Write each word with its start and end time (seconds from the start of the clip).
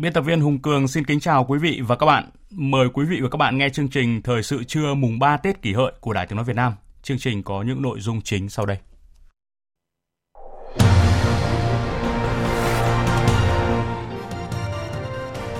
Biên 0.00 0.12
tập 0.12 0.20
viên 0.20 0.40
Hùng 0.40 0.58
Cường 0.58 0.88
xin 0.88 1.04
kính 1.04 1.20
chào 1.20 1.44
quý 1.44 1.58
vị 1.58 1.80
và 1.86 1.96
các 1.96 2.06
bạn. 2.06 2.30
Mời 2.50 2.88
quý 2.94 3.04
vị 3.04 3.20
và 3.20 3.28
các 3.28 3.36
bạn 3.36 3.58
nghe 3.58 3.68
chương 3.68 3.88
trình 3.88 4.22
Thời 4.22 4.42
sự 4.42 4.64
trưa 4.64 4.94
mùng 4.94 5.18
3 5.18 5.36
Tết 5.36 5.62
kỷ 5.62 5.72
hợi 5.72 5.92
của 6.00 6.12
Đài 6.12 6.26
Tiếng 6.26 6.36
Nói 6.36 6.44
Việt 6.44 6.56
Nam. 6.56 6.72
Chương 7.02 7.18
trình 7.18 7.42
có 7.42 7.62
những 7.62 7.82
nội 7.82 8.00
dung 8.00 8.20
chính 8.22 8.48
sau 8.48 8.66
đây. 8.66 8.76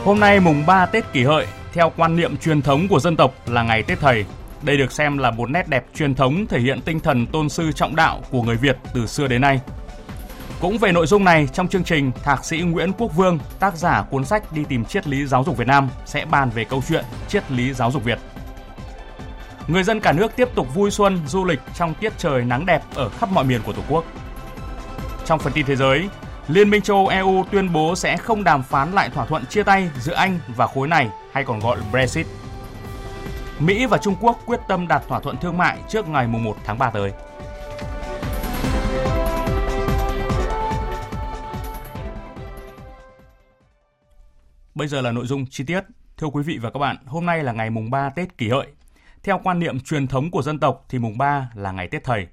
Hôm 0.05 0.21
nay 0.21 0.41
mùng 0.41 0.67
3 0.67 0.87
Tết 0.87 1.05
kỷ 1.13 1.25
hợi, 1.25 1.47
theo 1.73 1.93
quan 1.97 2.17
niệm 2.17 2.37
truyền 2.37 2.63
thống 2.63 2.89
của 2.89 3.01
dân 3.01 3.17
tộc 3.17 3.35
là 3.49 3.63
ngày 3.63 3.83
Tết 3.83 3.99
Thầy. 3.99 4.25
Đây 4.63 4.77
được 4.77 4.93
xem 4.93 5.19
là 5.19 5.31
một 5.31 5.51
nét 5.51 5.69
đẹp 5.69 5.87
truyền 5.95 6.15
thống 6.15 6.47
thể 6.47 6.61
hiện 6.61 6.81
tinh 6.81 7.01
thần 7.01 7.27
tôn 7.27 7.49
sư 7.49 7.73
trọng 7.73 7.97
đạo 7.97 8.23
của 8.31 8.43
người 8.43 8.57
Việt 8.57 8.77
từ 8.95 9.07
xưa 9.07 9.29
đến 9.29 9.41
nay– 9.41 9.61
cũng 10.61 10.79
về 10.79 10.93
nội 10.93 11.07
dung 11.07 11.25
này, 11.25 11.49
trong 11.53 11.69
chương 11.69 11.85
trình, 11.85 12.13
Thạc 12.25 12.45
sĩ 12.45 12.59
Nguyễn 12.59 12.93
Quốc 12.93 13.17
Vương, 13.17 13.39
tác 13.59 13.77
giả 13.77 14.03
cuốn 14.11 14.25
sách 14.25 14.53
Đi 14.53 14.65
tìm 14.69 14.85
triết 14.85 15.07
lý 15.07 15.27
giáo 15.27 15.45
dục 15.45 15.57
Việt 15.57 15.67
Nam 15.67 15.89
sẽ 16.07 16.25
bàn 16.25 16.51
về 16.51 16.65
câu 16.65 16.83
chuyện 16.89 17.05
triết 17.29 17.51
lý 17.51 17.73
giáo 17.73 17.91
dục 17.91 18.05
Việt. 18.05 18.19
Người 19.69 19.83
dân 19.83 20.01
cả 20.01 20.13
nước 20.13 20.37
tiếp 20.37 20.49
tục 20.55 20.75
vui 20.75 20.91
xuân, 20.91 21.21
du 21.27 21.45
lịch 21.45 21.61
trong 21.75 21.95
tiết 21.95 22.13
trời 22.19 22.45
nắng 22.45 22.67
đẹp 22.67 22.83
ở 22.95 23.09
khắp 23.09 23.29
mọi 23.33 23.45
miền 23.45 23.61
của 23.67 23.73
Tổ 23.73 23.83
quốc. 23.89 24.05
Trong 25.25 25.39
phần 25.39 25.53
tin 25.53 25.67
thế 25.67 25.77
giới, 25.77 26.09
Liên 26.49 26.71
minh 26.71 26.83
châu 26.83 26.97
Âu 26.97 27.07
EU 27.07 27.45
tuyên 27.51 27.73
bố 27.73 27.95
sẽ 27.95 28.17
không 28.17 28.45
đàm 28.45 28.63
phán 28.63 28.93
lại 28.93 29.11
thỏa 29.11 29.27
thuận 29.27 29.47
chia 29.47 29.63
tay 29.63 29.91
giữa 30.01 30.15
Anh 30.15 30.39
và 30.57 30.67
khối 30.67 30.89
này 30.89 31.09
hay 31.33 31.45
còn 31.45 31.61
gọi 31.61 31.79
Brexit. 31.91 32.27
Mỹ 33.59 33.87
và 33.87 33.99
Trung 33.99 34.17
Quốc 34.21 34.39
quyết 34.47 34.61
tâm 34.69 34.89
đạt 34.89 35.03
thỏa 35.09 35.21
thuận 35.21 35.37
thương 35.37 35.59
mại 35.59 35.79
trước 35.89 36.09
ngày 36.09 36.27
1 36.27 36.57
tháng 36.65 36.79
3 36.79 36.91
tới. 36.91 37.13
Bây 44.79 44.89
giờ 44.89 45.01
là 45.01 45.13
nội 45.13 45.27
dung 45.27 45.47
chi 45.47 45.65
tiết. 45.65 45.85
Thưa 46.17 46.27
quý 46.27 46.43
vị 46.43 46.59
và 46.59 46.71
các 46.71 46.79
bạn, 46.79 46.97
hôm 47.07 47.27
nay 47.27 47.43
là 47.43 47.53
ngày 47.53 47.71
mùng 47.71 47.91
3 47.91 48.11
Tết 48.11 48.39
kỷ 48.39 48.49
hợi. 48.49 48.67
Theo 49.23 49.41
quan 49.45 49.59
niệm 49.59 49.81
truyền 49.81 50.07
thống 50.07 50.31
của 50.31 50.43
dân 50.43 50.59
tộc 50.59 50.85
thì 50.89 50.99
mùng 50.99 51.19
3 51.19 51.51
là 51.55 51.73
ngày 51.73 51.89
Tết 51.89 52.05
thầy. 52.05 52.27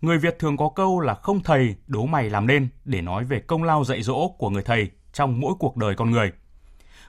Người 0.00 0.18
Việt 0.18 0.38
thường 0.38 0.56
có 0.56 0.68
câu 0.68 1.00
là 1.00 1.14
không 1.14 1.42
thầy 1.42 1.74
đố 1.86 2.06
mày 2.06 2.30
làm 2.30 2.46
nên 2.46 2.68
để 2.84 3.00
nói 3.00 3.24
về 3.24 3.40
công 3.40 3.62
lao 3.62 3.84
dạy 3.84 4.02
dỗ 4.02 4.28
của 4.38 4.50
người 4.50 4.62
thầy 4.62 4.90
trong 5.12 5.40
mỗi 5.40 5.54
cuộc 5.58 5.76
đời 5.76 5.94
con 5.94 6.10
người. 6.10 6.32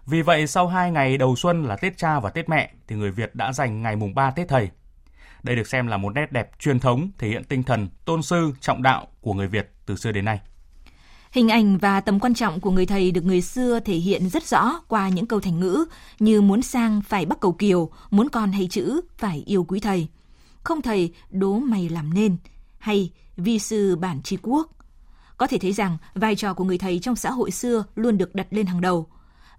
Vì 0.06 0.22
vậy, 0.22 0.48
sau 0.48 0.68
hai 0.68 0.92
ngày 0.92 1.18
đầu 1.18 1.36
xuân 1.36 1.64
là 1.64 1.76
Tết 1.76 1.98
cha 1.98 2.20
và 2.20 2.30
Tết 2.30 2.50
mẹ 2.50 2.72
thì 2.88 2.96
người 2.96 3.12
Việt 3.12 3.36
đã 3.36 3.54
dành 3.54 3.82
ngày 3.82 3.96
mùng 3.96 4.16
3 4.16 4.32
Tết 4.32 4.48
thầy. 4.48 4.70
Đây 5.44 5.56
được 5.56 5.68
xem 5.68 5.88
là 5.88 5.98
một 5.98 6.16
nét 6.16 6.32
đẹp 6.32 6.60
truyền 6.60 6.80
thống 6.80 7.12
thể 7.18 7.28
hiện 7.28 7.44
tinh 7.44 7.64
thần 7.64 7.88
tôn 8.06 8.22
sư 8.22 8.54
trọng 8.60 8.84
đạo 8.84 9.08
của 9.22 9.34
người 9.34 9.48
Việt 9.48 9.72
từ 9.86 9.96
xưa 9.96 10.12
đến 10.12 10.26
nay. 10.26 10.40
Hình 11.38 11.50
ảnh 11.50 11.78
và 11.78 12.02
tầm 12.02 12.20
quan 12.20 12.34
trọng 12.34 12.60
của 12.60 12.72
người 12.72 12.86
thầy 12.86 13.12
được 13.12 13.26
người 13.26 13.42
xưa 13.42 13.80
thể 13.80 13.96
hiện 13.96 14.30
rất 14.30 14.48
rõ 14.48 14.82
qua 14.88 15.10
những 15.10 15.26
câu 15.26 15.40
thành 15.40 15.60
ngữ 15.60 15.86
như 16.20 16.42
muốn 16.42 16.62
sang 16.62 17.02
phải 17.02 17.26
bắt 17.26 17.38
cầu 17.42 17.52
kiều, 17.52 17.90
muốn 18.10 18.30
con 18.30 18.52
hay 18.52 18.68
chữ 18.72 19.02
phải 19.18 19.44
yêu 19.46 19.64
quý 19.64 19.80
thầy. 19.80 20.08
Không 20.64 20.82
thầy 20.82 21.14
đố 21.30 21.60
mày 21.60 21.90
làm 21.90 22.14
nên, 22.14 22.38
hay 22.78 23.12
vi 23.38 23.60
sư 23.60 23.96
bản 23.96 24.22
tri 24.22 24.38
quốc. 24.42 24.72
Có 25.38 25.48
thể 25.48 25.58
thấy 25.58 25.72
rằng 25.72 25.98
vai 26.16 26.36
trò 26.36 26.54
của 26.54 26.64
người 26.64 26.78
thầy 26.78 27.00
trong 27.00 27.16
xã 27.16 27.32
hội 27.32 27.52
xưa 27.52 27.84
luôn 27.96 28.18
được 28.18 28.36
đặt 28.36 28.48
lên 28.50 28.66
hàng 28.66 28.82
đầu. 28.82 29.08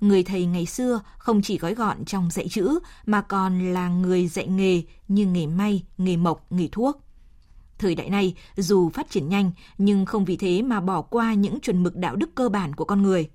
Người 0.01 0.23
thầy 0.23 0.47
ngày 0.47 0.67
xưa 0.67 1.01
không 1.19 1.43
chỉ 1.43 1.59
gói 1.59 1.75
gọn 1.75 2.05
trong 2.05 2.31
dạy 2.31 2.49
chữ 2.49 2.79
mà 3.07 3.21
còn 3.21 3.73
là 3.73 3.89
người 3.89 4.29
dạy 4.29 4.47
nghề 4.47 4.83
như 5.09 5.27
nghề 5.27 5.47
may, 5.47 5.85
nghề 5.99 6.17
mộc, 6.17 6.53
nghề 6.53 6.69
thuốc. 6.73 7.01
Thời 7.79 7.95
đại 7.95 8.11
này, 8.11 8.35
dù 8.57 8.89
phát 8.89 9.11
triển 9.11 9.29
nhanh, 9.29 9.51
nhưng 9.79 10.07
không 10.07 10.25
vì 10.25 10.37
thế 10.37 10.63
mà 10.63 10.81
bỏ 10.81 11.03
qua 11.03 11.35
những 11.35 11.61
chuẩn 11.61 11.83
mực 11.83 11.97
đạo 11.97 12.17
đức 12.17 12.35
cơ 12.35 12.49
bản 12.49 12.75
của 12.75 12.85
con 12.85 13.03
người. 13.03 13.29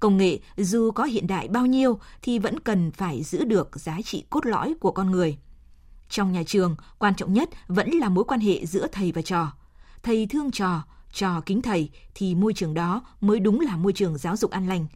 Công 0.00 0.16
nghệ 0.16 0.38
dù 0.56 0.90
có 0.90 1.04
hiện 1.04 1.26
đại 1.26 1.48
bao 1.48 1.66
nhiêu 1.66 1.98
thì 2.22 2.38
vẫn 2.38 2.60
cần 2.60 2.90
phải 2.90 3.22
giữ 3.22 3.44
được 3.44 3.80
giá 3.80 3.98
trị 4.04 4.24
cốt 4.30 4.46
lõi 4.46 4.74
của 4.80 4.90
con 4.90 5.10
người. 5.10 5.38
Trong 6.08 6.32
nhà 6.32 6.42
trường, 6.46 6.76
quan 6.98 7.14
trọng 7.14 7.32
nhất 7.32 7.50
vẫn 7.66 7.90
là 7.90 8.08
mối 8.08 8.24
quan 8.24 8.40
hệ 8.40 8.66
giữa 8.66 8.86
thầy 8.92 9.12
và 9.12 9.22
trò. 9.22 9.52
Thầy 10.02 10.26
thương 10.26 10.50
trò, 10.50 10.82
trò 11.12 11.40
kính 11.46 11.62
thầy 11.62 11.90
thì 12.14 12.34
môi 12.34 12.52
trường 12.52 12.74
đó 12.74 13.02
mới 13.20 13.40
đúng 13.40 13.60
là 13.60 13.76
môi 13.76 13.92
trường 13.92 14.18
giáo 14.18 14.36
dục 14.36 14.50
an 14.50 14.68
lành. 14.68 14.86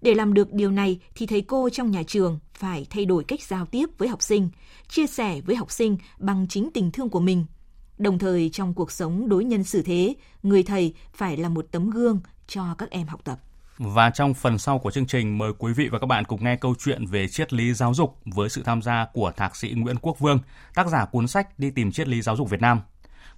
Để 0.00 0.14
làm 0.14 0.34
được 0.34 0.52
điều 0.52 0.70
này 0.70 1.00
thì 1.14 1.26
thầy 1.26 1.40
cô 1.42 1.68
trong 1.70 1.90
nhà 1.90 2.02
trường 2.06 2.38
phải 2.54 2.86
thay 2.90 3.04
đổi 3.04 3.24
cách 3.24 3.42
giao 3.42 3.66
tiếp 3.66 3.86
với 3.98 4.08
học 4.08 4.22
sinh, 4.22 4.48
chia 4.88 5.06
sẻ 5.06 5.40
với 5.40 5.56
học 5.56 5.70
sinh 5.70 5.96
bằng 6.18 6.46
chính 6.48 6.70
tình 6.74 6.90
thương 6.90 7.08
của 7.08 7.20
mình– 7.20 7.46
Đồng 7.98 8.18
thời 8.18 8.48
trong 8.48 8.74
cuộc 8.74 8.92
sống 8.92 9.28
đối 9.28 9.44
nhân 9.44 9.64
xử 9.64 9.82
thế, 9.82 10.14
người 10.42 10.62
thầy 10.62 10.94
phải 11.14 11.36
là 11.36 11.48
một 11.48 11.66
tấm 11.70 11.90
gương 11.90 12.20
cho 12.46 12.74
các 12.78 12.90
em 12.90 13.06
học 13.06 13.20
tập. 13.24 13.38
Và 13.78 14.10
trong 14.10 14.34
phần 14.34 14.58
sau 14.58 14.78
của 14.78 14.90
chương 14.90 15.06
trình, 15.06 15.38
mời 15.38 15.52
quý 15.58 15.72
vị 15.72 15.88
và 15.88 15.98
các 15.98 16.06
bạn 16.06 16.24
cùng 16.24 16.44
nghe 16.44 16.56
câu 16.56 16.74
chuyện 16.78 17.06
về 17.06 17.28
triết 17.28 17.52
lý 17.52 17.74
giáo 17.74 17.94
dục 17.94 18.18
với 18.24 18.48
sự 18.48 18.62
tham 18.62 18.82
gia 18.82 19.06
của 19.12 19.32
Thạc 19.36 19.56
sĩ 19.56 19.70
Nguyễn 19.76 19.96
Quốc 20.02 20.18
Vương, 20.18 20.38
tác 20.74 20.88
giả 20.88 21.04
cuốn 21.04 21.28
sách 21.28 21.58
Đi 21.58 21.70
tìm 21.70 21.92
triết 21.92 22.08
lý 22.08 22.22
giáo 22.22 22.36
dục 22.36 22.50
Việt 22.50 22.60
Nam. 22.60 22.80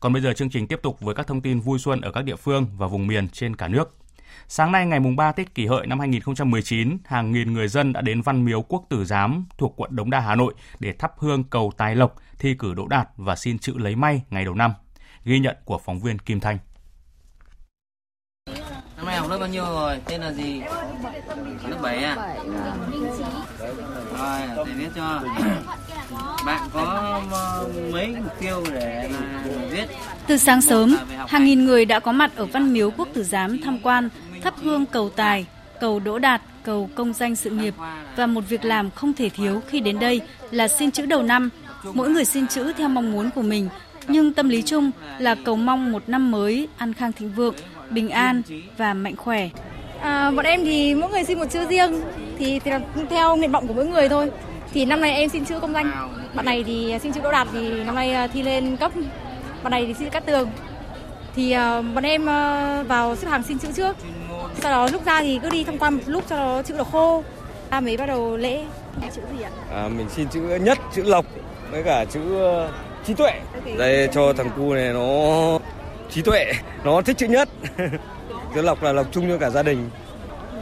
Còn 0.01 0.13
bây 0.13 0.23
giờ 0.23 0.33
chương 0.33 0.51
trình 0.51 0.67
tiếp 0.67 0.81
tục 0.83 1.01
với 1.01 1.15
các 1.15 1.27
thông 1.27 1.41
tin 1.41 1.61
vui 1.61 1.79
xuân 1.79 2.01
ở 2.01 2.13
các 2.13 2.25
địa 2.25 2.37
phương 2.37 2.67
và 2.77 2.87
vùng 2.87 3.07
miền 3.07 3.29
trên 3.29 3.57
cả 3.57 3.69
nước. 3.69 3.97
Sáng 4.49 4.73
nay 4.73 4.87
ngày 4.87 5.01
mùng 5.01 5.17
3 5.17 5.33
Tết 5.33 5.55
Kỷ 5.55 5.67
Hợi 5.67 5.87
năm 5.87 6.01
2019, 6.01 6.99
hàng 7.05 7.33
nghìn 7.33 7.53
người 7.53 7.69
dân 7.69 7.93
đã 7.93 8.01
đến 8.01 8.23
Văn 8.23 8.45
Miếu 8.45 8.63
Quốc 8.63 8.85
Tử 8.89 9.05
Giám 9.05 9.47
thuộc 9.59 9.75
quận 9.77 9.97
Đống 9.97 10.11
Đa, 10.11 10.21
Hà 10.21 10.35
Nội 10.35 10.55
để 10.79 10.93
thắp 10.93 11.13
hương 11.19 11.45
cầu 11.45 11.73
tài 11.77 11.97
lộc, 11.97 12.17
thi 12.39 12.55
cử 12.59 12.75
đỗ 12.75 12.87
đạt 12.87 13.09
và 13.17 13.37
xin 13.37 13.59
chữ 13.59 13.75
lấy 13.77 13.97
may 13.97 14.23
ngày 14.31 14.45
đầu 14.45 14.55
năm. 14.55 14.73
Ghi 15.25 15.39
nhận 15.39 15.57
của 15.65 15.79
phóng 15.79 16.01
viên 16.01 16.19
Kim 16.19 16.41
Thanh. 16.41 16.59
Năm 18.97 19.07
nay 19.07 19.17
học 19.17 19.31
lớp 19.31 19.39
bao 19.39 19.49
nhiêu 19.49 19.65
rồi? 19.65 20.01
Tên 20.07 20.21
là 20.21 20.33
gì? 20.33 20.61
Lớp 21.69 21.79
7 21.83 22.05
à? 22.05 22.15
Rồi, 24.19 24.65
thầy 24.65 24.75
viết 24.75 24.89
cho. 24.95 25.23
Bạn 26.47 26.61
có 26.73 27.21
mấy 27.93 28.07
mục 28.07 28.33
tiêu 28.41 28.65
để 28.73 29.11
viết? 29.71 29.87
Từ 30.27 30.37
sáng 30.37 30.63
sớm, 30.63 30.97
hàng 31.29 31.45
nghìn 31.45 31.65
người 31.65 31.85
đã 31.85 32.01
có 32.01 32.13
mặt 32.13 32.31
ở 32.37 32.47
Văn 32.47 32.73
Miếu 32.73 32.91
Quốc 32.91 33.09
Tử 33.13 33.23
Giám 33.25 33.61
tham 33.61 33.79
quan, 33.83 34.09
thắp 34.43 34.55
hương 34.63 34.87
cầu 34.87 35.11
tài, 35.11 35.47
cầu 35.81 36.01
đỗ 36.01 36.19
đạt, 36.19 36.43
cầu 36.63 36.91
công 36.95 37.13
danh 37.13 37.37
sự 37.37 37.51
nghiệp 37.51 37.75
và 38.17 38.27
một 38.27 38.45
việc 38.49 38.65
làm 38.65 38.91
không 38.91 39.13
thể 39.13 39.29
thiếu 39.29 39.63
khi 39.69 39.81
đến 39.81 39.99
đây 39.99 40.21
là 40.51 40.69
xin 40.69 40.91
chữ 40.91 41.07
đầu 41.07 41.23
năm. 41.23 41.51
Mỗi 41.93 42.11
người 42.11 42.25
xin 42.25 42.49
chữ 42.49 42.73
theo 42.73 42.89
mong 42.89 43.13
muốn 43.13 43.31
của 43.31 43.43
mình, 43.43 43.69
nhưng 44.09 44.33
tâm 44.33 44.49
lý 44.49 44.63
chung 44.63 44.91
là 45.19 45.35
cầu 45.35 45.57
mong 45.57 45.93
một 45.93 46.03
năm 46.07 46.31
mới 46.31 46.69
an 46.77 46.93
khang 46.93 47.13
thịnh 47.13 47.33
vượng, 47.33 47.55
bình 47.91 48.11
an 48.11 48.43
và 48.77 48.95
mạnh 48.95 49.17
khỏe. 49.17 49.49
À, 50.01 50.31
bọn 50.31 50.45
em 50.45 50.65
thì 50.65 50.95
mỗi 50.95 51.11
người 51.11 51.25
xin 51.25 51.39
một 51.39 51.47
chữ 51.51 51.65
riêng 51.69 52.01
thì, 52.39 52.59
thì 52.59 52.71
theo 53.11 53.37
nguyện 53.37 53.53
vọng 53.53 53.67
của 53.67 53.75
mỗi 53.75 53.87
người 53.87 54.09
thôi. 54.09 54.31
Thì 54.75 54.85
năm 54.85 55.01
nay 55.01 55.13
em 55.13 55.29
xin 55.29 55.45
chữ 55.45 55.61
công 55.61 55.73
danh, 55.73 55.91
bạn 56.35 56.45
này 56.45 56.65
thì 56.67 56.95
xin 57.03 57.13
chữ 57.13 57.21
đỗ 57.21 57.33
đạt 57.33 57.49
thì 57.53 57.85
năm 57.85 57.95
nay 57.95 58.13
à, 58.13 58.27
thi 58.27 58.43
lên 58.43 58.77
cấp, 58.77 58.93
bạn 59.63 59.71
này 59.71 59.87
thì 59.87 59.95
xin 59.95 60.11
cát 60.11 60.27
tường. 60.27 60.51
Thì 61.37 61.57
uh, 61.57 61.85
bọn 61.95 62.05
em 62.05 62.23
uh, 62.23 62.89
vào 62.89 63.17
xếp 63.17 63.29
hàng 63.29 63.43
xin 63.43 63.59
chữ 63.59 63.69
trước. 63.77 63.97
Sau 64.61 64.73
đó 64.73 64.89
lúc 64.93 65.05
ra 65.05 65.21
thì 65.23 65.39
cứ 65.43 65.51
đi 65.51 65.65
tham 65.65 65.79
quan 65.79 65.95
một 65.95 66.03
lúc 66.07 66.25
cho 66.29 66.37
nó 66.37 66.63
chữ 66.63 66.77
được 66.79 66.87
khô. 66.93 67.23
Ta 67.71 67.81
mới 67.81 67.97
bắt 67.97 68.07
đầu 68.07 68.37
lễ. 68.37 68.65
Chữ 69.15 69.23
gì 69.39 69.43
ạ? 69.43 69.51
À, 69.75 69.89
mình 69.89 70.07
xin 70.11 70.29
chữ 70.29 70.41
nhất, 70.41 70.79
chữ 70.95 71.03
lộc 71.03 71.27
với 71.71 71.83
cả 71.83 72.05
chữ 72.05 72.21
trí 73.07 73.15
tuệ. 73.15 73.41
Đây 73.79 74.09
cho 74.13 74.33
thằng 74.33 74.51
cu 74.57 74.75
này 74.75 74.93
nó 74.93 75.59
trí 76.11 76.23
tuệ, 76.23 76.53
nó 76.85 77.03
thích 77.03 77.17
chữ 77.19 77.27
nhất. 77.27 77.49
chữ 78.55 78.63
lộc 78.63 78.83
là 78.83 78.93
lộc 78.93 79.07
chung 79.13 79.29
cho 79.29 79.39
cả 79.39 79.51
gia 79.51 79.63
đình. 79.63 79.91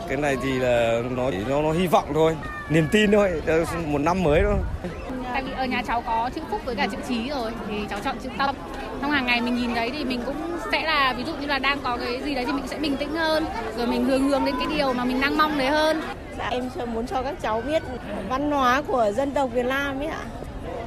Cái 0.08 0.16
này 0.16 0.36
thì 0.42 0.52
là 0.52 1.02
nó 1.16 1.30
nó, 1.48 1.62
nó 1.62 1.72
hy 1.72 1.86
vọng 1.86 2.08
thôi, 2.14 2.36
niềm 2.72 2.88
tin 2.92 3.12
thôi, 3.12 3.42
một 3.86 3.98
năm 3.98 4.22
mới 4.22 4.42
thôi. 4.42 4.58
Tại 5.32 5.42
vì 5.42 5.52
ở 5.52 5.64
nhà 5.64 5.82
cháu 5.86 6.02
có 6.06 6.30
chữ 6.34 6.40
phúc 6.50 6.60
với 6.64 6.74
cả 6.74 6.86
chữ 6.92 6.98
trí 7.08 7.30
rồi 7.30 7.50
thì 7.68 7.74
cháu 7.90 7.98
chọn 8.04 8.16
chữ 8.22 8.28
tâm. 8.38 8.54
Trong 9.02 9.10
hàng 9.10 9.26
ngày 9.26 9.40
mình 9.40 9.56
nhìn 9.56 9.74
đấy 9.74 9.90
thì 9.92 10.04
mình 10.04 10.20
cũng 10.26 10.36
sẽ 10.72 10.82
là 10.82 11.14
ví 11.16 11.24
dụ 11.24 11.32
như 11.40 11.46
là 11.46 11.58
đang 11.58 11.78
có 11.84 11.96
cái 11.96 12.22
gì 12.24 12.34
đấy 12.34 12.44
thì 12.46 12.52
mình 12.52 12.66
sẽ 12.66 12.78
bình 12.78 12.96
tĩnh 12.96 13.14
hơn 13.14 13.44
rồi 13.76 13.86
mình 13.86 14.04
hướng 14.04 14.28
hướng 14.28 14.44
đến 14.44 14.54
cái 14.58 14.66
điều 14.76 14.92
mà 14.92 15.04
mình 15.04 15.20
đang 15.20 15.38
mong 15.38 15.58
đấy 15.58 15.66
hơn 15.66 16.00
dạ, 16.38 16.48
em 16.50 16.70
muốn 16.94 17.06
cho 17.06 17.22
các 17.22 17.34
cháu 17.42 17.60
biết 17.60 17.82
văn 18.28 18.50
hóa 18.50 18.82
của 18.86 19.10
dân 19.16 19.30
tộc 19.30 19.50
Việt 19.52 19.66
Nam 19.66 19.98
ấy 20.00 20.06
ạ 20.06 20.24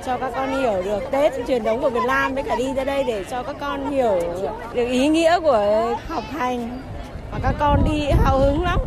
cho 0.06 0.18
các 0.18 0.32
con 0.36 0.62
hiểu 0.62 0.82
được 0.86 1.04
Tết 1.12 1.34
truyền 1.48 1.64
thống 1.64 1.82
của 1.82 1.90
Việt 1.90 2.06
Nam 2.08 2.34
với 2.34 2.44
cả 2.44 2.56
đi 2.56 2.74
ra 2.74 2.84
đây 2.84 3.04
để 3.04 3.24
cho 3.32 3.44
các 3.44 3.56
con 3.60 3.92
hiểu 3.92 4.20
được 4.74 4.86
ý 4.86 5.08
nghĩa 5.08 5.40
của 5.40 5.96
học 6.08 6.24
hành 6.32 6.82
và 7.32 7.40
các 7.44 7.56
con 7.60 7.84
đi 7.92 8.00
hào 8.24 8.40
hứng 8.40 8.64
lắm. 8.64 8.80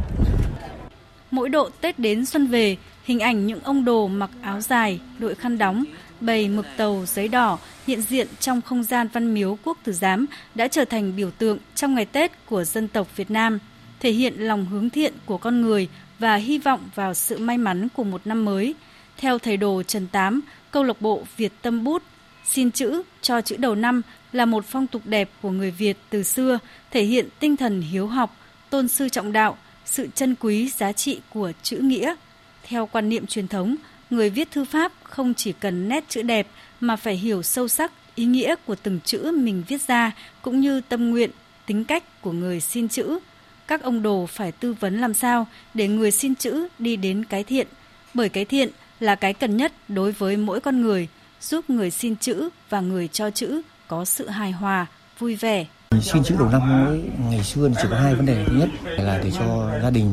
Mỗi 1.30 1.48
độ 1.48 1.68
Tết 1.80 1.98
đến 1.98 2.26
xuân 2.26 2.46
về, 2.46 2.76
hình 3.04 3.20
ảnh 3.20 3.46
những 3.46 3.60
ông 3.60 3.84
đồ 3.84 4.08
mặc 4.08 4.30
áo 4.42 4.60
dài, 4.60 5.00
đội 5.18 5.34
khăn 5.34 5.58
đóng, 5.58 5.84
bày 6.20 6.48
mực 6.48 6.66
tàu 6.76 7.04
giấy 7.06 7.28
đỏ 7.28 7.58
hiện 7.86 8.02
diện 8.02 8.28
trong 8.40 8.60
không 8.60 8.82
gian 8.82 9.08
văn 9.12 9.34
miếu 9.34 9.58
quốc 9.64 9.78
tử 9.84 9.92
giám 9.92 10.26
đã 10.54 10.68
trở 10.68 10.84
thành 10.84 11.16
biểu 11.16 11.30
tượng 11.30 11.58
trong 11.74 11.94
ngày 11.94 12.06
Tết 12.06 12.46
của 12.46 12.64
dân 12.64 12.88
tộc 12.88 13.16
Việt 13.16 13.30
Nam, 13.30 13.58
thể 14.00 14.10
hiện 14.10 14.34
lòng 14.36 14.66
hướng 14.66 14.90
thiện 14.90 15.12
của 15.26 15.38
con 15.38 15.60
người 15.60 15.88
và 16.18 16.36
hy 16.36 16.58
vọng 16.58 16.80
vào 16.94 17.14
sự 17.14 17.38
may 17.38 17.58
mắn 17.58 17.88
của 17.94 18.04
một 18.04 18.20
năm 18.24 18.44
mới. 18.44 18.74
Theo 19.16 19.38
thầy 19.38 19.56
đồ 19.56 19.82
Trần 19.82 20.06
Tám, 20.06 20.40
câu 20.70 20.82
lạc 20.82 21.00
bộ 21.00 21.22
Việt 21.36 21.52
Tâm 21.62 21.84
Bút, 21.84 22.02
xin 22.44 22.70
chữ 22.70 23.02
cho 23.22 23.40
chữ 23.40 23.56
đầu 23.56 23.74
năm 23.74 24.02
là 24.32 24.46
một 24.46 24.64
phong 24.64 24.86
tục 24.86 25.02
đẹp 25.04 25.30
của 25.42 25.50
người 25.50 25.70
Việt 25.70 25.96
từ 26.10 26.22
xưa, 26.22 26.58
thể 26.90 27.02
hiện 27.02 27.28
tinh 27.40 27.56
thần 27.56 27.80
hiếu 27.80 28.06
học, 28.06 28.36
tôn 28.70 28.88
sư 28.88 29.08
trọng 29.08 29.32
đạo, 29.32 29.56
sự 29.90 30.08
chân 30.14 30.34
quý 30.40 30.68
giá 30.68 30.92
trị 30.92 31.20
của 31.30 31.52
chữ 31.62 31.76
nghĩa. 31.76 32.14
Theo 32.62 32.86
quan 32.86 33.08
niệm 33.08 33.26
truyền 33.26 33.48
thống, 33.48 33.76
người 34.10 34.30
viết 34.30 34.50
thư 34.50 34.64
pháp 34.64 34.92
không 35.02 35.34
chỉ 35.34 35.52
cần 35.52 35.88
nét 35.88 36.04
chữ 36.08 36.22
đẹp 36.22 36.46
mà 36.80 36.96
phải 36.96 37.16
hiểu 37.16 37.42
sâu 37.42 37.68
sắc 37.68 37.92
ý 38.14 38.24
nghĩa 38.24 38.54
của 38.66 38.74
từng 38.74 39.00
chữ 39.04 39.32
mình 39.34 39.62
viết 39.68 39.82
ra 39.82 40.12
cũng 40.42 40.60
như 40.60 40.80
tâm 40.80 41.10
nguyện, 41.10 41.30
tính 41.66 41.84
cách 41.84 42.22
của 42.22 42.32
người 42.32 42.60
xin 42.60 42.88
chữ. 42.88 43.18
Các 43.66 43.82
ông 43.82 44.02
đồ 44.02 44.26
phải 44.26 44.52
tư 44.52 44.72
vấn 44.80 45.00
làm 45.00 45.14
sao 45.14 45.46
để 45.74 45.88
người 45.88 46.10
xin 46.10 46.34
chữ 46.34 46.68
đi 46.78 46.96
đến 46.96 47.24
cái 47.24 47.44
thiện, 47.44 47.66
bởi 48.14 48.28
cái 48.28 48.44
thiện 48.44 48.70
là 49.00 49.14
cái 49.14 49.34
cần 49.34 49.56
nhất 49.56 49.72
đối 49.88 50.12
với 50.12 50.36
mỗi 50.36 50.60
con 50.60 50.82
người, 50.82 51.08
giúp 51.40 51.70
người 51.70 51.90
xin 51.90 52.16
chữ 52.16 52.48
và 52.70 52.80
người 52.80 53.08
cho 53.08 53.30
chữ 53.30 53.62
có 53.88 54.04
sự 54.04 54.28
hài 54.28 54.52
hòa, 54.52 54.86
vui 55.18 55.34
vẻ. 55.34 55.66
Xin 55.90 56.24
chữ 56.24 56.36
đầu 56.38 56.48
năm 56.48 56.84
mới 56.84 57.02
ngày 57.30 57.44
xưa 57.44 57.68
chỉ 57.82 57.88
có 57.90 57.96
hai 57.96 58.14
vấn 58.14 58.26
đề 58.26 58.44
thứ 58.46 58.52
nhất 58.52 58.68
là 58.84 59.18
để 59.18 59.30
cho 59.30 59.70
gia 59.82 59.90
đình 59.90 60.12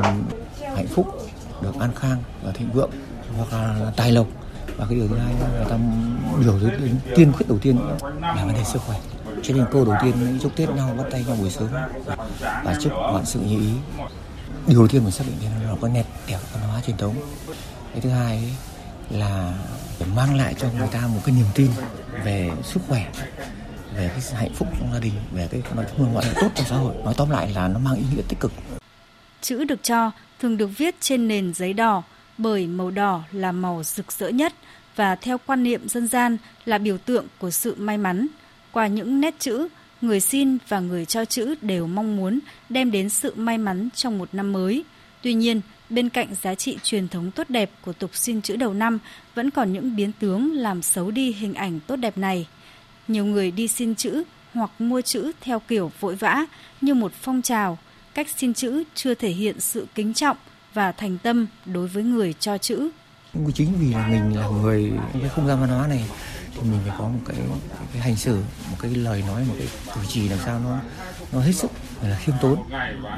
hạnh 0.75 0.87
phúc, 0.87 1.29
được 1.61 1.79
an 1.79 1.89
khang 1.95 2.23
và 2.43 2.51
thịnh 2.51 2.71
vượng 2.71 2.89
hoặc 3.37 3.53
là 3.53 3.91
tài 3.95 4.11
lộc. 4.11 4.27
Và 4.77 4.85
cái 4.89 4.95
điều 4.95 5.07
thứ 5.07 5.15
hai 5.17 5.33
là 5.41 5.47
người 5.47 5.65
ta 5.69 5.77
điều 6.41 6.59
đến 6.59 6.99
tiên 7.15 7.31
quyết 7.31 7.45
đầu 7.49 7.57
tiên 7.61 7.79
là 8.21 8.45
vấn 8.45 8.53
đề 8.53 8.63
sức 8.63 8.81
khỏe. 8.81 8.99
Cho 9.43 9.53
nên 9.53 9.65
câu 9.71 9.85
đầu 9.85 9.95
tiên 10.01 10.39
chúc 10.41 10.55
tết 10.55 10.69
nhau 10.69 10.95
bắt 10.97 11.03
tay 11.11 11.23
nhau 11.27 11.37
buổi 11.39 11.49
sớm. 11.49 11.67
Và 12.39 12.77
chúc 12.81 12.93
vạn 13.13 13.25
sự 13.25 13.39
như 13.39 13.59
ý. 13.59 13.73
Điều 14.67 14.79
đầu 14.79 14.87
tiên 14.87 15.03
mình 15.03 15.11
xác 15.11 15.23
định 15.27 15.51
là 15.51 15.67
nó 15.67 15.75
có 15.81 15.87
nét 15.87 16.05
đẹp 16.27 16.39
văn 16.53 16.69
hóa 16.69 16.81
truyền 16.87 16.97
thống. 16.97 17.15
Cái 17.91 18.01
thứ 18.01 18.09
hai 18.09 18.37
ấy, 18.37 18.53
là 19.09 19.53
để 19.99 20.05
mang 20.15 20.35
lại 20.35 20.55
cho 20.61 20.67
người 20.77 20.87
ta 20.87 21.07
một 21.07 21.19
cái 21.25 21.35
niềm 21.35 21.47
tin 21.55 21.71
về 22.23 22.51
sức 22.63 22.79
khỏe 22.87 23.07
về 23.97 24.11
cái 24.13 24.39
hạnh 24.41 24.53
phúc 24.53 24.67
trong 24.79 24.93
gia 24.93 24.99
đình 24.99 25.13
về 25.31 25.47
cái 25.51 25.61
nói 25.75 25.85
chung 25.97 26.15
là 26.15 26.33
tốt 26.41 26.47
trong 26.55 26.65
xã 26.65 26.75
hội. 26.75 26.95
Nói 27.05 27.13
tóm 27.17 27.29
lại 27.29 27.51
là 27.55 27.67
nó 27.67 27.79
mang 27.79 27.95
ý 27.95 28.03
nghĩa 28.15 28.21
tích 28.29 28.39
cực. 28.39 28.51
Chữ 29.41 29.63
được 29.63 29.83
cho 29.83 30.11
thường 30.39 30.57
được 30.57 30.67
viết 30.77 30.95
trên 30.99 31.27
nền 31.27 31.53
giấy 31.53 31.73
đỏ 31.73 32.03
bởi 32.37 32.67
màu 32.67 32.91
đỏ 32.91 33.23
là 33.31 33.51
màu 33.51 33.83
rực 33.83 34.11
rỡ 34.11 34.29
nhất 34.29 34.53
và 34.95 35.15
theo 35.15 35.37
quan 35.45 35.63
niệm 35.63 35.89
dân 35.89 36.07
gian 36.07 36.37
là 36.65 36.77
biểu 36.77 36.97
tượng 36.97 37.25
của 37.39 37.51
sự 37.51 37.75
may 37.77 37.97
mắn. 37.97 38.27
Qua 38.71 38.87
những 38.87 39.21
nét 39.21 39.35
chữ 39.39 39.67
người 40.01 40.19
xin 40.19 40.57
và 40.67 40.79
người 40.79 41.05
cho 41.05 41.25
chữ 41.25 41.55
đều 41.61 41.87
mong 41.87 42.15
muốn 42.17 42.39
đem 42.69 42.91
đến 42.91 43.09
sự 43.09 43.33
may 43.35 43.57
mắn 43.57 43.89
trong 43.95 44.17
một 44.17 44.29
năm 44.31 44.53
mới. 44.53 44.83
Tuy 45.21 45.33
nhiên 45.33 45.61
Bên 45.89 46.09
cạnh 46.09 46.27
giá 46.41 46.55
trị 46.55 46.77
truyền 46.83 47.07
thống 47.07 47.31
tốt 47.31 47.49
đẹp 47.49 47.69
của 47.81 47.93
tục 47.93 48.09
xin 48.13 48.41
chữ 48.41 48.55
đầu 48.55 48.73
năm, 48.73 48.99
vẫn 49.35 49.51
còn 49.51 49.73
những 49.73 49.95
biến 49.95 50.11
tướng 50.19 50.53
làm 50.53 50.81
xấu 50.81 51.11
đi 51.11 51.31
hình 51.31 51.53
ảnh 51.53 51.79
tốt 51.87 51.95
đẹp 51.95 52.17
này. 52.17 52.47
Nhiều 53.07 53.25
người 53.25 53.51
đi 53.51 53.67
xin 53.67 53.95
chữ 53.95 54.23
hoặc 54.53 54.71
mua 54.79 55.01
chữ 55.01 55.31
theo 55.41 55.59
kiểu 55.59 55.91
vội 55.99 56.15
vã 56.15 56.45
như 56.81 56.93
một 56.93 57.11
phong 57.21 57.41
trào, 57.41 57.77
cách 58.13 58.27
xin 58.37 58.53
chữ 58.53 58.83
chưa 58.95 59.13
thể 59.13 59.29
hiện 59.29 59.59
sự 59.59 59.87
kính 59.95 60.13
trọng 60.13 60.37
và 60.73 60.91
thành 60.91 61.17
tâm 61.17 61.47
đối 61.65 61.87
với 61.87 62.03
người 62.03 62.33
cho 62.39 62.57
chữ. 62.57 62.89
Chính 63.53 63.73
vì 63.79 63.93
là 63.93 64.07
mình 64.07 64.37
là 64.37 64.47
người 64.47 64.91
cái 65.13 65.29
không 65.29 65.47
gian 65.47 65.59
văn 65.61 65.69
hóa 65.69 65.87
này 65.87 66.05
thì 66.53 66.61
mình 66.61 66.79
phải 66.87 66.95
có 66.99 67.07
một 67.07 67.19
cái, 67.25 67.37
cái 67.93 68.01
hành 68.01 68.15
xử, 68.15 68.43
một 68.71 68.77
cái 68.81 68.95
lời 68.95 69.23
nói, 69.27 69.45
một 69.47 69.55
cái 69.57 69.67
cử 69.95 70.01
chỉ 70.07 70.29
làm 70.29 70.39
sao 70.45 70.59
nó 70.59 70.79
nó 71.31 71.41
hết 71.41 71.51
sức 71.51 71.71
là 72.01 72.17
khiêm 72.17 72.35
tốn. 72.41 72.63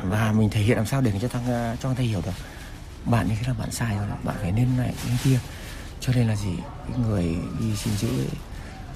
Và 0.04 0.32
mình 0.32 0.50
thể 0.50 0.62
hiện 0.62 0.78
làm 0.78 0.86
sao 0.86 1.02
để 1.02 1.12
cho 1.22 1.28
thằng 1.28 1.76
cho 1.80 1.90
người 1.90 1.96
ta 1.96 2.04
hiểu 2.04 2.22
được. 2.26 2.32
Bạn 3.06 3.28
như 3.28 3.36
thế 3.40 3.48
là 3.48 3.54
bạn 3.54 3.72
sai 3.72 3.96
rồi 3.96 4.08
bạn 4.24 4.36
phải 4.42 4.52
nên 4.52 4.78
này 4.78 4.94
nên 5.08 5.18
kia. 5.24 5.40
Cho 6.02 6.14
nên 6.14 6.28
là 6.28 6.36
gì? 6.36 6.54
Cái 6.88 7.00
người 7.08 7.24
đi 7.60 7.76
xin 7.76 7.94
chữ 7.98 8.08
ấy, 8.08 8.28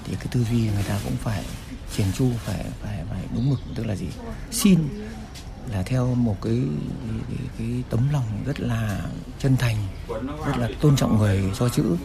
thì 0.04 0.14
cái 0.14 0.26
tư 0.30 0.44
duy 0.50 0.60
người 0.60 0.84
ta 0.88 0.98
cũng 1.04 1.16
phải 1.16 1.44
triển 1.96 2.06
chu 2.18 2.30
phải 2.44 2.64
phải 2.82 3.04
phải 3.10 3.22
đúng 3.34 3.50
mực 3.50 3.58
tức 3.74 3.86
là 3.86 3.96
gì? 3.96 4.08
Xin 4.50 4.78
là 5.72 5.82
theo 5.82 6.14
một 6.14 6.36
cái 6.42 6.60
cái, 7.08 7.18
cái, 7.28 7.46
cái 7.58 7.82
tấm 7.90 8.08
lòng 8.12 8.24
rất 8.46 8.60
là 8.60 9.00
chân 9.38 9.56
thành 9.56 9.76
rất 10.46 10.56
là 10.58 10.68
tôn 10.80 10.96
trọng 10.96 11.18
người 11.18 11.44
cho 11.58 11.68
chữ. 11.68 11.96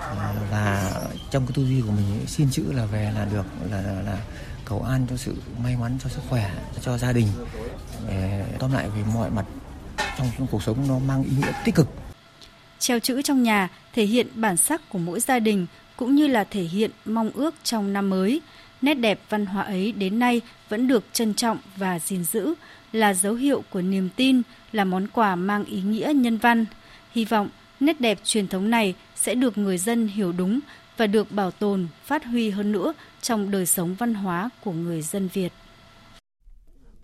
À, 0.00 0.34
và 0.50 0.92
trong 1.30 1.46
cái 1.46 1.52
tư 1.54 1.64
duy 1.64 1.80
của 1.80 1.90
mình 1.90 2.26
xin 2.26 2.50
chữ 2.50 2.72
là 2.72 2.86
về 2.86 3.12
là 3.14 3.24
được 3.24 3.46
là, 3.70 3.80
là, 3.80 4.02
là 4.02 4.18
cầu 4.64 4.82
an 4.82 5.06
cho 5.10 5.16
sự 5.16 5.36
may 5.62 5.76
mắn 5.76 5.98
cho 6.02 6.08
sức 6.08 6.22
khỏe 6.28 6.50
cho 6.80 6.98
gia 6.98 7.12
đình. 7.12 7.28
Để 8.08 8.44
tóm 8.58 8.72
lại 8.72 8.88
về 8.88 9.02
mọi 9.14 9.30
mặt 9.30 9.44
trong, 10.18 10.30
trong 10.38 10.46
cuộc 10.46 10.62
sống 10.62 10.88
nó 10.88 10.98
mang 10.98 11.22
ý 11.22 11.30
nghĩa 11.36 11.52
tích 11.64 11.74
cực. 11.74 11.88
Treo 12.78 12.98
chữ 12.98 13.22
trong 13.22 13.42
nhà 13.42 13.68
thể 13.94 14.04
hiện 14.04 14.26
bản 14.34 14.56
sắc 14.56 14.80
của 14.88 14.98
mỗi 14.98 15.20
gia 15.20 15.38
đình 15.38 15.66
cũng 16.00 16.14
như 16.14 16.26
là 16.26 16.44
thể 16.44 16.62
hiện 16.62 16.90
mong 17.04 17.30
ước 17.34 17.54
trong 17.64 17.92
năm 17.92 18.10
mới. 18.10 18.40
Nét 18.82 18.94
đẹp 18.94 19.20
văn 19.28 19.46
hóa 19.46 19.62
ấy 19.62 19.92
đến 19.92 20.18
nay 20.18 20.40
vẫn 20.68 20.88
được 20.88 21.04
trân 21.12 21.34
trọng 21.34 21.58
và 21.76 21.98
gìn 21.98 22.24
giữ, 22.24 22.54
là 22.92 23.14
dấu 23.14 23.34
hiệu 23.34 23.64
của 23.70 23.82
niềm 23.82 24.08
tin, 24.16 24.42
là 24.72 24.84
món 24.84 25.06
quà 25.12 25.36
mang 25.36 25.64
ý 25.64 25.82
nghĩa 25.82 26.12
nhân 26.16 26.38
văn. 26.38 26.64
Hy 27.12 27.24
vọng 27.24 27.48
nét 27.80 28.00
đẹp 28.00 28.18
truyền 28.24 28.48
thống 28.48 28.70
này 28.70 28.94
sẽ 29.16 29.34
được 29.34 29.58
người 29.58 29.78
dân 29.78 30.08
hiểu 30.08 30.32
đúng 30.32 30.60
và 30.96 31.06
được 31.06 31.32
bảo 31.32 31.50
tồn, 31.50 31.86
phát 32.04 32.24
huy 32.24 32.50
hơn 32.50 32.72
nữa 32.72 32.92
trong 33.22 33.50
đời 33.50 33.66
sống 33.66 33.94
văn 33.94 34.14
hóa 34.14 34.48
của 34.64 34.72
người 34.72 35.02
dân 35.02 35.28
Việt. 35.32 35.52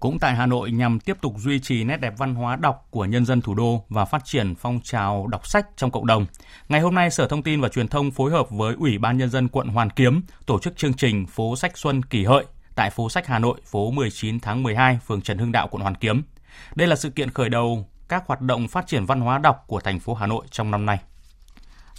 Cũng 0.00 0.18
tại 0.18 0.34
Hà 0.34 0.46
Nội 0.46 0.70
nhằm 0.70 1.00
tiếp 1.00 1.16
tục 1.20 1.34
duy 1.38 1.60
trì 1.60 1.84
nét 1.84 1.96
đẹp 1.96 2.14
văn 2.18 2.34
hóa 2.34 2.56
đọc 2.56 2.86
của 2.90 3.04
nhân 3.04 3.26
dân 3.26 3.40
thủ 3.40 3.54
đô 3.54 3.84
và 3.88 4.04
phát 4.04 4.24
triển 4.24 4.54
phong 4.54 4.80
trào 4.84 5.26
đọc 5.26 5.46
sách 5.46 5.66
trong 5.76 5.90
cộng 5.90 6.06
đồng. 6.06 6.26
Ngày 6.68 6.80
hôm 6.80 6.94
nay, 6.94 7.10
Sở 7.10 7.28
Thông 7.28 7.42
tin 7.42 7.60
và 7.60 7.68
Truyền 7.68 7.88
thông 7.88 8.10
phối 8.10 8.30
hợp 8.30 8.50
với 8.50 8.74
Ủy 8.78 8.98
ban 8.98 9.18
Nhân 9.18 9.30
dân 9.30 9.48
quận 9.48 9.68
Hoàn 9.68 9.90
Kiếm 9.90 10.22
tổ 10.46 10.58
chức 10.58 10.76
chương 10.76 10.94
trình 10.94 11.26
Phố 11.26 11.56
Sách 11.56 11.78
Xuân 11.78 12.02
Kỷ 12.02 12.24
Hợi 12.24 12.44
tại 12.74 12.90
phố 12.90 13.08
sách 13.08 13.26
Hà 13.26 13.38
Nội, 13.38 13.60
phố 13.64 13.90
19 13.90 14.40
tháng 14.40 14.62
12, 14.62 14.98
phường 15.06 15.22
Trần 15.22 15.38
Hưng 15.38 15.52
Đạo, 15.52 15.68
quận 15.70 15.82
Hoàn 15.82 15.94
Kiếm. 15.94 16.22
Đây 16.74 16.88
là 16.88 16.96
sự 16.96 17.10
kiện 17.10 17.30
khởi 17.30 17.48
đầu 17.48 17.86
các 18.08 18.26
hoạt 18.26 18.40
động 18.40 18.68
phát 18.68 18.86
triển 18.86 19.06
văn 19.06 19.20
hóa 19.20 19.38
đọc 19.38 19.64
của 19.66 19.80
thành 19.80 20.00
phố 20.00 20.14
Hà 20.14 20.26
Nội 20.26 20.46
trong 20.50 20.70
năm 20.70 20.86
nay. 20.86 20.98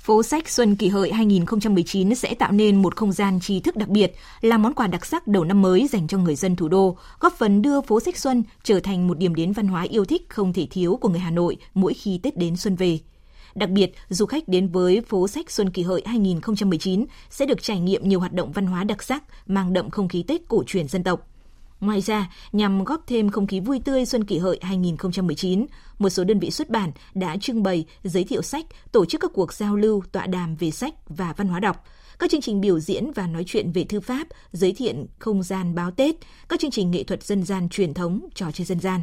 Phố 0.08 0.24
sách 0.24 0.50
Xuân 0.50 0.76
Kỷ 0.76 0.88
Hợi 0.88 1.12
2019 1.12 2.16
sẽ 2.16 2.34
tạo 2.34 2.52
nên 2.52 2.82
một 2.82 2.96
không 2.96 3.12
gian 3.12 3.40
trí 3.40 3.60
thức 3.60 3.76
đặc 3.76 3.90
biệt, 3.90 4.14
là 4.42 4.58
món 4.58 4.74
quà 4.74 4.88
đặc 4.88 5.06
sắc 5.06 5.28
đầu 5.28 5.44
năm 5.44 5.62
mới 5.62 5.88
dành 5.88 6.08
cho 6.08 6.18
người 6.18 6.36
dân 6.36 6.56
thủ 6.56 6.68
đô, 6.68 6.98
góp 7.20 7.34
phần 7.38 7.62
đưa 7.62 7.82
phố 7.82 8.00
sách 8.00 8.18
Xuân 8.18 8.44
trở 8.64 8.80
thành 8.80 9.08
một 9.08 9.18
điểm 9.18 9.36
đến 9.36 9.52
văn 9.52 9.68
hóa 9.68 9.82
yêu 9.82 10.06
thích 10.06 10.26
không 10.30 10.54
thể 10.54 10.68
thiếu 10.72 10.98
của 11.02 11.10
người 11.10 11.20
Hà 11.20 11.32
Nội 11.32 11.58
mỗi 11.74 11.94
khi 11.94 12.20
Tết 12.24 12.38
đến 12.38 12.58
xuân 12.58 12.76
về. 12.76 13.00
Đặc 13.56 13.70
biệt, 13.70 13.94
du 14.10 14.26
khách 14.26 14.48
đến 14.48 14.68
với 14.68 15.02
phố 15.02 15.28
sách 15.28 15.52
Xuân 15.52 15.70
Kỷ 15.70 15.82
Hợi 15.82 16.02
2019 16.06 17.06
sẽ 17.30 17.46
được 17.46 17.64
trải 17.64 17.80
nghiệm 17.80 18.10
nhiều 18.10 18.20
hoạt 18.20 18.34
động 18.34 18.52
văn 18.52 18.66
hóa 18.66 18.84
đặc 18.84 19.04
sắc 19.04 19.24
mang 19.48 19.74
đậm 19.74 19.90
không 19.90 20.08
khí 20.08 20.24
Tết 20.28 20.42
cổ 20.48 20.64
truyền 20.68 20.88
dân 20.88 21.04
tộc. 21.04 21.28
Ngoài 21.80 22.02
ra, 22.02 22.30
nhằm 22.52 22.84
góp 22.84 23.04
thêm 23.08 23.30
không 23.30 23.48
khí 23.48 23.60
vui 23.60 23.80
tươi 23.86 24.06
Xuân 24.06 24.24
Kỷ 24.24 24.38
Hợi 24.38 24.60
2019, 24.62 25.66
một 26.00 26.10
số 26.10 26.24
đơn 26.24 26.40
vị 26.40 26.52
xuất 26.52 26.70
bản 26.70 26.92
đã 27.14 27.38
trưng 27.38 27.64
bày, 27.64 27.86
giới 28.04 28.24
thiệu 28.24 28.42
sách, 28.42 28.66
tổ 28.92 29.06
chức 29.06 29.22
các 29.22 29.32
cuộc 29.34 29.54
giao 29.54 29.76
lưu, 29.76 30.04
tọa 30.12 30.28
đàm 30.28 30.56
về 30.56 30.72
sách 30.72 30.94
và 31.10 31.34
văn 31.38 31.48
hóa 31.48 31.60
đọc, 31.60 31.84
các 32.20 32.32
chương 32.32 32.42
trình 32.42 32.62
biểu 32.62 32.80
diễn 32.80 33.12
và 33.12 33.28
nói 33.28 33.44
chuyện 33.48 33.72
về 33.72 33.84
thư 33.84 34.00
pháp, 34.00 34.28
giới 34.52 34.74
thiệu 34.74 34.94
không 35.20 35.44
gian 35.44 35.76
báo 35.76 35.92
Tết, 35.92 36.16
các 36.50 36.60
chương 36.60 36.72
trình 36.72 36.92
nghệ 36.92 37.04
thuật 37.04 37.24
dân 37.24 37.44
gian 37.44 37.70
truyền 37.70 37.94
thống, 37.94 38.28
trò 38.36 38.52
chơi 38.52 38.66
dân 38.66 38.80
gian. 38.80 39.02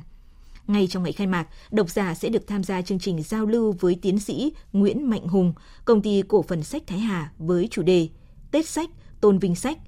Ngay 0.66 0.86
trong 0.86 1.02
ngày 1.02 1.12
khai 1.12 1.26
mạc, 1.26 1.46
độc 1.70 1.90
giả 1.90 2.14
sẽ 2.14 2.28
được 2.28 2.46
tham 2.46 2.64
gia 2.64 2.82
chương 2.82 2.98
trình 2.98 3.22
giao 3.22 3.46
lưu 3.46 3.74
với 3.80 3.98
tiến 4.02 4.18
sĩ 4.18 4.52
Nguyễn 4.72 5.10
Mạnh 5.10 5.26
Hùng, 5.26 5.54
công 5.84 6.02
ty 6.02 6.22
cổ 6.28 6.42
phần 6.42 6.62
sách 6.62 6.82
Thái 6.86 6.98
Hà 6.98 7.32
với 7.38 7.68
chủ 7.70 7.82
đề 7.82 8.08
Tết 8.50 8.68
sách, 8.68 8.90
tôn 9.20 9.38
vinh 9.38 9.54
sách. 9.54 9.78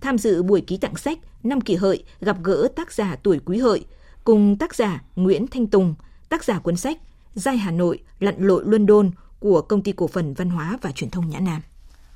Tham 0.00 0.18
dự 0.18 0.42
buổi 0.42 0.60
ký 0.60 0.76
tặng 0.76 0.96
sách 0.96 1.18
năm 1.42 1.60
kỷ 1.60 1.74
hợi 1.74 2.04
gặp 2.20 2.36
gỡ 2.42 2.68
tác 2.76 2.92
giả 2.92 3.16
tuổi 3.22 3.40
quý 3.44 3.58
hợi, 3.58 3.84
cùng 4.24 4.56
tác 4.56 4.74
giả 4.74 5.02
Nguyễn 5.16 5.46
Thanh 5.46 5.66
Tùng, 5.66 5.94
tác 6.28 6.44
giả 6.44 6.58
cuốn 6.58 6.76
sách 6.76 6.98
Giai 7.34 7.56
Hà 7.56 7.70
Nội, 7.70 7.98
lặn 8.20 8.34
lội 8.38 8.62
London 8.66 9.10
của 9.38 9.62
công 9.62 9.82
ty 9.82 9.92
cổ 9.92 10.06
phần 10.06 10.34
văn 10.34 10.50
hóa 10.50 10.78
và 10.82 10.92
truyền 10.92 11.10
thông 11.10 11.28
Nhã 11.28 11.38
Nam. 11.40 11.62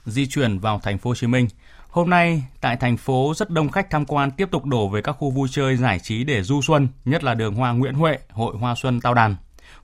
Di 0.04 0.26
chuyển 0.26 0.58
vào 0.58 0.80
thành 0.82 0.98
phố 0.98 1.10
Hồ 1.10 1.14
Chí 1.14 1.26
Minh, 1.26 1.48
Hôm 1.94 2.10
nay, 2.10 2.44
tại 2.60 2.76
thành 2.76 2.96
phố 2.96 3.32
rất 3.36 3.50
đông 3.50 3.70
khách 3.70 3.90
tham 3.90 4.04
quan 4.04 4.30
tiếp 4.30 4.48
tục 4.50 4.64
đổ 4.64 4.88
về 4.88 5.02
các 5.02 5.12
khu 5.12 5.30
vui 5.30 5.48
chơi 5.50 5.76
giải 5.76 5.98
trí 5.98 6.24
để 6.24 6.42
du 6.42 6.62
xuân, 6.62 6.88
nhất 7.04 7.24
là 7.24 7.34
đường 7.34 7.54
hoa 7.54 7.72
Nguyễn 7.72 7.94
Huệ, 7.94 8.18
Hội 8.30 8.56
Hoa 8.56 8.74
Xuân 8.74 9.00
Tao 9.00 9.14
Đàn. 9.14 9.36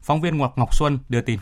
Phóng 0.02 0.20
viên 0.20 0.38
Ngọc 0.38 0.58
Ngọc 0.58 0.74
Xuân 0.74 0.98
đưa 1.08 1.20
tin. 1.20 1.38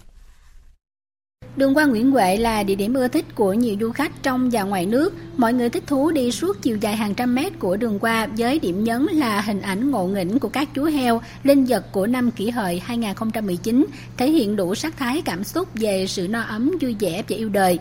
Đường 1.58 1.76
Qua 1.76 1.84
Nguyễn 1.84 2.10
Huệ 2.10 2.36
là 2.36 2.62
địa 2.62 2.74
điểm 2.74 2.94
ưa 2.94 3.08
thích 3.08 3.24
của 3.34 3.52
nhiều 3.52 3.76
du 3.80 3.92
khách 3.92 4.22
trong 4.22 4.50
và 4.50 4.62
ngoài 4.62 4.86
nước. 4.86 5.14
Mọi 5.36 5.52
người 5.52 5.68
thích 5.68 5.86
thú 5.86 6.10
đi 6.10 6.30
suốt 6.30 6.62
chiều 6.62 6.76
dài 6.76 6.96
hàng 6.96 7.14
trăm 7.14 7.34
mét 7.34 7.58
của 7.58 7.76
đường 7.76 7.98
qua 7.98 8.26
với 8.36 8.58
điểm 8.58 8.84
nhấn 8.84 9.06
là 9.12 9.40
hình 9.40 9.60
ảnh 9.60 9.90
ngộ 9.90 10.06
nghĩnh 10.06 10.38
của 10.38 10.48
các 10.48 10.68
chú 10.74 10.84
heo, 10.84 11.20
linh 11.44 11.64
vật 11.64 11.92
của 11.92 12.06
năm 12.06 12.30
kỷ 12.30 12.50
hợi 12.50 12.78
2019, 12.78 13.86
thể 14.16 14.30
hiện 14.30 14.56
đủ 14.56 14.74
sắc 14.74 14.96
thái 14.96 15.22
cảm 15.24 15.44
xúc 15.44 15.68
về 15.74 16.06
sự 16.06 16.28
no 16.28 16.40
ấm, 16.40 16.72
vui 16.80 16.96
vẻ 17.00 17.22
và 17.28 17.36
yêu 17.36 17.48
đời. 17.48 17.78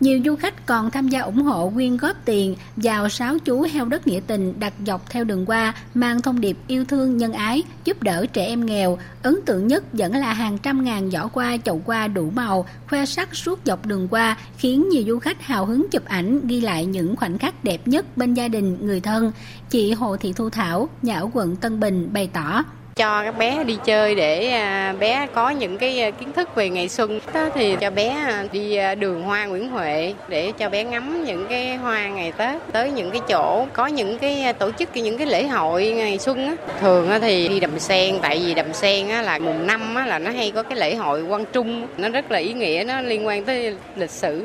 Nhiều 0.00 0.20
du 0.24 0.36
khách 0.36 0.66
còn 0.66 0.90
tham 0.90 1.08
gia 1.08 1.20
ủng 1.20 1.42
hộ 1.42 1.70
quyên 1.74 1.96
góp 1.96 2.16
tiền 2.24 2.56
vào 2.76 3.08
sáu 3.08 3.38
chú 3.38 3.62
heo 3.72 3.84
đất 3.84 4.06
nghĩa 4.06 4.20
tình 4.26 4.60
đặt 4.60 4.72
dọc 4.86 5.10
theo 5.10 5.24
đường 5.24 5.46
qua, 5.46 5.74
mang 5.94 6.22
thông 6.22 6.40
điệp 6.40 6.56
yêu 6.66 6.84
thương 6.84 7.16
nhân 7.16 7.32
ái, 7.32 7.62
giúp 7.84 8.02
đỡ 8.02 8.26
trẻ 8.32 8.46
em 8.46 8.66
nghèo. 8.66 8.98
Ấn 9.22 9.36
tượng 9.46 9.66
nhất 9.66 9.84
vẫn 9.92 10.12
là 10.16 10.32
hàng 10.32 10.58
trăm 10.58 10.84
ngàn 10.84 11.10
giỏ 11.10 11.26
qua 11.26 11.56
chậu 11.64 11.82
qua 11.84 12.08
đủ 12.08 12.30
màu, 12.30 12.66
khoe 12.88 13.06
sắc 13.06 13.36
suốt 13.36 13.60
dọc 13.64 13.86
đường 13.86 14.08
qua, 14.08 14.36
khiến 14.56 14.88
nhiều 14.88 15.02
du 15.06 15.18
khách 15.18 15.42
hào 15.42 15.66
hứng 15.66 15.86
chụp 15.90 16.04
ảnh 16.04 16.40
ghi 16.46 16.60
lại 16.60 16.86
những 16.86 17.16
khoảnh 17.16 17.38
khắc 17.38 17.64
đẹp 17.64 17.88
nhất 17.88 18.16
bên 18.16 18.34
gia 18.34 18.48
đình, 18.48 18.76
người 18.80 19.00
thân. 19.00 19.32
Chị 19.70 19.92
Hồ 19.92 20.16
Thị 20.16 20.32
Thu 20.32 20.50
Thảo, 20.50 20.88
nhà 21.02 21.18
ở 21.18 21.28
quận 21.32 21.56
Tân 21.56 21.80
Bình 21.80 22.08
bày 22.12 22.30
tỏ 22.32 22.64
cho 22.98 23.22
các 23.24 23.38
bé 23.38 23.64
đi 23.64 23.78
chơi 23.84 24.14
để 24.14 24.50
à, 24.50 24.94
bé 25.00 25.26
có 25.34 25.50
những 25.50 25.78
cái 25.78 26.00
à, 26.00 26.10
kiến 26.10 26.32
thức 26.32 26.54
về 26.54 26.68
ngày 26.68 26.88
xuân. 26.88 27.20
Đó 27.34 27.48
thì 27.54 27.76
cho 27.80 27.90
bé 27.90 28.08
à, 28.08 28.44
đi 28.52 28.78
đường 28.98 29.22
hoa 29.22 29.44
Nguyễn 29.44 29.70
Huệ 29.70 30.14
để 30.28 30.52
cho 30.58 30.68
bé 30.68 30.84
ngắm 30.84 31.24
những 31.24 31.46
cái 31.48 31.76
hoa 31.76 32.08
ngày 32.08 32.32
Tết. 32.32 32.56
Tới 32.72 32.90
những 32.90 33.10
cái 33.10 33.20
chỗ, 33.28 33.66
có 33.72 33.86
những 33.86 34.18
cái 34.18 34.52
tổ 34.52 34.70
chức 34.70 34.96
những 34.96 35.18
cái 35.18 35.26
lễ 35.26 35.46
hội 35.46 35.88
ngày 35.96 36.18
xuân 36.18 36.46
á. 36.46 36.54
Thường 36.80 37.10
thì 37.20 37.48
đi 37.48 37.60
đầm 37.60 37.78
sen, 37.78 38.18
tại 38.22 38.42
vì 38.46 38.54
đầm 38.54 38.72
sen 38.72 39.08
á 39.08 39.22
là 39.22 39.38
mùng 39.38 39.66
năm 39.66 39.94
á 39.94 40.06
là 40.06 40.18
nó 40.18 40.30
hay 40.30 40.50
có 40.50 40.62
cái 40.62 40.78
lễ 40.78 40.94
hội 40.94 41.22
quan 41.22 41.44
trung. 41.52 41.86
Nó 41.98 42.08
rất 42.08 42.30
là 42.30 42.38
ý 42.38 42.52
nghĩa, 42.52 42.84
nó 42.86 43.00
liên 43.00 43.26
quan 43.26 43.44
tới 43.44 43.74
lịch 43.96 44.10
sử 44.10 44.44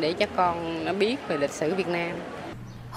để 0.00 0.12
cho 0.12 0.26
con 0.36 0.84
nó 0.84 0.92
biết 0.92 1.16
về 1.28 1.36
lịch 1.36 1.50
sử 1.50 1.74
Việt 1.74 1.88
Nam. 1.88 2.10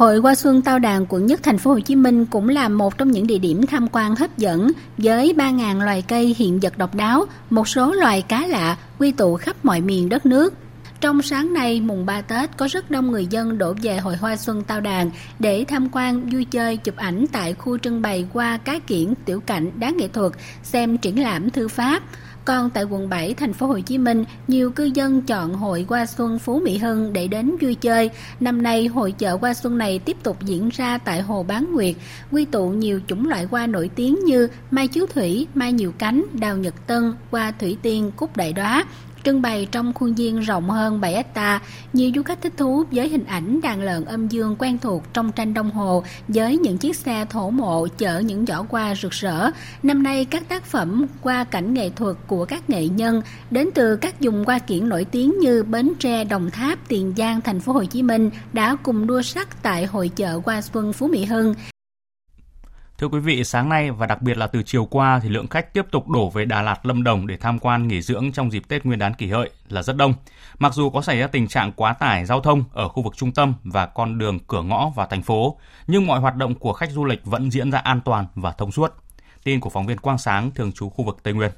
Hội 0.02 0.18
Hoa 0.18 0.36
Xuân 0.36 0.62
Tao 0.62 0.80
Đàn 0.80 1.06
quận 1.10 1.26
Nhất 1.26 1.40
thành 1.44 1.58
phố 1.58 1.72
Hồ 1.72 1.80
Chí 1.80 1.96
Minh 1.96 2.26
cũng 2.26 2.50
là 2.50 2.70
một 2.70 2.98
trong 2.98 3.12
những 3.12 3.28
địa 3.28 3.38
điểm 3.38 3.66
tham 3.68 3.88
quan 3.92 4.16
hấp 4.16 4.38
dẫn 4.38 4.72
với 4.98 5.34
3.000 5.38 5.84
loài 5.84 6.04
cây 6.08 6.36
hiện 6.38 6.60
vật 6.60 6.78
độc 6.78 6.96
đáo, 6.96 7.26
một 7.50 7.68
số 7.68 7.94
loài 7.94 8.22
cá 8.22 8.48
lạ 8.48 8.78
quy 9.00 9.12
tụ 9.12 9.36
khắp 9.36 9.56
mọi 9.64 9.82
miền 9.82 10.10
đất 10.10 10.26
nước. 10.26 10.54
Trong 11.02 11.22
sáng 11.22 11.54
nay, 11.54 11.82
mùng 11.82 12.06
3 12.06 12.22
Tết, 12.22 12.58
có 12.58 12.68
rất 12.72 12.92
đông 12.92 13.12
người 13.12 13.26
dân 13.26 13.58
đổ 13.58 13.74
về 13.82 13.98
Hội 13.98 14.16
Hoa 14.16 14.36
Xuân 14.36 14.64
Tao 14.64 14.82
Đàn 14.82 15.12
để 15.40 15.66
tham 15.68 15.88
quan, 15.92 16.30
vui 16.30 16.46
chơi, 16.46 16.78
chụp 16.78 16.96
ảnh 16.96 17.26
tại 17.32 17.54
khu 17.54 17.78
trưng 17.78 18.02
bày 18.02 18.28
qua 18.34 18.58
cá 18.58 18.80
kiển, 18.80 19.14
tiểu 19.26 19.40
cảnh, 19.40 19.72
đá 19.80 19.90
nghệ 19.90 20.08
thuật, 20.08 20.32
xem 20.64 20.98
triển 20.98 21.24
lãm 21.24 21.50
thư 21.50 21.68
pháp. 21.68 22.04
Còn 22.46 22.70
tại 22.70 22.84
quận 22.84 23.10
7 23.10 23.34
thành 23.34 23.54
phố 23.54 23.68
Hồ 23.68 23.80
Chí 23.80 23.98
Minh, 23.98 24.26
nhiều 24.48 24.72
cư 24.72 24.84
dân 24.94 25.22
chọn 25.22 25.54
hội 25.54 25.86
Hoa 25.90 26.06
Xuân 26.06 26.40
Phú 26.40 26.60
Mỹ 26.60 26.78
Hưng 26.78 27.14
để 27.14 27.28
đến 27.28 27.56
vui 27.62 27.76
chơi. 27.76 28.10
Năm 28.40 28.62
nay, 28.62 28.88
hội 28.88 29.12
chợ 29.12 29.38
Hoa 29.42 29.54
Xuân 29.54 29.78
này 29.78 30.00
tiếp 30.00 30.18
tục 30.24 30.38
diễn 30.46 30.70
ra 30.70 30.98
tại 30.98 31.22
Hồ 31.22 31.44
Bán 31.44 31.74
Nguyệt, 31.74 31.96
quy 32.32 32.46
tụ 32.46 32.70
nhiều 32.70 33.02
chủng 33.08 33.28
loại 33.28 33.44
hoa 33.52 33.68
nổi 33.68 33.90
tiếng 33.96 34.20
như 34.26 34.48
mai 34.72 34.88
chiếu 34.88 35.06
thủy, 35.06 35.48
mai 35.56 35.74
nhiều 35.74 35.94
cánh, 35.98 36.24
đào 36.34 36.58
nhật 36.58 36.88
tân, 36.88 37.14
hoa 37.32 37.52
thủy 37.52 37.78
tiên, 37.82 38.12
cúc 38.16 38.38
đại 38.38 38.54
đóa, 38.54 38.86
Trưng 39.24 39.42
bày 39.42 39.68
trong 39.72 39.94
khuôn 39.94 40.14
viên 40.14 40.40
rộng 40.40 40.70
hơn 40.70 41.02
7 41.02 41.14
hecta, 41.14 41.62
nhiều 41.94 42.12
du 42.16 42.24
khách 42.24 42.42
thích 42.42 42.54
thú 42.58 42.84
với 42.92 43.10
hình 43.10 43.26
ảnh 43.26 43.62
đàn 43.62 43.82
lợn 43.82 44.06
âm 44.06 44.28
dương 44.28 44.56
quen 44.60 44.78
thuộc 44.78 45.04
trong 45.14 45.32
tranh 45.32 45.54
đồng 45.54 45.72
hồ 45.72 46.04
với 46.28 46.58
những 46.58 46.78
chiếc 46.78 46.96
xe 46.96 47.26
thổ 47.30 47.50
mộ 47.50 47.88
chở 47.98 48.20
những 48.20 48.46
giỏ 48.46 48.66
hoa 48.70 48.96
rực 48.96 49.12
rỡ. 49.12 49.50
Năm 49.84 50.04
nay 50.04 50.26
các 50.26 50.50
tác 50.50 50.66
phẩm 50.66 51.06
qua 51.22 51.44
cảnh 51.44 51.74
nghệ 51.74 51.90
thuật 51.90 52.16
của 52.28 52.46
các 52.46 52.70
nghệ 52.70 52.88
nhân 52.88 53.22
đến 53.52 53.70
từ 53.74 53.96
các 53.96 54.22
vùng 54.22 54.46
hoa 54.46 54.60
kiển 54.60 54.90
nổi 54.90 55.06
tiếng 55.12 55.40
như 55.40 55.64
Bến 55.64 55.94
Tre, 56.00 56.24
Đồng 56.24 56.52
Tháp, 56.52 56.88
Tiền 56.88 57.14
Giang, 57.18 57.42
Thành 57.42 57.60
phố 57.60 57.74
Hồ 57.74 57.84
Chí 57.84 58.04
Minh 58.04 58.30
đã 58.54 58.76
cùng 58.84 59.08
đua 59.08 59.22
sắc 59.22 59.64
tại 59.64 59.86
hội 59.86 60.10
chợ 60.16 60.42
Hoa 60.46 60.62
Xuân 60.62 60.94
Phú 60.94 61.08
Mỹ 61.08 61.26
Hưng. 61.26 61.54
Thưa 63.02 63.08
quý 63.08 63.20
vị, 63.20 63.44
sáng 63.44 63.70
nay 63.70 63.92
và 63.92 64.06
đặc 64.06 64.22
biệt 64.22 64.38
là 64.38 64.48
từ 64.48 64.64
chiều 64.64 64.86
qua 64.86 65.20
thì 65.24 65.30
lượng 65.30 65.48
khách 65.48 65.74
tiếp 65.74 65.86
tục 65.92 66.10
đổ 66.10 66.30
về 66.30 66.46
Đà 66.46 66.62
Lạt, 66.62 66.86
Lâm 66.86 67.04
Đồng 67.04 67.28
để 67.28 67.38
tham 67.38 67.60
quan 67.60 67.88
nghỉ 67.88 68.02
dưỡng 68.02 68.32
trong 68.32 68.52
dịp 68.52 68.64
Tết 68.68 68.86
Nguyên 68.86 69.00
đán 69.00 69.14
kỷ 69.14 69.28
hợi 69.28 69.50
là 69.70 69.84
rất 69.84 69.96
đông. 69.96 70.14
Mặc 70.60 70.74
dù 70.74 70.90
có 70.90 71.02
xảy 71.02 71.20
ra 71.20 71.28
tình 71.28 71.48
trạng 71.48 71.72
quá 71.72 71.94
tải 71.94 72.26
giao 72.26 72.42
thông 72.42 72.64
ở 72.74 72.88
khu 72.88 73.04
vực 73.04 73.14
trung 73.18 73.32
tâm 73.32 73.54
và 73.64 73.86
con 73.86 74.18
đường 74.18 74.40
cửa 74.48 74.62
ngõ 74.62 74.92
vào 74.96 75.08
thành 75.10 75.22
phố, 75.22 75.58
nhưng 75.88 76.08
mọi 76.08 76.20
hoạt 76.20 76.36
động 76.36 76.56
của 76.56 76.74
khách 76.74 76.92
du 76.92 77.06
lịch 77.06 77.26
vẫn 77.26 77.52
diễn 77.52 77.72
ra 77.72 77.80
an 77.80 78.02
toàn 78.06 78.26
và 78.36 78.52
thông 78.52 78.72
suốt. 78.72 78.94
Tin 79.44 79.60
của 79.60 79.70
phóng 79.70 79.86
viên 79.86 79.98
Quang 79.98 80.18
Sáng 80.18 80.52
thường 80.52 80.72
trú 80.72 80.90
khu 80.90 81.06
vực 81.06 81.18
Tây 81.24 81.34
Nguyên. 81.34 81.52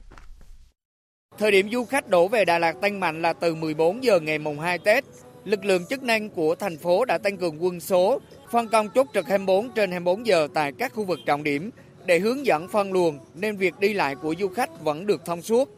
Thời 1.37 1.51
điểm 1.51 1.69
du 1.71 1.85
khách 1.85 2.09
đổ 2.09 2.27
về 2.27 2.45
Đà 2.45 2.59
Lạt 2.59 2.75
tăng 2.81 2.99
mạnh 2.99 3.21
là 3.21 3.33
từ 3.33 3.55
14 3.55 4.03
giờ 4.03 4.19
ngày 4.19 4.39
mùng 4.39 4.59
2 4.59 4.77
Tết. 4.79 5.03
Lực 5.45 5.65
lượng 5.65 5.85
chức 5.85 6.03
năng 6.03 6.29
của 6.29 6.55
thành 6.55 6.77
phố 6.77 7.05
đã 7.05 7.17
tăng 7.17 7.37
cường 7.37 7.63
quân 7.63 7.79
số, 7.79 8.21
phân 8.51 8.67
công 8.67 8.89
chốt 8.95 9.07
trực 9.13 9.27
24 9.27 9.69
trên 9.69 9.91
24 9.91 10.27
giờ 10.27 10.47
tại 10.53 10.71
các 10.77 10.93
khu 10.93 11.03
vực 11.03 11.19
trọng 11.25 11.43
điểm 11.43 11.71
để 12.05 12.19
hướng 12.19 12.45
dẫn 12.45 12.67
phân 12.67 12.93
luồng 12.93 13.19
nên 13.35 13.57
việc 13.57 13.79
đi 13.79 13.93
lại 13.93 14.15
của 14.15 14.35
du 14.39 14.47
khách 14.47 14.83
vẫn 14.83 15.05
được 15.05 15.25
thông 15.25 15.41
suốt. 15.41 15.69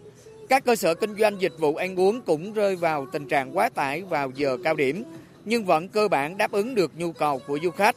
Các 0.50 0.66
cơ 0.66 0.76
sở 0.76 0.94
kinh 0.94 1.16
doanh 1.16 1.42
dịch 1.42 1.54
vụ 1.60 1.76
ăn 1.76 2.00
uống 2.00 2.22
cũng 2.22 2.54
rơi 2.54 2.76
vào 2.76 3.08
tình 3.12 3.28
trạng 3.28 3.58
quá 3.58 3.70
tải 3.70 4.02
vào 4.02 4.32
giờ 4.36 4.58
cao 4.64 4.76
điểm, 4.76 5.04
nhưng 5.46 5.66
vẫn 5.66 5.88
cơ 5.88 6.08
bản 6.08 6.38
đáp 6.38 6.52
ứng 6.52 6.76
được 6.76 6.92
nhu 6.98 7.12
cầu 7.12 7.42
của 7.48 7.60
du 7.64 7.72
khách. 7.72 7.96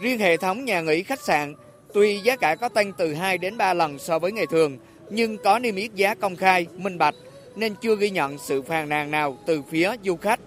Riêng 0.00 0.18
hệ 0.18 0.36
thống 0.36 0.64
nhà 0.64 0.80
nghỉ 0.80 1.02
khách 1.02 1.20
sạn, 1.20 1.54
tuy 1.94 2.20
giá 2.20 2.36
cả 2.36 2.54
có 2.54 2.68
tăng 2.68 2.92
từ 2.92 3.14
2 3.14 3.38
đến 3.38 3.56
3 3.56 3.74
lần 3.74 3.98
so 3.98 4.18
với 4.18 4.32
ngày 4.32 4.46
thường, 4.46 4.78
nhưng 5.10 5.38
có 5.38 5.58
niêm 5.58 5.76
yết 5.76 5.94
giá 5.94 6.14
công 6.14 6.36
khai, 6.36 6.66
minh 6.76 6.98
bạch 6.98 7.14
nên 7.56 7.74
chưa 7.82 7.96
ghi 7.96 8.10
nhận 8.10 8.38
sự 8.38 8.62
phàn 8.62 8.88
nàn 8.88 9.10
nào 9.10 9.38
từ 9.46 9.62
phía 9.62 9.92
du 10.04 10.16
khách. 10.16 10.40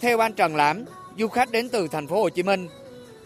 Theo 0.00 0.18
anh 0.18 0.32
Trần 0.32 0.56
Lãm, 0.56 0.84
du 1.18 1.28
khách 1.28 1.52
đến 1.52 1.68
từ 1.68 1.88
thành 1.88 2.06
phố 2.06 2.22
Hồ 2.22 2.28
Chí 2.28 2.42
Minh 2.42 2.68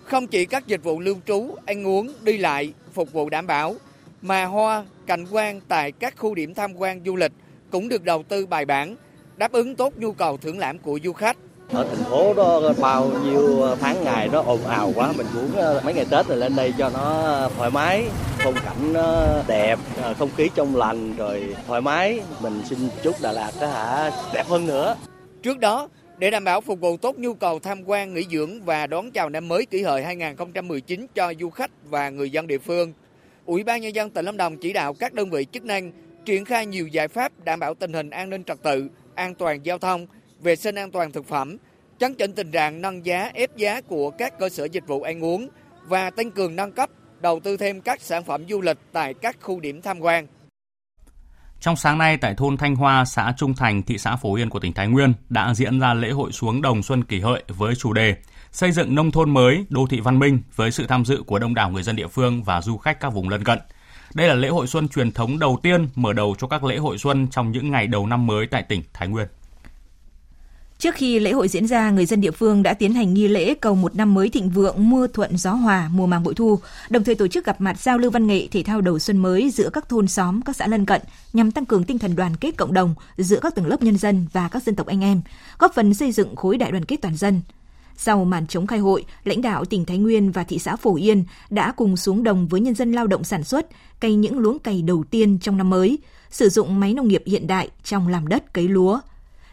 không 0.05 0.27
chỉ 0.27 0.45
các 0.45 0.67
dịch 0.67 0.83
vụ 0.83 1.01
lưu 1.01 1.17
trú, 1.27 1.55
ăn 1.67 1.87
uống, 1.87 2.13
đi 2.21 2.39
lại 2.39 2.73
phục 2.93 3.13
vụ 3.13 3.29
đảm 3.29 3.47
bảo 3.47 3.75
mà 4.23 4.45
hoa, 4.45 4.85
cảnh 5.07 5.27
quan 5.31 5.61
tại 5.69 5.93
các 5.93 6.15
khu 6.17 6.35
điểm 6.35 6.55
tham 6.55 6.75
quan 6.75 7.01
du 7.07 7.17
lịch 7.17 7.33
cũng 7.71 7.89
được 7.89 8.05
đầu 8.05 8.23
tư 8.29 8.47
bài 8.47 8.65
bản, 8.65 8.97
đáp 9.37 9.53
ứng 9.53 9.75
tốt 9.75 9.93
nhu 9.97 10.13
cầu 10.13 10.37
thưởng 10.37 10.59
lãm 10.59 10.79
của 10.79 10.99
du 11.05 11.13
khách. 11.13 11.37
Ở 11.73 11.85
thành 11.85 12.05
phố 12.05 12.35
đó 12.35 12.61
bao 12.81 13.11
nhiêu 13.25 13.69
tháng 13.81 14.05
ngày 14.05 14.29
nó 14.33 14.43
ồn 14.43 14.67
ào 14.67 14.93
quá, 14.95 15.13
mình 15.17 15.27
muốn 15.35 15.53
ờ, 15.57 15.81
mấy 15.85 15.95
ngày 15.95 16.07
Tết 16.11 16.27
rồi 16.27 16.39
lên 16.39 16.57
đây 16.57 16.75
cho 16.79 16.91
nó 16.91 17.49
thoải 17.57 17.71
mái, 17.71 18.05
phong 18.39 18.55
cảnh 18.55 18.93
nó 18.93 19.27
đẹp, 19.47 19.79
ờ, 20.03 20.15
không 20.15 20.31
khí 20.37 20.51
trong 20.55 20.77
lành 20.77 21.17
rồi 21.17 21.57
thoải 21.67 21.81
mái. 21.81 22.21
Mình 22.41 22.63
xin 22.65 22.79
chúc 23.03 23.17
Đà 23.23 23.33
Lạt 23.33 23.53
đó 23.61 23.67
hả 23.67 24.11
đẹp 24.35 24.47
hơn 24.49 24.67
nữa. 24.67 24.97
Trước 25.43 25.59
đó, 25.59 25.89
để 26.23 26.31
đảm 26.31 26.45
bảo 26.45 26.61
phục 26.61 26.81
vụ 26.81 26.97
tốt 26.97 27.19
nhu 27.19 27.35
cầu 27.35 27.59
tham 27.59 27.83
quan, 27.87 28.15
nghỉ 28.15 28.23
dưỡng 28.31 28.63
và 28.63 28.87
đón 28.87 29.11
chào 29.11 29.29
năm 29.29 29.49
mới 29.49 29.67
kỷ 29.67 29.83
hợi 29.83 30.05
2019 30.05 31.07
cho 31.15 31.33
du 31.41 31.51
khách 31.51 31.71
và 31.85 32.11
người 32.11 32.31
dân 32.31 32.47
địa 32.47 32.59
phương, 32.59 32.93
Ủy 33.47 33.65
ban 33.65 33.81
Nhân 33.81 33.95
dân 33.95 34.11
tỉnh 34.11 34.25
Lâm 34.25 34.37
Đồng 34.37 34.57
chỉ 34.57 34.73
đạo 34.73 34.95
các 34.95 35.13
đơn 35.13 35.31
vị 35.31 35.47
chức 35.53 35.65
năng 35.65 35.93
triển 36.25 36.45
khai 36.45 36.67
nhiều 36.67 36.87
giải 36.87 37.09
pháp 37.09 37.33
đảm 37.45 37.61
bảo 37.61 37.75
tình 37.75 37.93
hình 37.93 38.11
an 38.11 38.31
ninh 38.31 38.45
trật 38.45 38.63
tự, 38.63 38.89
an 39.15 39.35
toàn 39.35 39.67
giao 39.67 39.79
thông, 39.79 40.07
vệ 40.43 40.57
sinh 40.57 40.75
an 40.75 40.91
toàn 40.91 41.13
thực 41.13 41.29
phẩm, 41.29 41.57
chấn 41.99 42.15
chỉnh 42.15 42.33
tình 42.33 42.51
trạng 42.51 42.83
nâng 42.83 43.07
giá 43.07 43.31
ép 43.35 43.57
giá 43.57 43.81
của 43.81 44.11
các 44.11 44.39
cơ 44.39 44.49
sở 44.49 44.65
dịch 44.65 44.87
vụ 44.87 45.03
ăn 45.03 45.25
uống 45.25 45.49
và 45.87 46.11
tăng 46.11 46.31
cường 46.31 46.57
nâng 46.57 46.73
cấp, 46.73 46.91
đầu 47.21 47.41
tư 47.41 47.57
thêm 47.57 47.81
các 47.81 48.01
sản 48.01 48.25
phẩm 48.25 48.45
du 48.49 48.61
lịch 48.61 48.79
tại 48.93 49.15
các 49.15 49.37
khu 49.41 49.61
điểm 49.61 49.83
tham 49.83 50.01
quan. 50.01 50.27
Trong 51.63 51.77
sáng 51.77 51.99
nay 51.99 52.17
tại 52.17 52.35
thôn 52.35 52.57
Thanh 52.57 52.77
Hoa, 52.77 53.05
xã 53.05 53.33
Trung 53.37 53.55
Thành, 53.55 53.83
thị 53.83 53.99
xã 53.99 54.17
Phổ 54.17 54.35
Yên 54.35 54.51
của 54.51 54.61
tỉnh 54.61 54.73
Thái 54.73 54.89
Nguyên 54.89 55.13
đã 55.29 55.55
diễn 55.55 55.81
ra 55.81 55.95
lễ 55.95 56.11
hội 56.11 56.33
xuống 56.33 56.63
đồng 56.63 56.83
xuân 56.83 57.05
kỷ 57.05 57.21
hợi 57.21 57.43
với 57.49 57.75
chủ 57.75 57.93
đề 57.93 58.17
xây 58.53 58.73
dựng 58.73 58.95
nông 58.95 59.11
thôn 59.11 59.31
mới, 59.31 59.65
đô 59.69 59.87
thị 59.87 60.01
văn 60.01 60.19
minh 60.19 60.41
với 60.57 60.71
sự 60.71 60.87
tham 60.87 61.05
dự 61.05 61.23
của 61.27 61.39
đông 61.39 61.55
đảo 61.55 61.71
người 61.71 61.83
dân 61.83 61.97
địa 61.97 62.07
phương 62.07 62.43
và 62.43 62.61
du 62.61 62.77
khách 62.77 63.01
các 63.01 63.13
vùng 63.13 63.29
lân 63.29 63.45
cận. 63.45 63.59
Đây 64.15 64.29
là 64.29 64.35
lễ 64.35 64.49
hội 64.49 64.67
xuân 64.67 64.89
truyền 64.89 65.13
thống 65.13 65.39
đầu 65.39 65.59
tiên 65.63 65.89
mở 65.95 66.13
đầu 66.13 66.35
cho 66.39 66.47
các 66.47 66.65
lễ 66.65 66.77
hội 66.77 66.99
xuân 66.99 67.29
trong 67.29 67.53
những 67.53 67.71
ngày 67.71 67.87
đầu 67.87 68.07
năm 68.07 68.27
mới 68.27 68.47
tại 68.47 68.63
tỉnh 68.63 68.83
Thái 68.95 69.09
Nguyên. 69.09 69.29
Trước 70.83 70.95
khi 70.95 71.19
lễ 71.19 71.33
hội 71.33 71.49
diễn 71.49 71.67
ra, 71.67 71.91
người 71.91 72.07
dân 72.07 72.21
địa 72.21 72.31
phương 72.31 72.63
đã 72.63 72.75
tiến 72.75 72.95
hành 72.95 73.15
nghi 73.15 73.29
lễ 73.29 73.55
cầu 73.55 73.75
một 73.75 73.97
năm 73.97 74.15
mới 74.15 74.29
thịnh 74.29 74.51
vượng, 74.51 74.91
mưa 74.91 75.07
thuận 75.07 75.37
gió 75.37 75.51
hòa, 75.53 75.91
mùa 75.93 76.07
màng 76.07 76.23
bội 76.23 76.35
thu, 76.35 76.59
đồng 76.91 77.05
thời 77.05 77.15
tổ 77.15 77.29
chức 77.29 77.45
gặp 77.45 77.61
mặt 77.61 77.81
giao 77.81 77.99
lưu 77.99 78.11
văn 78.11 78.27
nghệ 78.27 78.47
thể 78.51 78.63
thao 78.63 78.81
đầu 78.81 78.99
xuân 78.99 79.19
mới 79.19 79.51
giữa 79.51 79.71
các 79.71 79.89
thôn 79.89 80.09
xóm, 80.09 80.43
các 80.43 80.57
xã 80.57 80.67
lân 80.67 80.87
cận 80.87 81.01
nhằm 81.33 81.51
tăng 81.51 81.67
cường 81.67 81.85
tinh 81.85 81.99
thần 81.99 82.17
đoàn 82.17 82.37
kết 82.37 82.57
cộng 82.57 82.73
đồng 82.73 82.95
giữa 83.17 83.41
các 83.43 83.55
tầng 83.55 83.67
lớp 83.67 83.83
nhân 83.83 83.99
dân 83.99 84.27
và 84.33 84.49
các 84.49 84.63
dân 84.63 84.75
tộc 84.75 84.87
anh 84.87 85.01
em, 85.01 85.23
góp 85.59 85.75
phần 85.75 85.95
xây 85.95 86.13
dựng 86.13 86.37
khối 86.37 86.59
đại 86.59 86.71
đoàn 86.71 86.85
kết 86.85 86.97
toàn 87.03 87.17
dân. 87.17 87.41
Sau 87.97 88.25
màn 88.25 88.47
chống 88.47 88.67
khai 88.67 88.79
hội, 88.79 89.05
lãnh 89.25 89.43
đạo 89.43 89.65
tỉnh 89.65 89.85
Thái 89.85 89.99
Nguyên 89.99 90.33
và 90.33 90.45
thị 90.45 90.59
xã 90.59 90.77
Phổ 90.77 90.97
Yên 90.97 91.25
đã 91.51 91.73
cùng 91.77 91.97
xuống 91.97 92.23
đồng 92.23 92.49
với 92.49 92.61
nhân 92.61 92.75
dân 92.75 92.93
lao 92.93 93.07
động 93.07 93.25
sản 93.25 93.45
xuất, 93.45 93.67
cày 94.01 94.15
những 94.15 94.39
luống 94.39 94.59
cày 94.59 94.83
đầu 94.83 95.05
tiên 95.11 95.39
trong 95.39 95.57
năm 95.57 95.71
mới, 95.71 95.99
sử 96.31 96.49
dụng 96.49 96.81
máy 96.81 96.95
nông 96.95 97.09
nghiệp 97.09 97.23
hiện 97.27 97.47
đại 97.47 97.69
trong 97.85 98.09
làm 98.09 98.27
đất 98.27 98.53
cấy 98.53 98.69
lúa– 98.69 99.01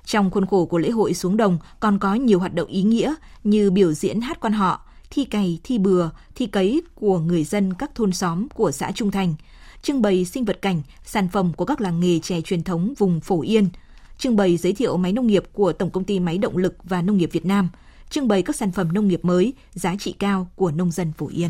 trong 0.10 0.30
khuôn 0.30 0.46
khổ 0.46 0.66
của 0.66 0.78
lễ 0.78 0.90
hội 0.90 1.14
xuống 1.14 1.38
đồng 1.38 1.58
còn 1.80 2.00
có 2.00 2.14
nhiều 2.14 2.40
hoạt 2.40 2.54
động 2.54 2.68
ý 2.68 2.84
nghĩa 2.84 3.14
như 3.44 3.72
biểu 3.72 3.94
diễn 3.94 4.22
hát 4.22 4.40
quan 4.40 4.54
họ, 4.54 4.86
thi 5.10 5.26
cày, 5.26 5.60
thi 5.64 5.78
bừa, 5.78 6.10
thi 6.36 6.46
cấy 6.46 6.82
của 6.96 7.20
người 7.20 7.44
dân 7.44 7.74
các 7.74 7.96
thôn 7.96 8.12
xóm 8.12 8.48
của 8.50 8.72
xã 8.72 8.92
Trung 8.92 9.12
Thành, 9.12 9.34
trưng 9.82 10.02
bày 10.02 10.26
sinh 10.26 10.46
vật 10.46 10.62
cảnh, 10.62 10.82
sản 11.04 11.28
phẩm 11.28 11.54
của 11.54 11.66
các 11.66 11.82
làng 11.82 12.00
nghề 12.00 12.20
chè 12.20 12.42
truyền 12.42 12.64
thống 12.64 12.94
vùng 12.98 13.20
Phổ 13.22 13.42
Yên, 13.42 13.70
trưng 14.18 14.36
bày 14.36 14.58
giới 14.58 14.74
thiệu 14.74 14.98
máy 14.98 15.14
nông 15.14 15.28
nghiệp 15.28 15.44
của 15.54 15.74
Tổng 15.74 15.90
công 15.90 16.04
ty 16.04 16.20
Máy 16.20 16.38
động 16.38 16.58
lực 16.58 16.76
và 16.84 17.02
Nông 17.02 17.18
nghiệp 17.18 17.30
Việt 17.32 17.46
Nam, 17.46 17.70
trưng 18.10 18.28
bày 18.28 18.42
các 18.42 18.56
sản 18.56 18.72
phẩm 18.72 18.94
nông 18.94 19.08
nghiệp 19.08 19.26
mới, 19.26 19.54
giá 19.74 19.96
trị 20.00 20.16
cao 20.20 20.48
của 20.56 20.72
nông 20.72 20.92
dân 20.92 21.14
Phổ 21.18 21.28
Yên. 21.28 21.50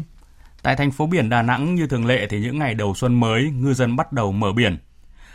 Tại 0.63 0.75
thành 0.75 0.92
phố 0.92 1.08
biển 1.08 1.30
Đà 1.30 1.42
Nẵng 1.42 1.75
như 1.75 1.88
thường 1.88 2.06
lệ 2.06 2.28
thì 2.30 2.39
những 2.39 2.60
ngày 2.60 2.74
đầu 2.74 2.94
xuân 2.96 3.20
mới, 3.20 3.51
ngư 3.51 3.74
dân 3.74 3.96
bắt 3.96 4.13
đầu 4.13 4.32
mở 4.32 4.51
biển. 4.51 4.78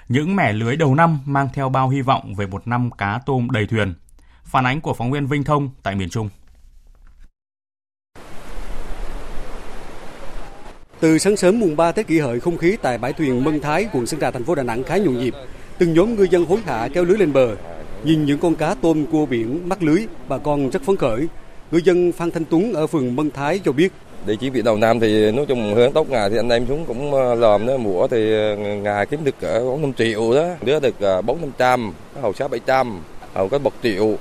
Những 0.08 0.36
mẻ 0.36 0.52
lưới 0.52 0.76
đầu 0.76 0.94
năm 0.94 1.18
mang 1.24 1.48
theo 1.54 1.68
bao 1.68 1.88
hy 1.88 2.02
vọng 2.02 2.34
về 2.34 2.46
một 2.46 2.68
năm 2.68 2.90
cá 2.98 3.20
tôm 3.26 3.48
đầy 3.50 3.66
thuyền. 3.66 3.94
Phản 4.44 4.66
ánh 4.66 4.80
của 4.80 4.94
phóng 4.94 5.10
viên 5.10 5.26
Vinh 5.26 5.44
Thông 5.44 5.70
tại 5.82 5.94
miền 5.94 6.08
Trung. 6.08 6.28
Từ 11.00 11.18
sáng 11.18 11.36
sớm 11.36 11.60
mùng 11.60 11.76
3 11.76 11.92
Tết 11.92 12.06
kỷ 12.06 12.18
hợi, 12.18 12.40
không 12.40 12.58
khí 12.58 12.76
tại 12.82 12.98
bãi 12.98 13.12
thuyền 13.12 13.44
Mân 13.44 13.60
Thái, 13.60 13.88
quận 13.92 14.06
Sơn 14.06 14.20
Trà, 14.20 14.30
thành 14.30 14.44
phố 14.44 14.54
Đà 14.54 14.62
Nẵng 14.62 14.84
khá 14.84 14.96
nhộn 14.96 15.18
nhịp. 15.18 15.34
Từng 15.78 15.94
nhóm 15.94 16.14
ngư 16.14 16.26
dân 16.30 16.44
hối 16.44 16.60
hả 16.60 16.88
kéo 16.94 17.04
lưới 17.04 17.18
lên 17.18 17.32
bờ. 17.32 17.56
Nhìn 18.04 18.24
những 18.24 18.38
con 18.38 18.54
cá 18.54 18.74
tôm 18.74 19.06
cua 19.06 19.26
biển 19.26 19.68
mắc 19.68 19.82
lưới, 19.82 20.06
bà 20.28 20.38
con 20.38 20.70
rất 20.70 20.82
phấn 20.82 20.96
khởi. 20.96 21.28
Ngư 21.70 21.80
dân 21.84 22.12
Phan 22.12 22.30
Thanh 22.30 22.44
Tuấn 22.44 22.72
ở 22.72 22.86
phường 22.86 23.16
Mân 23.16 23.30
Thái 23.30 23.60
cho 23.64 23.72
biết 23.72 23.92
Địa 24.26 24.36
chỉ 24.40 24.50
việc 24.50 24.64
đầu 24.64 24.76
năm 24.76 25.00
thì 25.00 25.32
nói 25.32 25.46
chung 25.48 25.74
hướng 25.74 25.92
tốt 25.92 26.10
ngày 26.10 26.30
thì 26.30 26.36
anh 26.36 26.48
em 26.48 26.66
xuống 26.66 26.84
cũng 26.84 27.14
ờ, 27.14 27.34
làm 27.34 27.66
đó 27.66 27.76
mùa 27.76 28.06
thì 28.06 28.32
ờ, 28.32 28.56
ngày 28.56 29.06
kiếm 29.06 29.24
được 29.24 29.40
cỡ 29.40 29.60
4 29.60 29.82
5 29.82 29.92
triệu 29.92 30.34
đó, 30.34 30.44
đứa 30.62 30.80
được 30.80 30.94
4 31.00 31.38
ờ, 31.38 31.40
500, 31.40 31.92
hầu 32.22 32.32
6 32.32 32.48
700, 32.48 33.00
hầu 33.34 33.48
có 33.48 33.58
1 33.58 33.72
triệu. 33.82 34.16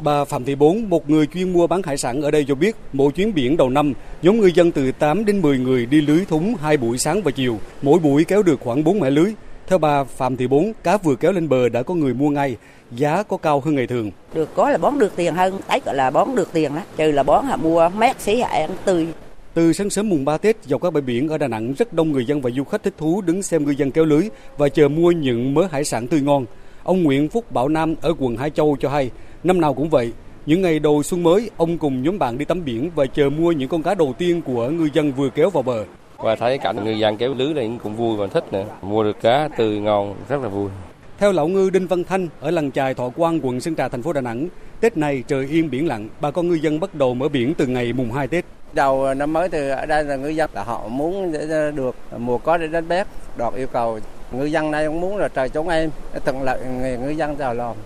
Bà 0.00 0.24
Phạm 0.24 0.44
Thị 0.44 0.54
Bốn, 0.54 0.90
một 0.90 1.10
người 1.10 1.26
chuyên 1.26 1.52
mua 1.52 1.66
bán 1.66 1.82
hải 1.82 1.96
sản 1.96 2.22
ở 2.22 2.30
đây 2.30 2.44
cho 2.48 2.54
biết, 2.54 2.76
mỗi 2.92 3.12
chuyến 3.12 3.34
biển 3.34 3.56
đầu 3.56 3.70
năm, 3.70 3.92
nhóm 4.22 4.40
ngư 4.40 4.50
dân 4.54 4.72
từ 4.72 4.92
8 4.92 5.24
đến 5.24 5.42
10 5.42 5.58
người 5.58 5.86
đi 5.86 6.00
lưới 6.00 6.24
thúng 6.28 6.54
hai 6.54 6.76
buổi 6.76 6.98
sáng 6.98 7.22
và 7.22 7.30
chiều, 7.30 7.58
mỗi 7.82 7.98
buổi 7.98 8.24
kéo 8.24 8.42
được 8.42 8.60
khoảng 8.60 8.84
4 8.84 9.00
mẻ 9.00 9.10
lưới. 9.10 9.32
Theo 9.66 9.78
bà 9.78 10.04
Phạm 10.04 10.36
Thị 10.36 10.46
Bốn, 10.46 10.72
cá 10.82 10.96
vừa 10.96 11.14
kéo 11.14 11.32
lên 11.32 11.48
bờ 11.48 11.68
đã 11.68 11.82
có 11.82 11.94
người 11.94 12.14
mua 12.14 12.30
ngay, 12.30 12.56
giá 12.90 13.22
có 13.22 13.36
cao 13.36 13.60
hơn 13.60 13.74
ngày 13.74 13.86
thường. 13.86 14.10
Được 14.34 14.48
có 14.54 14.70
là 14.70 14.78
bón 14.78 14.98
được 14.98 15.12
tiền 15.16 15.34
hơn, 15.34 15.60
tấy 15.68 15.80
gọi 15.84 15.94
là 15.94 16.10
bón 16.10 16.28
được 16.34 16.48
tiền 16.52 16.74
đó, 16.74 16.80
trừ 16.96 17.12
là 17.12 17.22
bón 17.22 17.46
là 17.46 17.56
mua 17.56 17.88
mét 17.88 18.20
xí 18.20 18.40
ăn 18.40 18.70
tươi. 18.84 19.06
Từ 19.54 19.72
sáng 19.72 19.90
sớm 19.90 20.08
mùng 20.08 20.24
3 20.24 20.38
Tết, 20.38 20.56
dọc 20.64 20.82
các 20.82 20.92
bãi 20.92 21.00
biển 21.00 21.28
ở 21.28 21.38
Đà 21.38 21.48
Nẵng 21.48 21.72
rất 21.78 21.92
đông 21.92 22.12
người 22.12 22.24
dân 22.24 22.40
và 22.40 22.50
du 22.50 22.64
khách 22.64 22.82
thích 22.82 22.94
thú 22.98 23.20
đứng 23.20 23.42
xem 23.42 23.64
ngư 23.64 23.70
dân 23.70 23.90
kéo 23.90 24.04
lưới 24.04 24.28
và 24.58 24.68
chờ 24.68 24.88
mua 24.88 25.10
những 25.10 25.54
mớ 25.54 25.66
hải 25.70 25.84
sản 25.84 26.06
tươi 26.06 26.20
ngon. 26.20 26.46
Ông 26.82 27.02
Nguyễn 27.02 27.28
Phúc 27.28 27.52
Bảo 27.52 27.68
Nam 27.68 27.94
ở 28.00 28.14
quận 28.18 28.36
Hải 28.36 28.50
Châu 28.50 28.76
cho 28.80 28.88
hay, 28.88 29.10
năm 29.44 29.60
nào 29.60 29.74
cũng 29.74 29.88
vậy, 29.88 30.12
những 30.46 30.62
ngày 30.62 30.78
đầu 30.78 31.02
xuân 31.02 31.22
mới, 31.22 31.50
ông 31.56 31.78
cùng 31.78 32.02
nhóm 32.02 32.18
bạn 32.18 32.38
đi 32.38 32.44
tắm 32.44 32.64
biển 32.64 32.90
và 32.94 33.06
chờ 33.06 33.30
mua 33.30 33.52
những 33.52 33.68
con 33.68 33.82
cá 33.82 33.94
đầu 33.94 34.14
tiên 34.18 34.42
của 34.42 34.68
ngư 34.68 34.88
dân 34.92 35.12
vừa 35.12 35.30
kéo 35.30 35.50
vào 35.50 35.62
bờ. 35.62 35.84
Và 36.18 36.36
thấy 36.36 36.58
cảnh 36.58 36.84
ngư 36.84 36.90
dân 36.90 37.16
kéo 37.16 37.34
lưới 37.34 37.54
này 37.54 37.70
cũng 37.82 37.96
vui 37.96 38.16
và 38.16 38.26
thích 38.26 38.52
nữa. 38.52 38.64
Mua 38.82 39.04
được 39.04 39.20
cá 39.20 39.48
tươi 39.58 39.80
ngon 39.80 40.14
rất 40.28 40.42
là 40.42 40.48
vui. 40.48 40.70
Theo 41.18 41.32
lão 41.32 41.48
ngư 41.48 41.70
Đinh 41.70 41.86
Văn 41.86 42.04
Thanh 42.04 42.28
ở 42.40 42.50
làng 42.50 42.72
chài 42.72 42.94
Thọ 42.94 43.08
Quang, 43.08 43.40
quận 43.42 43.60
Sơn 43.60 43.74
Trà, 43.74 43.88
thành 43.88 44.02
phố 44.02 44.12
Đà 44.12 44.20
Nẵng, 44.20 44.48
Tết 44.80 44.96
này 44.96 45.24
trời 45.28 45.46
yên 45.46 45.70
biển 45.70 45.86
lặng, 45.86 46.08
bà 46.20 46.30
con 46.30 46.48
ngư 46.48 46.54
dân 46.54 46.80
bắt 46.80 46.94
đầu 46.94 47.14
mở 47.14 47.28
biển 47.28 47.54
từ 47.54 47.66
ngày 47.66 47.92
mùng 47.92 48.12
2 48.12 48.28
Tết. 48.28 48.44
Đầu 48.74 49.14
năm 49.14 49.32
mới 49.32 49.48
từ 49.48 49.68
ở 49.68 49.86
đây 49.86 50.04
là 50.04 50.16
ngư 50.16 50.28
dân 50.28 50.50
là 50.54 50.64
họ 50.64 50.88
muốn 50.88 51.32
để 51.32 51.72
được 51.74 51.96
mùa 52.18 52.38
có 52.38 52.58
để 52.58 52.66
đánh 52.66 52.88
bắt, 52.88 53.08
đọt 53.36 53.54
yêu 53.54 53.66
cầu 53.66 54.00
ngư 54.30 54.44
dân 54.44 54.70
này 54.70 54.86
cũng 54.86 55.00
muốn 55.00 55.16
là 55.16 55.28
trời 55.28 55.48
chống 55.48 55.68
em, 55.68 55.90
thuận 56.24 56.42
lợi 56.42 56.66
người 56.66 56.98
ngư 56.98 57.10
dân 57.10 57.38
giàu 57.38 57.54
lòng. 57.54 57.76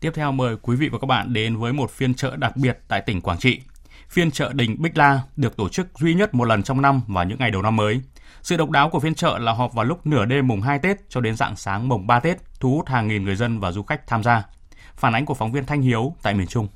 Tiếp 0.00 0.10
theo 0.14 0.32
mời 0.32 0.56
quý 0.62 0.76
vị 0.76 0.88
và 0.88 0.98
các 0.98 1.06
bạn 1.06 1.32
đến 1.32 1.56
với 1.56 1.72
một 1.72 1.90
phiên 1.90 2.14
chợ 2.14 2.36
đặc 2.36 2.56
biệt 2.56 2.78
tại 2.88 3.00
tỉnh 3.00 3.20
Quảng 3.20 3.38
Trị. 3.38 3.60
Phiên 4.08 4.30
chợ 4.30 4.52
Đình 4.52 4.76
Bích 4.82 4.98
La 4.98 5.20
được 5.36 5.56
tổ 5.56 5.68
chức 5.68 5.86
duy 5.98 6.14
nhất 6.14 6.34
một 6.34 6.44
lần 6.44 6.62
trong 6.62 6.82
năm 6.82 7.00
vào 7.06 7.24
những 7.24 7.38
ngày 7.38 7.50
đầu 7.50 7.62
năm 7.62 7.76
mới. 7.76 8.00
Sự 8.42 8.56
độc 8.56 8.70
đáo 8.70 8.90
của 8.90 9.00
phiên 9.00 9.14
chợ 9.14 9.38
là 9.38 9.52
họp 9.52 9.74
vào 9.74 9.84
lúc 9.84 10.06
nửa 10.06 10.24
đêm 10.24 10.48
mùng 10.48 10.60
2 10.60 10.78
Tết 10.78 10.96
cho 11.08 11.20
đến 11.20 11.36
dạng 11.36 11.56
sáng 11.56 11.88
mùng 11.88 12.06
3 12.06 12.20
Tết, 12.20 12.36
thu 12.60 12.76
hút 12.76 12.88
hàng 12.88 13.08
nghìn 13.08 13.24
người 13.24 13.36
dân 13.36 13.60
và 13.60 13.72
du 13.72 13.82
khách 13.82 14.06
tham 14.06 14.22
gia. 14.22 14.42
Phản 14.96 15.12
ánh 15.12 15.26
của 15.26 15.34
phóng 15.34 15.52
viên 15.52 15.66
Thanh 15.66 15.82
Hiếu 15.82 16.14
tại 16.22 16.34
miền 16.34 16.46
Trung. 16.46 16.68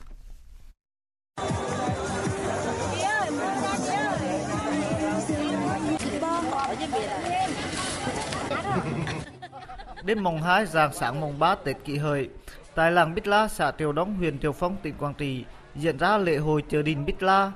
Đêm 10.07 10.23
mùng 10.23 10.43
2 10.43 10.67
dạng 10.67 10.93
sáng 10.93 11.21
mùng 11.21 11.39
3 11.39 11.55
Tết 11.55 11.77
kỷ 11.85 11.97
hợi, 11.97 12.29
tại 12.75 12.93
làng 12.93 13.15
Bích 13.15 13.27
La, 13.27 13.49
xã 13.49 13.73
Triều 13.79 13.93
Đống, 13.93 14.15
huyện 14.15 14.39
Triều 14.39 14.53
Phong, 14.53 14.77
tỉnh 14.83 14.95
Quảng 14.99 15.15
Trị 15.15 15.45
diễn 15.75 15.99
ra 15.99 16.19
lễ 16.19 16.37
hội 16.37 16.63
chợ 16.69 16.83
đình 16.83 17.05
Bích 17.05 17.23
La. 17.23 17.53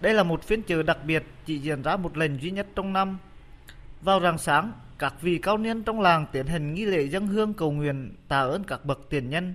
Đây 0.00 0.14
là 0.14 0.22
một 0.22 0.42
phiên 0.42 0.62
chợ 0.62 0.82
đặc 0.82 0.98
biệt 1.04 1.24
chỉ 1.46 1.58
diễn 1.58 1.82
ra 1.82 1.96
một 1.96 2.16
lần 2.16 2.38
duy 2.40 2.50
nhất 2.50 2.66
trong 2.74 2.92
năm. 2.92 3.18
Vào 4.00 4.20
rạng 4.20 4.38
sáng, 4.38 4.72
các 4.98 5.14
vị 5.20 5.38
cao 5.38 5.58
niên 5.58 5.82
trong 5.82 6.00
làng 6.00 6.26
tiến 6.32 6.46
hành 6.46 6.74
nghi 6.74 6.84
lễ 6.84 7.08
dân 7.08 7.26
hương 7.26 7.54
cầu 7.54 7.70
nguyện 7.70 8.14
tạ 8.28 8.40
ơn 8.40 8.64
các 8.64 8.84
bậc 8.84 9.00
tiền 9.10 9.30
nhân. 9.30 9.54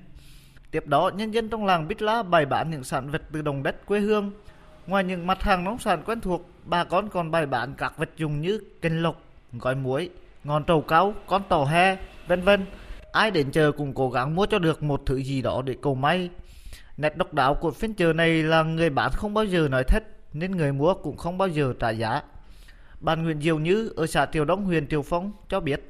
Tiếp 0.72 0.88
đó, 0.88 1.12
nhân 1.16 1.32
dân 1.32 1.50
trong 1.50 1.66
làng 1.66 1.88
Bích 1.88 2.02
La 2.02 2.24
bày 2.24 2.46
bán 2.46 2.72
những 2.72 2.84
sản 2.84 3.10
vật 3.10 3.22
từ 3.32 3.42
đồng 3.42 3.64
đất 3.64 3.86
quê 3.86 4.00
hương. 4.00 4.32
Ngoài 4.88 5.04
những 5.04 5.28
mặt 5.28 5.44
hàng 5.44 5.64
nông 5.64 5.80
sản 5.80 6.02
quen 6.06 6.22
thuộc, 6.22 6.50
bà 6.66 6.84
con 6.84 7.10
còn 7.10 7.32
bày 7.32 7.46
bán 7.46 7.74
các 7.78 7.98
vật 7.98 8.10
dụng 8.18 8.42
như 8.42 8.60
kênh 8.82 9.04
lộc, 9.04 9.22
gói 9.54 9.76
muối, 9.76 10.10
ngọn 10.44 10.64
trầu 10.64 10.82
cao, 10.82 11.14
con 11.28 11.42
tàu 11.50 11.66
he, 11.66 11.98
vân 12.28 12.42
vân. 12.42 12.66
Ai 13.12 13.32
đến 13.32 13.52
chờ 13.52 13.72
cũng 13.72 13.94
cố 13.94 14.10
gắng 14.10 14.36
mua 14.36 14.46
cho 14.46 14.60
được 14.60 14.84
một 14.84 15.02
thứ 15.06 15.16
gì 15.16 15.42
đó 15.42 15.62
để 15.66 15.76
cầu 15.82 15.96
may. 15.96 16.30
Nét 16.98 17.18
độc 17.18 17.34
đáo 17.34 17.56
của 17.56 17.72
phiên 17.72 17.94
chợ 17.94 18.14
này 18.14 18.44
là 18.44 18.64
người 18.64 18.90
bán 18.90 19.12
không 19.12 19.34
bao 19.34 19.46
giờ 19.46 19.68
nói 19.72 19.84
thất, 19.84 20.04
nên 20.34 20.52
người 20.52 20.74
mua 20.74 20.94
cũng 20.94 21.18
không 21.18 21.38
bao 21.38 21.48
giờ 21.48 21.74
trả 21.80 21.90
giá. 21.90 22.22
Bạn 23.00 23.24
Nguyễn 23.24 23.42
Diệu 23.42 23.60
Như 23.60 23.94
ở 23.96 24.08
xã 24.08 24.26
Triều 24.26 24.46
Đông, 24.46 24.66
huyện 24.66 24.88
Triều 24.88 25.02
Phong 25.02 25.32
cho 25.50 25.60
biết, 25.60 25.82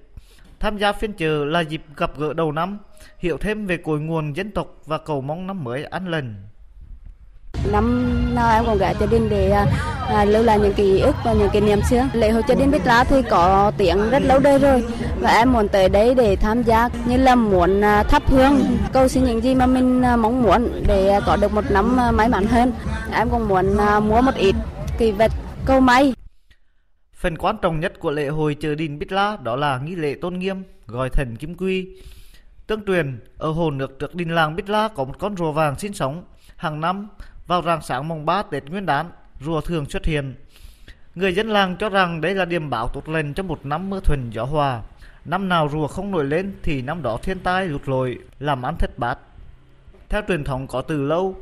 tham 0.59 0.77
gia 0.77 0.93
phiên 0.93 1.13
chợ 1.13 1.45
là 1.45 1.59
dịp 1.59 1.81
gặp 1.97 2.17
gỡ 2.17 2.33
đầu 2.33 2.51
năm, 2.51 2.77
hiểu 3.17 3.37
thêm 3.37 3.65
về 3.65 3.77
cội 3.77 3.99
nguồn 3.99 4.35
dân 4.35 4.51
tộc 4.51 4.67
và 4.85 4.97
cầu 4.97 5.21
mong 5.21 5.47
năm 5.47 5.63
mới 5.63 5.83
an 5.83 6.07
lành. 6.07 6.35
Năm 7.71 8.35
nào 8.35 8.53
em 8.53 8.65
cũng 8.65 8.77
ghé 8.77 8.93
chợ 8.99 9.07
Đình 9.07 9.29
để 9.29 9.49
à, 9.49 9.65
à, 10.07 10.25
lưu 10.25 10.43
lại 10.43 10.59
những 10.59 10.73
ký 10.73 10.99
ức 10.99 11.15
và 11.25 11.33
những 11.33 11.49
kỷ 11.49 11.59
niệm 11.59 11.79
xưa. 11.89 12.07
Lễ 12.13 12.29
hội 12.29 12.43
chợ 12.47 12.55
Đình 12.55 12.71
Bích 12.71 12.85
lá 12.85 13.03
thì 13.03 13.21
có 13.29 13.71
tiếng 13.77 14.09
rất 14.09 14.23
lâu 14.23 14.39
đời 14.39 14.59
rồi 14.59 14.83
và 15.19 15.29
em 15.29 15.53
muốn 15.53 15.67
tới 15.67 15.89
đây 15.89 16.15
để 16.15 16.35
tham 16.35 16.63
gia 16.63 16.89
như 17.05 17.17
là 17.17 17.35
muốn 17.35 17.81
à, 17.81 18.03
thắp 18.03 18.23
hương, 18.27 18.65
cầu 18.93 19.07
xin 19.07 19.23
những 19.23 19.43
gì 19.43 19.55
mà 19.55 19.65
mình 19.65 20.01
à, 20.01 20.15
mong 20.15 20.43
muốn 20.43 20.83
để 20.87 21.19
có 21.25 21.35
được 21.35 21.53
một 21.53 21.71
năm 21.71 21.97
may 22.13 22.29
mắn 22.29 22.45
hơn. 22.45 22.71
Em 23.13 23.29
cũng 23.29 23.47
muốn 23.47 23.77
mua 24.07 24.21
một 24.21 24.35
ít 24.35 24.55
kỳ 24.97 25.11
vật 25.11 25.31
câu 25.65 25.79
may. 25.79 26.13
Phần 27.13 27.37
quan 27.37 27.55
trọng 27.61 27.79
nhất 27.79 27.99
của 27.99 28.11
lễ 28.11 28.27
hội 28.27 28.55
chợ 28.59 28.75
Đình 28.75 28.99
Bích 28.99 29.11
La 29.11 29.37
đó 29.43 29.55
là 29.55 29.77
nghi 29.77 29.95
lễ 29.95 30.15
tôn 30.21 30.39
nghiêm, 30.39 30.63
gọi 30.87 31.09
thần 31.09 31.35
kim 31.35 31.55
quy. 31.55 31.87
Tương 32.67 32.85
truyền, 32.85 33.19
ở 33.37 33.49
hồ 33.51 33.71
nước 33.71 33.99
trước 33.99 34.15
đình 34.15 34.35
làng 34.35 34.55
Bích 34.55 34.69
La 34.69 34.87
có 34.95 35.03
một 35.03 35.13
con 35.19 35.37
rùa 35.37 35.51
vàng 35.51 35.79
sinh 35.79 35.93
sống. 35.93 36.23
Hàng 36.55 36.81
năm, 36.81 37.07
vào 37.47 37.61
rạng 37.61 37.81
sáng 37.81 38.07
mùng 38.07 38.25
3 38.25 38.43
Tết 38.43 38.69
Nguyên 38.69 38.85
đán, 38.85 39.11
rùa 39.41 39.61
thường 39.61 39.85
xuất 39.89 40.05
hiện. 40.05 40.35
Người 41.15 41.35
dân 41.35 41.49
làng 41.49 41.75
cho 41.79 41.89
rằng 41.89 42.21
đây 42.21 42.35
là 42.35 42.45
điểm 42.45 42.69
báo 42.69 42.87
tốt 42.87 43.09
lành 43.09 43.33
cho 43.33 43.43
một 43.43 43.65
năm 43.65 43.89
mưa 43.89 43.99
thuần 43.99 44.29
gió 44.29 44.43
hòa. 44.43 44.81
Năm 45.25 45.49
nào 45.49 45.69
rùa 45.71 45.87
không 45.87 46.11
nổi 46.11 46.25
lên 46.25 46.53
thì 46.63 46.81
năm 46.81 47.01
đó 47.01 47.17
thiên 47.23 47.39
tai 47.39 47.65
lụt 47.65 47.89
lội, 47.89 48.19
làm 48.39 48.65
ăn 48.65 48.75
thất 48.79 48.99
bát. 48.99 49.17
Theo 50.09 50.21
truyền 50.27 50.43
thống 50.43 50.67
có 50.67 50.81
từ 50.81 51.01
lâu, 51.01 51.35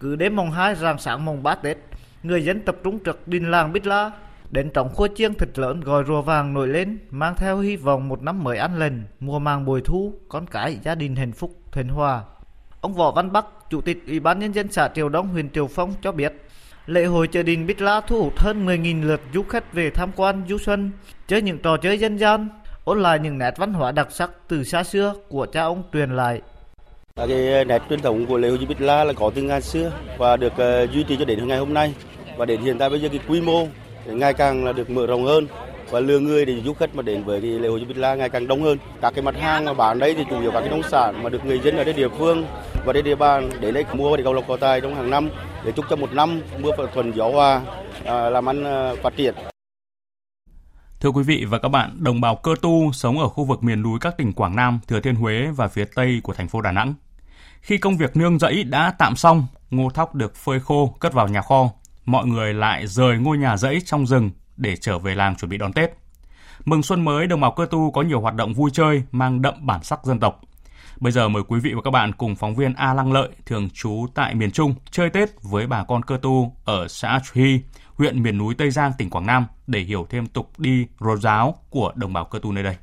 cứ 0.00 0.16
đến 0.16 0.36
mùng 0.36 0.50
2 0.50 0.74
rạng 0.74 0.98
sáng 0.98 1.24
mùng 1.24 1.42
3 1.42 1.54
Tết, 1.54 1.78
người 2.22 2.44
dân 2.44 2.60
tập 2.60 2.76
trung 2.84 2.98
trực 3.04 3.28
đình 3.28 3.50
làng 3.50 3.72
Bích 3.72 3.86
La 3.86 4.10
đến 4.50 4.70
trống 4.70 4.88
khua 4.94 5.08
chiêng 5.16 5.34
thịt 5.34 5.58
lớn 5.58 5.80
gọi 5.80 6.04
rùa 6.04 6.22
vàng 6.22 6.54
nổi 6.54 6.68
lên, 6.68 6.98
mang 7.10 7.34
theo 7.36 7.58
hy 7.58 7.76
vọng 7.76 8.08
một 8.08 8.22
năm 8.22 8.44
mới 8.44 8.58
an 8.58 8.78
lành, 8.78 9.04
mùa 9.20 9.38
màng 9.38 9.64
bồi 9.64 9.82
thu, 9.84 10.14
con 10.28 10.46
cái 10.46 10.78
gia 10.82 10.94
đình 10.94 11.16
hạnh 11.16 11.32
phúc, 11.32 11.50
thuần 11.72 11.88
hòa. 11.88 12.22
Ông 12.80 12.94
Võ 12.94 13.10
Văn 13.10 13.32
Bắc, 13.32 13.46
Chủ 13.72 13.80
tịch 13.80 13.98
Ủy 14.06 14.20
ban 14.20 14.38
Nhân 14.38 14.52
dân 14.52 14.72
xã 14.72 14.88
Triều 14.94 15.08
Đông, 15.08 15.28
huyện 15.28 15.50
Triều 15.50 15.66
Phong 15.66 15.94
cho 16.02 16.12
biết, 16.12 16.32
lễ 16.86 17.04
hội 17.04 17.28
chợ 17.28 17.42
đình 17.42 17.66
Bích 17.66 17.80
La 17.80 18.00
thu 18.00 18.22
hút 18.22 18.32
hơn 18.38 18.66
10.000 18.66 19.06
lượt 19.06 19.20
du 19.34 19.42
khách 19.42 19.72
về 19.72 19.90
tham 19.90 20.10
quan 20.16 20.42
du 20.48 20.58
xuân, 20.58 20.90
chơi 21.28 21.42
những 21.42 21.58
trò 21.58 21.76
chơi 21.76 21.98
dân 21.98 22.18
gian, 22.18 22.48
ôn 22.84 23.02
lại 23.02 23.18
những 23.18 23.38
nét 23.38 23.54
văn 23.56 23.72
hóa 23.72 23.92
đặc 23.92 24.08
sắc 24.10 24.30
từ 24.48 24.64
xa 24.64 24.84
xưa 24.84 25.14
của 25.28 25.46
cha 25.46 25.62
ông 25.62 25.82
truyền 25.92 26.16
lại. 26.16 26.40
Cái 27.16 27.52
ờ, 27.52 27.64
nét 27.64 27.82
truyền 27.88 28.00
thống 28.00 28.26
của 28.26 28.38
lễ 28.38 28.48
hội 28.48 28.58
Bích 28.68 28.80
La 28.80 29.04
là 29.04 29.12
có 29.12 29.30
từ 29.34 29.42
ngàn 29.42 29.62
xưa 29.62 29.92
và 30.18 30.36
được 30.36 30.52
ờ, 30.56 30.86
duy 30.86 31.02
trì 31.02 31.16
cho 31.16 31.24
đến 31.24 31.48
ngày 31.48 31.58
hôm 31.58 31.74
nay 31.74 31.94
và 32.36 32.44
đến 32.44 32.60
hiện 32.60 32.78
tại 32.78 32.90
bây 32.90 33.00
giờ 33.00 33.08
cái 33.08 33.20
quy 33.28 33.40
mô 33.40 33.66
ngày 34.06 34.34
càng 34.34 34.64
là 34.64 34.72
được 34.72 34.90
mở 34.90 35.06
rộng 35.06 35.24
hơn 35.24 35.46
và 35.90 36.00
lượng 36.00 36.24
người 36.24 36.44
để 36.44 36.60
du 36.64 36.74
khách 36.74 36.94
mà 36.94 37.02
đến 37.02 37.24
với 37.24 37.40
cái 37.40 37.50
lễ 37.50 37.68
hội 37.68 37.84
Bích 37.88 37.98
La 37.98 38.14
ngày 38.14 38.28
càng 38.28 38.46
đông 38.46 38.62
hơn. 38.62 38.78
Các 39.00 39.12
cái 39.14 39.22
mặt 39.22 39.34
hàng 39.40 39.64
mà 39.64 39.74
bán 39.74 39.98
đây 39.98 40.14
thì 40.14 40.24
chủ 40.30 40.40
yếu 40.40 40.50
các 40.50 40.60
cái 40.60 40.68
nông 40.68 40.82
sản 40.82 41.22
mà 41.22 41.30
được 41.30 41.44
người 41.44 41.60
dân 41.60 41.76
ở 41.76 41.84
đây 41.84 41.92
địa 41.92 42.08
phương 42.08 42.46
và 42.84 42.92
đây 42.92 43.02
địa 43.02 43.14
bàn 43.14 43.50
để 43.60 43.72
đây 43.72 43.84
mua 43.94 44.16
để 44.16 44.22
cầu 44.24 44.32
lộc 44.32 44.44
cầu 44.48 44.56
tài 44.56 44.80
trong 44.80 44.94
hàng 44.94 45.10
năm 45.10 45.30
để 45.64 45.72
chúc 45.72 45.84
cho 45.90 45.96
một 45.96 46.12
năm 46.12 46.42
mưa 46.58 46.70
thuần 46.94 47.12
gió 47.12 47.28
hòa 47.28 47.60
à, 48.04 48.30
làm 48.30 48.48
ăn 48.48 48.64
à, 48.64 48.92
phát 49.02 49.16
triển. 49.16 49.34
Thưa 51.00 51.10
quý 51.10 51.22
vị 51.22 51.44
và 51.48 51.58
các 51.58 51.68
bạn, 51.68 51.96
đồng 51.98 52.20
bào 52.20 52.36
cơ 52.36 52.54
tu 52.62 52.92
sống 52.92 53.18
ở 53.18 53.28
khu 53.28 53.44
vực 53.44 53.62
miền 53.62 53.82
núi 53.82 53.98
các 54.00 54.16
tỉnh 54.18 54.32
Quảng 54.32 54.56
Nam, 54.56 54.80
Thừa 54.88 55.00
Thiên 55.00 55.14
Huế 55.14 55.46
và 55.56 55.68
phía 55.68 55.84
Tây 55.94 56.20
của 56.22 56.34
thành 56.34 56.48
phố 56.48 56.60
Đà 56.60 56.72
Nẵng. 56.72 56.94
Khi 57.60 57.78
công 57.78 57.96
việc 57.96 58.16
nương 58.16 58.38
rẫy 58.38 58.64
đã 58.64 58.94
tạm 58.98 59.16
xong, 59.16 59.46
ngô 59.70 59.90
thóc 59.90 60.14
được 60.14 60.36
phơi 60.36 60.60
khô 60.60 60.96
cất 61.00 61.12
vào 61.12 61.28
nhà 61.28 61.42
kho, 61.42 61.70
mọi 62.04 62.26
người 62.26 62.54
lại 62.54 62.86
rời 62.86 63.18
ngôi 63.18 63.38
nhà 63.38 63.56
rẫy 63.56 63.78
trong 63.84 64.06
rừng 64.06 64.30
để 64.56 64.76
trở 64.76 64.98
về 64.98 65.14
làng 65.14 65.36
chuẩn 65.36 65.50
bị 65.50 65.58
đón 65.58 65.72
Tết. 65.72 65.90
Mừng 66.64 66.82
xuân 66.82 67.04
mới, 67.04 67.26
đồng 67.26 67.40
bào 67.40 67.50
cơ 67.50 67.66
tu 67.70 67.90
có 67.90 68.02
nhiều 68.02 68.20
hoạt 68.20 68.34
động 68.34 68.54
vui 68.54 68.70
chơi 68.74 69.02
mang 69.12 69.42
đậm 69.42 69.54
bản 69.60 69.82
sắc 69.82 70.04
dân 70.04 70.20
tộc. 70.20 70.40
Bây 71.02 71.12
giờ 71.12 71.28
mời 71.28 71.42
quý 71.48 71.60
vị 71.60 71.72
và 71.74 71.82
các 71.82 71.90
bạn 71.90 72.12
cùng 72.12 72.36
phóng 72.36 72.54
viên 72.54 72.74
A 72.74 72.94
Lăng 72.94 73.12
Lợi, 73.12 73.28
thường 73.46 73.70
trú 73.70 74.06
tại 74.14 74.34
miền 74.34 74.50
Trung, 74.50 74.74
chơi 74.90 75.10
Tết 75.10 75.42
với 75.42 75.66
bà 75.66 75.84
con 75.84 76.02
cơ 76.02 76.18
tu 76.22 76.56
ở 76.64 76.88
xã 76.88 77.20
Truy, 77.24 77.60
huyện 77.94 78.22
miền 78.22 78.38
núi 78.38 78.54
Tây 78.58 78.70
Giang, 78.70 78.92
tỉnh 78.98 79.10
Quảng 79.10 79.26
Nam 79.26 79.46
để 79.66 79.80
hiểu 79.80 80.06
thêm 80.10 80.26
tục 80.26 80.50
đi 80.58 80.86
rô 81.00 81.16
giáo 81.16 81.54
của 81.70 81.92
đồng 81.94 82.12
bào 82.12 82.24
cơ 82.24 82.38
tu 82.42 82.52
nơi 82.52 82.64
đây. 82.64 82.76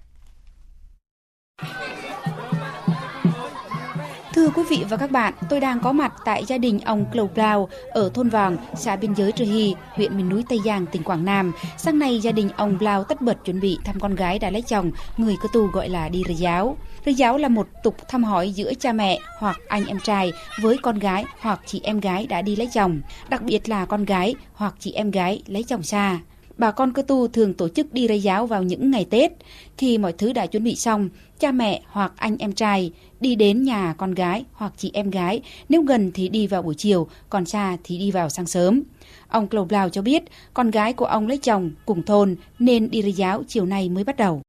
Thưa 4.34 4.50
quý 4.50 4.64
vị 4.70 4.86
và 4.90 4.98
các 4.98 5.12
bạn, 5.12 5.34
tôi 5.50 5.60
đang 5.60 5.80
có 5.80 5.92
mặt 5.92 6.14
tại 6.26 6.46
gia 6.46 6.58
đình 6.58 6.80
ông 6.80 7.06
Clou 7.12 7.28
Clau 7.28 7.70
ở 7.90 8.10
thôn 8.14 8.30
Vàng, 8.30 8.58
xã 8.76 8.96
biên 8.96 9.14
giới 9.14 9.32
Trư 9.32 9.46
Hy, 9.46 9.76
huyện 9.96 10.18
miền 10.18 10.30
núi 10.30 10.44
Tây 10.50 10.60
Giang, 10.66 10.86
tỉnh 10.86 11.04
Quảng 11.04 11.26
Nam. 11.26 11.52
Sáng 11.78 12.00
nay, 12.00 12.20
gia 12.20 12.32
đình 12.32 12.50
ông 12.58 12.78
Plau 12.78 13.04
tất 13.04 13.22
bật 13.22 13.46
chuẩn 13.46 13.60
bị 13.60 13.78
thăm 13.86 14.00
con 14.00 14.16
gái 14.16 14.40
đã 14.40 14.50
lấy 14.50 14.62
chồng, 14.62 14.92
người 15.18 15.36
cơ 15.42 15.50
tu 15.54 15.68
gọi 15.68 15.90
là 15.90 16.10
đi 16.10 16.24
rơi 16.24 16.36
giáo. 16.36 16.78
Rơi 17.06 17.16
giáo 17.16 17.38
là 17.38 17.48
một 17.48 17.68
tục 17.84 17.96
thăm 18.08 18.24
hỏi 18.24 18.52
giữa 18.52 18.74
cha 18.80 18.94
mẹ 18.94 19.20
hoặc 19.40 19.60
anh 19.68 19.86
em 19.86 20.00
trai 20.00 20.32
với 20.62 20.78
con 20.82 21.00
gái 21.00 21.26
hoặc 21.40 21.60
chị 21.66 21.82
em 21.84 22.00
gái 22.00 22.28
đã 22.28 22.42
đi 22.42 22.56
lấy 22.56 22.70
chồng, 22.74 23.02
đặc 23.30 23.42
biệt 23.42 23.70
là 23.70 23.86
con 23.86 24.06
gái 24.06 24.36
hoặc 24.54 24.74
chị 24.80 24.92
em 24.92 25.12
gái 25.12 25.44
lấy 25.48 25.64
chồng 25.64 25.84
xa 25.84 26.20
bà 26.60 26.72
con 26.72 26.94
cơ 26.94 27.02
tu 27.02 27.28
thường 27.28 27.54
tổ 27.54 27.70
chức 27.70 27.94
đi 27.94 28.08
rây 28.08 28.22
giáo 28.22 28.48
vào 28.48 28.64
những 28.64 28.92
ngày 28.92 29.06
Tết. 29.06 29.32
Khi 29.78 29.98
mọi 29.98 30.14
thứ 30.14 30.34
đã 30.34 30.46
chuẩn 30.46 30.64
bị 30.64 30.76
xong, 30.76 31.10
cha 31.40 31.52
mẹ 31.52 31.82
hoặc 31.88 32.14
anh 32.16 32.38
em 32.38 32.54
trai 32.54 32.92
đi 33.20 33.36
đến 33.36 33.64
nhà 33.64 33.96
con 33.98 34.14
gái 34.14 34.46
hoặc 34.54 34.74
chị 34.78 34.92
em 34.94 35.10
gái, 35.10 35.42
nếu 35.70 35.82
gần 35.82 36.12
thì 36.14 36.30
đi 36.30 36.48
vào 36.48 36.62
buổi 36.62 36.76
chiều, 36.76 37.08
còn 37.30 37.46
xa 37.46 37.78
thì 37.84 37.98
đi 37.98 38.12
vào 38.12 38.30
sáng 38.30 38.46
sớm. 38.46 38.84
Ông 39.28 39.48
cầu 39.48 39.66
Blau 39.66 39.90
cho 39.90 40.02
biết 40.02 40.24
con 40.54 40.72
gái 40.72 40.94
của 40.94 41.06
ông 41.06 41.28
lấy 41.28 41.38
chồng 41.38 41.72
cùng 41.86 42.04
thôn 42.04 42.36
nên 42.60 42.90
đi 42.90 43.02
rây 43.02 43.14
giáo 43.14 43.44
chiều 43.48 43.66
nay 43.66 43.90
mới 43.90 44.04
bắt 44.04 44.18
đầu. 44.18 44.42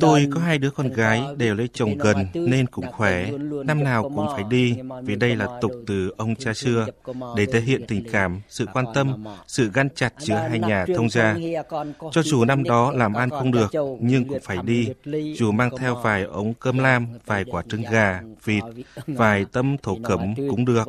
Tôi 0.00 0.28
có 0.34 0.40
hai 0.40 0.58
đứa 0.58 0.70
con 0.70 0.88
gái 0.88 1.22
đều 1.36 1.54
lấy 1.54 1.68
chồng 1.72 1.98
gần 1.98 2.26
nên 2.34 2.66
cũng 2.66 2.84
khỏe. 2.92 3.30
Năm 3.64 3.84
nào 3.84 4.02
cũng 4.02 4.26
phải 4.34 4.44
đi 4.50 4.76
vì 5.02 5.16
đây 5.16 5.36
là 5.36 5.58
tục 5.60 5.72
từ 5.86 6.14
ông 6.16 6.36
cha 6.36 6.54
xưa 6.54 6.86
để 7.36 7.46
thể 7.46 7.60
hiện 7.60 7.86
tình 7.88 8.04
cảm, 8.12 8.40
sự 8.48 8.66
quan 8.72 8.84
tâm, 8.94 9.24
sự 9.46 9.70
gắn 9.74 9.88
chặt 9.94 10.14
giữa 10.18 10.34
hai 10.34 10.58
nhà 10.58 10.84
thông 10.96 11.10
gia. 11.10 11.36
Cho 12.12 12.22
dù 12.22 12.44
năm 12.44 12.64
đó 12.64 12.92
làm 12.92 13.14
ăn 13.14 13.30
không 13.30 13.50
được 13.50 13.70
nhưng 14.00 14.28
cũng 14.28 14.40
phải 14.42 14.58
đi, 14.64 14.88
dù 15.36 15.52
mang 15.52 15.70
theo 15.78 15.94
vài 15.94 16.22
ống 16.22 16.54
cơm 16.54 16.78
lam, 16.78 17.06
vài 17.26 17.44
quả 17.44 17.62
trứng 17.68 17.82
gà, 17.82 18.20
vịt, 18.44 18.62
vài 19.06 19.44
tâm 19.52 19.76
thổ 19.82 19.98
cẩm 20.04 20.34
cũng 20.50 20.64
được. 20.64 20.88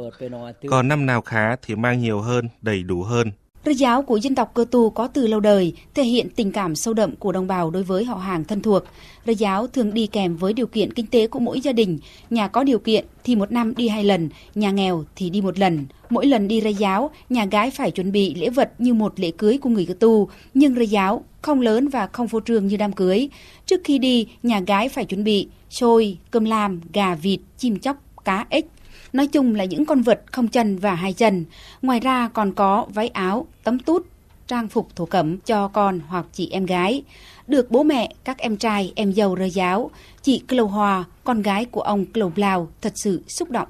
Còn 0.70 0.88
năm 0.88 1.06
nào 1.06 1.22
khá 1.22 1.56
thì 1.62 1.76
mang 1.76 2.00
nhiều 2.00 2.22
hơn, 2.22 2.50
đầy 2.62 2.84
đủ 2.84 3.04
hơn. 3.04 3.32
Rơi 3.66 3.76
giáo 3.76 4.02
của 4.02 4.18
dân 4.18 4.36
tộc 4.36 4.52
cơ 4.54 4.66
tu 4.72 4.90
có 4.90 5.08
từ 5.08 5.28
lâu 5.28 5.40
đời, 5.40 5.74
thể 5.94 6.04
hiện 6.04 6.30
tình 6.30 6.52
cảm 6.52 6.76
sâu 6.76 6.94
đậm 6.94 7.16
của 7.16 7.32
đồng 7.32 7.48
bào 7.48 7.72
đối 7.72 7.84
với 7.84 8.04
họ 8.06 8.16
hàng 8.16 8.44
thân 8.44 8.62
thuộc. 8.62 8.84
Rơi 9.26 9.36
giáo 9.36 9.68
thường 9.68 9.94
đi 9.94 10.08
kèm 10.08 10.38
với 10.38 10.54
điều 10.54 10.68
kiện 10.68 10.94
kinh 10.94 11.06
tế 11.08 11.28
của 11.28 11.40
mỗi 11.40 11.62
gia 11.62 11.72
đình. 11.72 12.00
Nhà 12.30 12.48
có 12.48 12.64
điều 12.64 12.80
kiện 12.80 13.06
thì 13.24 13.36
một 13.36 13.52
năm 13.52 13.76
đi 13.76 13.88
hai 13.88 14.04
lần, 14.04 14.30
nhà 14.56 14.72
nghèo 14.72 15.04
thì 15.16 15.30
đi 15.30 15.42
một 15.42 15.60
lần. 15.60 15.86
Mỗi 16.10 16.26
lần 16.26 16.48
đi 16.48 16.62
rơi 16.62 16.74
giáo, 16.74 17.12
nhà 17.30 17.46
gái 17.46 17.72
phải 17.72 17.92
chuẩn 17.92 18.12
bị 18.12 18.36
lễ 18.36 18.50
vật 18.50 18.72
như 18.78 18.94
một 18.94 19.20
lễ 19.20 19.32
cưới 19.32 19.58
của 19.58 19.70
người 19.70 19.86
cơ 19.86 19.94
tu, 19.94 20.30
nhưng 20.54 20.74
rơi 20.74 20.88
giáo 20.88 21.24
không 21.42 21.62
lớn 21.62 21.88
và 21.88 22.08
không 22.08 22.28
phô 22.28 22.40
trương 22.46 22.68
như 22.68 22.78
đám 22.78 22.94
cưới. 22.94 23.30
Trước 23.66 23.82
khi 23.84 23.98
đi, 23.98 24.28
nhà 24.44 24.60
gái 24.60 24.90
phải 24.90 25.06
chuẩn 25.06 25.24
bị 25.24 25.48
xôi, 25.70 26.18
cơm 26.32 26.46
lam, 26.46 26.82
gà 26.94 27.16
vịt, 27.16 27.40
chim 27.58 27.80
chóc, 27.80 27.98
cá 28.26 28.46
ếch, 28.50 28.66
Nói 29.14 29.28
chung 29.28 29.56
là 29.56 29.66
những 29.66 29.86
con 29.86 30.02
vật 30.02 30.22
không 30.32 30.48
chân 30.48 30.78
và 30.78 30.96
hai 30.96 31.14
chân. 31.14 31.46
Ngoài 31.82 32.00
ra 32.00 32.30
còn 32.34 32.54
có 32.54 32.86
váy 32.94 33.08
áo, 33.08 33.48
tấm 33.64 33.80
tút, 33.80 34.06
trang 34.48 34.68
phục 34.68 34.96
thổ 34.96 35.06
cẩm 35.06 35.38
cho 35.38 35.68
con 35.68 36.00
hoặc 36.08 36.26
chị 36.34 36.50
em 36.52 36.66
gái. 36.66 37.04
Được 37.48 37.72
bố 37.72 37.84
mẹ, 37.84 38.14
các 38.24 38.38
em 38.38 38.58
trai, 38.58 38.94
em 38.96 39.14
dâu 39.14 39.36
rơ 39.38 39.46
giáo. 39.46 39.92
Chị 40.22 40.44
Clou 40.48 40.68
Hòa, 40.68 41.04
con 41.24 41.42
gái 41.42 41.66
của 41.66 41.82
ông 41.82 42.06
Clou 42.06 42.32
Blau, 42.36 42.68
thật 42.82 42.94
sự 42.96 43.22
xúc 43.28 43.52
động. 43.52 43.68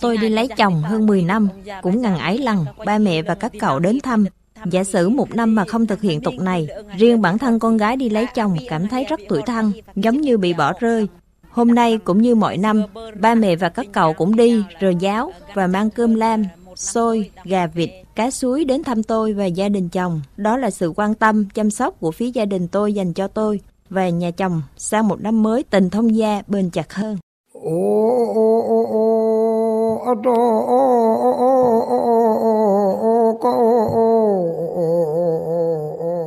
Tôi 0.00 0.16
đi 0.16 0.28
lấy 0.28 0.48
chồng 0.56 0.82
hơn 0.82 1.06
10 1.06 1.22
năm, 1.22 1.48
cũng 1.82 2.02
ngần 2.02 2.18
ấy 2.18 2.38
lần 2.38 2.64
ba 2.86 2.98
mẹ 2.98 3.22
và 3.22 3.34
các 3.34 3.52
cậu 3.60 3.78
đến 3.78 4.00
thăm. 4.00 4.24
Giả 4.64 4.84
sử 4.84 5.08
một 5.08 5.34
năm 5.34 5.54
mà 5.54 5.64
không 5.64 5.86
thực 5.86 6.00
hiện 6.00 6.20
tục 6.20 6.34
này, 6.40 6.68
riêng 6.98 7.22
bản 7.22 7.38
thân 7.38 7.58
con 7.58 7.76
gái 7.76 7.96
đi 7.96 8.08
lấy 8.08 8.26
chồng 8.34 8.56
cảm 8.68 8.88
thấy 8.88 9.04
rất 9.04 9.20
tuổi 9.28 9.42
thân, 9.46 9.72
giống 9.94 10.20
như 10.20 10.38
bị 10.38 10.52
bỏ 10.52 10.72
rơi. 10.80 11.08
Hôm 11.50 11.68
nay 11.68 11.98
cũng 12.04 12.22
như 12.22 12.34
mọi 12.34 12.56
năm, 12.56 12.82
ba 13.20 13.34
mẹ 13.34 13.56
và 13.56 13.68
các 13.68 13.86
cậu 13.92 14.12
cũng 14.12 14.36
đi, 14.36 14.64
rờ 14.80 14.90
giáo 14.90 15.32
và 15.54 15.66
mang 15.66 15.90
cơm 15.90 16.14
lam, 16.14 16.44
xôi, 16.74 17.30
gà 17.44 17.66
vịt, 17.66 17.90
cá 18.14 18.30
suối 18.30 18.64
đến 18.64 18.84
thăm 18.84 19.02
tôi 19.02 19.32
và 19.32 19.44
gia 19.44 19.68
đình 19.68 19.88
chồng. 19.88 20.20
Đó 20.36 20.56
là 20.56 20.70
sự 20.70 20.92
quan 20.96 21.14
tâm, 21.14 21.48
chăm 21.54 21.70
sóc 21.70 22.00
của 22.00 22.10
phía 22.10 22.30
gia 22.30 22.44
đình 22.44 22.68
tôi 22.68 22.92
dành 22.92 23.12
cho 23.12 23.28
tôi 23.28 23.60
và 23.90 24.08
nhà 24.08 24.30
chồng 24.30 24.62
sang 24.76 25.08
một 25.08 25.20
năm 25.20 25.42
mới 25.42 25.62
tình 25.62 25.90
thông 25.90 26.16
gia 26.16 26.42
bền 26.46 26.70
chặt 26.70 26.92
hơn. 26.92 27.16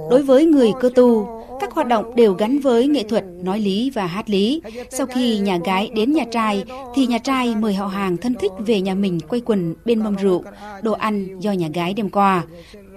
Đối 0.09 0.21
với 0.21 0.45
người 0.45 0.71
cơ 0.81 0.89
tu, 0.95 1.25
các 1.63 1.73
hoạt 1.73 1.87
động 1.87 2.15
đều 2.15 2.33
gắn 2.33 2.59
với 2.59 2.87
nghệ 2.87 3.03
thuật 3.03 3.23
nói 3.43 3.59
lý 3.59 3.89
và 3.89 4.05
hát 4.05 4.29
lý. 4.29 4.61
Sau 4.89 5.05
khi 5.05 5.39
nhà 5.39 5.57
gái 5.65 5.89
đến 5.95 6.13
nhà 6.13 6.23
trai, 6.31 6.63
thì 6.95 7.07
nhà 7.07 7.17
trai 7.17 7.55
mời 7.55 7.73
họ 7.73 7.87
hàng 7.87 8.17
thân 8.17 8.33
thích 8.33 8.51
về 8.59 8.81
nhà 8.81 8.95
mình 8.95 9.19
quay 9.29 9.41
quần 9.45 9.75
bên 9.85 9.99
mâm 9.99 10.15
rượu, 10.15 10.43
đồ 10.81 10.91
ăn 10.91 11.39
do 11.39 11.51
nhà 11.51 11.67
gái 11.73 11.93
đem 11.93 12.09
qua. 12.09 12.43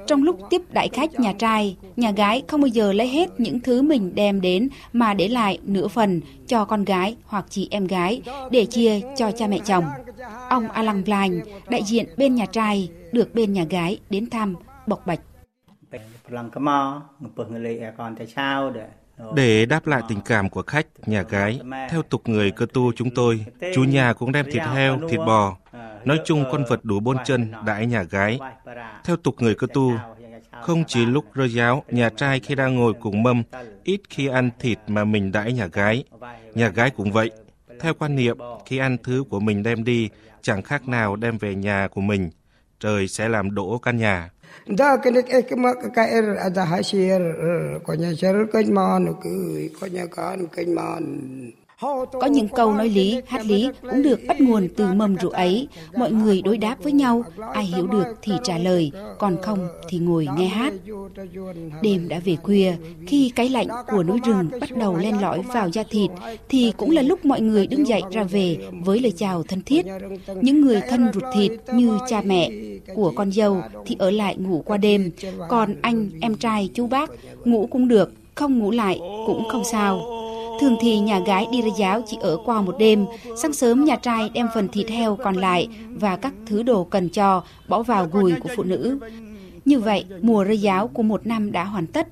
Trong 0.07 0.23
lúc 0.23 0.39
tiếp 0.51 0.63
đại 0.73 0.89
khách 0.89 1.21
nhà 1.21 1.33
trai, 1.33 1.77
nhà 1.97 2.11
gái 2.11 2.43
không 2.49 2.61
bao 2.61 2.69
giờ 2.69 2.93
lấy 2.93 3.09
hết 3.09 3.41
những 3.41 3.61
thứ 3.61 3.83
mình 3.83 4.15
đem 4.15 4.41
đến 4.41 4.69
mà 4.93 5.15
để 5.15 5.29
lại 5.29 5.59
nửa 5.65 5.89
phần 5.89 6.21
cho 6.47 6.65
con 6.65 6.85
gái 6.85 7.17
hoặc 7.25 7.47
chị 7.51 7.69
em 7.71 7.87
gái 7.87 8.23
để 8.51 8.65
chia 8.65 9.01
cho 9.17 9.31
cha 9.31 9.47
mẹ 9.47 9.59
chồng. 9.59 9.85
Ông 10.51 10.69
Alang 10.69 11.05
Blaine, 11.05 11.37
đại 11.69 11.83
diện 11.83 12.07
bên 12.17 12.35
nhà 12.35 12.47
trai, 12.47 12.89
được 13.13 13.35
bên 13.35 13.53
nhà 13.53 13.65
gái 13.71 13.99
đến 14.11 14.31
thăm, 14.31 14.55
bộc 14.87 15.07
bạch. 15.07 15.21
Để 19.35 19.67
đáp 19.67 19.87
lại 19.87 20.03
tình 20.09 20.21
cảm 20.21 20.49
của 20.49 20.63
khách, 20.63 20.87
nhà 21.07 21.23
gái, 21.23 21.61
theo 21.91 22.03
tục 22.03 22.23
người 22.29 22.51
cơ 22.51 22.67
tu 22.73 22.93
chúng 22.93 23.11
tôi, 23.15 23.47
chú 23.75 23.85
nhà 23.85 24.13
cũng 24.13 24.33
đem 24.33 24.47
thịt 24.53 24.63
heo, 24.63 24.99
thịt 25.11 25.21
bò, 25.27 25.57
nói 26.05 26.21
chung 26.25 26.45
con 26.53 26.65
vật 26.69 26.81
đủ 26.85 27.01
bốn 27.01 27.17
chân 27.25 27.53
đãi 27.67 27.87
nhà 27.87 28.03
gái. 28.03 28.39
Theo 29.05 29.17
tục 29.17 29.35
người 29.39 29.55
cơ 29.55 29.67
tu, 29.75 29.93
không 30.63 30.85
chỉ 30.87 31.07
lúc 31.07 31.25
rơi 31.35 31.49
giáo, 31.49 31.85
nhà 31.89 32.11
trai 32.11 32.41
khi 32.41 32.55
đang 32.55 32.75
ngồi 32.75 32.93
cùng 33.01 33.23
mâm, 33.23 33.43
ít 33.85 34.01
khi 34.11 34.27
ăn 34.27 34.51
thịt 34.59 34.79
mà 34.87 35.05
mình 35.05 35.33
đãi 35.33 35.53
nhà 35.53 35.67
gái. 35.67 36.05
Nhà 36.55 36.69
gái 36.69 36.91
cũng 36.91 37.13
vậy. 37.13 37.31
Theo 37.81 37.95
quan 37.95 38.17
niệm, 38.17 38.39
khi 38.67 38.79
ăn 38.79 38.97
thứ 39.03 39.25
của 39.31 39.41
mình 39.41 39.63
đem 39.63 39.85
đi, 39.85 40.09
chẳng 40.43 40.63
khác 40.63 40.89
nào 40.89 41.17
đem 41.17 41.39
về 41.39 41.55
nhà 41.55 41.89
của 41.89 42.01
mình. 42.01 42.31
Trời 42.81 43.09
sẽ 43.09 43.29
làm 43.29 43.55
đổ 43.55 43.79
căn 43.79 43.97
nhà. 43.97 44.31
Da 44.67 45.01
kelik 45.01 45.31
ekmak 45.31 45.95
kair 45.95 46.25
er 46.25 46.47
ada 46.47 46.65
hasir 46.65 47.21
er, 47.21 47.23
er, 47.23 47.81
konya 47.87 48.11
syar 48.19 48.47
kajman 48.51 49.15
kui 49.23 49.71
konya 49.79 50.07
kan 50.11 50.49
kajman. 50.51 51.05
Có 51.81 52.27
những 52.31 52.49
câu 52.49 52.73
nói 52.73 52.89
lý, 52.89 53.21
hát 53.27 53.47
lý 53.47 53.69
cũng 53.83 54.03
được 54.03 54.21
bắt 54.29 54.41
nguồn 54.41 54.69
từ 54.77 54.93
mầm 54.93 55.17
rượu 55.17 55.31
ấy. 55.31 55.69
Mọi 55.97 56.13
người 56.13 56.43
đối 56.43 56.59
đáp 56.59 56.77
với 56.83 56.93
nhau, 56.93 57.23
ai 57.53 57.65
hiểu 57.65 57.87
được 57.87 58.05
thì 58.23 58.33
trả 58.45 58.59
lời, 58.59 58.91
còn 59.19 59.37
không 59.43 59.69
thì 59.89 59.99
ngồi 59.99 60.29
nghe 60.37 60.47
hát. 60.47 60.73
Đêm 61.83 62.09
đã 62.09 62.19
về 62.25 62.37
khuya, 62.37 62.75
khi 63.07 63.33
cái 63.37 63.49
lạnh 63.49 63.67
của 63.87 64.03
núi 64.03 64.19
rừng 64.25 64.49
bắt 64.61 64.77
đầu 64.77 64.97
len 64.97 65.21
lỏi 65.21 65.43
vào 65.43 65.71
da 65.71 65.83
thịt, 65.91 66.11
thì 66.49 66.73
cũng 66.77 66.91
là 66.91 67.03
lúc 67.03 67.25
mọi 67.25 67.41
người 67.41 67.67
đứng 67.67 67.89
dậy 67.89 68.03
ra 68.13 68.23
về 68.23 68.57
với 68.85 69.01
lời 69.01 69.13
chào 69.17 69.43
thân 69.43 69.63
thiết. 69.63 69.87
Những 70.41 70.61
người 70.61 70.81
thân 70.89 71.09
ruột 71.15 71.25
thịt 71.35 71.53
như 71.73 71.99
cha 72.09 72.23
mẹ 72.25 72.51
của 72.95 73.13
con 73.17 73.33
dâu 73.33 73.61
thì 73.87 73.97
ở 73.99 74.11
lại 74.11 74.37
ngủ 74.37 74.63
qua 74.67 74.77
đêm, 74.77 75.11
còn 75.49 75.75
anh, 75.83 76.11
em 76.21 76.37
trai, 76.37 76.71
chú 76.75 76.87
bác 76.87 77.11
ngủ 77.45 77.69
cũng 77.71 77.89
được, 77.89 78.13
không 78.35 78.59
ngủ 78.59 78.71
lại 78.71 79.01
cũng 79.27 79.49
không 79.49 79.65
sao. 79.65 80.26
Thường 80.61 80.77
thì 80.81 80.99
nhà 80.99 81.19
gái 81.19 81.47
đi 81.53 81.63
ra 81.63 81.69
giáo 81.79 82.03
chỉ 82.07 82.17
ở 82.21 82.39
qua 82.45 82.61
một 82.61 82.77
đêm, 82.79 83.07
sáng 83.43 83.53
sớm 83.53 83.85
nhà 83.85 83.97
trai 83.97 84.31
đem 84.35 84.49
phần 84.55 84.69
thịt 84.69 84.89
heo 84.89 85.17
còn 85.17 85.37
lại 85.37 85.69
và 85.95 86.17
các 86.17 86.35
thứ 86.47 86.63
đồ 86.63 86.85
cần 86.85 87.09
cho 87.09 87.43
bỏ 87.69 87.83
vào 87.83 88.09
gùi 88.13 88.33
của 88.43 88.49
phụ 88.57 88.63
nữ. 88.63 88.99
Như 89.65 89.81
vậy, 89.81 90.05
mùa 90.23 90.45
rơi 90.45 90.59
giáo 90.59 90.89
của 90.89 91.03
một 91.03 91.27
năm 91.27 91.53
đã 91.53 91.65
hoàn 91.65 91.87
tất. 91.87 92.09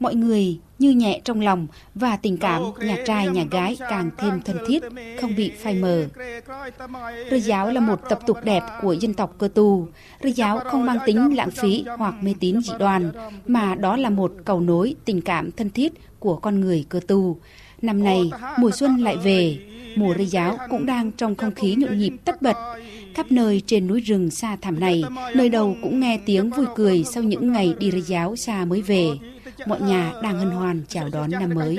mọi 0.00 0.14
người 0.14 0.58
như 0.78 0.90
nhẹ 0.90 1.20
trong 1.24 1.40
lòng 1.40 1.66
và 1.94 2.16
tình 2.16 2.36
cảm 2.36 2.62
nhà 2.80 2.96
trai 3.06 3.28
nhà 3.28 3.44
gái 3.50 3.76
càng 3.90 4.10
thêm 4.18 4.40
thân 4.44 4.56
thiết, 4.66 4.82
không 5.20 5.36
bị 5.36 5.50
phai 5.50 5.74
mờ. 5.74 6.06
Rơi 7.30 7.40
giáo 7.40 7.70
là 7.70 7.80
một 7.80 8.00
tập 8.08 8.18
tục 8.26 8.36
đẹp 8.44 8.62
của 8.82 8.92
dân 8.92 9.14
tộc 9.14 9.34
cơ 9.38 9.48
tu. 9.48 9.88
Rơi 10.20 10.32
giáo 10.32 10.58
không 10.58 10.86
mang 10.86 10.98
tính 11.06 11.36
lãng 11.36 11.50
phí 11.50 11.84
hoặc 11.98 12.14
mê 12.20 12.34
tín 12.40 12.60
dị 12.60 12.72
đoan, 12.78 13.12
mà 13.46 13.74
đó 13.74 13.96
là 13.96 14.10
một 14.10 14.32
cầu 14.44 14.60
nối 14.60 14.94
tình 15.04 15.20
cảm 15.20 15.50
thân 15.50 15.70
thiết 15.70 15.92
của 16.18 16.36
con 16.36 16.60
người 16.60 16.86
cơ 16.88 17.00
tu. 17.06 17.38
Năm 17.82 18.04
nay, 18.04 18.30
mùa 18.58 18.70
xuân 18.70 18.96
lại 18.96 19.16
về, 19.16 19.58
mùa 19.96 20.14
rơi 20.14 20.26
giáo 20.26 20.58
cũng 20.70 20.86
đang 20.86 21.12
trong 21.12 21.34
không 21.34 21.54
khí 21.54 21.74
nhộn 21.78 21.98
nhịp 21.98 22.12
tất 22.24 22.42
bật. 22.42 22.56
Khắp 23.14 23.32
nơi 23.32 23.62
trên 23.66 23.86
núi 23.86 24.00
rừng 24.00 24.30
xa 24.30 24.56
thẳm 24.56 24.80
này, 24.80 25.02
nơi 25.34 25.48
đầu 25.48 25.76
cũng 25.82 26.00
nghe 26.00 26.20
tiếng 26.26 26.50
vui 26.50 26.66
cười 26.76 27.04
sau 27.04 27.22
những 27.22 27.52
ngày 27.52 27.74
đi 27.78 27.90
rơi 27.90 28.00
giáo 28.02 28.36
xa 28.36 28.64
mới 28.64 28.82
về 28.82 29.08
mọi 29.66 29.80
nhà 29.80 30.12
đang 30.22 30.38
hân 30.38 30.50
hoan 30.50 30.82
chào 30.88 31.08
đón 31.12 31.30
năm 31.30 31.54
mới. 31.54 31.78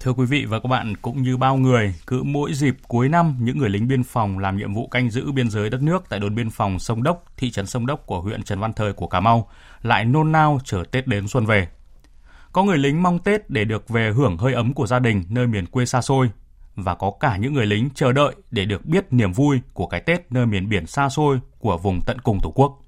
Thưa 0.00 0.12
quý 0.12 0.26
vị 0.26 0.44
và 0.44 0.60
các 0.60 0.68
bạn, 0.68 0.94
cũng 1.02 1.22
như 1.22 1.36
bao 1.36 1.56
người, 1.56 1.94
cứ 2.06 2.22
mỗi 2.22 2.54
dịp 2.54 2.76
cuối 2.88 3.08
năm, 3.08 3.36
những 3.40 3.58
người 3.58 3.70
lính 3.70 3.88
biên 3.88 4.04
phòng 4.04 4.38
làm 4.38 4.56
nhiệm 4.56 4.74
vụ 4.74 4.88
canh 4.88 5.10
giữ 5.10 5.32
biên 5.32 5.50
giới 5.50 5.70
đất 5.70 5.82
nước 5.82 6.04
tại 6.08 6.20
đồn 6.20 6.34
biên 6.34 6.50
phòng 6.50 6.78
Sông 6.78 7.02
Đốc, 7.02 7.24
thị 7.36 7.50
trấn 7.50 7.66
Sông 7.66 7.86
Đốc 7.86 8.06
của 8.06 8.20
huyện 8.20 8.42
Trần 8.42 8.60
Văn 8.60 8.72
Thời 8.72 8.92
của 8.92 9.06
Cà 9.06 9.20
Mau 9.20 9.48
lại 9.82 10.04
nôn 10.04 10.32
nao 10.32 10.58
chờ 10.64 10.84
Tết 10.90 11.06
đến 11.06 11.28
xuân 11.28 11.46
về. 11.46 11.68
Có 12.52 12.62
người 12.62 12.78
lính 12.78 13.02
mong 13.02 13.18
Tết 13.18 13.50
để 13.50 13.64
được 13.64 13.88
về 13.88 14.10
hưởng 14.10 14.36
hơi 14.36 14.52
ấm 14.52 14.74
của 14.74 14.86
gia 14.86 14.98
đình 14.98 15.24
nơi 15.28 15.46
miền 15.46 15.66
quê 15.66 15.84
xa 15.84 16.00
xôi 16.00 16.30
và 16.74 16.94
có 16.94 17.12
cả 17.20 17.36
những 17.36 17.54
người 17.54 17.66
lính 17.66 17.88
chờ 17.94 18.12
đợi 18.12 18.34
để 18.50 18.64
được 18.64 18.86
biết 18.86 19.06
niềm 19.10 19.32
vui 19.32 19.60
của 19.74 19.86
cái 19.86 20.00
Tết 20.00 20.32
nơi 20.32 20.46
miền 20.46 20.68
biển 20.68 20.86
xa 20.86 21.08
xôi 21.08 21.40
của 21.58 21.78
vùng 21.78 22.00
tận 22.06 22.18
cùng 22.18 22.38
Tổ 22.42 22.50
quốc. 22.50 22.82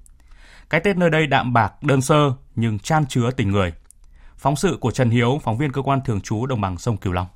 Cái 0.69 0.81
Tết 0.81 0.97
nơi 0.97 1.09
đây 1.09 1.27
đạm 1.27 1.53
bạc, 1.53 1.83
đơn 1.83 2.01
sơ 2.01 2.31
nhưng 2.55 2.79
chan 2.79 3.05
chứa 3.05 3.31
tình 3.31 3.51
người– 3.51 3.73
Phóng 4.43 4.55
sự 4.55 4.77
của 4.79 4.91
Trần 4.91 5.09
Hiếu, 5.09 5.39
phóng 5.43 5.57
viên 5.57 5.71
cơ 5.71 5.81
quan 5.81 5.99
thường 6.05 6.21
trú 6.21 6.45
đồng 6.45 6.61
bằng 6.61 6.77
sông 6.77 6.97
Cửu 6.97 7.13
Long. 7.13 7.27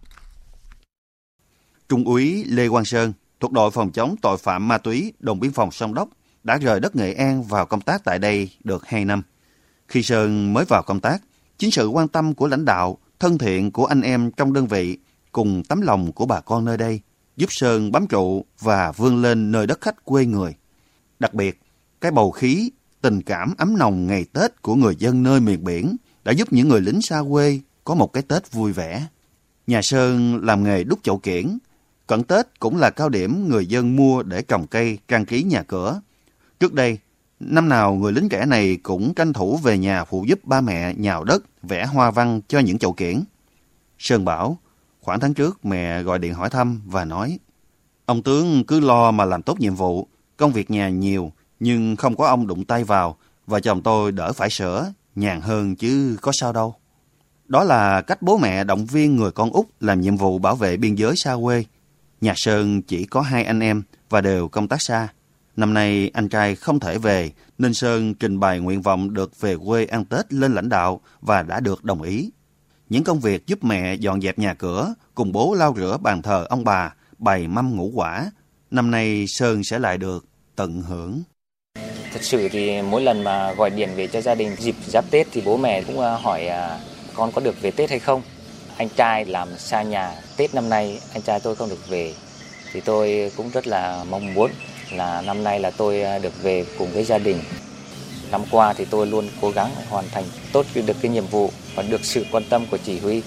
Trung 1.90 2.04
úy 2.04 2.44
Lê 2.44 2.70
Quang 2.70 2.86
Sơn, 2.86 3.14
thuộc 3.40 3.52
đội 3.52 3.72
phòng 3.72 3.92
chống 3.92 4.16
tội 4.22 4.38
phạm 4.38 4.68
ma 4.68 4.78
túy 4.78 5.14
đồn 5.20 5.40
biên 5.40 5.52
phòng 5.52 5.72
sông 5.72 5.94
Đốc, 5.94 6.10
đã 6.44 6.58
rời 6.58 6.80
đất 6.80 6.96
Nghệ 6.96 7.14
An 7.14 7.44
vào 7.44 7.66
công 7.66 7.82
tác 7.82 8.04
tại 8.04 8.20
đây 8.20 8.50
được 8.64 8.88
2 8.88 9.06
năm. 9.06 9.22
Khi 9.88 10.04
Sơn 10.04 10.54
mới 10.54 10.66
vào 10.66 10.84
công 10.84 11.00
tác, 11.00 11.22
chính 11.58 11.72
sự 11.72 11.88
quan 11.88 12.08
tâm 12.08 12.34
của 12.34 12.48
lãnh 12.48 12.66
đạo, 12.66 12.98
thân 13.20 13.38
thiện 13.38 13.72
của 13.72 13.86
anh 13.86 14.02
em 14.02 14.32
trong 14.32 14.54
đơn 14.54 14.68
vị 14.68 14.98
cùng 15.32 15.64
tấm 15.70 15.82
lòng 15.82 16.12
của 16.12 16.26
bà 16.26 16.40
con 16.42 16.66
nơi 16.66 16.78
đây 16.78 17.02
giúp 17.38 17.48
Sơn 17.50 17.92
bám 17.92 18.08
trụ 18.08 18.46
và 18.60 18.92
vươn 18.92 19.22
lên 19.22 19.52
nơi 19.52 19.68
đất 19.68 19.82
khách 19.82 20.06
quê 20.06 20.26
người. 20.26 20.56
Đặc 21.20 21.34
biệt, 21.34 21.62
cái 22.02 22.12
bầu 22.12 22.32
khí, 22.32 22.72
tình 23.02 23.22
cảm 23.22 23.54
ấm 23.58 23.78
nồng 23.78 24.08
ngày 24.08 24.26
Tết 24.34 24.62
của 24.62 24.76
người 24.76 24.96
dân 24.96 25.24
nơi 25.24 25.40
miền 25.40 25.64
biển 25.64 25.98
đã 26.28 26.34
giúp 26.34 26.54
những 26.54 26.68
người 26.68 26.82
lính 26.82 27.02
xa 27.02 27.22
quê 27.30 27.60
có 27.84 27.96
một 27.96 28.14
cái 28.14 28.24
Tết 28.24 28.52
vui 28.52 28.72
vẻ. 28.72 29.08
Nhà 29.68 29.82
Sơn 29.82 30.46
làm 30.46 30.64
nghề 30.64 30.84
đúc 30.84 31.00
chậu 31.04 31.18
kiển. 31.18 31.58
Cận 32.08 32.24
Tết 32.24 32.60
cũng 32.60 32.78
là 32.78 32.90
cao 32.90 33.10
điểm 33.10 33.50
người 33.50 33.66
dân 33.66 33.96
mua 33.96 34.24
để 34.24 34.42
trồng 34.42 34.68
cây, 34.68 34.98
trang 35.08 35.26
trí 35.26 35.44
nhà 35.44 35.64
cửa. 35.64 36.02
Trước 36.60 36.74
đây, 36.74 36.98
năm 37.40 37.70
nào 37.70 37.94
người 37.94 38.12
lính 38.12 38.30
trẻ 38.30 38.46
này 38.46 38.78
cũng 38.84 39.14
tranh 39.14 39.34
thủ 39.34 39.58
về 39.58 39.78
nhà 39.78 40.04
phụ 40.04 40.26
giúp 40.28 40.40
ba 40.44 40.62
mẹ 40.62 40.94
nhào 40.94 41.24
đất, 41.24 41.44
vẽ 41.64 41.86
hoa 41.86 42.12
văn 42.12 42.42
cho 42.48 42.60
những 42.60 42.78
chậu 42.78 42.94
kiển. 42.94 43.24
Sơn 44.00 44.26
bảo, 44.26 44.58
khoảng 45.02 45.20
tháng 45.20 45.34
trước 45.34 45.66
mẹ 45.66 46.04
gọi 46.04 46.20
điện 46.20 46.34
hỏi 46.34 46.50
thăm 46.50 46.82
và 46.86 47.06
nói, 47.06 47.40
ông 48.06 48.24
tướng 48.24 48.64
cứ 48.64 48.80
lo 48.80 49.12
mà 49.12 49.26
làm 49.26 49.42
tốt 49.42 49.60
nhiệm 49.60 49.76
vụ, 49.76 50.08
công 50.38 50.52
việc 50.52 50.72
nhà 50.72 50.90
nhiều, 50.90 51.32
nhưng 51.60 51.96
không 51.96 52.16
có 52.16 52.28
ông 52.28 52.48
đụng 52.48 52.66
tay 52.66 52.84
vào, 52.84 53.18
và 53.46 53.60
chồng 53.60 53.82
tôi 53.82 54.12
đỡ 54.12 54.34
phải 54.34 54.50
sửa 54.50 54.94
nhàn 55.18 55.42
hơn 55.42 55.76
chứ 55.76 56.18
có 56.22 56.32
sao 56.32 56.54
đâu. 56.54 56.76
Đó 57.48 57.64
là 57.64 58.02
cách 58.02 58.22
bố 58.22 58.38
mẹ 58.38 58.64
động 58.64 58.86
viên 58.86 59.16
người 59.16 59.32
con 59.32 59.50
út 59.52 59.66
làm 59.80 60.02
nhiệm 60.02 60.18
vụ 60.18 60.40
bảo 60.40 60.56
vệ 60.56 60.78
biên 60.78 60.96
giới 60.96 61.16
xa 61.16 61.36
quê. 61.44 61.64
Nhà 62.22 62.34
Sơn 62.36 62.82
chỉ 62.82 63.06
có 63.06 63.22
hai 63.22 63.44
anh 63.44 63.60
em 63.60 63.84
và 64.10 64.22
đều 64.22 64.48
công 64.48 64.68
tác 64.68 64.82
xa. 64.82 65.08
Năm 65.56 65.74
nay 65.74 66.12
anh 66.14 66.30
trai 66.30 66.56
không 66.56 66.80
thể 66.80 66.98
về 66.98 67.32
nên 67.58 67.74
Sơn 67.74 68.14
trình 68.14 68.40
bày 68.40 68.60
nguyện 68.60 68.82
vọng 68.82 69.14
được 69.14 69.42
về 69.42 69.56
quê 69.66 69.86
ăn 69.86 70.06
Tết 70.06 70.34
lên 70.34 70.54
lãnh 70.54 70.70
đạo 70.70 71.02
và 71.22 71.44
đã 71.44 71.60
được 71.60 71.84
đồng 71.84 72.02
ý. 72.02 72.32
Những 72.90 73.04
công 73.04 73.20
việc 73.20 73.48
giúp 73.48 73.64
mẹ 73.64 73.96
dọn 73.96 74.22
dẹp 74.22 74.40
nhà 74.40 74.54
cửa, 74.54 74.94
cùng 75.16 75.32
bố 75.32 75.54
lau 75.54 75.74
rửa 75.78 75.98
bàn 75.98 76.22
thờ 76.22 76.46
ông 76.50 76.64
bà, 76.64 76.94
bày 77.18 77.48
mâm 77.48 77.76
ngũ 77.76 77.92
quả. 77.94 78.32
Năm 78.72 78.92
nay 78.92 79.26
Sơn 79.28 79.64
sẽ 79.64 79.80
lại 79.80 79.98
được 79.98 80.26
tận 80.56 80.82
hưởng. 80.82 81.24
Thật 82.18 82.24
sự 82.24 82.50
thì 82.50 82.82
mỗi 82.82 83.02
lần 83.02 83.24
mà 83.24 83.54
gọi 83.54 83.70
điện 83.70 83.90
về 83.96 84.08
cho 84.08 84.22
gia 84.22 84.36
đình 84.36 84.56
dịp 84.60 84.76
giáp 84.88 85.06
Tết 85.12 85.28
thì 85.32 85.42
bố 85.42 85.58
mẹ 85.58 85.82
cũng 85.82 86.02
à, 86.02 86.12
hỏi 86.12 86.48
à, 86.48 86.80
con 87.14 87.32
có 87.32 87.42
được 87.42 87.62
về 87.62 87.72
Tết 87.72 87.90
hay 87.90 88.00
không. 88.00 88.22
Anh 88.78 88.90
trai 88.90 89.26
làm 89.26 89.50
xa 89.58 89.82
nhà, 89.82 90.12
Tết 90.38 90.54
năm 90.54 90.70
nay 90.70 91.00
anh 91.14 91.22
trai 91.22 91.40
tôi 91.40 91.56
không 91.56 91.70
được 91.70 91.88
về. 91.88 92.14
Thì 92.74 92.82
tôi 92.82 93.32
cũng 93.38 93.50
rất 93.50 93.68
là 93.68 94.04
mong 94.10 94.34
muốn 94.34 94.52
là 94.92 95.22
năm 95.22 95.44
nay 95.44 95.60
là 95.60 95.72
tôi 95.72 96.02
à, 96.02 96.20
được 96.20 96.44
về 96.44 96.66
cùng 96.78 96.92
với 96.92 97.04
gia 97.04 97.18
đình. 97.18 97.42
Năm 98.32 98.42
qua 98.52 98.74
thì 98.74 98.86
tôi 98.86 99.08
luôn 99.08 99.30
cố 99.42 99.52
gắng 99.52 99.72
hoàn 99.90 100.06
thành 100.12 100.24
tốt 100.52 100.66
được 100.74 100.98
cái 101.02 101.12
nhiệm 101.12 101.26
vụ 101.28 101.52
và 101.76 101.84
được 101.84 102.06
sự 102.06 102.26
quan 102.32 102.44
tâm 102.50 102.66
của 102.72 102.78
chỉ 102.78 103.00
huy 103.00 103.22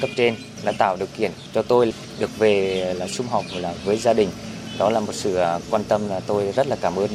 cấp 0.00 0.10
trên 0.16 0.36
đã 0.64 0.72
tạo 0.78 0.96
điều 0.96 1.08
kiện 1.16 1.30
cho 1.54 1.62
tôi 1.62 1.92
được 2.18 2.38
về 2.38 2.94
là 2.96 3.08
sum 3.08 3.26
họp 3.26 3.44
là 3.54 3.74
với 3.84 3.96
gia 3.96 4.12
đình. 4.12 4.28
Đó 4.78 4.90
là 4.90 5.00
một 5.00 5.12
sự 5.14 5.38
quan 5.70 5.84
tâm 5.84 6.08
là 6.08 6.20
tôi 6.20 6.52
rất 6.52 6.66
là 6.66 6.76
cảm 6.80 6.96
ơn 6.96 7.08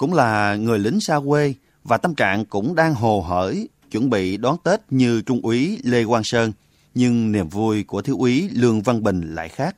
cũng 0.00 0.12
là 0.12 0.56
người 0.56 0.78
lính 0.78 1.00
xa 1.00 1.20
quê 1.26 1.54
và 1.84 1.96
tâm 1.96 2.14
trạng 2.14 2.44
cũng 2.44 2.74
đang 2.74 2.94
hồ 2.94 3.20
hởi 3.20 3.68
chuẩn 3.90 4.10
bị 4.10 4.36
đón 4.36 4.56
Tết 4.64 4.80
như 4.90 5.22
Trung 5.22 5.40
úy 5.42 5.78
Lê 5.84 6.04
Quang 6.04 6.24
Sơn, 6.24 6.52
nhưng 6.94 7.32
niềm 7.32 7.48
vui 7.48 7.84
của 7.84 8.02
thiếu 8.02 8.16
úy 8.18 8.48
Lương 8.52 8.82
Văn 8.82 9.02
Bình 9.02 9.34
lại 9.34 9.48
khác. 9.48 9.76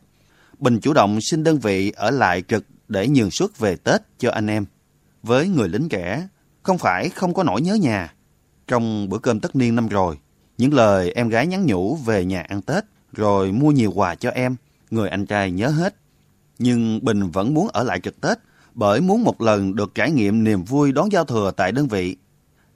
Bình 0.59 0.81
chủ 0.81 0.93
động 0.93 1.19
xin 1.21 1.45
đơn 1.45 1.59
vị 1.59 1.93
ở 1.97 2.11
lại 2.11 2.43
trực 2.49 2.65
để 2.89 3.09
nhường 3.09 3.31
suất 3.31 3.59
về 3.59 3.77
Tết 3.77 4.01
cho 4.19 4.31
anh 4.31 4.47
em. 4.47 4.65
Với 5.23 5.49
người 5.49 5.69
lính 5.69 5.89
trẻ, 5.89 6.29
không 6.63 6.79
phải 6.79 7.09
không 7.09 7.35
có 7.35 7.43
nỗi 7.43 7.61
nhớ 7.61 7.75
nhà. 7.75 8.15
Trong 8.67 9.09
bữa 9.09 9.19
cơm 9.19 9.41
tất 9.41 9.57
niên 9.57 9.75
năm 9.75 9.89
rồi, 9.89 10.19
những 10.59 10.75
lời 10.75 11.13
em 11.13 11.29
gái 11.29 11.47
nhắn 11.47 11.67
nhủ 11.67 11.97
về 11.97 12.25
nhà 12.25 12.43
ăn 12.43 12.63
Tết 12.63 12.85
rồi 13.13 13.53
mua 13.53 13.71
nhiều 13.71 13.93
quà 13.95 14.15
cho 14.15 14.31
em, 14.31 14.57
người 14.91 15.09
anh 15.09 15.27
trai 15.27 15.51
nhớ 15.51 15.69
hết. 15.69 15.95
Nhưng 16.59 17.05
Bình 17.05 17.31
vẫn 17.31 17.55
muốn 17.55 17.69
ở 17.69 17.83
lại 17.85 18.01
trực 18.01 18.21
Tết 18.21 18.39
bởi 18.75 19.01
muốn 19.01 19.25
một 19.25 19.41
lần 19.41 19.75
được 19.75 19.95
trải 19.95 20.11
nghiệm 20.11 20.45
niềm 20.45 20.65
vui 20.65 20.93
đón 20.93 21.13
giao 21.13 21.25
thừa 21.25 21.53
tại 21.57 21.73
đơn 21.73 21.89
vị. 21.89 22.17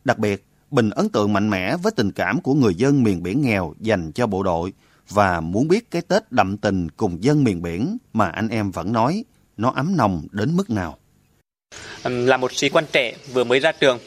Đặc 0.04 0.18
biệt, 0.18 0.46
Bình 0.70 0.90
ấn 0.90 1.08
tượng 1.08 1.32
mạnh 1.32 1.50
mẽ 1.50 1.76
với 1.76 1.92
tình 1.96 2.12
cảm 2.12 2.40
của 2.40 2.54
người 2.54 2.74
dân 2.74 3.02
miền 3.02 3.22
biển 3.22 3.42
nghèo 3.42 3.74
dành 3.80 4.12
cho 4.12 4.26
bộ 4.26 4.42
đội 4.42 4.72
và 5.08 5.40
muốn 5.40 5.68
biết 5.68 5.90
cái 5.90 6.02
Tết 6.02 6.32
đậm 6.32 6.56
tình 6.56 6.88
cùng 6.88 7.24
dân 7.24 7.44
miền 7.44 7.62
biển 7.62 7.96
mà 8.12 8.28
anh 8.28 8.48
em 8.48 8.70
vẫn 8.70 8.92
nói 8.92 9.24
nó 9.56 9.72
ấm 9.76 9.96
nồng 9.96 10.26
đến 10.30 10.56
mức 10.56 10.70
nào. 10.70 10.98
Là 12.04 12.36
một 12.36 12.52
sĩ 12.52 12.68
quan 12.68 12.84
trẻ 12.92 13.16
vừa 13.32 13.44
mới 13.44 13.60
ra 13.60 13.72
trường 13.72 13.98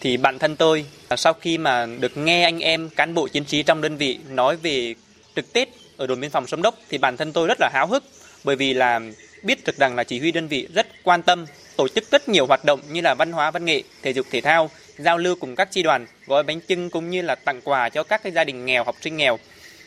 thì 0.00 0.16
bản 0.16 0.38
thân 0.38 0.56
tôi 0.56 0.86
à, 1.08 1.16
sau 1.16 1.32
khi 1.32 1.58
mà 1.58 1.86
được 2.00 2.16
nghe 2.16 2.42
anh 2.42 2.58
em 2.58 2.88
cán 2.88 3.14
bộ 3.14 3.28
chiến 3.28 3.44
sĩ 3.46 3.62
trong 3.62 3.80
đơn 3.80 3.96
vị 3.96 4.18
nói 4.28 4.56
về 4.56 4.94
trực 5.36 5.52
Tết 5.52 5.68
ở 5.96 6.06
đồn 6.06 6.20
biên 6.20 6.30
phòng 6.30 6.46
Sông 6.46 6.62
Đốc 6.62 6.74
thì 6.88 6.98
bản 6.98 7.16
thân 7.16 7.32
tôi 7.32 7.46
rất 7.48 7.58
là 7.60 7.70
háo 7.72 7.86
hức 7.86 8.04
bởi 8.44 8.56
vì 8.56 8.74
là 8.74 9.00
biết 9.44 9.64
được 9.66 9.76
rằng 9.76 9.96
là 9.96 10.04
chỉ 10.04 10.18
huy 10.18 10.32
đơn 10.32 10.48
vị 10.48 10.68
rất 10.74 10.86
quan 11.02 11.22
tâm 11.22 11.46
tổ 11.76 11.88
chức 11.88 12.10
rất 12.10 12.28
nhiều 12.28 12.46
hoạt 12.46 12.64
động 12.64 12.80
như 12.90 13.00
là 13.00 13.14
văn 13.14 13.32
hóa 13.32 13.50
văn 13.50 13.64
nghệ, 13.64 13.82
thể 14.02 14.12
dục 14.12 14.26
thể 14.30 14.40
thao, 14.40 14.70
giao 14.98 15.18
lưu 15.18 15.36
cùng 15.40 15.56
các 15.56 15.70
chi 15.70 15.82
đoàn, 15.82 16.06
gói 16.26 16.42
bánh 16.42 16.60
trưng 16.68 16.90
cũng 16.90 17.10
như 17.10 17.22
là 17.22 17.34
tặng 17.34 17.60
quà 17.64 17.88
cho 17.88 18.02
các 18.02 18.22
cái 18.22 18.32
gia 18.32 18.44
đình 18.44 18.66
nghèo, 18.66 18.84
học 18.84 18.96
sinh 19.00 19.16
nghèo. 19.16 19.38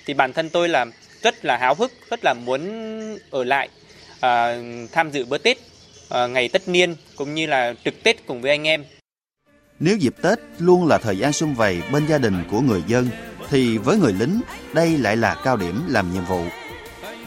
Thì 0.05 0.13
bản 0.13 0.33
thân 0.33 0.49
tôi 0.49 0.69
là 0.69 0.85
rất 1.21 1.45
là 1.45 1.57
háo 1.57 1.75
hức, 1.75 1.91
rất 2.09 2.19
là 2.23 2.33
muốn 2.33 2.61
ở 3.31 3.43
lại 3.43 3.69
à, 4.19 4.55
tham 4.91 5.11
dự 5.11 5.25
bữa 5.25 5.37
Tết 5.37 5.57
à, 6.09 6.27
ngày 6.27 6.47
tất 6.47 6.67
niên 6.67 6.95
cũng 7.15 7.35
như 7.35 7.45
là 7.45 7.73
trực 7.85 8.03
Tết 8.03 8.27
cùng 8.27 8.41
với 8.41 8.51
anh 8.51 8.67
em. 8.67 8.85
Nếu 9.79 9.97
dịp 9.97 10.15
Tết 10.21 10.39
luôn 10.59 10.87
là 10.87 10.97
thời 10.97 11.17
gian 11.17 11.33
sum 11.33 11.53
vầy 11.53 11.81
bên 11.91 12.07
gia 12.07 12.17
đình 12.17 12.43
của 12.51 12.61
người 12.61 12.83
dân, 12.87 13.09
thì 13.49 13.77
với 13.77 13.97
người 13.97 14.13
lính, 14.13 14.41
đây 14.73 14.97
lại 14.97 15.17
là 15.17 15.41
cao 15.43 15.57
điểm 15.57 15.81
làm 15.87 16.13
nhiệm 16.13 16.25
vụ. 16.25 16.45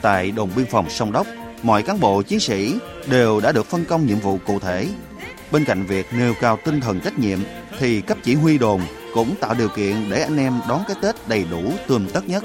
Tại 0.02 0.30
đồn 0.30 0.50
biên 0.56 0.66
phòng 0.66 0.90
Sông 0.90 1.12
Đốc, 1.12 1.26
mọi 1.62 1.82
cán 1.82 2.00
bộ 2.00 2.22
chiến 2.22 2.40
sĩ 2.40 2.74
đều 3.06 3.40
đã 3.40 3.52
được 3.52 3.66
phân 3.66 3.84
công 3.84 4.06
nhiệm 4.06 4.18
vụ 4.18 4.38
cụ 4.46 4.58
thể. 4.58 4.88
Bên 5.50 5.64
cạnh 5.64 5.86
việc 5.86 6.06
nêu 6.18 6.34
cao 6.40 6.58
tinh 6.64 6.80
thần 6.80 7.00
trách 7.00 7.18
nhiệm 7.18 7.38
thì 7.78 8.00
cấp 8.00 8.18
chỉ 8.22 8.34
huy 8.34 8.58
đồn 8.58 8.80
cũng 9.14 9.34
tạo 9.40 9.54
điều 9.54 9.68
kiện 9.68 10.10
để 10.10 10.22
anh 10.22 10.36
em 10.36 10.60
đón 10.68 10.80
cái 10.88 10.96
Tết 11.02 11.28
đầy 11.28 11.44
đủ 11.50 11.72
tươm 11.86 12.08
tất 12.12 12.28
nhất. 12.28 12.44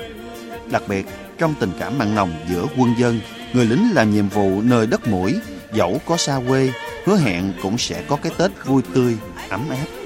Đặc 0.71 0.83
biệt, 0.87 1.05
trong 1.37 1.53
tình 1.59 1.71
cảm 1.79 1.97
mặn 1.97 2.15
nồng 2.15 2.33
giữa 2.49 2.65
quân 2.77 2.93
dân, 2.97 3.19
người 3.53 3.65
lính 3.65 3.89
làm 3.93 4.13
nhiệm 4.13 4.29
vụ 4.29 4.61
nơi 4.61 4.87
đất 4.87 5.07
mũi, 5.07 5.35
dẫu 5.73 6.01
có 6.05 6.17
xa 6.17 6.39
quê, 6.47 6.71
hứa 7.05 7.17
hẹn 7.17 7.53
cũng 7.61 7.77
sẽ 7.77 8.03
có 8.07 8.15
cái 8.15 8.31
Tết 8.37 8.51
vui 8.65 8.81
tươi, 8.93 9.17
ấm 9.49 9.69
áp. 9.69 10.04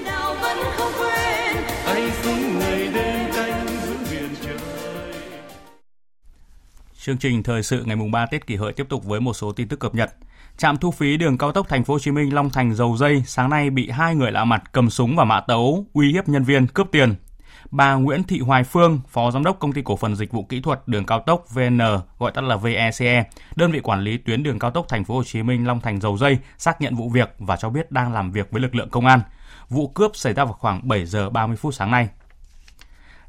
Chương 7.02 7.16
trình 7.16 7.42
thời 7.42 7.62
sự 7.62 7.84
ngày 7.84 7.96
mùng 7.96 8.10
3 8.10 8.26
Tết 8.26 8.46
Kỷ 8.46 8.56
Hợi 8.56 8.72
tiếp 8.72 8.86
tục 8.88 9.04
với 9.04 9.20
một 9.20 9.32
số 9.32 9.52
tin 9.52 9.68
tức 9.68 9.80
cập 9.80 9.94
nhật. 9.94 10.10
Trạm 10.56 10.76
thu 10.76 10.90
phí 10.90 11.16
đường 11.16 11.38
cao 11.38 11.52
tốc 11.52 11.68
Thành 11.68 11.84
phố 11.84 11.94
Hồ 11.94 11.98
Chí 11.98 12.10
Minh 12.10 12.34
Long 12.34 12.50
Thành 12.50 12.74
Dầu 12.74 12.96
Dây 12.96 13.22
sáng 13.26 13.50
nay 13.50 13.70
bị 13.70 13.90
hai 13.90 14.14
người 14.14 14.32
lạ 14.32 14.44
mặt 14.44 14.62
cầm 14.72 14.90
súng 14.90 15.16
và 15.16 15.24
mã 15.24 15.40
tấu 15.40 15.86
uy 15.92 16.12
hiếp 16.12 16.28
nhân 16.28 16.44
viên 16.44 16.66
cướp 16.66 16.86
tiền. 16.92 17.14
Bà 17.70 17.94
Nguyễn 17.94 18.22
Thị 18.22 18.40
Hoài 18.40 18.64
Phương, 18.64 19.00
Phó 19.08 19.30
Giám 19.30 19.44
đốc 19.44 19.58
Công 19.58 19.72
ty 19.72 19.82
Cổ 19.82 19.96
phần 19.96 20.16
Dịch 20.16 20.32
vụ 20.32 20.44
Kỹ 20.44 20.60
thuật 20.60 20.80
Đường 20.86 21.06
cao 21.06 21.22
tốc 21.26 21.44
VN, 21.54 21.78
gọi 22.18 22.32
tắt 22.34 22.44
là 22.44 22.56
VECE, 22.56 23.24
đơn 23.56 23.72
vị 23.72 23.80
quản 23.80 24.00
lý 24.00 24.16
tuyến 24.16 24.42
đường 24.42 24.58
cao 24.58 24.70
tốc 24.70 24.86
Thành 24.88 25.04
phố 25.04 25.14
Hồ 25.14 25.24
Chí 25.24 25.42
Minh 25.42 25.66
Long 25.66 25.80
Thành 25.80 26.00
Dầu 26.00 26.16
Dây 26.16 26.38
xác 26.58 26.80
nhận 26.80 26.96
vụ 26.96 27.08
việc 27.08 27.34
và 27.38 27.56
cho 27.56 27.70
biết 27.70 27.92
đang 27.92 28.12
làm 28.12 28.32
việc 28.32 28.50
với 28.50 28.62
lực 28.62 28.74
lượng 28.74 28.90
công 28.90 29.06
an. 29.06 29.20
Vụ 29.68 29.88
cướp 29.88 30.10
xảy 30.14 30.32
ra 30.32 30.44
vào 30.44 30.52
khoảng 30.52 30.88
7 30.88 31.06
giờ 31.06 31.30
30 31.30 31.56
phút 31.56 31.74
sáng 31.74 31.90
nay. 31.90 32.08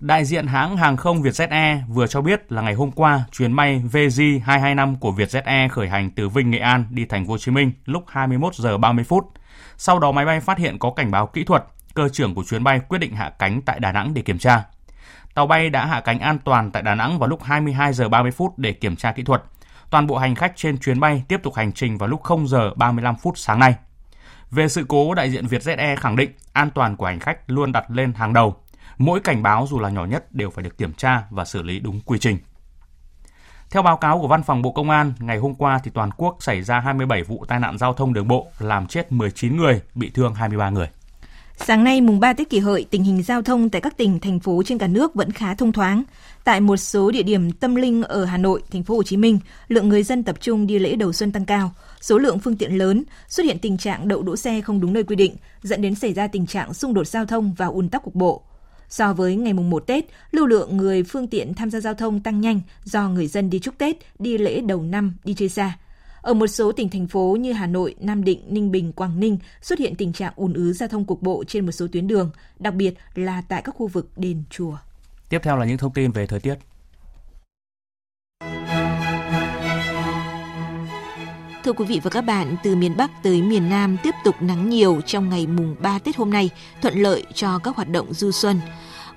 Đại 0.01 0.25
diện 0.25 0.47
hãng 0.47 0.77
hàng 0.77 0.97
không 0.97 1.21
Vietjet 1.21 1.49
Air 1.49 1.79
vừa 1.87 2.07
cho 2.07 2.21
biết 2.21 2.51
là 2.51 2.61
ngày 2.61 2.73
hôm 2.73 2.91
qua, 2.91 3.23
chuyến 3.31 3.55
bay 3.55 3.81
VJ225 3.91 4.95
của 4.99 5.11
Vietjet 5.11 5.41
Air 5.45 5.71
khởi 5.71 5.89
hành 5.89 6.09
từ 6.09 6.29
Vinh 6.29 6.51
Nghệ 6.51 6.57
An 6.57 6.85
đi 6.89 7.05
thành 7.05 7.25
phố 7.25 7.31
Hồ 7.31 7.37
Chí 7.37 7.51
Minh 7.51 7.71
lúc 7.85 8.03
21 8.07 8.55
giờ 8.55 8.77
30 8.77 9.03
phút. 9.03 9.23
Sau 9.77 9.99
đó 9.99 10.11
máy 10.11 10.25
bay 10.25 10.39
phát 10.39 10.57
hiện 10.57 10.79
có 10.79 10.91
cảnh 10.91 11.11
báo 11.11 11.27
kỹ 11.27 11.43
thuật, 11.43 11.63
cơ 11.93 12.09
trưởng 12.09 12.35
của 12.35 12.43
chuyến 12.43 12.63
bay 12.63 12.79
quyết 12.89 12.99
định 12.99 13.15
hạ 13.15 13.31
cánh 13.39 13.61
tại 13.61 13.79
Đà 13.79 13.91
Nẵng 13.91 14.13
để 14.13 14.21
kiểm 14.21 14.37
tra. 14.37 14.63
Tàu 15.33 15.47
bay 15.47 15.69
đã 15.69 15.85
hạ 15.85 16.01
cánh 16.01 16.19
an 16.19 16.39
toàn 16.39 16.71
tại 16.71 16.83
Đà 16.83 16.95
Nẵng 16.95 17.19
vào 17.19 17.29
lúc 17.29 17.43
22 17.43 17.93
giờ 17.93 18.09
30 18.09 18.31
phút 18.31 18.57
để 18.57 18.73
kiểm 18.73 18.95
tra 18.95 19.11
kỹ 19.11 19.23
thuật. 19.23 19.43
Toàn 19.89 20.07
bộ 20.07 20.17
hành 20.17 20.35
khách 20.35 20.53
trên 20.55 20.77
chuyến 20.77 20.99
bay 20.99 21.23
tiếp 21.27 21.39
tục 21.43 21.55
hành 21.55 21.71
trình 21.71 21.97
vào 21.97 22.09
lúc 22.09 22.23
0 22.23 22.47
giờ 22.47 22.73
35 22.75 23.15
phút 23.15 23.37
sáng 23.37 23.59
nay. 23.59 23.75
Về 24.51 24.67
sự 24.67 24.85
cố, 24.87 25.13
đại 25.13 25.31
diện 25.31 25.45
Vietjet 25.45 25.77
Air 25.77 25.99
khẳng 25.99 26.15
định 26.15 26.31
an 26.53 26.69
toàn 26.69 26.95
của 26.95 27.05
hành 27.05 27.19
khách 27.19 27.37
luôn 27.47 27.71
đặt 27.71 27.91
lên 27.91 28.13
hàng 28.13 28.33
đầu. 28.33 28.55
Mỗi 29.01 29.19
cảnh 29.19 29.43
báo 29.43 29.67
dù 29.69 29.79
là 29.79 29.89
nhỏ 29.89 30.05
nhất 30.05 30.33
đều 30.35 30.49
phải 30.49 30.63
được 30.63 30.77
kiểm 30.77 30.93
tra 30.93 31.23
và 31.29 31.45
xử 31.45 31.61
lý 31.61 31.79
đúng 31.79 31.99
quy 32.05 32.19
trình. 32.19 32.37
Theo 33.71 33.83
báo 33.83 33.97
cáo 33.97 34.19
của 34.19 34.27
Văn 34.27 34.43
phòng 34.43 34.61
Bộ 34.61 34.71
Công 34.71 34.89
an, 34.89 35.13
ngày 35.19 35.37
hôm 35.37 35.55
qua 35.55 35.79
thì 35.83 35.91
toàn 35.93 36.09
quốc 36.17 36.37
xảy 36.39 36.61
ra 36.61 36.79
27 36.79 37.23
vụ 37.23 37.45
tai 37.47 37.59
nạn 37.59 37.77
giao 37.77 37.93
thông 37.93 38.13
đường 38.13 38.27
bộ, 38.27 38.47
làm 38.59 38.87
chết 38.87 39.11
19 39.11 39.57
người, 39.57 39.81
bị 39.95 40.09
thương 40.09 40.33
23 40.33 40.69
người. 40.69 40.87
Sáng 41.57 41.83
nay 41.83 42.01
mùng 42.01 42.19
3 42.19 42.33
Tết 42.33 42.49
kỷ 42.49 42.59
hợi, 42.59 42.85
tình 42.89 43.03
hình 43.03 43.23
giao 43.23 43.41
thông 43.41 43.69
tại 43.69 43.81
các 43.81 43.97
tỉnh 43.97 44.19
thành 44.19 44.39
phố 44.39 44.63
trên 44.65 44.77
cả 44.77 44.87
nước 44.87 45.15
vẫn 45.15 45.31
khá 45.31 45.55
thông 45.55 45.71
thoáng. 45.71 46.03
Tại 46.43 46.59
một 46.59 46.77
số 46.77 47.11
địa 47.11 47.23
điểm 47.23 47.51
tâm 47.51 47.75
linh 47.75 48.03
ở 48.03 48.25
Hà 48.25 48.37
Nội, 48.37 48.61
thành 48.71 48.83
phố 48.83 48.95
Hồ 48.95 49.03
Chí 49.03 49.17
Minh, 49.17 49.39
lượng 49.67 49.89
người 49.89 50.03
dân 50.03 50.23
tập 50.23 50.35
trung 50.39 50.67
đi 50.67 50.79
lễ 50.79 50.95
đầu 50.95 51.13
xuân 51.13 51.31
tăng 51.31 51.45
cao, 51.45 51.71
số 52.01 52.17
lượng 52.17 52.39
phương 52.39 52.57
tiện 52.57 52.77
lớn, 52.77 53.03
xuất 53.27 53.43
hiện 53.43 53.59
tình 53.59 53.77
trạng 53.77 54.07
đậu 54.07 54.21
đỗ 54.21 54.35
xe 54.35 54.61
không 54.61 54.81
đúng 54.81 54.93
nơi 54.93 55.03
quy 55.03 55.15
định, 55.15 55.35
dẫn 55.61 55.81
đến 55.81 55.95
xảy 55.95 56.13
ra 56.13 56.27
tình 56.27 56.47
trạng 56.47 56.73
xung 56.73 56.93
đột 56.93 57.07
giao 57.07 57.25
thông 57.25 57.53
và 57.57 57.65
ùn 57.65 57.89
tắc 57.89 58.03
cục 58.03 58.15
bộ. 58.15 58.43
So 58.91 59.13
với 59.13 59.35
ngày 59.35 59.53
mùng 59.53 59.69
1 59.69 59.87
Tết, 59.87 60.05
lưu 60.31 60.45
lượng 60.45 60.77
người 60.77 61.03
phương 61.03 61.27
tiện 61.27 61.53
tham 61.53 61.71
gia 61.71 61.79
giao 61.79 61.93
thông 61.93 62.19
tăng 62.19 62.41
nhanh 62.41 62.61
do 62.83 63.09
người 63.09 63.27
dân 63.27 63.49
đi 63.49 63.59
chúc 63.59 63.77
Tết, 63.77 63.97
đi 64.19 64.37
lễ 64.37 64.61
đầu 64.61 64.83
năm, 64.83 65.13
đi 65.23 65.33
chơi 65.33 65.49
xa. 65.49 65.77
Ở 66.21 66.33
một 66.33 66.47
số 66.47 66.71
tỉnh 66.71 66.89
thành 66.89 67.07
phố 67.07 67.37
như 67.39 67.53
Hà 67.53 67.67
Nội, 67.67 67.95
Nam 67.99 68.23
Định, 68.23 68.41
Ninh 68.47 68.71
Bình, 68.71 68.91
Quảng 68.91 69.19
Ninh 69.19 69.37
xuất 69.61 69.79
hiện 69.79 69.95
tình 69.95 70.13
trạng 70.13 70.33
ùn 70.35 70.53
ứ 70.53 70.73
giao 70.73 70.89
thông 70.89 71.05
cục 71.05 71.21
bộ 71.21 71.43
trên 71.47 71.65
một 71.65 71.71
số 71.71 71.87
tuyến 71.91 72.07
đường, 72.07 72.31
đặc 72.59 72.73
biệt 72.73 72.93
là 73.15 73.41
tại 73.47 73.61
các 73.61 73.75
khu 73.75 73.87
vực 73.87 74.09
đền 74.15 74.43
chùa. 74.49 74.77
Tiếp 75.29 75.39
theo 75.43 75.57
là 75.57 75.65
những 75.65 75.77
thông 75.77 75.93
tin 75.93 76.11
về 76.11 76.27
thời 76.27 76.39
tiết. 76.39 76.55
Thưa 81.63 81.73
quý 81.73 81.85
vị 81.85 81.99
và 82.03 82.09
các 82.09 82.21
bạn, 82.21 82.55
từ 82.63 82.75
miền 82.75 82.97
Bắc 82.97 83.23
tới 83.23 83.41
miền 83.41 83.69
Nam 83.69 83.97
tiếp 84.03 84.15
tục 84.23 84.35
nắng 84.39 84.69
nhiều 84.69 85.01
trong 85.05 85.29
ngày 85.29 85.47
mùng 85.47 85.75
3 85.79 85.99
Tết 85.99 86.17
hôm 86.17 86.29
nay, 86.29 86.49
thuận 86.81 87.01
lợi 87.01 87.23
cho 87.33 87.59
các 87.59 87.75
hoạt 87.75 87.89
động 87.89 88.13
du 88.13 88.31
xuân. 88.31 88.59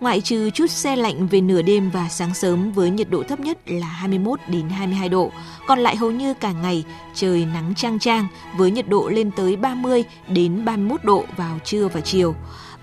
Ngoại 0.01 0.21
trừ 0.21 0.51
chút 0.51 0.71
xe 0.71 0.97
lạnh 0.97 1.27
về 1.27 1.41
nửa 1.41 1.63
đêm 1.63 1.91
và 1.91 2.09
sáng 2.09 2.35
sớm 2.35 2.73
với 2.73 2.91
nhiệt 2.91 3.11
độ 3.11 3.23
thấp 3.23 3.41
nhất 3.41 3.59
là 3.67 3.87
21 3.87 4.41
đến 4.49 4.69
22 4.69 5.09
độ, 5.09 5.33
còn 5.67 5.79
lại 5.79 5.97
hầu 5.97 6.11
như 6.11 6.35
cả 6.35 6.53
ngày 6.53 6.85
trời 7.15 7.45
nắng 7.55 7.75
trang 7.77 7.99
trang 7.99 8.27
với 8.57 8.71
nhiệt 8.71 8.89
độ 8.89 9.09
lên 9.09 9.31
tới 9.31 9.57
30 9.57 10.05
đến 10.29 10.65
31 10.65 11.05
độ 11.05 11.25
vào 11.37 11.59
trưa 11.65 11.89
và 11.89 12.01
chiều. 12.01 12.35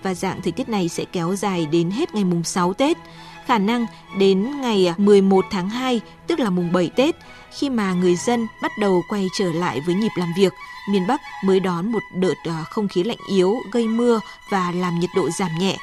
Và 0.02 0.14
dạng 0.14 0.42
thời 0.42 0.52
tiết 0.52 0.68
này 0.68 0.88
sẽ 0.88 1.04
kéo 1.12 1.34
dài 1.34 1.66
đến 1.66 1.90
hết 1.90 2.14
ngày 2.14 2.24
mùng 2.24 2.44
6 2.44 2.72
Tết 2.72 2.98
khả 3.46 3.58
năng 3.58 3.86
đến 4.18 4.60
ngày 4.60 4.86
à, 4.86 4.94
11 4.98 5.44
tháng 5.50 5.68
2, 5.68 6.00
tức 6.26 6.40
là 6.40 6.50
mùng 6.50 6.72
7 6.72 6.90
Tết, 6.96 7.16
khi 7.50 7.70
mà 7.70 7.92
người 7.92 8.16
dân 8.16 8.46
bắt 8.62 8.72
đầu 8.80 9.02
quay 9.08 9.26
trở 9.38 9.52
lại 9.52 9.80
với 9.86 9.94
nhịp 9.94 10.12
làm 10.16 10.28
việc, 10.36 10.52
miền 10.90 11.06
Bắc 11.06 11.20
mới 11.44 11.60
đón 11.60 11.92
một 11.92 12.02
đợt 12.14 12.34
à, 12.44 12.64
không 12.70 12.88
khí 12.88 13.02
lạnh 13.02 13.18
yếu 13.28 13.56
gây 13.72 13.88
mưa 13.88 14.20
và 14.50 14.72
làm 14.72 15.00
nhiệt 15.00 15.10
độ 15.16 15.30
giảm 15.30 15.50
nhẹ. 15.58 15.76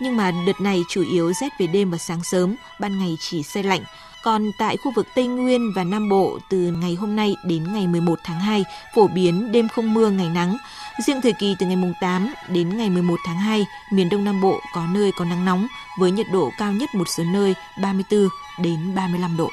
Nhưng 0.00 0.16
mà 0.16 0.32
đợt 0.46 0.60
này 0.60 0.82
chủ 0.88 1.04
yếu 1.10 1.32
rét 1.32 1.48
về 1.58 1.66
đêm 1.66 1.90
và 1.90 1.98
sáng 1.98 2.24
sớm, 2.24 2.56
ban 2.80 2.98
ngày 2.98 3.16
chỉ 3.20 3.42
xe 3.42 3.62
lạnh. 3.62 3.82
Còn 4.24 4.50
tại 4.58 4.76
khu 4.76 4.92
vực 4.96 5.06
Tây 5.14 5.26
Nguyên 5.26 5.72
và 5.76 5.84
Nam 5.84 6.08
Bộ 6.08 6.38
từ 6.50 6.58
ngày 6.58 6.94
hôm 6.94 7.16
nay 7.16 7.36
đến 7.44 7.72
ngày 7.72 7.86
11 7.86 8.18
tháng 8.24 8.40
2, 8.40 8.64
phổ 8.94 9.06
biến 9.06 9.52
đêm 9.52 9.68
không 9.68 9.94
mưa 9.94 10.10
ngày 10.10 10.28
nắng. 10.28 10.56
Riêng 10.98 11.20
thời 11.20 11.32
kỳ 11.32 11.56
từ 11.58 11.66
ngày 11.66 11.76
mùng 11.76 11.94
8 12.00 12.34
đến 12.48 12.76
ngày 12.76 12.90
11 12.90 13.16
tháng 13.26 13.38
2, 13.38 13.66
miền 13.92 14.08
Đông 14.08 14.24
Nam 14.24 14.40
Bộ 14.40 14.60
có 14.74 14.86
nơi 14.86 15.12
có 15.18 15.24
nắng 15.24 15.44
nóng 15.44 15.66
với 15.98 16.10
nhiệt 16.10 16.26
độ 16.32 16.50
cao 16.58 16.72
nhất 16.72 16.94
một 16.94 17.04
số 17.16 17.24
nơi 17.24 17.54
34 17.82 18.28
đến 18.62 18.94
35 18.94 19.36
độ. 19.36 19.50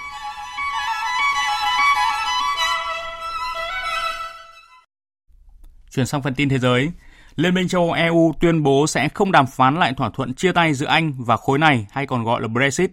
Chuyển 5.92 6.06
sang 6.06 6.22
phần 6.22 6.36
tin 6.36 6.50
thế 6.50 6.60
giới, 6.60 6.92
Liên 7.36 7.54
minh 7.54 7.68
châu 7.68 7.82
Âu 7.82 7.92
EU 7.92 8.34
tuyên 8.40 8.64
bố 8.64 8.88
sẽ 8.88 9.10
không 9.14 9.32
đàm 9.32 9.48
phán 9.48 9.76
lại 9.76 9.94
thỏa 9.98 10.10
thuận 10.10 10.34
chia 10.34 10.52
tay 10.52 10.74
giữa 10.74 10.88
Anh 10.88 11.14
và 11.18 11.38
khối 11.38 11.60
này 11.60 11.88
hay 11.92 12.08
còn 12.08 12.24
gọi 12.24 12.42
là 12.42 12.48
Brexit. 12.48 12.92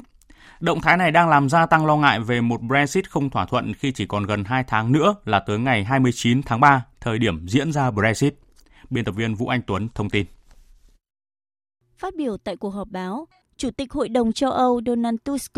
Động 0.61 0.81
thái 0.81 0.97
này 0.97 1.11
đang 1.11 1.29
làm 1.29 1.49
gia 1.49 1.67
tăng 1.67 1.87
lo 1.87 1.97
ngại 1.97 2.21
về 2.21 2.41
một 2.41 2.63
Brexit 2.63 3.11
không 3.11 3.31
thỏa 3.31 3.47
thuận 3.47 3.75
khi 3.75 3.93
chỉ 3.93 4.07
còn 4.07 4.27
gần 4.27 4.45
2 4.45 4.65
tháng 4.65 4.93
nữa 4.93 5.15
là 5.25 5.41
tới 5.41 5.59
ngày 5.59 5.85
29 5.85 6.43
tháng 6.43 6.61
3, 6.61 6.85
thời 7.01 7.19
điểm 7.19 7.49
diễn 7.49 7.73
ra 7.73 7.91
Brexit. 7.91 8.35
Biên 8.91 9.05
tập 9.05 9.13
viên 9.13 9.35
Vũ 9.35 9.49
Anh 9.49 9.63
Tuấn 9.67 9.89
thông 9.95 10.11
tin. 10.11 10.27
Phát 11.99 12.15
biểu 12.17 12.37
tại 12.37 12.57
cuộc 12.57 12.71
họp 12.71 12.89
báo, 12.89 13.27
Chủ 13.59 13.71
tịch 13.71 13.93
Hội 13.93 14.09
đồng 14.09 14.33
châu 14.33 14.51
Âu 14.51 14.81
Donald 14.87 15.17
Tusk 15.25 15.53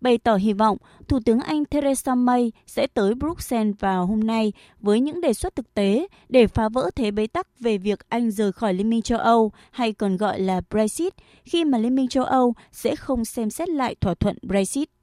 bày 0.00 0.18
tỏ 0.18 0.36
hy 0.36 0.52
vọng 0.52 0.78
Thủ 1.08 1.18
tướng 1.24 1.40
Anh 1.40 1.64
Theresa 1.64 2.14
May 2.14 2.52
sẽ 2.66 2.86
tới 2.86 3.14
Bruxelles 3.14 3.74
vào 3.80 4.06
hôm 4.06 4.20
nay 4.20 4.52
với 4.80 5.00
những 5.00 5.20
đề 5.20 5.32
xuất 5.32 5.56
thực 5.56 5.74
tế 5.74 6.06
để 6.28 6.46
phá 6.46 6.68
vỡ 6.68 6.90
thế 6.96 7.10
bế 7.10 7.26
tắc 7.26 7.60
về 7.60 7.78
việc 7.78 8.00
Anh 8.08 8.30
rời 8.30 8.52
khỏi 8.52 8.74
Liên 8.74 8.90
minh 8.90 9.02
châu 9.02 9.18
Âu, 9.18 9.52
hay 9.70 9.92
còn 9.92 10.16
gọi 10.16 10.40
là 10.40 10.60
Brexit, 10.70 11.14
khi 11.44 11.64
mà 11.64 11.78
Liên 11.78 11.94
minh 11.94 12.08
châu 12.08 12.24
Âu 12.24 12.54
sẽ 12.72 12.96
không 12.96 13.24
xem 13.24 13.50
xét 13.50 13.68
lại 13.68 13.94
thỏa 14.00 14.14
thuận 14.14 14.36
Brexit. 14.42 14.93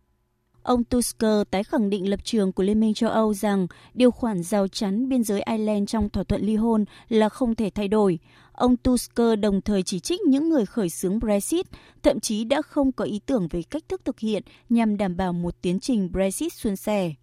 Ông 0.64 0.84
Tusk 0.84 1.18
tái 1.52 1.64
khẳng 1.64 1.90
định 1.90 2.10
lập 2.10 2.20
trường 2.24 2.52
của 2.52 2.64
Liên 2.64 2.80
minh 2.80 2.94
châu 2.94 3.10
Âu 3.10 3.34
rằng 3.34 3.68
điều 3.94 4.12
khoản 4.12 4.44
rào 4.44 4.68
chắn 4.68 5.10
biên 5.10 5.24
giới 5.24 5.42
Ireland 5.42 5.90
trong 5.90 6.10
thỏa 6.10 6.24
thuận 6.24 6.42
ly 6.42 6.56
hôn 6.56 6.86
là 7.10 7.30
không 7.30 7.56
thể 7.56 7.70
thay 7.70 7.88
đổi. 7.88 8.20
Ông 8.54 8.78
Tusk 8.78 9.16
đồng 9.40 9.62
thời 9.62 9.84
chỉ 9.84 10.00
trích 10.00 10.22
những 10.22 10.50
người 10.50 10.66
khởi 10.66 10.90
xướng 10.90 11.20
Brexit, 11.20 11.66
thậm 12.04 12.20
chí 12.20 12.44
đã 12.44 12.62
không 12.62 12.92
có 12.92 13.06
ý 13.06 13.20
tưởng 13.26 13.48
về 13.48 13.62
cách 13.62 13.84
thức 13.90 14.02
thực 14.06 14.20
hiện 14.20 14.44
nhằm 14.70 14.98
đảm 14.98 15.18
bảo 15.18 15.34
một 15.34 15.62
tiến 15.62 15.80
trình 15.80 16.10
Brexit 16.12 16.54
suôn 16.54 16.76
sẻ. 16.76 17.14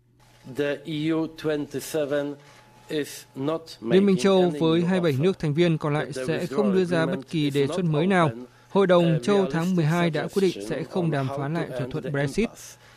Liên 3.81 4.07
minh 4.07 4.17
châu 4.17 4.41
Âu 4.41 4.53
với 4.61 4.81
27 4.83 5.23
nước 5.23 5.39
thành 5.39 5.55
viên 5.55 5.79
còn 5.79 5.95
lại 5.95 6.13
sẽ 6.27 6.47
không 6.47 6.75
đưa 6.75 6.85
ra 6.85 7.07
bất 7.07 7.29
kỳ 7.31 7.51
đề 7.51 7.67
xuất 7.67 7.85
mới 7.85 8.07
nào. 8.07 8.31
Hội 8.69 8.87
đồng 8.87 9.19
châu 9.23 9.37
Âu 9.37 9.47
tháng 9.51 9.77
12 9.77 10.11
đã 10.11 10.29
quyết 10.35 10.41
định 10.41 10.67
sẽ 10.69 10.83
không 10.83 11.11
đàm 11.11 11.29
phán 11.39 11.55
lại 11.55 11.69
thỏa 11.69 11.87
thuận 11.91 12.13
Brexit. 12.13 12.49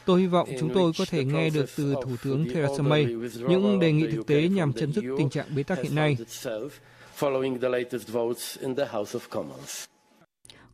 Tôi 0.05 0.21
hy 0.21 0.27
vọng 0.27 0.49
chúng 0.59 0.73
tôi 0.73 0.91
có 0.97 1.05
thể 1.09 1.25
nghe 1.25 1.49
được 1.49 1.65
từ 1.77 1.95
Thủ 2.03 2.11
tướng 2.23 2.45
Theresa 2.53 2.83
May 2.83 3.05
những 3.49 3.79
đề 3.79 3.91
nghị 3.91 4.11
thực 4.11 4.27
tế 4.27 4.47
nhằm 4.47 4.73
chấm 4.73 4.93
dứt 4.93 5.03
tình 5.17 5.29
trạng 5.29 5.55
bế 5.55 5.63
tắc 5.63 5.83
hiện 5.83 5.95
nay. 5.95 6.17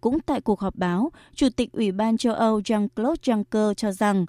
Cũng 0.01 0.19
tại 0.19 0.41
cuộc 0.41 0.59
họp 0.59 0.75
báo, 0.75 1.11
Chủ 1.35 1.47
tịch 1.55 1.71
Ủy 1.71 1.91
ban 1.91 2.17
châu 2.17 2.33
Âu 2.33 2.59
Jean-Claude 2.59 3.15
Juncker 3.15 3.73
cho 3.73 3.91
rằng 3.91 4.25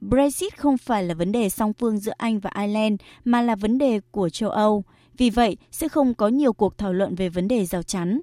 Brexit 0.00 0.58
không 0.58 0.78
phải 0.78 1.04
là 1.04 1.14
vấn 1.14 1.32
đề 1.32 1.48
song 1.48 1.72
phương 1.72 1.98
giữa 1.98 2.12
Anh 2.16 2.40
và 2.40 2.50
Ireland 2.58 3.00
mà 3.24 3.42
là 3.42 3.56
vấn 3.56 3.78
đề 3.78 4.00
của 4.10 4.28
châu 4.28 4.50
Âu. 4.50 4.84
Vì 5.16 5.30
vậy, 5.30 5.56
sẽ 5.70 5.88
không 5.88 6.14
có 6.14 6.28
nhiều 6.28 6.52
cuộc 6.52 6.78
thảo 6.78 6.92
luận 6.92 7.14
về 7.14 7.28
vấn 7.28 7.48
đề 7.48 7.64
rào 7.64 7.82
chắn. 7.82 8.20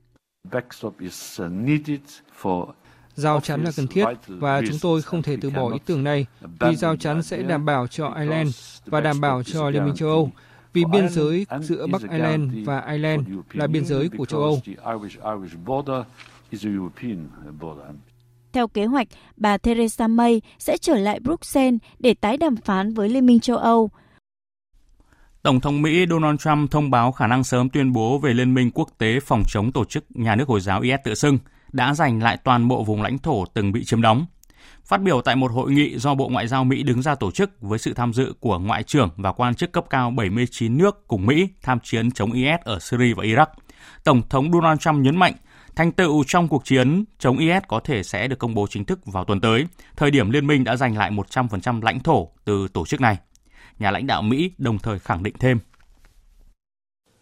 Giao 3.19 3.41
chắn 3.41 3.63
là 3.63 3.71
cần 3.75 3.87
thiết 3.87 4.05
và 4.27 4.61
chúng 4.67 4.79
tôi 4.81 5.01
không 5.01 5.21
thể 5.21 5.37
từ 5.41 5.49
bỏ 5.49 5.71
ý 5.71 5.79
tưởng 5.85 6.03
này 6.03 6.25
vì 6.59 6.75
giao 6.75 6.95
chắn 6.95 7.23
sẽ 7.23 7.41
đảm 7.41 7.65
bảo 7.65 7.87
cho 7.87 8.07
Ireland 8.07 8.79
và 8.85 9.01
đảm 9.01 9.21
bảo 9.21 9.43
cho 9.43 9.69
Liên 9.69 9.85
minh 9.85 9.95
châu 9.95 10.09
Âu. 10.09 10.31
vì 10.73 10.83
biên 10.91 11.09
giới 11.09 11.45
giữa 11.61 11.87
Bắc 11.87 12.01
Ireland 12.01 12.51
và 12.65 12.83
Ireland 12.87 13.27
là 13.53 13.67
biên 13.67 13.85
giới 13.85 14.09
của 14.17 14.25
châu 14.25 14.41
Âu. 14.41 14.61
Theo 18.53 18.67
kế 18.67 18.85
hoạch, 18.85 19.07
bà 19.37 19.57
Theresa 19.57 20.07
May 20.07 20.41
sẽ 20.59 20.77
trở 20.77 20.95
lại 20.95 21.19
Bruxelles 21.19 21.79
để 21.99 22.13
tái 22.13 22.37
đàm 22.37 22.55
phán 22.55 22.93
với 22.93 23.09
Liên 23.09 23.25
minh 23.25 23.39
châu 23.39 23.57
Âu. 23.57 23.89
Tổng 25.41 25.59
thống 25.59 25.81
Mỹ 25.81 26.05
Donald 26.09 26.39
Trump 26.39 26.71
thông 26.71 26.91
báo 26.91 27.11
khả 27.11 27.27
năng 27.27 27.43
sớm 27.43 27.69
tuyên 27.69 27.93
bố 27.93 28.19
về 28.19 28.33
Liên 28.33 28.53
minh 28.53 28.71
quốc 28.71 28.89
tế 28.97 29.19
phòng 29.19 29.43
chống 29.47 29.71
tổ 29.71 29.85
chức 29.85 30.05
nhà 30.09 30.35
nước 30.35 30.47
Hồi 30.47 30.61
giáo 30.61 30.81
IS 30.81 30.99
tự 31.03 31.15
xưng 31.15 31.37
đã 31.71 31.93
giành 31.93 32.23
lại 32.23 32.37
toàn 32.43 32.67
bộ 32.67 32.83
vùng 32.83 33.01
lãnh 33.01 33.17
thổ 33.17 33.45
từng 33.45 33.71
bị 33.71 33.83
chiếm 33.85 34.01
đóng. 34.01 34.25
Phát 34.85 35.01
biểu 35.01 35.21
tại 35.21 35.35
một 35.35 35.51
hội 35.51 35.71
nghị 35.71 35.97
do 35.97 36.15
Bộ 36.15 36.29
Ngoại 36.29 36.47
giao 36.47 36.63
Mỹ 36.63 36.83
đứng 36.83 37.01
ra 37.01 37.15
tổ 37.15 37.31
chức 37.31 37.61
với 37.61 37.79
sự 37.79 37.93
tham 37.93 38.13
dự 38.13 38.33
của 38.39 38.59
Ngoại 38.59 38.83
trưởng 38.83 39.09
và 39.17 39.31
quan 39.31 39.55
chức 39.55 39.71
cấp 39.71 39.85
cao 39.89 40.11
79 40.11 40.77
nước 40.77 41.07
cùng 41.07 41.25
Mỹ 41.25 41.49
tham 41.61 41.79
chiến 41.83 42.11
chống 42.11 42.31
IS 42.31 42.59
ở 42.63 42.79
Syria 42.79 43.13
và 43.13 43.23
Iraq, 43.23 43.47
Tổng 44.03 44.21
thống 44.29 44.51
Donald 44.51 44.79
Trump 44.79 44.99
nhấn 45.03 45.17
mạnh 45.17 45.33
thành 45.79 45.91
tựu 45.91 46.23
trong 46.27 46.47
cuộc 46.47 46.65
chiến 46.65 47.03
chống 47.19 47.37
IS 47.37 47.63
có 47.67 47.79
thể 47.79 48.03
sẽ 48.03 48.27
được 48.27 48.39
công 48.39 48.53
bố 48.53 48.67
chính 48.69 48.85
thức 48.85 48.99
vào 49.05 49.25
tuần 49.25 49.41
tới, 49.41 49.65
thời 49.97 50.11
điểm 50.11 50.29
liên 50.29 50.47
minh 50.47 50.63
đã 50.63 50.75
giành 50.75 50.97
lại 50.97 51.11
100% 51.11 51.81
lãnh 51.81 51.99
thổ 51.99 52.29
từ 52.45 52.67
tổ 52.73 52.85
chức 52.85 53.01
này. 53.01 53.17
Nhà 53.79 53.91
lãnh 53.91 54.07
đạo 54.07 54.21
Mỹ 54.21 54.51
đồng 54.57 54.79
thời 54.79 54.99
khẳng 54.99 55.23
định 55.23 55.35
thêm. 55.39 55.59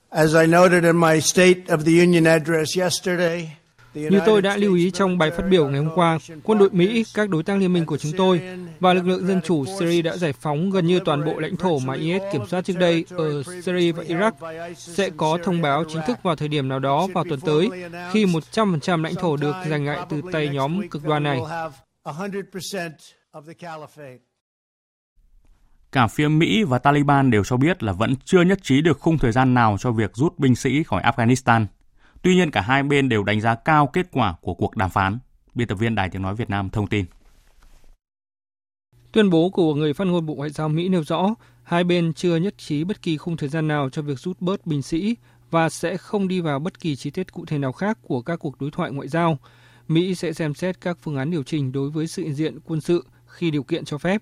As 0.09 0.35
I 0.35 0.47
noted 0.47 0.83
in 0.83 0.97
my 0.97 1.21
State 1.21 1.63
of 1.67 1.77
the 1.77 1.91
Union 1.91 2.23
address 2.23 2.77
yesterday, 2.79 3.56
như 4.09 4.19
tôi 4.25 4.41
đã 4.41 4.57
lưu 4.57 4.75
ý 4.75 4.91
trong 4.91 5.17
bài 5.17 5.31
phát 5.31 5.43
biểu 5.49 5.67
ngày 5.67 5.79
hôm 5.79 5.95
qua, 5.95 6.17
quân 6.43 6.59
đội 6.59 6.69
Mỹ, 6.71 7.05
các 7.13 7.29
đối 7.29 7.43
tác 7.43 7.57
liên 7.57 7.73
minh 7.73 7.85
của 7.85 7.97
chúng 7.97 8.11
tôi 8.17 8.41
và 8.79 8.93
lực 8.93 9.07
lượng 9.07 9.27
dân 9.27 9.41
chủ 9.41 9.65
Syria 9.79 10.01
đã 10.01 10.17
giải 10.17 10.33
phóng 10.33 10.71
gần 10.71 10.87
như 10.87 10.99
toàn 11.05 11.25
bộ 11.25 11.39
lãnh 11.39 11.55
thổ 11.55 11.79
mà 11.79 11.93
IS 11.93 12.21
kiểm 12.33 12.41
soát 12.47 12.65
trước 12.65 12.77
đây 12.79 13.05
ở 13.09 13.43
Syria 13.63 13.91
và 13.91 14.03
Iraq. 14.03 14.31
Sẽ 14.75 15.09
có 15.17 15.37
thông 15.43 15.61
báo 15.61 15.83
chính 15.87 16.01
thức 16.07 16.17
vào 16.23 16.35
thời 16.35 16.47
điểm 16.47 16.67
nào 16.67 16.79
đó 16.79 17.07
vào 17.13 17.23
tuần 17.29 17.39
tới 17.39 17.69
khi 18.11 18.25
100% 18.25 19.03
lãnh 19.03 19.15
thổ 19.15 19.37
được 19.37 19.55
giành 19.69 19.85
lại 19.85 19.99
từ 20.09 20.21
tay 20.31 20.49
nhóm 20.49 20.89
cực 20.89 21.03
đoan 21.03 21.23
này. 21.23 21.39
Cả 25.91 26.07
phía 26.07 26.27
Mỹ 26.27 26.63
và 26.63 26.79
Taliban 26.79 27.31
đều 27.31 27.43
cho 27.43 27.57
biết 27.57 27.83
là 27.83 27.93
vẫn 27.93 28.15
chưa 28.25 28.41
nhất 28.41 28.59
trí 28.61 28.81
được 28.81 28.99
khung 28.99 29.17
thời 29.17 29.31
gian 29.31 29.53
nào 29.53 29.77
cho 29.79 29.91
việc 29.91 30.15
rút 30.15 30.39
binh 30.39 30.55
sĩ 30.55 30.83
khỏi 30.83 31.01
Afghanistan. 31.01 31.65
Tuy 32.21 32.35
nhiên 32.35 32.51
cả 32.51 32.61
hai 32.61 32.83
bên 32.83 33.09
đều 33.09 33.23
đánh 33.23 33.41
giá 33.41 33.55
cao 33.55 33.87
kết 33.87 34.07
quả 34.11 34.35
của 34.41 34.53
cuộc 34.53 34.75
đàm 34.75 34.89
phán. 34.89 35.19
Biên 35.55 35.67
tập 35.67 35.75
viên 35.75 35.95
Đài 35.95 36.09
Tiếng 36.09 36.21
Nói 36.21 36.35
Việt 36.35 36.49
Nam 36.49 36.69
thông 36.69 36.87
tin. 36.87 37.05
Tuyên 39.11 39.29
bố 39.29 39.49
của 39.49 39.75
người 39.75 39.93
phát 39.93 40.07
ngôn 40.07 40.25
Bộ 40.25 40.35
Ngoại 40.35 40.49
giao 40.49 40.69
Mỹ 40.69 40.89
nêu 40.89 41.03
rõ, 41.03 41.35
hai 41.63 41.83
bên 41.83 42.13
chưa 42.13 42.35
nhất 42.35 42.57
trí 42.57 42.83
bất 42.83 43.01
kỳ 43.01 43.17
khung 43.17 43.37
thời 43.37 43.49
gian 43.49 43.67
nào 43.67 43.89
cho 43.89 44.01
việc 44.01 44.19
rút 44.19 44.41
bớt 44.41 44.65
binh 44.65 44.81
sĩ 44.81 45.15
và 45.51 45.69
sẽ 45.69 45.97
không 45.97 46.27
đi 46.27 46.41
vào 46.41 46.59
bất 46.59 46.79
kỳ 46.79 46.95
chi 46.95 47.09
tiết 47.09 47.33
cụ 47.33 47.45
thể 47.45 47.57
nào 47.57 47.71
khác 47.71 47.97
của 48.01 48.21
các 48.21 48.35
cuộc 48.35 48.61
đối 48.61 48.71
thoại 48.71 48.91
ngoại 48.91 49.07
giao. 49.07 49.37
Mỹ 49.87 50.15
sẽ 50.15 50.33
xem 50.33 50.53
xét 50.53 50.81
các 50.81 50.97
phương 51.01 51.17
án 51.17 51.31
điều 51.31 51.43
chỉnh 51.43 51.71
đối 51.71 51.89
với 51.89 52.07
sự 52.07 52.23
hiện 52.23 52.33
diện 52.33 52.59
quân 52.65 52.81
sự 52.81 53.05
khi 53.25 53.51
điều 53.51 53.63
kiện 53.63 53.85
cho 53.85 53.97
phép. 53.97 54.21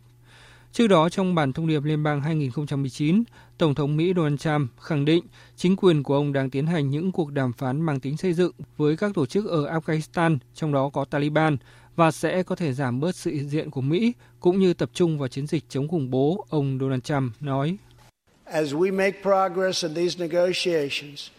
Trước 0.71 0.87
đó, 0.87 1.09
trong 1.09 1.35
bản 1.35 1.53
thông 1.53 1.67
điệp 1.67 1.83
liên 1.83 2.03
bang 2.03 2.21
2019, 2.21 3.23
Tổng 3.57 3.75
thống 3.75 3.97
Mỹ 3.97 4.13
Donald 4.15 4.39
Trump 4.39 4.69
khẳng 4.81 5.05
định 5.05 5.23
chính 5.55 5.75
quyền 5.75 6.03
của 6.03 6.15
ông 6.15 6.33
đang 6.33 6.49
tiến 6.49 6.67
hành 6.67 6.89
những 6.89 7.11
cuộc 7.11 7.31
đàm 7.31 7.53
phán 7.53 7.81
mang 7.81 7.99
tính 7.99 8.17
xây 8.17 8.33
dựng 8.33 8.51
với 8.77 8.97
các 8.97 9.11
tổ 9.13 9.25
chức 9.25 9.45
ở 9.45 9.79
Afghanistan, 9.79 10.37
trong 10.53 10.73
đó 10.73 10.89
có 10.89 11.05
Taliban, 11.05 11.57
và 11.95 12.11
sẽ 12.11 12.43
có 12.43 12.55
thể 12.55 12.73
giảm 12.73 12.99
bớt 12.99 13.15
sự 13.15 13.31
hiện 13.31 13.49
diện 13.49 13.69
của 13.69 13.81
Mỹ 13.81 14.13
cũng 14.39 14.59
như 14.59 14.73
tập 14.73 14.89
trung 14.93 15.19
vào 15.19 15.27
chiến 15.27 15.47
dịch 15.47 15.63
chống 15.69 15.87
khủng 15.87 16.11
bố, 16.11 16.45
ông 16.49 16.77
Donald 16.81 17.03
Trump 17.03 17.33
nói. 17.39 17.77
As 18.43 18.73
we 18.73 18.93
make 18.93 19.21
progress 19.21 19.83
in 19.83 19.93
these 19.93 20.27
negotiations, 20.27 21.29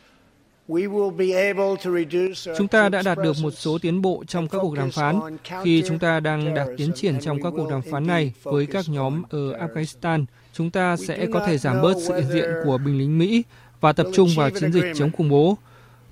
Chúng 2.58 2.68
ta 2.70 2.88
đã 2.88 3.02
đạt 3.02 3.18
được 3.18 3.36
một 3.42 3.50
số 3.50 3.78
tiến 3.78 4.02
bộ 4.02 4.24
trong 4.26 4.48
các 4.48 4.58
cuộc 4.58 4.74
đàm 4.76 4.90
phán 4.90 5.20
khi 5.64 5.82
chúng 5.88 5.98
ta 5.98 6.20
đang 6.20 6.54
đạt 6.54 6.68
tiến 6.76 6.92
triển 6.94 7.20
trong 7.20 7.42
các 7.42 7.52
cuộc 7.56 7.70
đàm 7.70 7.82
phán 7.82 8.06
này 8.06 8.32
với 8.42 8.66
các 8.66 8.84
nhóm 8.88 9.22
ở 9.30 9.66
Afghanistan. 9.66 10.24
Chúng 10.56 10.70
ta 10.70 10.96
sẽ 10.96 11.26
có 11.32 11.46
thể 11.46 11.58
giảm 11.58 11.82
bớt 11.82 11.94
sự 12.06 12.14
hiện 12.14 12.26
diện 12.32 12.50
của 12.64 12.78
binh 12.78 12.98
lính 12.98 13.18
Mỹ 13.18 13.42
và 13.80 13.92
tập 13.92 14.06
trung 14.14 14.28
vào 14.36 14.50
chiến 14.50 14.72
dịch 14.72 14.84
chống 14.94 15.10
khủng 15.12 15.28
bố. 15.28 15.56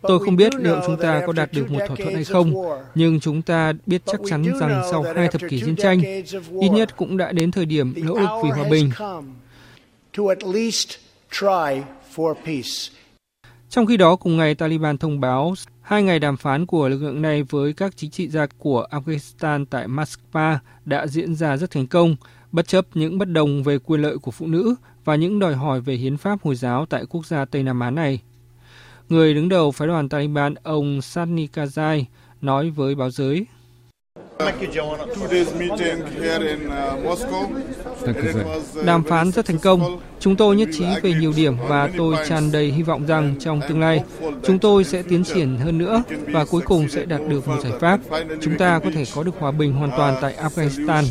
Tôi 0.02 0.18
không 0.24 0.36
biết 0.36 0.54
liệu 0.54 0.80
chúng 0.86 0.96
ta 0.96 1.22
có 1.26 1.32
đạt 1.32 1.52
được 1.52 1.70
một 1.70 1.78
thỏa 1.88 1.96
thuận 1.96 2.14
hay 2.14 2.24
không, 2.24 2.54
nhưng 2.94 3.20
chúng 3.20 3.42
ta 3.42 3.72
biết 3.86 4.02
chắc 4.06 4.20
chắn 4.28 4.44
rằng 4.60 4.82
sau 4.90 5.04
hai 5.16 5.28
thập 5.28 5.40
kỷ 5.48 5.60
chiến 5.60 5.76
tranh, 5.76 6.00
ít 6.60 6.68
nhất 6.68 6.96
cũng 6.96 7.16
đã 7.16 7.32
đến 7.32 7.50
thời 7.50 7.66
điểm 7.66 7.94
nỗ 7.96 8.14
lực 8.14 8.28
vì 8.44 8.50
hòa 8.50 8.68
bình. 8.70 8.90
Trong 13.70 13.86
khi 13.86 13.96
đó, 13.96 14.16
cùng 14.16 14.36
ngày 14.36 14.54
Taliban 14.54 14.98
thông 14.98 15.20
báo 15.20 15.54
hai 15.82 16.02
ngày 16.02 16.18
đàm 16.18 16.36
phán 16.36 16.66
của 16.66 16.88
lực 16.88 17.02
lượng 17.02 17.22
này 17.22 17.42
với 17.42 17.72
các 17.72 17.96
chính 17.96 18.10
trị 18.10 18.28
gia 18.28 18.46
của 18.58 18.86
Afghanistan 18.90 19.64
tại 19.70 19.86
Moscow 19.88 20.56
đã 20.84 21.06
diễn 21.06 21.34
ra 21.34 21.56
rất 21.56 21.70
thành 21.70 21.86
công, 21.86 22.16
bất 22.54 22.68
chấp 22.68 22.86
những 22.94 23.18
bất 23.18 23.28
đồng 23.28 23.62
về 23.62 23.78
quyền 23.78 24.02
lợi 24.02 24.18
của 24.18 24.30
phụ 24.30 24.46
nữ 24.46 24.74
và 25.04 25.16
những 25.16 25.38
đòi 25.38 25.54
hỏi 25.54 25.80
về 25.80 25.94
hiến 25.94 26.16
pháp 26.16 26.38
Hồi 26.42 26.54
giáo 26.54 26.86
tại 26.86 27.04
quốc 27.10 27.26
gia 27.26 27.44
Tây 27.44 27.62
Nam 27.62 27.80
Á 27.80 27.90
này. 27.90 28.20
Người 29.08 29.34
đứng 29.34 29.48
đầu 29.48 29.70
phái 29.70 29.88
đoàn 29.88 30.08
Taliban, 30.08 30.54
ông 30.62 31.02
Sani 31.02 31.46
Kazai, 31.54 32.04
nói 32.40 32.70
với 32.70 32.94
báo 32.94 33.10
giới. 33.10 33.46
Đàm 38.84 39.04
phán 39.04 39.32
rất 39.32 39.46
thành 39.46 39.58
công. 39.58 40.00
Chúng 40.20 40.36
tôi 40.36 40.56
nhất 40.56 40.68
trí 40.72 40.84
về 41.02 41.14
nhiều 41.20 41.32
điểm 41.36 41.56
và 41.68 41.90
tôi 41.96 42.16
tràn 42.28 42.52
đầy 42.52 42.72
hy 42.72 42.82
vọng 42.82 43.06
rằng 43.06 43.34
trong 43.40 43.60
tương 43.68 43.80
lai 43.80 44.04
chúng 44.42 44.58
tôi 44.58 44.84
sẽ 44.84 45.02
tiến 45.02 45.24
triển 45.24 45.56
hơn 45.56 45.78
nữa 45.78 46.02
và 46.26 46.44
cuối 46.44 46.62
cùng 46.64 46.88
sẽ 46.88 47.04
đạt 47.04 47.20
được 47.28 47.48
một 47.48 47.56
giải 47.62 47.72
pháp. 47.80 48.00
Chúng 48.40 48.58
ta 48.58 48.78
có 48.78 48.90
thể 48.94 49.04
có 49.14 49.22
được 49.22 49.34
hòa 49.38 49.50
bình 49.50 49.72
hoàn 49.72 49.90
toàn 49.90 50.14
tại 50.20 50.34
Afghanistan. 50.36 51.04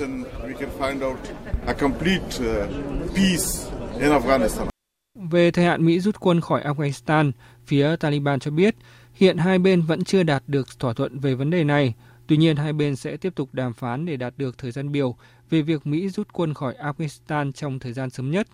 Về 5.16 5.52
thời 5.52 5.66
hạn 5.66 5.86
Mỹ 5.86 6.00
rút 6.00 6.20
quân 6.20 6.42
khỏi 6.42 6.64
Afghanistan, 6.64 7.32
phía 7.66 7.96
Taliban 7.96 8.40
cho 8.40 8.52
biết 8.52 8.76
hiện 9.14 9.38
hai 9.38 9.60
bên 9.60 9.82
vẫn 9.82 10.04
chưa 10.04 10.24
đạt 10.24 10.44
được 10.48 10.80
thỏa 10.80 10.94
thuận 10.94 11.20
về 11.20 11.36
vấn 11.36 11.50
đề 11.50 11.64
này. 11.64 11.94
Tuy 12.28 12.38
nhiên, 12.38 12.56
hai 12.56 12.74
bên 12.74 12.96
sẽ 12.96 13.18
tiếp 13.18 13.36
tục 13.36 13.50
đàm 13.54 13.74
phán 13.74 14.06
để 14.06 14.18
đạt 14.18 14.34
được 14.38 14.58
thời 14.58 14.72
gian 14.72 14.92
biểu 14.92 15.16
về 15.50 15.62
việc 15.62 15.88
Mỹ 15.88 16.10
rút 16.10 16.28
quân 16.34 16.54
khỏi 16.54 16.76
Afghanistan 16.80 17.52
trong 17.52 17.80
thời 17.80 17.94
gian 17.94 18.10
sớm 18.10 18.32
nhất. 18.32 18.48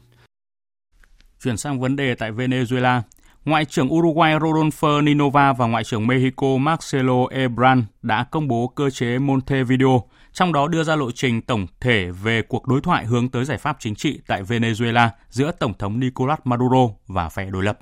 Chuyển 1.43 1.57
sang 1.57 1.79
vấn 1.79 1.95
đề 1.95 2.15
tại 2.15 2.31
Venezuela, 2.31 3.01
Ngoại 3.45 3.65
trưởng 3.65 3.93
Uruguay 3.93 4.33
Rodolfo 4.39 5.03
Ninova 5.03 5.53
và 5.53 5.67
Ngoại 5.67 5.83
trưởng 5.83 6.07
Mexico 6.07 6.57
Marcelo 6.59 7.25
Ebrard 7.31 7.81
đã 8.01 8.25
công 8.31 8.47
bố 8.47 8.67
cơ 8.67 8.89
chế 8.89 9.19
Montevideo, 9.19 10.03
trong 10.39 10.53
đó 10.53 10.67
đưa 10.67 10.83
ra 10.83 10.95
lộ 10.95 11.11
trình 11.11 11.41
tổng 11.41 11.67
thể 11.79 12.11
về 12.11 12.41
cuộc 12.41 12.67
đối 12.67 12.81
thoại 12.81 13.05
hướng 13.05 13.29
tới 13.29 13.45
giải 13.45 13.57
pháp 13.57 13.77
chính 13.79 13.95
trị 13.95 14.19
tại 14.27 14.43
Venezuela 14.43 15.09
giữa 15.29 15.51
Tổng 15.51 15.73
thống 15.79 15.99
Nicolas 15.99 16.39
Maduro 16.43 16.89
và 17.07 17.29
phe 17.29 17.45
đối 17.45 17.63
lập. 17.63 17.79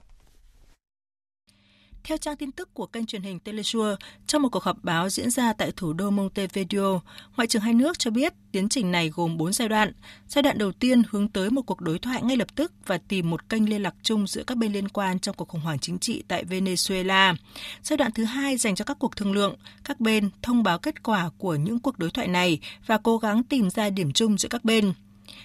Theo 2.07 2.17
trang 2.17 2.35
tin 2.35 2.51
tức 2.51 2.73
của 2.73 2.85
kênh 2.85 3.05
truyền 3.05 3.21
hình 3.21 3.39
Telesur, 3.39 3.87
trong 4.27 4.41
một 4.41 4.49
cuộc 4.51 4.63
họp 4.63 4.83
báo 4.83 5.09
diễn 5.09 5.29
ra 5.29 5.53
tại 5.53 5.71
thủ 5.75 5.93
đô 5.93 6.09
Montevideo, 6.09 7.01
Ngoại 7.35 7.47
trưởng 7.47 7.61
hai 7.61 7.73
nước 7.73 7.99
cho 7.99 8.11
biết 8.11 8.33
tiến 8.51 8.69
trình 8.69 8.91
này 8.91 9.09
gồm 9.09 9.37
4 9.37 9.53
giai 9.53 9.69
đoạn. 9.69 9.91
Giai 10.27 10.43
đoạn 10.43 10.57
đầu 10.57 10.71
tiên 10.71 11.01
hướng 11.09 11.27
tới 11.27 11.49
một 11.49 11.61
cuộc 11.61 11.81
đối 11.81 11.99
thoại 11.99 12.21
ngay 12.21 12.37
lập 12.37 12.55
tức 12.55 12.71
và 12.85 12.97
tìm 12.97 13.29
một 13.29 13.49
kênh 13.49 13.69
liên 13.69 13.83
lạc 13.83 13.95
chung 14.03 14.27
giữa 14.27 14.43
các 14.43 14.57
bên 14.57 14.73
liên 14.73 14.89
quan 14.89 15.19
trong 15.19 15.35
cuộc 15.35 15.47
khủng 15.47 15.61
hoảng 15.61 15.79
chính 15.79 15.99
trị 15.99 16.23
tại 16.27 16.45
Venezuela. 16.45 17.35
Giai 17.83 17.97
đoạn 17.97 18.11
thứ 18.11 18.23
hai 18.23 18.57
dành 18.57 18.75
cho 18.75 18.85
các 18.85 18.99
cuộc 18.99 19.15
thương 19.15 19.31
lượng, 19.31 19.55
các 19.83 19.99
bên 19.99 20.29
thông 20.41 20.63
báo 20.63 20.79
kết 20.79 21.03
quả 21.03 21.29
của 21.37 21.55
những 21.55 21.79
cuộc 21.79 21.99
đối 21.99 22.11
thoại 22.11 22.27
này 22.27 22.59
và 22.85 22.97
cố 22.97 23.17
gắng 23.17 23.43
tìm 23.43 23.69
ra 23.69 23.89
điểm 23.89 24.13
chung 24.13 24.37
giữa 24.37 24.49
các 24.49 24.65
bên. 24.65 24.93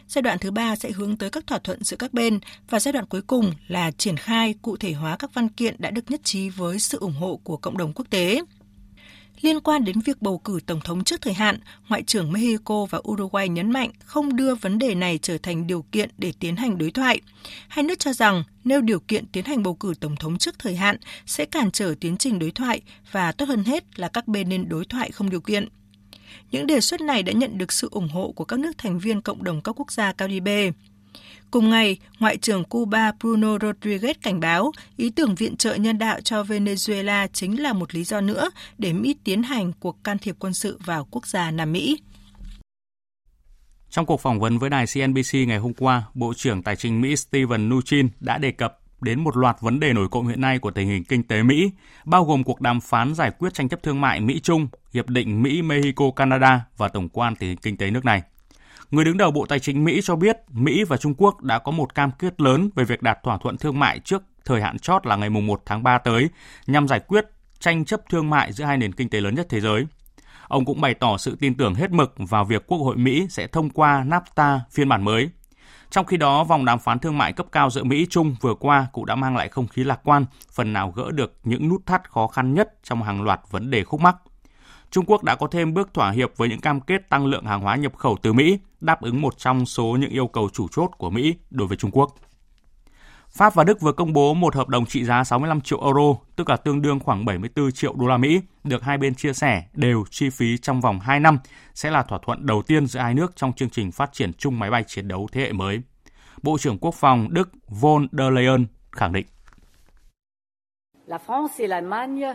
Giai 0.08 0.22
đoạn 0.22 0.38
thứ 0.38 0.50
ba 0.50 0.76
sẽ 0.76 0.90
hướng 0.90 1.16
tới 1.16 1.30
các 1.30 1.46
thỏa 1.46 1.58
thuận 1.58 1.84
giữa 1.84 1.96
các 1.96 2.14
bên 2.14 2.38
và 2.70 2.80
giai 2.80 2.92
đoạn 2.92 3.06
cuối 3.06 3.22
cùng 3.22 3.52
là 3.68 3.90
triển 3.90 4.16
khai 4.16 4.54
cụ 4.62 4.76
thể 4.76 4.92
hóa 4.92 5.16
các 5.16 5.34
văn 5.34 5.48
kiện 5.48 5.76
đã 5.78 5.90
được 5.90 6.10
nhất 6.10 6.20
trí 6.24 6.48
với 6.48 6.78
sự 6.78 6.98
ủng 6.98 7.14
hộ 7.14 7.40
của 7.44 7.56
cộng 7.56 7.76
đồng 7.76 7.92
quốc 7.92 8.06
tế. 8.10 8.42
Liên 9.40 9.60
quan 9.60 9.84
đến 9.84 10.00
việc 10.00 10.22
bầu 10.22 10.38
cử 10.38 10.60
tổng 10.66 10.80
thống 10.80 11.04
trước 11.04 11.20
thời 11.20 11.32
hạn, 11.32 11.58
Ngoại 11.88 12.02
trưởng 12.02 12.32
Mexico 12.32 12.84
và 12.84 13.00
Uruguay 13.08 13.48
nhấn 13.48 13.70
mạnh 13.70 13.90
không 14.04 14.36
đưa 14.36 14.54
vấn 14.54 14.78
đề 14.78 14.94
này 14.94 15.18
trở 15.22 15.38
thành 15.38 15.66
điều 15.66 15.82
kiện 15.82 16.10
để 16.18 16.32
tiến 16.38 16.56
hành 16.56 16.78
đối 16.78 16.90
thoại. 16.90 17.20
Hai 17.68 17.82
nước 17.82 17.98
cho 17.98 18.12
rằng 18.12 18.44
nêu 18.64 18.80
điều 18.80 19.00
kiện 19.00 19.26
tiến 19.26 19.44
hành 19.44 19.62
bầu 19.62 19.74
cử 19.74 19.94
tổng 20.00 20.16
thống 20.16 20.38
trước 20.38 20.58
thời 20.58 20.76
hạn 20.76 20.96
sẽ 21.26 21.44
cản 21.44 21.70
trở 21.70 21.94
tiến 22.00 22.16
trình 22.16 22.38
đối 22.38 22.50
thoại 22.50 22.80
và 23.12 23.32
tốt 23.32 23.48
hơn 23.48 23.64
hết 23.64 23.98
là 24.00 24.08
các 24.08 24.28
bên 24.28 24.48
nên 24.48 24.68
đối 24.68 24.84
thoại 24.84 25.10
không 25.10 25.30
điều 25.30 25.40
kiện. 25.40 25.68
Những 26.50 26.66
đề 26.66 26.80
xuất 26.80 27.00
này 27.00 27.22
đã 27.22 27.32
nhận 27.32 27.58
được 27.58 27.72
sự 27.72 27.88
ủng 27.90 28.08
hộ 28.08 28.32
của 28.32 28.44
các 28.44 28.58
nước 28.58 28.78
thành 28.78 28.98
viên 28.98 29.22
cộng 29.22 29.44
đồng 29.44 29.60
các 29.60 29.80
quốc 29.80 29.92
gia 29.92 30.12
Caribe. 30.12 30.70
Cùng 31.50 31.70
ngày, 31.70 31.98
Ngoại 32.18 32.36
trưởng 32.36 32.64
Cuba 32.64 33.12
Bruno 33.20 33.56
Rodriguez 33.56 34.14
cảnh 34.22 34.40
báo 34.40 34.72
ý 34.96 35.10
tưởng 35.10 35.34
viện 35.34 35.56
trợ 35.56 35.74
nhân 35.74 35.98
đạo 35.98 36.20
cho 36.20 36.42
Venezuela 36.42 37.28
chính 37.32 37.62
là 37.62 37.72
một 37.72 37.94
lý 37.94 38.04
do 38.04 38.20
nữa 38.20 38.50
để 38.78 38.92
Mỹ 38.92 39.16
tiến 39.24 39.42
hành 39.42 39.72
cuộc 39.80 40.04
can 40.04 40.18
thiệp 40.18 40.36
quân 40.38 40.54
sự 40.54 40.78
vào 40.84 41.08
quốc 41.10 41.26
gia 41.26 41.50
Nam 41.50 41.72
Mỹ. 41.72 41.98
Trong 43.90 44.06
cuộc 44.06 44.20
phỏng 44.20 44.40
vấn 44.40 44.58
với 44.58 44.70
đài 44.70 44.86
CNBC 44.94 45.34
ngày 45.34 45.58
hôm 45.58 45.74
qua, 45.74 46.02
Bộ 46.14 46.34
trưởng 46.36 46.62
Tài 46.62 46.76
chính 46.76 47.00
Mỹ 47.00 47.16
Steven 47.16 47.68
Mnuchin 47.68 48.08
đã 48.20 48.38
đề 48.38 48.50
cập 48.50 48.81
đến 49.02 49.20
một 49.20 49.36
loạt 49.36 49.56
vấn 49.60 49.80
đề 49.80 49.92
nổi 49.92 50.08
cộng 50.08 50.26
hiện 50.26 50.40
nay 50.40 50.58
của 50.58 50.70
tình 50.70 50.88
hình 50.88 51.04
kinh 51.04 51.22
tế 51.22 51.42
Mỹ, 51.42 51.70
bao 52.04 52.24
gồm 52.24 52.44
cuộc 52.44 52.60
đàm 52.60 52.80
phán 52.80 53.14
giải 53.14 53.30
quyết 53.38 53.54
tranh 53.54 53.68
chấp 53.68 53.82
thương 53.82 54.00
mại 54.00 54.20
Mỹ-Trung, 54.20 54.68
Hiệp 54.92 55.08
định 55.08 55.42
Mỹ-Mexico-Canada 55.42 56.58
và 56.76 56.88
tổng 56.88 57.08
quan 57.08 57.36
tình 57.36 57.48
hình 57.48 57.58
kinh 57.58 57.76
tế 57.76 57.90
nước 57.90 58.04
này. 58.04 58.22
Người 58.90 59.04
đứng 59.04 59.16
đầu 59.16 59.30
Bộ 59.30 59.46
Tài 59.46 59.58
chính 59.58 59.84
Mỹ 59.84 60.00
cho 60.04 60.16
biết 60.16 60.36
Mỹ 60.48 60.84
và 60.84 60.96
Trung 60.96 61.14
Quốc 61.18 61.42
đã 61.42 61.58
có 61.58 61.72
một 61.72 61.94
cam 61.94 62.10
kết 62.18 62.40
lớn 62.40 62.70
về 62.74 62.84
việc 62.84 63.02
đạt 63.02 63.18
thỏa 63.22 63.38
thuận 63.38 63.56
thương 63.56 63.78
mại 63.78 63.98
trước 63.98 64.22
thời 64.44 64.60
hạn 64.60 64.78
chót 64.78 65.06
là 65.06 65.16
ngày 65.16 65.30
1 65.30 65.62
tháng 65.66 65.82
3 65.82 65.98
tới 65.98 66.28
nhằm 66.66 66.88
giải 66.88 67.00
quyết 67.00 67.24
tranh 67.58 67.84
chấp 67.84 68.00
thương 68.10 68.30
mại 68.30 68.52
giữa 68.52 68.64
hai 68.64 68.76
nền 68.76 68.92
kinh 68.92 69.08
tế 69.08 69.20
lớn 69.20 69.34
nhất 69.34 69.46
thế 69.50 69.60
giới. 69.60 69.86
Ông 70.48 70.64
cũng 70.64 70.80
bày 70.80 70.94
tỏ 70.94 71.16
sự 71.16 71.36
tin 71.40 71.54
tưởng 71.54 71.74
hết 71.74 71.90
mực 71.90 72.14
vào 72.18 72.44
việc 72.44 72.66
Quốc 72.66 72.78
hội 72.78 72.96
Mỹ 72.96 73.26
sẽ 73.30 73.46
thông 73.46 73.70
qua 73.70 74.04
NAFTA 74.04 74.58
phiên 74.70 74.88
bản 74.88 75.04
mới. 75.04 75.30
Trong 75.92 76.06
khi 76.06 76.16
đó, 76.16 76.44
vòng 76.44 76.64
đàm 76.64 76.78
phán 76.78 76.98
thương 76.98 77.18
mại 77.18 77.32
cấp 77.32 77.46
cao 77.52 77.70
giữa 77.70 77.84
Mỹ 77.84 78.06
Trung 78.10 78.36
vừa 78.40 78.54
qua 78.54 78.86
cũng 78.92 79.06
đã 79.06 79.14
mang 79.14 79.36
lại 79.36 79.48
không 79.48 79.66
khí 79.66 79.84
lạc 79.84 80.00
quan, 80.04 80.24
phần 80.52 80.72
nào 80.72 80.92
gỡ 80.96 81.10
được 81.10 81.34
những 81.44 81.68
nút 81.68 81.86
thắt 81.86 82.10
khó 82.10 82.26
khăn 82.26 82.54
nhất 82.54 82.74
trong 82.82 83.02
hàng 83.02 83.22
loạt 83.22 83.40
vấn 83.50 83.70
đề 83.70 83.84
khúc 83.84 84.00
mắc. 84.00 84.16
Trung 84.90 85.04
Quốc 85.06 85.22
đã 85.22 85.34
có 85.34 85.46
thêm 85.46 85.74
bước 85.74 85.94
thỏa 85.94 86.10
hiệp 86.10 86.36
với 86.36 86.48
những 86.48 86.60
cam 86.60 86.80
kết 86.80 87.08
tăng 87.08 87.26
lượng 87.26 87.44
hàng 87.44 87.60
hóa 87.60 87.76
nhập 87.76 87.96
khẩu 87.96 88.16
từ 88.22 88.32
Mỹ, 88.32 88.58
đáp 88.80 89.02
ứng 89.02 89.20
một 89.20 89.38
trong 89.38 89.66
số 89.66 89.96
những 90.00 90.10
yêu 90.10 90.26
cầu 90.26 90.48
chủ 90.52 90.66
chốt 90.70 90.90
của 90.98 91.10
Mỹ 91.10 91.34
đối 91.50 91.68
với 91.68 91.76
Trung 91.76 91.90
Quốc. 91.90 92.16
Pháp 93.32 93.54
và 93.54 93.64
Đức 93.64 93.80
vừa 93.80 93.92
công 93.92 94.12
bố 94.12 94.34
một 94.34 94.54
hợp 94.54 94.68
đồng 94.68 94.86
trị 94.86 95.04
giá 95.04 95.24
65 95.24 95.60
triệu 95.60 95.84
euro, 95.84 96.16
tức 96.36 96.48
là 96.48 96.56
tương 96.56 96.82
đương 96.82 97.00
khoảng 97.00 97.24
74 97.24 97.72
triệu 97.72 97.94
đô 97.94 98.06
la 98.06 98.16
Mỹ, 98.16 98.40
được 98.64 98.82
hai 98.82 98.98
bên 98.98 99.14
chia 99.14 99.32
sẻ 99.32 99.62
đều 99.72 100.04
chi 100.10 100.30
phí 100.30 100.58
trong 100.58 100.80
vòng 100.80 101.00
2 101.00 101.20
năm, 101.20 101.38
sẽ 101.74 101.90
là 101.90 102.02
thỏa 102.02 102.18
thuận 102.22 102.46
đầu 102.46 102.62
tiên 102.62 102.86
giữa 102.86 103.00
hai 103.00 103.14
nước 103.14 103.36
trong 103.36 103.52
chương 103.52 103.70
trình 103.70 103.92
phát 103.92 104.12
triển 104.12 104.32
chung 104.32 104.58
máy 104.58 104.70
bay 104.70 104.84
chiến 104.86 105.08
đấu 105.08 105.28
thế 105.32 105.40
hệ 105.40 105.52
mới. 105.52 105.82
Bộ 106.42 106.58
trưởng 106.58 106.78
Quốc 106.78 106.94
phòng 106.94 107.28
Đức 107.30 107.50
von 107.68 108.06
der 108.12 108.32
Leyen 108.32 108.66
khẳng 108.92 109.12
định. 109.12 109.26
La 111.06 111.18
France 111.26 111.48
et 111.58 111.70
l'Allemagne 111.70 112.34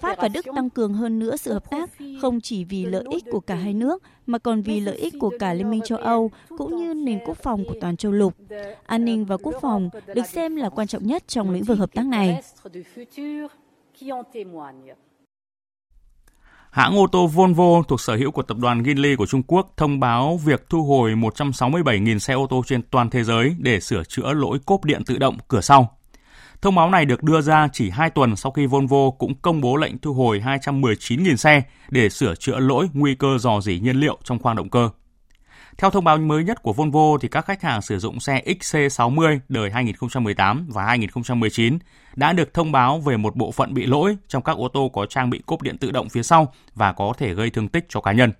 Pháp 0.00 0.18
và 0.18 0.28
Đức 0.28 0.46
tăng 0.56 0.70
cường 0.70 0.94
hơn 0.94 1.18
nữa 1.18 1.36
sự 1.36 1.52
hợp 1.52 1.70
tác, 1.70 1.90
không 2.20 2.40
chỉ 2.40 2.64
vì 2.64 2.86
lợi 2.86 3.04
ích 3.10 3.24
của 3.30 3.40
cả 3.40 3.54
hai 3.54 3.74
nước, 3.74 4.02
mà 4.26 4.38
còn 4.38 4.62
vì 4.62 4.80
lợi 4.80 4.96
ích 4.96 5.14
của 5.20 5.30
cả 5.38 5.54
Liên 5.54 5.70
minh 5.70 5.80
châu 5.84 5.98
Âu, 5.98 6.30
cũng 6.58 6.76
như 6.76 6.94
nền 6.94 7.18
quốc 7.26 7.36
phòng 7.36 7.64
của 7.68 7.74
toàn 7.80 7.96
châu 7.96 8.12
lục. 8.12 8.34
An 8.86 9.04
ninh 9.04 9.24
và 9.24 9.36
quốc 9.36 9.54
phòng 9.60 9.90
được 10.14 10.26
xem 10.26 10.56
là 10.56 10.68
quan 10.68 10.86
trọng 10.86 11.06
nhất 11.06 11.28
trong 11.28 11.50
lĩnh 11.50 11.64
vực 11.64 11.78
hợp 11.78 11.94
tác 11.94 12.06
này. 12.06 12.42
Hãng 16.70 16.98
ô 16.98 17.06
tô 17.12 17.26
Volvo 17.26 17.82
thuộc 17.88 18.00
sở 18.00 18.16
hữu 18.16 18.30
của 18.30 18.42
tập 18.42 18.56
đoàn 18.60 18.82
Geely 18.82 19.16
của 19.16 19.26
Trung 19.26 19.42
Quốc 19.42 19.72
thông 19.76 20.00
báo 20.00 20.40
việc 20.44 20.66
thu 20.70 20.82
hồi 20.82 21.12
167.000 21.14 22.18
xe 22.18 22.34
ô 22.34 22.46
tô 22.50 22.62
trên 22.66 22.82
toàn 22.90 23.10
thế 23.10 23.24
giới 23.24 23.56
để 23.58 23.80
sửa 23.80 24.04
chữa 24.04 24.32
lỗi 24.32 24.58
cốp 24.66 24.84
điện 24.84 25.02
tự 25.06 25.18
động 25.18 25.36
cửa 25.48 25.60
sau. 25.60 25.98
Thông 26.62 26.74
báo 26.74 26.90
này 26.90 27.04
được 27.04 27.22
đưa 27.22 27.40
ra 27.40 27.68
chỉ 27.72 27.90
2 27.90 28.10
tuần 28.10 28.36
sau 28.36 28.52
khi 28.52 28.66
Volvo 28.66 29.10
cũng 29.10 29.34
công 29.34 29.60
bố 29.60 29.76
lệnh 29.76 29.98
thu 29.98 30.12
hồi 30.12 30.42
219.000 30.44 31.36
xe 31.36 31.62
để 31.90 32.08
sửa 32.08 32.34
chữa 32.34 32.58
lỗi 32.58 32.88
nguy 32.92 33.14
cơ 33.14 33.38
dò 33.38 33.60
dỉ 33.60 33.78
nhiên 33.78 33.96
liệu 33.96 34.18
trong 34.24 34.38
khoang 34.38 34.56
động 34.56 34.70
cơ. 34.70 34.90
Theo 35.78 35.90
thông 35.90 36.04
báo 36.04 36.18
mới 36.18 36.44
nhất 36.44 36.62
của 36.62 36.72
Volvo 36.72 37.18
thì 37.20 37.28
các 37.28 37.44
khách 37.46 37.62
hàng 37.62 37.82
sử 37.82 37.98
dụng 37.98 38.20
xe 38.20 38.42
XC60 38.46 39.38
đời 39.48 39.70
2018 39.70 40.66
và 40.70 40.84
2019 40.84 41.78
đã 42.16 42.32
được 42.32 42.54
thông 42.54 42.72
báo 42.72 43.00
về 43.00 43.16
một 43.16 43.36
bộ 43.36 43.52
phận 43.52 43.74
bị 43.74 43.86
lỗi 43.86 44.16
trong 44.28 44.42
các 44.42 44.56
ô 44.56 44.68
tô 44.68 44.90
có 44.92 45.06
trang 45.06 45.30
bị 45.30 45.42
cốp 45.46 45.62
điện 45.62 45.78
tự 45.78 45.90
động 45.90 46.08
phía 46.08 46.22
sau 46.22 46.52
và 46.74 46.92
có 46.92 47.12
thể 47.18 47.34
gây 47.34 47.50
thương 47.50 47.68
tích 47.68 47.86
cho 47.88 48.00
cá 48.00 48.12
nhân. 48.12 48.32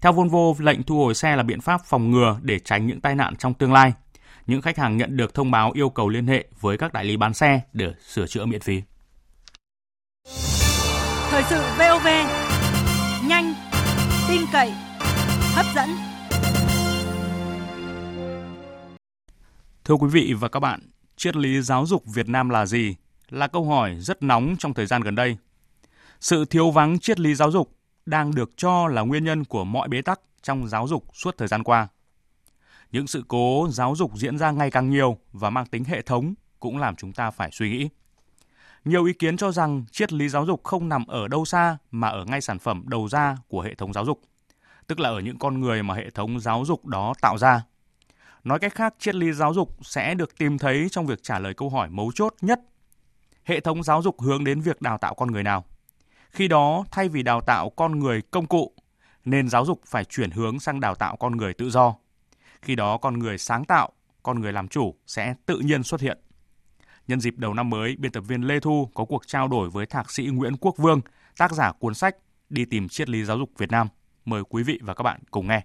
Theo 0.00 0.12
Volvo, 0.12 0.38
lệnh 0.58 0.82
thu 0.82 0.96
hồi 0.96 1.14
xe 1.14 1.36
là 1.36 1.42
biện 1.42 1.60
pháp 1.60 1.80
phòng 1.84 2.10
ngừa 2.10 2.38
để 2.42 2.58
tránh 2.58 2.86
những 2.86 3.00
tai 3.00 3.14
nạn 3.14 3.36
trong 3.36 3.54
tương 3.54 3.72
lai 3.72 3.92
những 4.46 4.62
khách 4.62 4.78
hàng 4.78 4.96
nhận 4.96 5.16
được 5.16 5.34
thông 5.34 5.50
báo 5.50 5.72
yêu 5.74 5.90
cầu 5.90 6.08
liên 6.08 6.26
hệ 6.26 6.48
với 6.60 6.78
các 6.78 6.92
đại 6.92 7.04
lý 7.04 7.16
bán 7.16 7.34
xe 7.34 7.60
để 7.72 7.92
sửa 8.06 8.26
chữa 8.26 8.44
miễn 8.44 8.60
phí. 8.60 8.82
Thời 11.30 11.42
sự 11.42 11.62
VOV, 11.78 12.06
nhanh, 13.28 13.54
tin 14.28 14.40
cậy, 14.52 14.70
hấp 15.54 15.66
dẫn. 15.74 15.88
Thưa 19.84 19.94
quý 19.94 20.08
vị 20.12 20.34
và 20.40 20.48
các 20.48 20.60
bạn, 20.60 20.80
triết 21.16 21.36
lý 21.36 21.62
giáo 21.62 21.86
dục 21.86 22.02
Việt 22.14 22.28
Nam 22.28 22.48
là 22.48 22.66
gì? 22.66 22.96
Là 23.28 23.46
câu 23.46 23.64
hỏi 23.64 23.96
rất 24.00 24.22
nóng 24.22 24.56
trong 24.58 24.74
thời 24.74 24.86
gian 24.86 25.02
gần 25.02 25.14
đây. 25.14 25.36
Sự 26.20 26.44
thiếu 26.44 26.70
vắng 26.70 26.98
triết 26.98 27.20
lý 27.20 27.34
giáo 27.34 27.50
dục 27.50 27.78
đang 28.06 28.34
được 28.34 28.50
cho 28.56 28.88
là 28.88 29.02
nguyên 29.02 29.24
nhân 29.24 29.44
của 29.44 29.64
mọi 29.64 29.88
bế 29.88 30.02
tắc 30.02 30.20
trong 30.42 30.68
giáo 30.68 30.88
dục 30.88 31.04
suốt 31.14 31.38
thời 31.38 31.48
gian 31.48 31.62
qua. 31.62 31.88
Những 32.94 33.06
sự 33.06 33.24
cố 33.28 33.68
giáo 33.70 33.94
dục 33.96 34.16
diễn 34.16 34.38
ra 34.38 34.50
ngày 34.50 34.70
càng 34.70 34.90
nhiều 34.90 35.16
và 35.32 35.50
mang 35.50 35.66
tính 35.66 35.84
hệ 35.84 36.02
thống 36.02 36.34
cũng 36.60 36.78
làm 36.78 36.96
chúng 36.96 37.12
ta 37.12 37.30
phải 37.30 37.50
suy 37.52 37.70
nghĩ. 37.70 37.88
Nhiều 38.84 39.04
ý 39.04 39.12
kiến 39.12 39.36
cho 39.36 39.52
rằng 39.52 39.84
triết 39.90 40.12
lý 40.12 40.28
giáo 40.28 40.46
dục 40.46 40.64
không 40.64 40.88
nằm 40.88 41.06
ở 41.06 41.28
đâu 41.28 41.44
xa 41.44 41.78
mà 41.90 42.08
ở 42.08 42.24
ngay 42.24 42.40
sản 42.40 42.58
phẩm 42.58 42.84
đầu 42.86 43.08
ra 43.08 43.36
của 43.48 43.60
hệ 43.60 43.74
thống 43.74 43.92
giáo 43.92 44.04
dục, 44.04 44.20
tức 44.86 45.00
là 45.00 45.08
ở 45.08 45.20
những 45.20 45.38
con 45.38 45.60
người 45.60 45.82
mà 45.82 45.94
hệ 45.94 46.10
thống 46.10 46.40
giáo 46.40 46.64
dục 46.64 46.86
đó 46.86 47.14
tạo 47.20 47.38
ra. 47.38 47.64
Nói 48.44 48.58
cách 48.58 48.74
khác, 48.74 48.94
triết 48.98 49.14
lý 49.14 49.32
giáo 49.32 49.54
dục 49.54 49.76
sẽ 49.82 50.14
được 50.14 50.38
tìm 50.38 50.58
thấy 50.58 50.88
trong 50.90 51.06
việc 51.06 51.22
trả 51.22 51.38
lời 51.38 51.54
câu 51.54 51.70
hỏi 51.70 51.90
mấu 51.90 52.12
chốt 52.14 52.34
nhất. 52.40 52.60
Hệ 53.44 53.60
thống 53.60 53.82
giáo 53.82 54.02
dục 54.02 54.20
hướng 54.20 54.44
đến 54.44 54.60
việc 54.60 54.82
đào 54.82 54.98
tạo 54.98 55.14
con 55.14 55.32
người 55.32 55.42
nào? 55.42 55.64
Khi 56.30 56.48
đó, 56.48 56.84
thay 56.90 57.08
vì 57.08 57.22
đào 57.22 57.40
tạo 57.40 57.70
con 57.70 57.98
người 57.98 58.22
công 58.22 58.46
cụ, 58.46 58.72
nên 59.24 59.48
giáo 59.48 59.64
dục 59.64 59.80
phải 59.86 60.04
chuyển 60.04 60.30
hướng 60.30 60.60
sang 60.60 60.80
đào 60.80 60.94
tạo 60.94 61.16
con 61.16 61.36
người 61.36 61.54
tự 61.54 61.70
do. 61.70 61.94
Khi 62.64 62.74
đó 62.74 62.96
con 62.96 63.18
người 63.18 63.38
sáng 63.38 63.64
tạo, 63.64 63.92
con 64.22 64.40
người 64.40 64.52
làm 64.52 64.68
chủ 64.68 64.94
sẽ 65.06 65.34
tự 65.46 65.58
nhiên 65.58 65.82
xuất 65.82 66.00
hiện. 66.00 66.18
Nhân 67.08 67.20
dịp 67.20 67.34
đầu 67.36 67.54
năm 67.54 67.70
mới, 67.70 67.96
biên 67.98 68.12
tập 68.12 68.20
viên 68.20 68.42
Lê 68.42 68.60
Thu 68.60 68.90
có 68.94 69.04
cuộc 69.04 69.26
trao 69.26 69.48
đổi 69.48 69.70
với 69.70 69.86
thạc 69.86 70.12
sĩ 70.12 70.26
Nguyễn 70.26 70.56
Quốc 70.56 70.76
Vương, 70.76 71.00
tác 71.36 71.52
giả 71.52 71.72
cuốn 71.72 71.94
sách 71.94 72.16
Đi 72.50 72.64
tìm 72.64 72.88
triết 72.88 73.08
lý 73.08 73.24
giáo 73.24 73.38
dục 73.38 73.50
Việt 73.58 73.70
Nam. 73.70 73.88
Mời 74.24 74.42
quý 74.48 74.62
vị 74.62 74.78
và 74.82 74.94
các 74.94 75.02
bạn 75.02 75.20
cùng 75.30 75.48
nghe. 75.48 75.62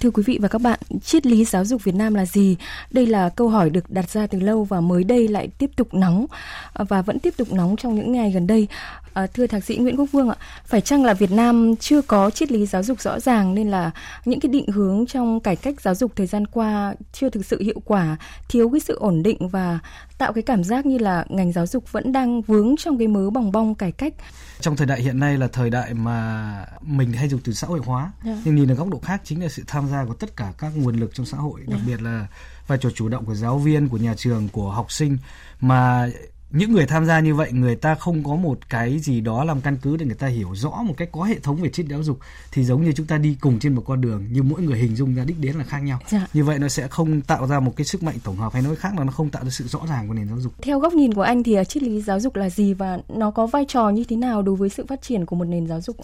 Thưa 0.00 0.10
quý 0.10 0.22
vị 0.26 0.38
và 0.42 0.48
các 0.48 0.60
bạn, 0.60 0.78
triết 1.04 1.26
lý 1.26 1.44
giáo 1.44 1.64
dục 1.64 1.84
Việt 1.84 1.94
Nam 1.94 2.14
là 2.14 2.26
gì? 2.26 2.56
Đây 2.90 3.06
là 3.06 3.28
câu 3.28 3.48
hỏi 3.48 3.70
được 3.70 3.90
đặt 3.90 4.10
ra 4.10 4.26
từ 4.26 4.40
lâu 4.40 4.64
và 4.64 4.80
mới 4.80 5.04
đây 5.04 5.28
lại 5.28 5.48
tiếp 5.58 5.70
tục 5.76 5.94
nóng 5.94 6.26
và 6.74 7.02
vẫn 7.02 7.18
tiếp 7.18 7.34
tục 7.36 7.52
nóng 7.52 7.76
trong 7.76 7.94
những 7.94 8.12
ngày 8.12 8.30
gần 8.30 8.46
đây. 8.46 8.68
À, 9.12 9.26
thưa 9.26 9.46
thạc 9.46 9.64
sĩ 9.64 9.76
Nguyễn 9.76 9.96
Quốc 9.96 10.06
Vương 10.12 10.28
ạ, 10.28 10.36
phải 10.64 10.80
chăng 10.80 11.04
là 11.04 11.14
Việt 11.14 11.30
Nam 11.30 11.76
chưa 11.76 12.02
có 12.02 12.30
triết 12.30 12.52
lý 12.52 12.66
giáo 12.66 12.82
dục 12.82 13.00
rõ 13.00 13.20
ràng 13.20 13.54
nên 13.54 13.70
là 13.70 13.90
những 14.24 14.40
cái 14.40 14.50
định 14.50 14.66
hướng 14.68 15.06
trong 15.06 15.40
cải 15.40 15.56
cách 15.56 15.80
giáo 15.80 15.94
dục 15.94 16.12
thời 16.16 16.26
gian 16.26 16.46
qua 16.46 16.94
chưa 17.12 17.30
thực 17.30 17.46
sự 17.46 17.62
hiệu 17.62 17.80
quả, 17.84 18.16
thiếu 18.48 18.70
cái 18.70 18.80
sự 18.80 18.96
ổn 18.98 19.22
định 19.22 19.48
và 19.48 19.78
tạo 20.18 20.32
cái 20.32 20.42
cảm 20.42 20.64
giác 20.64 20.86
như 20.86 20.98
là 20.98 21.24
ngành 21.28 21.52
giáo 21.52 21.66
dục 21.66 21.92
vẫn 21.92 22.12
đang 22.12 22.42
vướng 22.42 22.76
trong 22.76 22.98
cái 22.98 23.08
mớ 23.08 23.30
bòng 23.30 23.52
bong 23.52 23.74
cải 23.74 23.92
cách. 23.92 24.14
Trong 24.60 24.76
thời 24.76 24.86
đại 24.86 25.00
hiện 25.00 25.18
nay 25.18 25.38
là 25.38 25.48
thời 25.48 25.70
đại 25.70 25.94
mà 25.94 26.66
mình 26.82 27.12
hay 27.12 27.28
dùng 27.28 27.40
từ 27.44 27.52
xã 27.52 27.66
hội 27.66 27.80
hóa, 27.84 28.12
yeah. 28.24 28.36
Dạ. 28.36 28.42
nhưng 28.44 28.56
nhìn 28.56 28.70
ở 28.70 28.74
góc 28.74 28.88
độ 28.88 28.98
khác 28.98 29.20
chính 29.24 29.42
là 29.42 29.48
sự 29.48 29.62
tham 29.66 29.88
gia 29.88 30.04
của 30.04 30.14
tất 30.14 30.36
cả 30.36 30.52
các 30.58 30.72
nguồn 30.76 30.96
lực 30.96 31.14
trong 31.14 31.26
xã 31.26 31.36
hội, 31.36 31.60
đặc 31.60 31.68
yeah. 31.68 31.80
Dạ. 31.80 31.86
biệt 31.86 32.02
là 32.02 32.26
vai 32.66 32.78
trò 32.78 32.90
chủ 32.90 33.08
động 33.08 33.24
của 33.24 33.34
giáo 33.34 33.58
viên, 33.58 33.88
của 33.88 33.96
nhà 33.96 34.14
trường, 34.16 34.48
của 34.48 34.70
học 34.70 34.92
sinh 34.92 35.18
mà 35.60 36.08
những 36.50 36.72
người 36.72 36.86
tham 36.86 37.06
gia 37.06 37.20
như 37.20 37.34
vậy 37.34 37.52
người 37.52 37.76
ta 37.76 37.94
không 37.94 38.24
có 38.24 38.36
một 38.36 38.58
cái 38.68 38.98
gì 38.98 39.20
đó 39.20 39.44
làm 39.44 39.60
căn 39.60 39.76
cứ 39.82 39.96
để 39.96 40.06
người 40.06 40.14
ta 40.14 40.26
hiểu 40.26 40.54
rõ 40.54 40.70
một 40.70 40.94
cách 40.96 41.08
có 41.12 41.22
hệ 41.22 41.38
thống 41.38 41.56
về 41.56 41.68
triết 41.68 41.86
giáo 41.86 42.02
dục 42.02 42.18
thì 42.52 42.64
giống 42.64 42.84
như 42.84 42.92
chúng 42.92 43.06
ta 43.06 43.18
đi 43.18 43.36
cùng 43.40 43.58
trên 43.58 43.74
một 43.74 43.82
con 43.86 44.00
đường 44.00 44.24
nhưng 44.30 44.48
mỗi 44.48 44.62
người 44.62 44.78
hình 44.78 44.96
dung 44.96 45.14
ra 45.14 45.24
đích 45.24 45.38
đến 45.40 45.56
là 45.56 45.64
khác 45.64 45.78
nhau. 45.78 45.98
Dạ. 46.08 46.26
như 46.34 46.44
vậy 46.44 46.58
nó 46.58 46.68
sẽ 46.68 46.88
không 46.88 47.20
tạo 47.20 47.46
ra 47.46 47.60
một 47.60 47.72
cái 47.76 47.84
sức 47.84 48.02
mạnh 48.02 48.16
tổng 48.24 48.36
hợp 48.36 48.52
hay 48.52 48.62
nói 48.62 48.76
khác 48.76 48.98
là 48.98 49.04
nó 49.04 49.12
không 49.12 49.30
tạo 49.30 49.44
ra 49.44 49.50
sự 49.50 49.64
rõ 49.68 49.80
ràng 49.88 50.08
của 50.08 50.14
nền 50.14 50.28
giáo 50.28 50.40
dục. 50.40 50.52
Theo 50.62 50.78
góc 50.80 50.92
nhìn 50.92 51.14
của 51.14 51.22
anh 51.22 51.42
thì 51.42 51.56
triết 51.68 51.82
lý 51.82 52.00
giáo 52.00 52.20
dục 52.20 52.36
là 52.36 52.50
gì 52.50 52.74
và 52.74 52.98
nó 53.08 53.30
có 53.30 53.46
vai 53.46 53.64
trò 53.68 53.88
như 53.88 54.04
thế 54.04 54.16
nào 54.16 54.42
đối 54.42 54.56
với 54.56 54.68
sự 54.68 54.86
phát 54.88 55.02
triển 55.02 55.26
của 55.26 55.36
một 55.36 55.44
nền 55.44 55.66
giáo 55.66 55.80
dục 55.80 55.96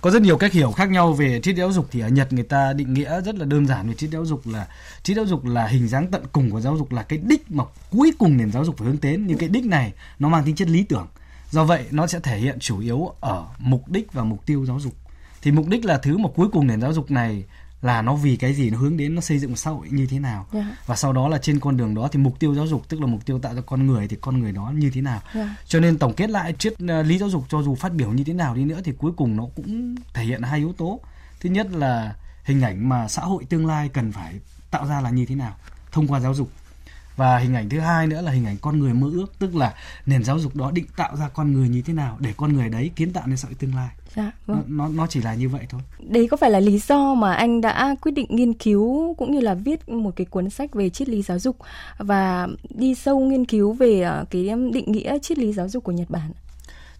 có 0.00 0.10
rất 0.10 0.22
nhiều 0.22 0.38
cách 0.38 0.52
hiểu 0.52 0.72
khác 0.72 0.90
nhau 0.90 1.12
về 1.12 1.40
triết 1.40 1.56
giáo 1.56 1.72
dục. 1.72 1.86
Thì 1.90 2.00
ở 2.00 2.08
Nhật 2.08 2.32
người 2.32 2.44
ta 2.44 2.72
định 2.72 2.94
nghĩa 2.94 3.20
rất 3.20 3.34
là 3.34 3.44
đơn 3.44 3.66
giản 3.66 3.88
về 3.88 3.94
triết 3.94 4.10
giáo 4.10 4.24
dục 4.24 4.46
là, 4.46 4.66
triết 5.02 5.16
giáo 5.16 5.26
dục 5.26 5.44
là 5.44 5.66
hình 5.66 5.88
dáng 5.88 6.10
tận 6.10 6.22
cùng 6.32 6.50
của 6.50 6.60
giáo 6.60 6.76
dục 6.76 6.92
là 6.92 7.02
cái 7.02 7.18
đích 7.18 7.50
mà 7.50 7.64
cuối 7.90 8.12
cùng 8.18 8.36
nền 8.36 8.52
giáo 8.52 8.64
dục 8.64 8.76
phải 8.78 8.86
hướng 8.86 8.96
đến. 9.02 9.26
Nhưng 9.26 9.38
cái 9.38 9.48
đích 9.48 9.64
này 9.64 9.92
nó 10.18 10.28
mang 10.28 10.44
tính 10.44 10.56
chất 10.56 10.68
lý 10.68 10.82
tưởng. 10.82 11.06
Do 11.50 11.64
vậy 11.64 11.84
nó 11.90 12.06
sẽ 12.06 12.20
thể 12.20 12.38
hiện 12.38 12.58
chủ 12.58 12.80
yếu 12.80 13.12
ở 13.20 13.46
mục 13.58 13.88
đích 13.88 14.12
và 14.12 14.24
mục 14.24 14.46
tiêu 14.46 14.66
giáo 14.66 14.80
dục. 14.80 14.92
Thì 15.42 15.52
mục 15.52 15.68
đích 15.68 15.84
là 15.84 15.98
thứ 15.98 16.18
mà 16.18 16.28
cuối 16.34 16.48
cùng 16.52 16.66
nền 16.66 16.80
giáo 16.80 16.92
dục 16.92 17.10
này 17.10 17.44
là 17.86 18.02
nó 18.02 18.14
vì 18.14 18.36
cái 18.36 18.54
gì 18.54 18.70
nó 18.70 18.78
hướng 18.78 18.96
đến 18.96 19.14
nó 19.14 19.20
xây 19.20 19.38
dựng 19.38 19.50
một 19.50 19.56
xã 19.56 19.70
hội 19.70 19.88
như 19.90 20.06
thế 20.06 20.18
nào 20.18 20.46
yeah. 20.52 20.66
Dạ. 20.66 20.76
và 20.86 20.96
sau 20.96 21.12
đó 21.12 21.28
là 21.28 21.38
trên 21.38 21.60
con 21.60 21.76
đường 21.76 21.94
đó 21.94 22.08
thì 22.12 22.18
mục 22.18 22.38
tiêu 22.38 22.54
giáo 22.54 22.66
dục 22.66 22.88
tức 22.88 23.00
là 23.00 23.06
mục 23.06 23.26
tiêu 23.26 23.38
tạo 23.38 23.54
ra 23.54 23.60
con 23.66 23.86
người 23.86 24.08
thì 24.08 24.16
con 24.20 24.40
người 24.40 24.52
đó 24.52 24.72
như 24.74 24.90
thế 24.94 25.00
nào 25.00 25.20
yeah. 25.34 25.46
Dạ. 25.46 25.56
cho 25.66 25.80
nên 25.80 25.98
tổng 25.98 26.12
kết 26.12 26.30
lại 26.30 26.52
triết 26.58 26.72
uh, 26.72 27.06
lý 27.06 27.18
giáo 27.18 27.28
dục 27.28 27.44
cho 27.48 27.62
dù 27.62 27.74
phát 27.74 27.92
biểu 27.92 28.10
như 28.12 28.24
thế 28.24 28.32
nào 28.32 28.54
đi 28.54 28.64
nữa 28.64 28.80
thì 28.84 28.92
cuối 28.98 29.12
cùng 29.16 29.36
nó 29.36 29.44
cũng 29.56 29.94
thể 30.14 30.24
hiện 30.24 30.42
hai 30.42 30.58
yếu 30.58 30.72
tố 30.72 31.00
thứ 31.40 31.50
nhất 31.50 31.66
là 31.72 32.14
hình 32.44 32.62
ảnh 32.62 32.88
mà 32.88 33.08
xã 33.08 33.22
hội 33.22 33.44
tương 33.44 33.66
lai 33.66 33.88
cần 33.88 34.12
phải 34.12 34.34
tạo 34.70 34.86
ra 34.86 35.00
là 35.00 35.10
như 35.10 35.26
thế 35.26 35.34
nào 35.34 35.56
thông 35.92 36.08
qua 36.08 36.20
giáo 36.20 36.34
dục 36.34 36.50
và 37.16 37.38
hình 37.38 37.54
ảnh 37.54 37.68
thứ 37.68 37.80
hai 37.80 38.06
nữa 38.06 38.20
là 38.22 38.30
hình 38.32 38.46
ảnh 38.46 38.56
con 38.60 38.78
người 38.78 38.94
mơ 38.94 39.10
ước 39.12 39.38
tức 39.38 39.54
là 39.54 39.74
nền 40.06 40.24
giáo 40.24 40.38
dục 40.38 40.56
đó 40.56 40.70
định 40.70 40.86
tạo 40.96 41.16
ra 41.16 41.28
con 41.28 41.52
người 41.52 41.68
như 41.68 41.82
thế 41.82 41.92
nào 41.92 42.16
để 42.20 42.32
con 42.36 42.52
người 42.52 42.68
đấy 42.68 42.90
kiến 42.96 43.12
tạo 43.12 43.26
nên 43.26 43.36
xã 43.36 43.48
hội 43.48 43.54
tương 43.54 43.74
lai 43.74 43.88
Dạ, 44.16 44.32
vâng. 44.46 44.62
nó, 44.66 44.86
nó 44.86 44.88
nó 44.88 45.06
chỉ 45.06 45.20
là 45.20 45.34
như 45.34 45.48
vậy 45.48 45.66
thôi 45.68 45.80
Đấy 46.00 46.28
có 46.30 46.36
phải 46.36 46.50
là 46.50 46.60
lý 46.60 46.78
do 46.78 47.14
mà 47.14 47.34
anh 47.34 47.60
đã 47.60 47.96
quyết 48.00 48.12
định 48.12 48.26
nghiên 48.28 48.52
cứu 48.52 49.14
cũng 49.18 49.32
như 49.32 49.40
là 49.40 49.54
viết 49.54 49.88
một 49.88 50.16
cái 50.16 50.24
cuốn 50.24 50.50
sách 50.50 50.74
về 50.74 50.90
triết 50.90 51.08
lý 51.08 51.22
giáo 51.22 51.38
dục 51.38 51.56
và 51.98 52.48
đi 52.70 52.94
sâu 52.94 53.20
nghiên 53.20 53.44
cứu 53.44 53.72
về 53.72 54.00
ờ, 54.00 54.24
cái 54.30 54.50
định 54.72 54.92
nghĩa 54.92 55.18
triết 55.22 55.38
lý 55.38 55.52
giáo 55.52 55.68
dục 55.68 55.84
của 55.84 55.92
Nhật 55.92 56.10
Bản? 56.10 56.32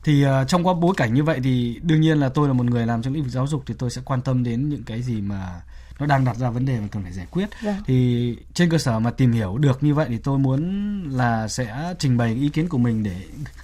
thì 0.04 0.24
uh, 0.26 0.48
trong 0.48 0.66
quá 0.66 0.74
bối 0.74 0.94
cảnh 0.96 1.14
như 1.14 1.24
vậy 1.24 1.40
thì 1.44 1.80
đương 1.82 2.00
nhiên 2.00 2.18
là 2.18 2.28
tôi 2.28 2.48
là 2.48 2.54
một 2.54 2.66
người 2.66 2.86
làm 2.86 3.02
trong 3.02 3.14
lĩnh 3.14 3.22
vực 3.22 3.32
giáo 3.32 3.46
dục 3.46 3.62
thì 3.66 3.74
tôi 3.78 3.90
sẽ 3.90 4.02
quan 4.04 4.22
tâm 4.22 4.44
đến 4.44 4.68
những 4.68 4.82
cái 4.82 5.02
gì 5.02 5.20
mà 5.20 5.60
nó 6.00 6.06
đang 6.06 6.24
đặt 6.24 6.36
ra 6.36 6.50
vấn 6.50 6.64
đề 6.66 6.80
mà 6.80 6.86
cần 6.90 7.02
phải 7.02 7.12
giải 7.12 7.26
quyết 7.30 7.48
Vâng. 7.62 7.76
thì 7.86 8.36
trên 8.54 8.70
cơ 8.70 8.78
sở 8.78 8.98
mà 8.98 9.10
tìm 9.10 9.32
hiểu 9.32 9.58
được 9.58 9.82
như 9.82 9.94
vậy 9.94 10.06
thì 10.08 10.18
tôi 10.18 10.38
muốn 10.38 10.62
là 11.10 11.48
sẽ 11.48 11.94
trình 11.98 12.16
bày 12.16 12.34
ý 12.34 12.48
kiến 12.48 12.68
của 12.68 12.78
mình 12.78 13.02
để 13.02 13.22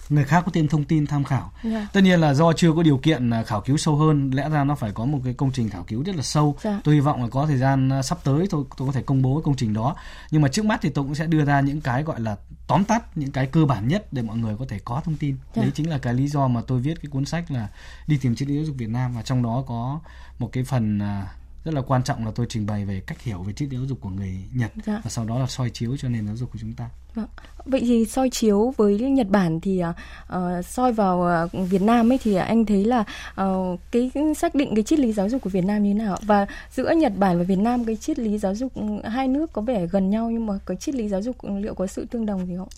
người 0.09 0.25
khác 0.25 0.43
có 0.47 0.53
thêm 0.55 0.69
thông 0.69 0.85
tin 0.85 1.07
tham 1.07 1.25
khảo 1.25 1.53
Dạ. 1.65 1.89
tất 1.93 2.01
nhiên 2.01 2.21
là 2.21 2.35
do 2.35 2.53
chưa 2.53 2.73
có 2.73 2.83
điều 2.83 2.97
kiện 2.99 3.31
à, 3.31 3.43
khảo 3.43 3.61
cứu 3.61 3.77
sâu 3.77 3.97
hơn 3.97 4.31
lẽ 4.35 4.49
ra 4.49 4.65
nó 4.65 4.75
phải 4.75 4.93
có 4.93 5.05
một 5.05 5.19
cái 5.25 5.35
công 5.35 5.53
trình 5.53 5.69
khảo 5.71 5.85
cứu 5.85 6.03
rất 6.03 6.17
là 6.17 6.23
sâu 6.23 6.57
Dạ. 6.63 6.81
tôi 6.85 6.95
hy 6.95 7.01
vọng 7.01 7.23
là 7.23 7.29
có 7.29 7.47
thời 7.47 7.57
gian 7.59 7.89
à, 7.93 8.03
sắp 8.03 8.19
tới 8.25 8.47
tôi 8.51 8.65
tôi 8.77 8.87
có 8.89 8.93
thể 8.93 9.03
công 9.03 9.23
bố 9.23 9.35
cái 9.37 9.43
công 9.45 9.57
trình 9.57 9.75
đó 9.75 9.97
nhưng 10.31 10.43
mà 10.43 10.49
trước 10.49 10.65
mắt 10.65 10.79
thì 10.83 10.89
tôi 10.91 11.05
cũng 11.05 11.15
sẽ 11.15 11.27
đưa 11.27 11.45
ra 11.45 11.61
những 11.61 11.81
cái 11.81 12.03
gọi 12.03 12.21
là 12.21 12.37
tóm 12.67 12.85
tắt 12.85 13.17
những 13.17 13.33
cái 13.33 13.47
cơ 13.47 13.65
bản 13.65 13.89
nhất 13.89 14.13
để 14.13 14.23
mọi 14.23 14.37
người 14.39 14.57
có 14.59 14.65
thể 14.69 14.79
có 14.85 15.01
thông 15.05 15.17
tin 15.17 15.37
Dạ. 15.55 15.63
đấy 15.63 15.71
chính 15.75 15.91
là 15.91 15.99
cái 15.99 16.15
lý 16.15 16.29
do 16.29 16.49
mà 16.49 16.61
tôi 16.67 16.81
viết 16.81 17.03
cái 17.03 17.11
cuốn 17.11 17.25
sách 17.25 17.51
là 17.51 17.69
đi 18.07 18.17
tìm 18.17 18.35
triết 18.37 18.49
lý 18.49 18.57
giáo 18.57 18.65
dục 18.65 18.77
Việt 18.79 18.89
Nam 18.89 19.15
và 19.15 19.23
trong 19.23 19.43
đó 19.43 19.65
có 19.67 20.01
một 20.39 20.49
cái 20.53 20.65
phần 20.65 20.99
à, 20.99 21.27
rất 21.65 21.75
là 21.75 21.81
quan 21.83 22.03
trọng 22.03 22.25
là 22.27 22.33
tôi 22.35 22.47
trình 22.49 22.67
bày 22.67 22.85
về 22.85 23.01
cách 23.07 23.23
hiểu 23.23 23.43
về 23.43 23.53
triết 23.53 23.69
lý 23.71 23.77
giáo 23.77 23.87
dục 23.87 23.99
của 24.01 24.09
người 24.09 24.35
Nhật 24.55 24.73
Dạ. 24.87 25.01
và 25.05 25.11
sau 25.11 25.25
đó 25.25 25.39
là 25.39 25.47
soi 25.47 25.71
chiếu 25.71 25.97
cho 25.97 26.09
nền 26.09 26.27
giáo 26.27 26.37
dục 26.37 26.53
của 26.53 26.59
chúng 26.61 26.73
ta. 26.73 26.89
Vâng. 27.15 27.27
Vậy 27.65 27.81
thì 27.81 28.05
soi 28.05 28.31
chiếu 28.31 28.75
với 28.77 28.99
Nhật 28.99 29.29
Bản 29.29 29.61
thì 29.61 29.83
ờ, 30.27 30.63
soi 30.63 30.93
vào 30.93 31.23
ờ, 31.23 31.49
Việt 31.53 31.83
Nam 31.83 32.13
ấy 32.13 32.19
thì 32.23 32.35
anh 32.35 32.67
thấy 32.67 32.85
là 32.85 33.05
ờ, 33.35 33.77
cái 33.91 34.11
xác 34.37 34.55
định 34.55 34.75
cái 34.75 34.85
triết 34.85 34.99
lý 34.99 35.13
giáo 35.13 35.29
dục 35.29 35.43
của 35.43 35.51
Việt 35.51 35.65
Nam 35.65 35.83
như 35.83 35.93
thế 35.93 35.99
nào 35.99 36.17
và 36.23 36.47
giữa 36.75 36.91
Nhật 36.97 37.13
Bản 37.17 37.39
và 37.39 37.45
Việt 37.45 37.59
Nam 37.59 37.85
cái 37.85 37.97
triết 37.97 38.19
lý 38.19 38.39
giáo 38.39 38.55
dục 38.55 38.73
ừ, 38.75 38.83
hai 39.09 39.29
nước 39.29 39.53
có 39.53 39.63
vẻ 39.63 39.87
gần 39.87 40.11
nhau 40.11 40.31
nhưng 40.31 40.47
mà 40.47 40.55
cái 40.67 40.77
triết 40.77 40.95
lý 40.95 41.09
giáo 41.09 41.23
dục 41.23 41.37
liệu 41.61 41.75
có 41.75 41.87
sự 41.87 42.07
tương 42.11 42.27
đồng 42.27 42.47
gì 42.47 42.57
không? 42.57 42.69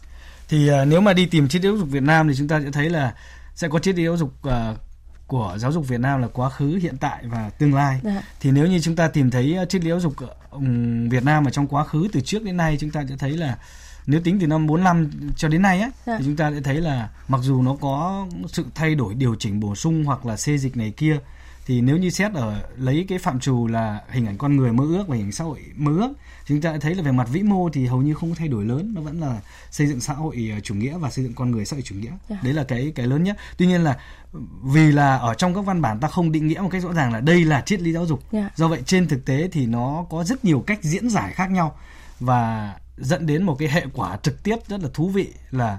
Thì 0.49 0.69
à, 0.69 0.85
nếu 0.85 1.01
mà 1.01 1.13
đi 1.13 1.27
tìm 1.27 1.49
triết 1.49 1.63
lý 1.63 1.69
giáo 1.69 1.77
dục 1.79 1.89
Việt 1.91 2.03
Nam 2.03 2.29
thì 2.29 2.35
chúng 2.39 2.49
ta 2.49 2.61
sẽ 2.65 2.71
thấy 2.71 2.91
là 2.91 3.15
sẽ 3.55 3.69
có 3.69 3.79
triết 3.79 3.95
lý 3.97 4.05
giáo 4.05 4.17
dục 4.17 4.31
à, 4.43 4.75
của 5.27 5.55
giáo 5.59 5.73
dục 5.73 5.89
Việt 5.89 6.01
Nam 6.01 6.23
là 6.23 6.29
quá 6.29 6.51
khứ, 6.51 6.79
hiện 6.83 6.97
tại 7.01 7.25
và 7.27 7.51
tương 7.51 7.75
lai. 7.75 8.01
Dạ. 8.05 8.23
Thì 8.41 8.51
nếu 8.51 8.67
như 8.67 8.81
chúng 8.81 8.97
ta 8.97 9.09
tìm 9.09 9.31
thấy 9.31 9.57
à, 9.57 9.65
triết 9.65 9.85
lý 9.85 9.91
giáo 9.91 10.01
dục 10.01 10.15
ừm, 10.51 11.09
Việt 11.09 11.25
Nam 11.25 11.45
ở 11.45 11.51
trong 11.51 11.67
quá 11.67 11.85
khứ 11.85 12.09
từ 12.13 12.21
trước 12.21 12.43
đến 12.43 12.57
nay 12.57 12.77
chúng 12.81 12.91
ta 12.91 13.05
sẽ 13.09 13.17
thấy 13.19 13.31
là 13.37 13.59
nếu 14.07 14.21
tính 14.21 14.39
từ 14.41 14.47
năm 14.47 14.67
45 14.67 15.11
cho 15.37 15.49
đến 15.49 15.63
nay 15.63 15.81
á 15.81 15.91
Dạ. 16.07 16.17
thì 16.19 16.25
chúng 16.25 16.37
ta 16.37 16.51
sẽ 16.51 16.61
thấy 16.61 16.75
là 16.81 17.09
mặc 17.29 17.41
dù 17.43 17.63
nó 17.63 17.77
có 17.81 18.27
sự 18.47 18.65
thay 18.75 18.95
đổi 18.95 19.15
điều 19.15 19.35
chỉnh 19.39 19.61
bổ 19.61 19.75
sung 19.75 20.05
hoặc 20.05 20.27
là 20.27 20.37
xê 20.37 20.59
dịch 20.59 20.77
này 20.77 20.91
kia 20.97 21.19
thì 21.67 21.81
nếu 21.81 21.97
như 21.97 22.11
xét 22.11 22.33
ở 22.33 22.63
lấy 22.77 23.05
cái 23.09 23.19
phạm 23.19 23.41
trù 23.41 23.67
là 23.67 24.01
hình 24.11 24.27
ảnh 24.27 24.39
con 24.39 24.57
người 24.57 24.73
mơ 24.73 24.85
ước 24.85 25.05
và 25.09 25.17
hình 25.17 25.27
ảnh 25.27 25.33
xã 25.33 25.45
hội 25.45 25.61
mơ 25.77 25.93
ước 25.93 26.13
chúng 26.47 26.61
ta 26.61 26.77
thấy 26.81 26.95
là 26.95 27.03
về 27.03 27.13
mặt 27.13 27.29
vĩ 27.33 27.43
mô 27.43 27.69
thì 27.71 27.87
hầu 27.87 28.03
như 28.03 28.15
không 28.15 28.29
có 28.31 28.35
thay 28.39 28.49
đổi 28.49 28.65
lớn 28.65 28.93
nó 28.95 29.01
vẫn 29.01 29.21
là 29.21 29.41
xây 29.71 29.87
dựng 29.87 30.01
xã 30.01 30.13
hội 30.15 30.51
ờ, 30.55 30.61
chủ 30.61 30.75
nghĩa 30.75 30.99
và 30.99 31.11
xây 31.11 31.25
dựng 31.25 31.35
con 31.35 31.51
người 31.51 31.65
xã 31.65 31.75
hội 31.77 31.83
chủ 31.83 31.95
nghĩa 31.95 32.11
Dạ. 32.29 32.37
đấy 32.43 32.55
là 32.55 32.65
cái 32.65 32.93
cái 32.95 33.07
lớn 33.07 33.25
nhất 33.25 33.37
tuy 33.57 33.67
nhiên 33.67 33.81
là 33.85 33.99
vì 34.65 34.93
là 34.93 35.17
ở 35.17 35.35
trong 35.35 35.55
các 35.55 35.61
văn 35.65 35.83
bản 35.83 36.01
ta 36.01 36.09
không 36.09 36.33
định 36.33 36.47
nghĩa 36.47 36.61
một 36.61 36.69
cách 36.73 36.83
rõ 36.83 36.93
ràng 36.93 37.13
là 37.13 37.21
đây 37.21 37.45
là 37.45 37.61
triết 37.61 37.81
lý 37.81 37.93
giáo 37.93 38.07
dục 38.07 38.21
Dạ. 38.33 38.51
do 38.57 38.69
vậy 38.69 38.83
trên 38.87 39.09
thực 39.09 39.25
tế 39.25 39.49
thì 39.53 39.67
nó 39.67 40.07
có 40.11 40.25
rất 40.25 40.45
nhiều 40.45 40.65
cách 40.67 40.79
diễn 40.83 41.11
giải 41.11 41.33
khác 41.33 41.51
nhau 41.51 41.77
và 42.21 42.75
dẫn 42.97 43.27
đến 43.27 43.43
một 43.43 43.57
cái 43.59 43.69
hệ 43.69 43.87
quả 43.95 44.17
trực 44.23 44.43
tiếp 44.43 44.57
rất 44.69 44.81
là 44.83 44.89
thú 44.95 45.09
vị 45.09 45.33
là 45.51 45.79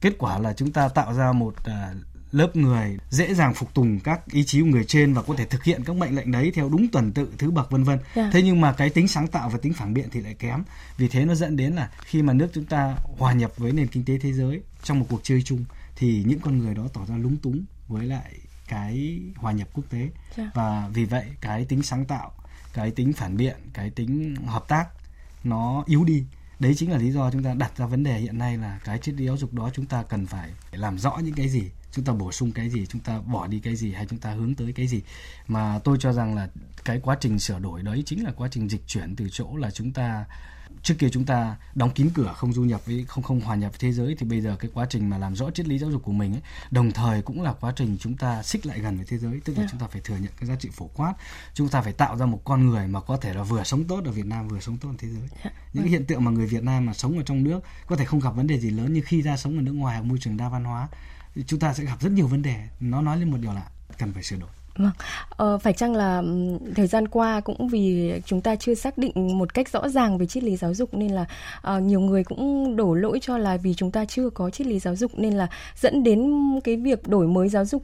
kết 0.00 0.12
quả 0.18 0.38
là 0.38 0.52
chúng 0.52 0.72
ta 0.72 0.88
tạo 0.88 1.14
ra 1.14 1.32
một 1.32 1.54
à, 1.64 1.94
lớp 2.32 2.56
người 2.56 2.96
dễ 3.10 3.34
dàng 3.34 3.54
phục 3.54 3.74
tùng 3.74 4.00
các 4.00 4.26
ý 4.30 4.44
chí 4.44 4.60
của 4.60 4.66
người 4.66 4.84
trên 4.84 5.14
và 5.14 5.22
có 5.22 5.34
thể 5.34 5.44
thực 5.44 5.64
hiện 5.64 5.84
các 5.84 5.96
mệnh 5.96 6.16
lệnh 6.16 6.32
đấy 6.32 6.52
theo 6.54 6.68
đúng 6.68 6.88
tuần 6.88 7.12
tự 7.12 7.28
thứ 7.38 7.50
bậc 7.50 7.70
vân 7.70 7.84
vân 7.84 7.98
Dạ. 8.16 8.30
thế 8.32 8.42
nhưng 8.42 8.60
mà 8.60 8.72
cái 8.72 8.90
tính 8.90 9.08
sáng 9.08 9.26
tạo 9.28 9.48
và 9.48 9.58
tính 9.58 9.72
phản 9.72 9.94
biện 9.94 10.08
thì 10.12 10.20
lại 10.20 10.34
kém 10.34 10.62
vì 10.98 11.08
thế 11.08 11.24
nó 11.24 11.34
dẫn 11.34 11.56
đến 11.56 11.72
là 11.72 11.90
khi 12.04 12.22
mà 12.22 12.32
nước 12.32 12.48
chúng 12.54 12.64
ta 12.64 12.96
hòa 13.18 13.32
nhập 13.32 13.52
với 13.56 13.72
nền 13.72 13.86
kinh 13.86 14.04
tế 14.04 14.18
thế 14.18 14.32
giới 14.32 14.60
trong 14.82 15.00
một 15.00 15.06
cuộc 15.08 15.20
chơi 15.22 15.42
chung 15.42 15.64
thì 15.96 16.24
những 16.26 16.40
con 16.40 16.58
người 16.58 16.74
đó 16.74 16.88
tỏ 16.92 17.00
ra 17.08 17.16
lúng 17.16 17.36
túng 17.36 17.64
với 17.88 18.06
lại 18.06 18.32
cái 18.68 19.20
hòa 19.36 19.52
nhập 19.52 19.68
quốc 19.72 19.84
tế 19.90 20.08
Dạ. 20.36 20.50
và 20.54 20.88
vì 20.94 21.04
vậy 21.04 21.24
cái 21.40 21.64
tính 21.64 21.82
sáng 21.82 22.04
tạo 22.04 22.32
cái 22.74 22.90
tính 22.90 23.12
phản 23.12 23.36
biện 23.36 23.56
cái 23.72 23.90
tính 23.90 24.36
hợp 24.46 24.68
tác 24.68 24.88
nó 25.44 25.84
yếu 25.86 26.04
đi 26.04 26.24
đấy 26.58 26.74
chính 26.76 26.90
là 26.92 26.98
lý 26.98 27.10
do 27.10 27.30
chúng 27.30 27.42
ta 27.42 27.54
đặt 27.54 27.72
ra 27.76 27.86
vấn 27.86 28.02
đề 28.04 28.18
hiện 28.18 28.38
nay 28.38 28.56
là 28.58 28.80
cái 28.84 28.98
triết 28.98 29.14
lý 29.14 29.26
giáo 29.26 29.36
dục 29.36 29.52
đó 29.54 29.70
chúng 29.74 29.86
ta 29.86 30.02
cần 30.02 30.26
phải 30.26 30.50
làm 30.72 30.98
rõ 30.98 31.18
những 31.24 31.34
cái 31.34 31.48
gì 31.48 31.62
chúng 31.96 32.04
ta 32.04 32.12
bổ 32.12 32.32
sung 32.32 32.52
cái 32.52 32.70
gì 32.70 32.86
chúng 32.86 33.00
ta 33.00 33.20
bỏ 33.20 33.46
đi 33.46 33.60
cái 33.60 33.76
gì 33.76 33.92
hay 33.92 34.06
chúng 34.06 34.18
ta 34.18 34.30
hướng 34.30 34.54
tới 34.54 34.72
cái 34.72 34.86
gì. 34.86 35.02
Mà 35.48 35.78
tôi 35.84 35.96
cho 36.00 36.12
rằng 36.12 36.34
là 36.34 36.48
cái 36.84 37.00
quá 37.02 37.16
trình 37.20 37.38
sửa 37.38 37.58
đổi 37.58 37.82
đấy 37.82 38.02
chính 38.06 38.24
là 38.24 38.32
quá 38.36 38.48
trình 38.50 38.68
dịch 38.68 38.86
chuyển 38.86 39.16
từ 39.16 39.28
chỗ 39.32 39.56
là 39.56 39.70
chúng 39.70 39.92
ta 39.92 40.24
trước 40.82 40.94
kia 40.98 41.08
chúng 41.12 41.24
ta 41.24 41.56
đóng 41.74 41.90
kín 41.90 42.10
cửa 42.14 42.34
không 42.36 42.52
du 42.52 42.62
nhập 42.62 42.86
với 42.86 43.04
không 43.08 43.24
không 43.24 43.40
hòa 43.40 43.56
nhập 43.56 43.72
với 43.72 43.78
thế 43.78 43.92
giới 43.92 44.14
thì 44.18 44.26
bây 44.26 44.40
giờ 44.40 44.56
cái 44.60 44.70
quá 44.74 44.86
trình 44.90 45.10
mà 45.10 45.18
làm 45.18 45.36
rõ 45.36 45.50
triết 45.50 45.68
lý 45.68 45.78
giáo 45.78 45.90
dục 45.90 46.02
của 46.02 46.12
mình 46.12 46.32
ấy 46.32 46.42
đồng 46.70 46.92
thời 46.92 47.22
cũng 47.22 47.42
là 47.42 47.52
quá 47.52 47.72
trình 47.76 47.96
chúng 48.00 48.16
ta 48.16 48.42
xích 48.42 48.66
lại 48.66 48.80
gần 48.80 48.96
với 48.96 49.06
thế 49.06 49.18
giới. 49.18 49.40
Tức 49.44 49.52
là 49.52 49.58
Yeah. 49.58 49.70
chúng 49.70 49.80
ta 49.80 49.86
phải 49.86 50.00
thừa 50.00 50.16
nhận 50.16 50.32
cái 50.40 50.48
giá 50.48 50.56
trị 50.56 50.68
phổ 50.72 50.86
quát 50.86 51.14
chúng 51.54 51.68
ta 51.68 51.80
phải 51.80 51.92
tạo 51.92 52.16
ra 52.16 52.26
một 52.26 52.40
con 52.44 52.66
người 52.66 52.86
mà 52.86 53.00
có 53.00 53.16
thể 53.16 53.34
là 53.34 53.42
vừa 53.42 53.64
sống 53.64 53.84
tốt 53.84 54.04
ở 54.04 54.10
Việt 54.10 54.26
Nam 54.26 54.48
vừa 54.48 54.60
sống 54.60 54.76
tốt 54.76 54.88
ở 54.88 54.94
thế 54.98 55.08
giới. 55.08 55.28
Những 55.72 55.82
cái 55.82 55.90
hiện 55.90 56.06
tượng 56.06 56.24
mà 56.24 56.30
người 56.30 56.46
Việt 56.46 56.62
Nam 56.62 56.86
mà 56.86 56.94
sống 56.94 57.18
ở 57.18 57.22
trong 57.22 57.44
nước 57.44 57.60
có 57.86 57.96
thể 57.96 58.04
không 58.04 58.20
gặp 58.20 58.30
vấn 58.30 58.46
đề 58.46 58.60
gì 58.60 58.70
lớn 58.70 58.92
nhưng 58.92 59.04
khi 59.06 59.22
ra 59.22 59.36
sống 59.36 59.56
ở 59.56 59.62
nước 59.62 59.72
ngoài 59.72 59.96
ở 59.96 60.02
môi 60.02 60.18
trường 60.20 60.36
đa 60.36 60.48
văn 60.48 60.64
hóa 60.64 60.88
chúng 61.46 61.60
ta 61.60 61.74
sẽ 61.74 61.84
gặp 61.84 62.00
rất 62.00 62.12
nhiều 62.12 62.26
vấn 62.26 62.42
đề. 62.42 62.68
Nó 62.80 63.02
nói 63.02 63.18
lên 63.18 63.30
một 63.30 63.38
điều 63.40 63.52
là 63.52 63.70
cần 63.98 64.12
phải 64.12 64.22
sửa 64.22 64.36
đổi. 64.36 64.50
Vâng. 64.78 64.90
Ờ, 65.30 65.58
phải 65.58 65.72
chăng 65.72 65.94
là 65.94 66.22
thời 66.76 66.86
gian 66.86 67.08
qua 67.08 67.40
cũng 67.40 67.68
vì 67.68 68.12
chúng 68.26 68.40
ta 68.40 68.56
chưa 68.56 68.74
xác 68.74 68.98
định 68.98 69.38
một 69.38 69.54
cách 69.54 69.68
rõ 69.68 69.88
ràng 69.88 70.18
về 70.18 70.26
triết 70.26 70.44
lý 70.44 70.56
giáo 70.56 70.74
dục 70.74 70.94
nên 70.94 71.10
là 71.10 71.26
uh, 71.76 71.82
nhiều 71.82 72.00
người 72.00 72.24
cũng 72.24 72.76
đổ 72.76 72.94
lỗi 72.94 73.18
cho 73.22 73.38
là 73.38 73.56
vì 73.56 73.74
chúng 73.74 73.90
ta 73.90 74.04
chưa 74.04 74.30
có 74.30 74.50
triết 74.50 74.66
lý 74.66 74.78
giáo 74.78 74.96
dục 74.96 75.12
nên 75.16 75.34
là 75.34 75.46
dẫn 75.80 76.02
đến 76.02 76.32
cái 76.64 76.76
việc 76.76 77.08
đổi 77.08 77.26
mới 77.26 77.48
giáo 77.48 77.64
dục 77.64 77.82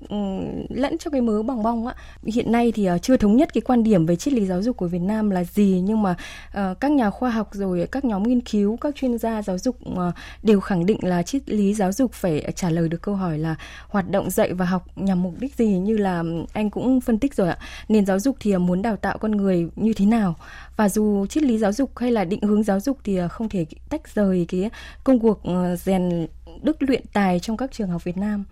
lẫn 0.69 0.99
cho 0.99 1.11
cái 1.11 1.21
mớ 1.21 1.43
bong 1.43 1.63
bong 1.63 1.87
á. 1.87 1.95
Hiện 2.25 2.53
nay 2.53 2.73
thì 2.73 2.91
uh, 2.91 3.03
chưa 3.03 3.17
thống 3.17 3.37
nhất 3.37 3.55
cái 3.55 3.61
quan 3.61 3.83
điểm 3.83 4.07
về 4.07 4.17
triết 4.17 4.35
lý 4.35 4.47
giáo 4.47 4.63
dục 4.63 4.77
của 4.77 4.87
Việt 4.87 5.03
Nam 5.03 5.31
là 5.31 5.45
gì 5.45 5.83
nhưng 5.85 6.03
mà 6.03 6.11
uh, 6.11 6.81
các 6.81 6.91
nhà 6.91 7.11
khoa 7.11 7.31
học 7.31 7.49
rồi 7.53 7.89
các 7.93 8.05
nhóm 8.05 8.23
nghiên 8.23 8.41
cứu, 8.41 8.77
các 8.77 8.95
chuyên 8.95 9.19
gia 9.19 9.43
giáo 9.43 9.59
dục 9.59 9.77
uh, 9.91 10.15
đều 10.43 10.61
khẳng 10.61 10.87
định 10.87 10.99
là 11.03 11.23
triết 11.23 11.43
lý 11.47 11.75
giáo 11.75 11.93
dục 11.93 12.13
phải 12.13 12.53
trả 12.57 12.71
lời 12.71 12.89
được 12.89 13.03
câu 13.03 13.15
hỏi 13.15 13.39
là 13.39 13.55
hoạt 13.89 14.11
động 14.11 14.31
dạy 14.31 14.53
và 14.53 14.65
học 14.65 14.87
nhằm 14.97 15.23
mục 15.23 15.35
đích 15.39 15.55
gì 15.55 15.79
như 15.79 15.97
là 15.97 16.23
anh 16.53 16.71
cũng 16.71 16.82
phân 17.01 17.19
tích 17.19 17.35
rồi 17.35 17.49
ạ. 17.49 17.57
Nền 17.89 18.07
giáo 18.07 18.21
dục 18.21 18.37
thì 18.41 18.57
muốn 18.57 18.83
đào 18.83 18.97
tạo 18.97 19.19
con 19.19 19.31
người 19.31 19.69
như 19.77 19.93
thế 19.93 20.07
nào 20.07 20.37
và 20.77 20.89
dù 20.89 21.27
triết 21.27 21.43
lý 21.43 21.59
giáo 21.59 21.73
dục 21.73 21.99
hay 21.99 22.13
là 22.13 22.25
định 22.25 22.43
hướng 22.43 22.63
giáo 22.63 22.81
dục 22.81 22.99
thì 23.05 23.19
không 23.31 23.49
thể 23.49 23.67
tách 23.89 24.15
rời 24.15 24.47
cái 24.49 24.71
công 25.05 25.19
cuộc 25.19 25.45
ờ, 25.45 25.77
rèn 25.77 26.27
đức 26.63 26.77
luyện 26.83 27.03
tài 27.13 27.41
trong 27.41 27.57
các 27.57 27.71
trường 27.73 27.89
học 27.91 28.05
Việt 28.05 28.17
Nam. 28.17 28.45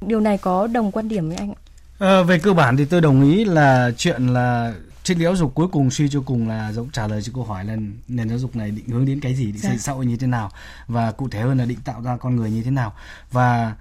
Điều 0.00 0.20
này 0.20 0.38
có 0.38 0.66
đồng 0.66 0.92
quan 0.92 1.08
điểm 1.08 1.28
với 1.28 1.36
anh? 1.36 1.52
Ờ, 1.98 2.24
về 2.24 2.38
cơ 2.38 2.52
bản 2.52 2.76
thì 2.76 2.84
tôi 2.84 3.00
đồng 3.00 3.22
ý 3.22 3.44
là 3.44 3.90
chuyện 3.96 4.26
là 4.26 4.74
triết 5.02 5.16
lý 5.18 5.24
giáo 5.24 5.36
dục 5.36 5.54
cuối 5.54 5.68
cùng 5.72 5.90
suy 5.90 6.08
cho 6.08 6.22
cùng 6.26 6.48
là 6.48 6.72
giống 6.72 6.90
trả 6.90 7.06
lời 7.08 7.22
cho 7.22 7.32
câu 7.34 7.44
hỏi 7.44 7.64
là 7.64 7.76
nền 8.08 8.28
giáo 8.28 8.38
dục 8.38 8.56
này 8.56 8.70
định 8.70 8.88
hướng 8.88 9.06
đến 9.06 9.20
cái 9.20 9.34
gì, 9.34 9.44
định 9.46 9.60
Dạ. 9.62 9.68
xây 9.68 9.78
xã 9.78 9.92
hội 9.92 10.06
như 10.06 10.16
thế 10.16 10.26
nào 10.26 10.50
và 10.86 11.12
cụ 11.12 11.28
thể 11.28 11.40
hơn 11.40 11.58
là 11.58 11.64
định 11.64 11.78
tạo 11.84 12.02
ra 12.02 12.16
con 12.16 12.36
người 12.36 12.50
như 12.50 12.62
thế 12.62 12.70
nào 12.70 12.92
và 13.32 13.74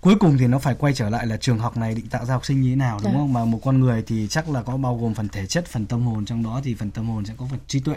cuối 0.00 0.14
cùng 0.20 0.38
thì 0.38 0.46
nó 0.46 0.58
phải 0.58 0.74
quay 0.74 0.92
trở 0.94 1.10
lại 1.10 1.26
là 1.26 1.36
trường 1.36 1.58
học 1.58 1.76
này 1.76 1.94
định 1.94 2.06
tạo 2.08 2.24
ra 2.24 2.34
học 2.34 2.44
sinh 2.46 2.60
như 2.60 2.70
thế 2.70 2.76
nào 2.76 2.98
đúng 3.02 3.12
Dạ. 3.12 3.18
không 3.18 3.32
mà 3.32 3.44
một 3.44 3.60
con 3.64 3.80
người 3.80 4.02
thì 4.06 4.26
chắc 4.30 4.48
là 4.48 4.62
có 4.62 4.76
bao 4.76 4.96
gồm 4.98 5.14
phần 5.14 5.28
thể 5.28 5.46
chất 5.46 5.66
phần 5.66 5.86
tâm 5.86 6.02
hồn 6.02 6.24
trong 6.24 6.42
đó 6.42 6.60
thì 6.64 6.74
phần 6.74 6.90
tâm 6.90 7.08
hồn 7.08 7.24
sẽ 7.24 7.34
có 7.38 7.46
phần 7.50 7.58
trí 7.66 7.80
tuệ 7.80 7.96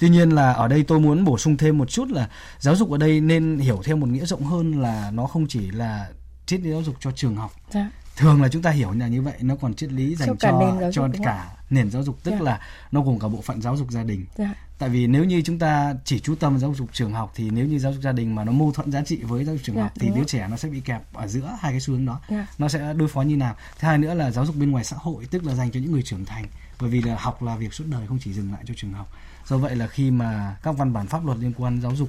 tuy 0.00 0.08
nhiên 0.08 0.30
là 0.30 0.52
ở 0.52 0.68
đây 0.68 0.82
tôi 0.82 1.00
muốn 1.00 1.24
bổ 1.24 1.38
sung 1.38 1.56
thêm 1.56 1.78
một 1.78 1.90
chút 1.90 2.08
là 2.10 2.28
giáo 2.58 2.76
dục 2.76 2.90
ở 2.90 2.98
đây 2.98 3.20
nên 3.20 3.58
hiểu 3.58 3.80
thêm 3.84 4.00
một 4.00 4.08
nghĩa 4.08 4.24
rộng 4.26 4.44
hơn 4.44 4.80
là 4.82 5.10
nó 5.10 5.26
không 5.26 5.46
chỉ 5.48 5.70
là 5.70 6.08
triết 6.46 6.60
lý 6.60 6.70
giáo 6.70 6.82
dục 6.82 6.94
cho 7.00 7.10
trường 7.12 7.36
học 7.36 7.52
Dạ. 7.70 7.90
Thường 8.16 8.42
là 8.42 8.48
chúng 8.48 8.62
ta 8.62 8.70
hiểu 8.70 8.92
là 8.92 9.08
như 9.08 9.22
vậy 9.22 9.34
nó 9.40 9.56
còn 9.56 9.74
triết 9.74 9.92
lý 9.92 10.14
dành 10.16 10.28
Cho 10.28 10.34
cho 10.38 10.50
cả 10.50 10.58
nền 10.58 10.80
giáo 10.80 10.92
dục, 10.92 10.94
cho 10.94 11.06
đúng 11.06 11.16
không? 11.16 11.24
cả 11.24 11.50
nền 11.70 11.90
giáo 11.90 12.02
dục 12.02 12.18
tức 12.24 12.30
Dạ. 12.30 12.40
là 12.40 12.60
nó 12.92 13.00
gồm 13.02 13.18
cả 13.18 13.28
bộ 13.28 13.40
phận 13.40 13.62
giáo 13.62 13.76
dục 13.76 13.90
gia 13.90 14.02
đình. 14.02 14.26
Dạ. 14.36 14.54
tại 14.78 14.88
vì 14.88 15.06
nếu 15.06 15.24
như 15.24 15.42
chúng 15.44 15.58
ta 15.58 15.94
chỉ 16.04 16.20
chú 16.20 16.34
tâm 16.34 16.58
giáo 16.58 16.74
dục 16.74 16.88
trường 16.92 17.12
học 17.12 17.32
thì 17.34 17.50
nếu 17.50 17.66
như 17.66 17.78
giáo 17.78 17.92
dục 17.92 18.02
gia 18.02 18.12
đình 18.12 18.34
mà 18.34 18.44
nó 18.44 18.52
mâu 18.52 18.72
thuẫn 18.72 18.92
giá 18.92 19.02
trị 19.04 19.16
với 19.22 19.44
giáo 19.44 19.54
dục 19.54 19.64
trường 19.64 19.76
Dạ, 19.76 19.82
học 19.82 19.92
thì 19.94 20.10
đứa 20.16 20.24
trẻ 20.24 20.46
nó 20.50 20.56
sẽ 20.56 20.68
bị 20.68 20.80
kẹp 20.80 21.02
ở 21.14 21.26
giữa 21.26 21.56
hai 21.60 21.72
cái 21.72 21.80
xu 21.80 21.92
hướng 21.94 22.06
đó. 22.06 22.20
Dạ. 22.30 22.46
nó 22.58 22.68
sẽ 22.68 22.92
đối 22.96 23.08
phó 23.08 23.22
như 23.22 23.36
nào? 23.36 23.54
Thứ 23.78 23.88
hai 23.88 23.98
nữa 23.98 24.14
là 24.14 24.30
giáo 24.30 24.46
dục 24.46 24.56
bên 24.56 24.70
ngoài 24.70 24.84
xã 24.84 24.96
hội 25.00 25.26
tức 25.30 25.44
là 25.44 25.54
dành 25.54 25.70
cho 25.70 25.80
những 25.80 25.92
người 25.92 26.02
trưởng 26.02 26.24
thành. 26.24 26.44
Bởi 26.80 26.90
vì 26.90 27.02
là 27.02 27.16
học 27.18 27.42
là 27.42 27.56
việc 27.56 27.74
suốt 27.74 27.84
đời 27.86 28.06
không 28.06 28.18
chỉ 28.18 28.32
dừng 28.32 28.52
lại 28.52 28.62
cho 28.66 28.74
trường 28.76 28.92
học. 28.92 29.12
Do 29.46 29.58
vậy 29.58 29.76
là 29.76 29.86
khi 29.86 30.10
mà 30.10 30.56
các 30.62 30.72
văn 30.78 30.92
bản 30.92 31.06
pháp 31.06 31.26
luật 31.26 31.38
liên 31.38 31.52
quan 31.58 31.80
giáo 31.80 31.96
dục 31.96 32.08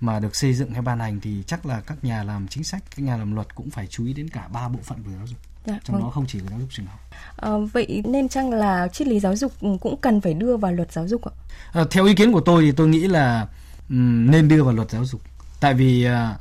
mà 0.00 0.20
được 0.20 0.36
xây 0.36 0.54
dựng 0.54 0.70
hay 0.72 0.82
ban 0.82 0.98
hành 0.98 1.20
thì 1.20 1.42
chắc 1.46 1.66
là 1.66 1.80
các 1.80 2.04
nhà 2.04 2.22
làm 2.22 2.48
chính 2.48 2.64
sách 2.64 2.82
các 2.96 3.02
nhà 3.02 3.16
làm 3.16 3.34
luật 3.34 3.54
cũng 3.54 3.70
phải 3.70 3.86
chú 3.86 4.06
ý 4.06 4.12
đến 4.12 4.28
cả 4.28 4.48
ba 4.48 4.68
bộ 4.68 4.78
phận 4.82 5.02
của 5.02 5.10
giáo 5.16 5.26
dục 5.26 5.38
Dạ, 5.66 5.78
trong 5.84 5.94
vâng. 5.96 6.02
đó 6.02 6.10
không 6.10 6.26
chỉ 6.26 6.38
là 6.38 6.46
giáo 6.50 6.60
dục 6.60 6.68
trường 6.72 6.86
học 6.86 7.00
Ờ, 7.36 7.60
vậy 7.60 8.02
nên 8.04 8.28
chăng 8.28 8.50
là 8.50 8.88
triết 8.88 9.08
lý 9.08 9.20
giáo 9.20 9.36
dục 9.36 9.52
cũng 9.80 9.96
cần 10.00 10.20
phải 10.20 10.34
đưa 10.34 10.56
vào 10.56 10.72
luật 10.72 10.92
giáo 10.92 11.08
dục 11.08 11.24
ạ? 11.24 11.32
À, 11.72 11.84
theo 11.90 12.04
ý 12.04 12.14
kiến 12.14 12.32
của 12.32 12.40
tôi 12.40 12.62
thì 12.62 12.72
tôi 12.72 12.88
nghĩ 12.88 13.06
là 13.06 13.46
um, 13.88 14.30
nên 14.30 14.48
đưa 14.48 14.64
vào 14.64 14.74
luật 14.74 14.90
giáo 14.90 15.04
dục 15.04 15.20
tại 15.60 15.74
vì 15.74 16.06
uh, 16.08 16.40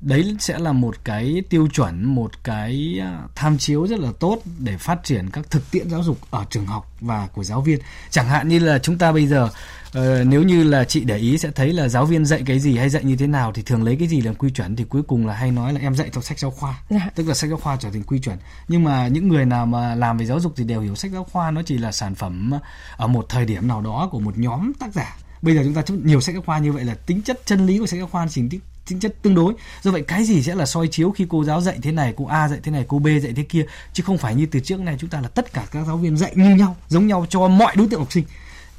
đấy 0.00 0.36
sẽ 0.40 0.58
là 0.58 0.72
một 0.72 1.04
cái 1.04 1.42
tiêu 1.50 1.68
chuẩn 1.72 2.04
một 2.04 2.44
cái 2.44 2.98
à, 3.02 3.22
tham 3.34 3.58
chiếu 3.58 3.86
rất 3.86 3.98
là 3.98 4.08
tốt 4.20 4.38
để 4.58 4.76
phát 4.78 5.04
triển 5.04 5.30
các 5.30 5.50
thực 5.50 5.70
tiễn 5.70 5.90
giáo 5.90 6.02
dục 6.02 6.18
ở 6.30 6.44
trường 6.50 6.66
học 6.66 6.92
và 7.00 7.26
của 7.26 7.44
giáo 7.44 7.60
viên 7.60 7.78
chẳng 8.10 8.28
hạn 8.28 8.48
như 8.48 8.58
là 8.58 8.78
chúng 8.78 8.98
ta 8.98 9.12
bây 9.12 9.26
giờ 9.26 9.50
uh, 9.98 10.26
nếu 10.26 10.42
như 10.42 10.62
là 10.64 10.84
chị 10.84 11.04
để 11.04 11.16
ý 11.16 11.38
sẽ 11.38 11.50
thấy 11.50 11.72
là 11.72 11.88
giáo 11.88 12.06
viên 12.06 12.24
dạy 12.24 12.42
cái 12.46 12.58
gì 12.58 12.76
hay 12.76 12.88
dạy 12.88 13.04
như 13.04 13.16
thế 13.16 13.26
nào 13.26 13.52
thì 13.52 13.62
thường 13.62 13.82
lấy 13.82 13.96
cái 13.96 14.08
gì 14.08 14.20
làm 14.20 14.34
quy 14.34 14.50
chuẩn 14.50 14.76
thì 14.76 14.84
cuối 14.84 15.02
cùng 15.02 15.26
là 15.26 15.34
hay 15.34 15.50
nói 15.50 15.72
là 15.72 15.80
em 15.80 15.94
dạy 15.94 16.08
trong 16.12 16.22
sách 16.22 16.38
giáo 16.38 16.50
khoa. 16.50 16.80
Dạ. 16.90 17.10
tức 17.14 17.28
là 17.28 17.34
sách 17.34 17.50
giáo 17.50 17.58
khoa 17.58 17.76
trở 17.76 17.90
thành 17.90 18.02
quy 18.02 18.18
chuẩn. 18.18 18.36
Nhưng 18.68 18.84
mà 18.84 19.08
những 19.08 19.28
người 19.28 19.44
nào 19.44 19.66
mà 19.66 19.94
làm 19.94 20.18
về 20.18 20.26
giáo 20.26 20.40
dục 20.40 20.52
thì 20.56 20.64
đều 20.64 20.80
hiểu 20.80 20.94
sách 20.94 21.10
giáo 21.10 21.24
khoa 21.24 21.50
nó 21.50 21.62
chỉ 21.62 21.78
là 21.78 21.92
sản 21.92 22.14
phẩm 22.14 22.52
ở 22.96 23.06
một 23.06 23.26
thời 23.28 23.44
điểm 23.44 23.68
nào 23.68 23.80
đó 23.80 24.08
của 24.12 24.20
một 24.20 24.38
nhóm 24.38 24.72
tác 24.78 24.94
giả. 24.94 25.16
Bây 25.42 25.54
giờ 25.54 25.60
chúng 25.64 25.74
ta 25.74 25.82
nhiều 26.04 26.20
sách 26.20 26.34
giáo 26.34 26.42
khoa 26.42 26.58
như 26.58 26.72
vậy 26.72 26.84
là 26.84 26.94
tính 26.94 27.22
chất 27.22 27.40
chân 27.46 27.66
lý 27.66 27.78
của 27.78 27.86
sách 27.86 27.98
giáo 27.98 28.08
khoa 28.08 28.26
chỉ 28.30 28.42
tính 28.88 29.00
chất 29.00 29.14
tương 29.22 29.34
đối. 29.34 29.54
Do 29.82 29.90
vậy 29.90 30.02
cái 30.08 30.24
gì 30.24 30.42
sẽ 30.42 30.54
là 30.54 30.66
soi 30.66 30.88
chiếu 30.88 31.10
khi 31.10 31.26
cô 31.28 31.44
giáo 31.44 31.60
dạy 31.60 31.78
thế 31.82 31.92
này 31.92 32.14
cô 32.16 32.26
a 32.26 32.48
dạy 32.48 32.58
thế 32.62 32.72
này 32.72 32.84
cô 32.88 32.98
b 32.98 33.06
dạy 33.22 33.32
thế 33.36 33.42
kia? 33.42 33.64
Chứ 33.92 34.02
không 34.02 34.18
phải 34.18 34.34
như 34.34 34.46
từ 34.46 34.60
trước 34.60 34.80
này 34.80 34.96
chúng 35.00 35.10
ta 35.10 35.20
là 35.20 35.28
tất 35.28 35.52
cả 35.52 35.66
các 35.72 35.84
giáo 35.86 35.96
viên 35.96 36.16
dạy 36.16 36.32
như 36.34 36.54
nhau 36.56 36.76
giống 36.88 37.06
nhau 37.06 37.26
cho 37.28 37.48
mọi 37.48 37.76
đối 37.76 37.88
tượng 37.88 38.00
học 38.00 38.12
sinh 38.12 38.24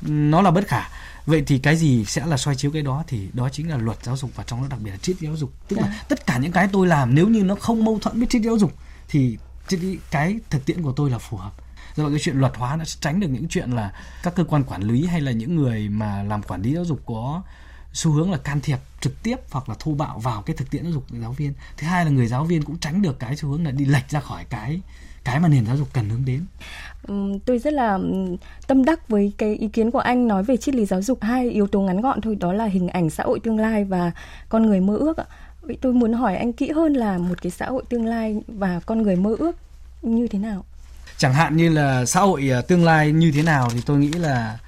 nó 0.02 0.42
là 0.42 0.52
bất 0.52 0.68
khả. 0.68 0.90
Vậy 1.26 1.44
thì 1.48 1.60
cái 1.60 1.76
gì 1.76 2.06
sẽ 2.06 2.26
là 2.26 2.38
soi 2.38 2.56
chiếu 2.56 2.72
cái 2.72 2.82
đó 2.82 3.04
thì 3.08 3.30
đó 3.34 3.50
chính 3.50 3.70
là 3.70 3.78
luật 3.78 3.98
giáo 4.04 4.18
dục 4.18 4.32
và 4.36 4.44
trong 4.44 4.62
đó 4.62 4.68
đặc 4.70 4.80
biệt 4.84 4.92
là 4.92 4.98
triết 4.98 5.20
giáo 5.20 5.36
dục. 5.36 5.54
Tức 5.68 5.76
là 5.80 5.88
dạ. 5.88 6.04
tất 6.10 6.26
cả 6.26 6.38
những 6.38 6.52
cái 6.52 6.70
tôi 6.72 6.88
làm 6.88 7.16
nếu 7.16 7.28
như 7.28 7.44
nó 7.44 7.56
không 7.56 7.86
mâu 7.86 8.00
thuẫn 8.00 8.18
với 8.18 8.28
triết 8.28 8.42
giáo 8.42 8.58
dục 8.58 8.74
thì 9.10 9.38
cái 10.12 10.40
thực 10.50 10.66
tiễn 10.66 10.82
của 10.82 10.92
tôi 10.92 11.10
là 11.10 11.18
phù 11.18 11.38
hợp. 11.38 11.52
Do 11.96 12.04
vậy 12.04 12.14
cái 12.14 12.20
chuyện 12.24 12.40
luật 12.40 12.54
hóa 12.56 12.76
nó 12.76 12.86
sẽ 12.86 12.98
tránh 13.02 13.20
được 13.20 13.28
những 13.28 13.48
chuyện 13.48 13.72
là 13.72 13.94
các 14.24 14.36
cơ 14.36 14.44
quan 14.44 14.64
quản 14.64 14.82
lý 14.82 15.06
hay 15.06 15.22
là 15.22 15.32
những 15.32 15.56
người 15.56 15.90
mà 15.90 16.24
làm 16.24 16.44
quản 16.44 16.62
lý 16.62 16.74
giáo 16.74 16.86
dục 16.86 17.00
có 17.06 17.42
xu 17.94 18.12
hướng 18.12 18.32
là 18.32 18.38
can 18.38 18.62
thiệp 18.62 18.80
trực 19.02 19.24
tiếp 19.24 19.36
hoặc 19.52 19.70
là 19.70 19.76
thô 19.80 19.92
bạo 19.92 20.20
vào 20.20 20.42
cái 20.42 20.56
thực 20.56 20.72
tiễn 20.72 20.84
giáo 20.84 20.92
dục 20.92 21.06
của 21.12 21.18
giáo 21.22 21.32
viên. 21.32 21.54
Thứ 21.78 21.88
hai 21.88 22.06
là 22.06 22.12
người 22.12 22.28
giáo 22.28 22.46
viên 22.46 22.64
cũng 22.64 22.78
tránh 22.78 23.02
được 23.02 23.20
cái 23.20 23.36
xu 23.36 23.50
hướng 23.50 23.66
là 23.66 23.72
đi 23.72 23.86
lệch 23.86 24.10
ra 24.10 24.20
khỏi 24.20 24.46
cái 24.50 24.82
cái 25.24 25.40
mà 25.40 25.48
nền 25.48 25.66
giáo 25.66 25.78
dục 25.78 25.88
cần 25.94 26.10
hướng 26.10 26.26
đến. 26.26 26.46
Tôi 27.46 27.60
rất 27.60 27.74
là 27.74 28.00
tâm 28.68 28.86
đắc 28.86 29.10
với 29.10 29.32
cái 29.38 29.56
ý 29.56 29.68
kiến 29.68 29.92
của 29.92 30.00
anh 30.00 30.28
nói 30.28 30.44
về 30.44 30.58
triết 30.58 30.76
lý 30.76 30.86
giáo 30.86 31.02
dục. 31.02 31.22
Hai 31.22 31.50
yếu 31.50 31.68
tố 31.68 31.82
ngắn 31.82 32.02
gọn 32.02 32.22
thôi 32.22 32.36
đó 32.36 32.54
là 32.54 32.66
hình 32.66 32.88
ảnh 32.88 33.10
xã 33.10 33.24
hội 33.24 33.40
tương 33.40 33.60
lai 33.60 33.84
và 33.84 34.12
con 34.50 34.66
người 34.66 34.80
mơ 34.80 34.98
ước 34.98 35.18
vậy 35.62 35.78
tôi 35.82 35.94
muốn 35.94 36.14
hỏi 36.14 36.36
anh 36.36 36.54
kỹ 36.54 36.72
hơn 36.72 36.94
là 36.94 37.18
một 37.18 37.42
cái 37.42 37.52
xã 37.52 37.66
hội 37.66 37.84
tương 37.90 38.06
lai 38.06 38.42
và 38.48 38.80
con 38.80 39.02
người 39.02 39.16
mơ 39.16 39.36
ước 39.40 39.56
như 40.02 40.28
thế 40.28 40.40
nào? 40.40 40.66
Chẳng 41.18 41.34
hạn 41.34 41.58
như 41.58 41.70
là 41.70 42.06
xã 42.06 42.20
hội 42.20 42.52
à, 42.52 42.62
tương 42.62 42.84
lai 42.84 43.12
như 43.12 43.32
thế 43.32 43.44
nào 43.44 43.70
thì 43.74 43.82
tôi 43.86 43.98
nghĩ 43.98 44.12
là 44.12 44.60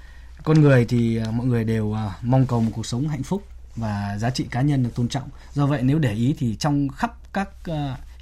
con 0.43 0.61
người 0.61 0.85
thì 0.85 1.17
à, 1.17 1.31
mọi 1.31 1.45
người 1.45 1.63
đều 1.63 1.93
à, 1.93 2.09
mong 2.21 2.45
cầu 2.45 2.61
một 2.61 2.71
cuộc 2.75 2.85
sống 2.85 3.07
hạnh 3.07 3.23
phúc 3.23 3.43
và 3.75 4.17
giá 4.19 4.29
trị 4.29 4.45
cá 4.51 4.61
nhân 4.61 4.83
được 4.83 4.95
tôn 4.95 5.07
trọng. 5.07 5.29
Do 5.53 5.65
vậy 5.65 5.81
nếu 5.83 5.99
để 5.99 6.13
ý 6.13 6.35
thì 6.37 6.55
trong 6.55 6.89
khắp 6.89 7.17
các 7.33 7.49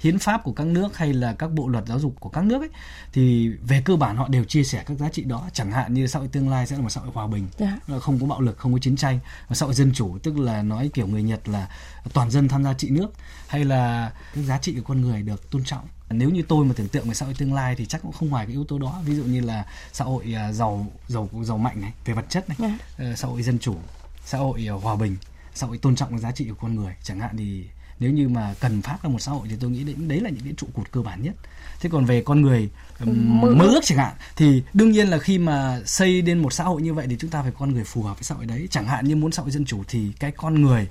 hiến 0.00 0.18
pháp 0.18 0.44
của 0.44 0.52
các 0.52 0.66
nước 0.66 0.96
hay 0.96 1.12
là 1.12 1.32
các 1.32 1.52
bộ 1.52 1.68
luật 1.68 1.86
giáo 1.86 1.98
dục 1.98 2.14
của 2.20 2.28
các 2.28 2.44
nước 2.44 2.62
ấy 2.62 2.68
thì 3.12 3.48
về 3.48 3.82
cơ 3.84 3.96
bản 3.96 4.16
họ 4.16 4.28
đều 4.28 4.44
chia 4.44 4.64
sẻ 4.64 4.84
các 4.86 4.98
giá 4.98 5.08
trị 5.08 5.24
đó 5.24 5.48
chẳng 5.52 5.72
hạn 5.72 5.94
như 5.94 6.06
xã 6.06 6.18
hội 6.18 6.28
tương 6.28 6.48
lai 6.48 6.66
sẽ 6.66 6.76
là 6.76 6.82
một 6.82 6.88
xã 6.88 7.00
hội 7.00 7.10
hòa 7.14 7.26
bình 7.26 7.46
yeah. 7.58 7.72
Dạ. 7.88 7.98
không 7.98 8.20
có 8.20 8.26
bạo 8.26 8.40
lực 8.40 8.58
không 8.58 8.72
có 8.72 8.78
chiến 8.78 8.96
tranh 8.96 9.18
và 9.48 9.54
xã 9.54 9.66
hội 9.66 9.74
dân 9.74 9.92
chủ 9.94 10.18
tức 10.18 10.38
là 10.38 10.62
nói 10.62 10.90
kiểu 10.94 11.06
người 11.06 11.22
nhật 11.22 11.48
là 11.48 11.68
toàn 12.12 12.30
dân 12.30 12.48
tham 12.48 12.64
gia 12.64 12.74
trị 12.74 12.90
nước 12.90 13.12
hay 13.46 13.64
là 13.64 14.12
các 14.34 14.42
giá 14.44 14.58
trị 14.58 14.74
của 14.74 14.82
con 14.88 15.00
người 15.00 15.22
được 15.22 15.50
tôn 15.50 15.64
trọng 15.64 15.88
nếu 16.10 16.30
như 16.30 16.42
tôi 16.48 16.64
mà 16.64 16.74
tưởng 16.76 16.88
tượng 16.88 17.08
về 17.08 17.14
xã 17.14 17.26
hội 17.26 17.34
tương 17.38 17.54
lai 17.54 17.74
thì 17.76 17.86
chắc 17.86 18.02
cũng 18.02 18.12
không 18.12 18.28
ngoài 18.28 18.46
cái 18.46 18.52
yếu 18.52 18.64
tố 18.64 18.78
đó 18.78 19.00
ví 19.04 19.14
dụ 19.14 19.24
như 19.24 19.40
là 19.40 19.66
xã 19.92 20.04
hội 20.04 20.34
à, 20.36 20.52
giàu 20.52 20.86
giàu 21.08 21.28
giàu 21.42 21.58
mạnh 21.58 21.80
này 21.80 21.92
về 22.04 22.14
vật 22.14 22.24
chất 22.28 22.48
này 22.48 22.58
yeah. 22.60 22.72
Dạ. 22.98 23.04
Ờ, 23.04 23.16
xã 23.16 23.28
hội 23.28 23.42
dân 23.42 23.58
chủ 23.58 23.76
xã 24.24 24.38
hội 24.38 24.68
à, 24.68 24.72
hòa 24.72 24.96
bình 24.96 25.16
xã 25.54 25.66
hội 25.66 25.78
tôn 25.78 25.96
trọng 25.96 26.10
cái 26.10 26.18
giá 26.18 26.32
trị 26.32 26.48
của 26.48 26.56
con 26.60 26.74
người 26.74 26.94
chẳng 27.02 27.20
hạn 27.20 27.36
thì 27.38 27.64
nếu 28.00 28.10
như 28.10 28.28
mà 28.28 28.54
cần 28.60 28.82
phát 28.82 28.98
ra 29.02 29.10
một 29.10 29.18
xã 29.18 29.32
hội 29.32 29.48
thì 29.50 29.56
tôi 29.60 29.70
nghĩ 29.70 29.84
đấy 29.84 29.94
đấy 29.98 30.20
là 30.20 30.30
những 30.30 30.44
cái 30.44 30.52
trụ 30.56 30.66
cột 30.74 30.92
cơ 30.92 31.02
bản 31.02 31.22
nhất. 31.22 31.34
Thế 31.80 31.90
còn 31.92 32.04
về 32.04 32.22
con 32.22 32.40
người 32.40 32.68
mơ, 33.04 33.54
mơ 33.54 33.64
ước 33.64 33.80
chẳng 33.84 33.98
hạn 33.98 34.14
thì 34.36 34.62
đương 34.72 34.90
nhiên 34.90 35.08
là 35.08 35.18
khi 35.18 35.38
mà 35.38 35.80
xây 35.86 36.22
lên 36.22 36.38
một 36.38 36.52
xã 36.52 36.64
hội 36.64 36.82
như 36.82 36.94
vậy 36.94 37.06
thì 37.10 37.16
chúng 37.20 37.30
ta 37.30 37.42
phải 37.42 37.52
con 37.58 37.74
người 37.74 37.84
phù 37.84 38.02
hợp 38.02 38.14
với 38.14 38.24
xã 38.24 38.34
hội 38.34 38.46
đấy. 38.46 38.68
Chẳng 38.70 38.86
hạn 38.86 39.04
như 39.04 39.16
muốn 39.16 39.32
xã 39.32 39.42
hội 39.42 39.50
dân 39.50 39.64
chủ 39.64 39.84
thì 39.88 40.12
cái 40.20 40.30
con 40.30 40.62
người 40.62 40.88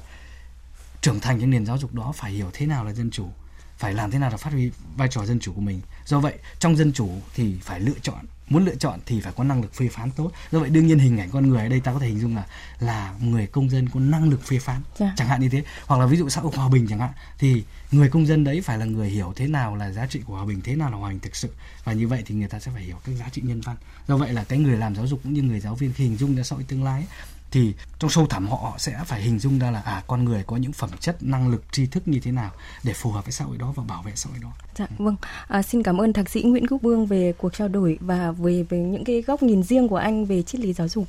trưởng 1.01 1.19
thành 1.19 1.41
trong 1.41 1.49
nền 1.49 1.65
giáo 1.65 1.77
dục 1.77 1.93
đó 1.93 2.11
phải 2.15 2.31
hiểu 2.31 2.49
thế 2.53 2.65
nào 2.65 2.85
là 2.85 2.93
dân 2.93 3.11
chủ 3.11 3.29
phải 3.77 3.93
làm 3.93 4.11
thế 4.11 4.19
nào 4.19 4.29
để 4.29 4.37
phát 4.37 4.53
huy 4.53 4.71
vai 4.95 5.07
trò 5.11 5.25
dân 5.25 5.39
chủ 5.39 5.53
của 5.53 5.61
mình. 5.61 5.81
Do 6.05 6.19
vậy 6.19 6.33
trong 6.59 6.75
dân 6.75 6.93
chủ 6.93 7.09
thì 7.35 7.55
phải 7.61 7.79
lựa 7.79 7.99
chọn 8.01 8.25
muốn 8.49 8.65
lựa 8.65 8.75
chọn 8.75 8.99
thì 9.05 9.21
phải 9.21 9.33
có 9.35 9.43
năng 9.43 9.61
lực 9.61 9.73
phê 9.73 9.87
phán 9.91 10.11
tốt 10.11 10.31
do 10.51 10.59
vậy 10.59 10.69
đương 10.69 10.87
nhiên 10.87 10.99
hình 10.99 11.19
ảnh 11.19 11.29
con 11.29 11.49
người 11.49 11.63
ở 11.63 11.69
đây 11.69 11.79
ta 11.79 11.93
có 11.93 11.99
thể 11.99 12.07
hình 12.07 12.19
dung 12.19 12.35
là 12.35 12.45
là 12.79 13.13
người 13.21 13.47
công 13.47 13.69
dân 13.69 13.89
có 13.89 13.99
năng 13.99 14.29
lực 14.29 14.43
phê 14.43 14.59
phán 14.59 14.75
yeah. 14.75 14.99
Dạ. 14.99 15.13
chẳng 15.17 15.27
hạn 15.27 15.41
như 15.41 15.49
thế 15.49 15.63
hoặc 15.85 15.99
là 15.99 16.05
ví 16.05 16.17
dụ 16.17 16.29
xã 16.29 16.41
hội 16.41 16.51
hòa 16.55 16.69
bình 16.69 16.87
chẳng 16.89 16.99
hạn 16.99 17.11
thì 17.37 17.63
người 17.91 18.09
công 18.09 18.25
dân 18.25 18.43
đấy 18.43 18.61
phải 18.61 18.77
là 18.77 18.85
người 18.85 19.09
hiểu 19.09 19.33
thế 19.35 19.47
nào 19.47 19.75
là 19.75 19.91
giá 19.91 20.05
trị 20.05 20.19
của 20.25 20.33
hòa 20.35 20.45
bình 20.45 20.61
thế 20.63 20.75
nào 20.75 20.91
là 20.91 20.97
hòa 20.97 21.09
bình 21.09 21.19
thực 21.19 21.35
sự 21.35 21.49
và 21.83 21.93
như 21.93 22.07
vậy 22.07 22.23
thì 22.25 22.35
người 22.35 22.47
ta 22.47 22.59
sẽ 22.59 22.71
phải 22.73 22.83
hiểu 22.83 22.97
các 23.05 23.11
giá 23.19 23.29
trị 23.31 23.41
nhân 23.45 23.61
văn 23.61 23.75
do 24.07 24.17
vậy 24.17 24.33
là 24.33 24.43
cái 24.43 24.59
người 24.59 24.77
làm 24.77 24.95
giáo 24.95 25.07
dục 25.07 25.19
cũng 25.23 25.33
như 25.33 25.41
người 25.41 25.59
giáo 25.59 25.75
viên 25.75 25.93
khi 25.93 26.03
hình 26.03 26.17
dung 26.17 26.35
ra 26.35 26.43
xã 26.43 26.55
hội 26.55 26.65
tương 26.67 26.83
lai 26.83 27.01
ấy, 27.01 27.07
thì 27.51 27.73
trong 27.99 28.11
sâu 28.11 28.27
thẳm 28.27 28.47
họ 28.47 28.75
sẽ 28.77 28.99
phải 29.05 29.21
hình 29.21 29.39
dung 29.39 29.59
ra 29.59 29.71
là 29.71 29.81
à 29.81 30.03
con 30.07 30.25
người 30.25 30.43
có 30.47 30.57
những 30.57 30.73
phẩm 30.73 30.89
chất 30.99 31.23
năng 31.23 31.49
lực 31.49 31.73
tri 31.73 31.85
thức 31.85 32.07
như 32.07 32.19
thế 32.19 32.31
nào 32.31 32.51
để 32.83 32.93
phù 32.93 33.11
hợp 33.11 33.25
với 33.25 33.31
xã 33.31 33.45
hội 33.45 33.57
đó 33.57 33.73
và 33.75 33.83
bảo 33.83 34.03
vệ 34.03 34.11
xã 34.15 34.29
hội 34.29 34.39
đó. 34.41 34.51
Dạ 34.75 34.87
vâng. 34.97 35.15
À, 35.47 35.61
xin 35.61 35.83
cảm 35.83 36.01
ơn 36.01 36.13
thạc 36.13 36.29
sĩ 36.29 36.41
Nguyễn 36.41 36.67
Quốc 36.67 36.81
Vương 36.81 37.05
về 37.05 37.33
cuộc 37.37 37.53
trao 37.53 37.67
đổi 37.67 37.97
và 38.01 38.31
về 38.31 38.63
về 38.69 38.77
những 38.77 39.03
cái 39.03 39.21
góc 39.21 39.43
nhìn 39.43 39.63
riêng 39.63 39.87
của 39.87 39.97
anh 39.97 40.25
về 40.25 40.41
triết 40.41 40.61
lý 40.61 40.73
giáo 40.73 40.87
dục. 40.87 41.07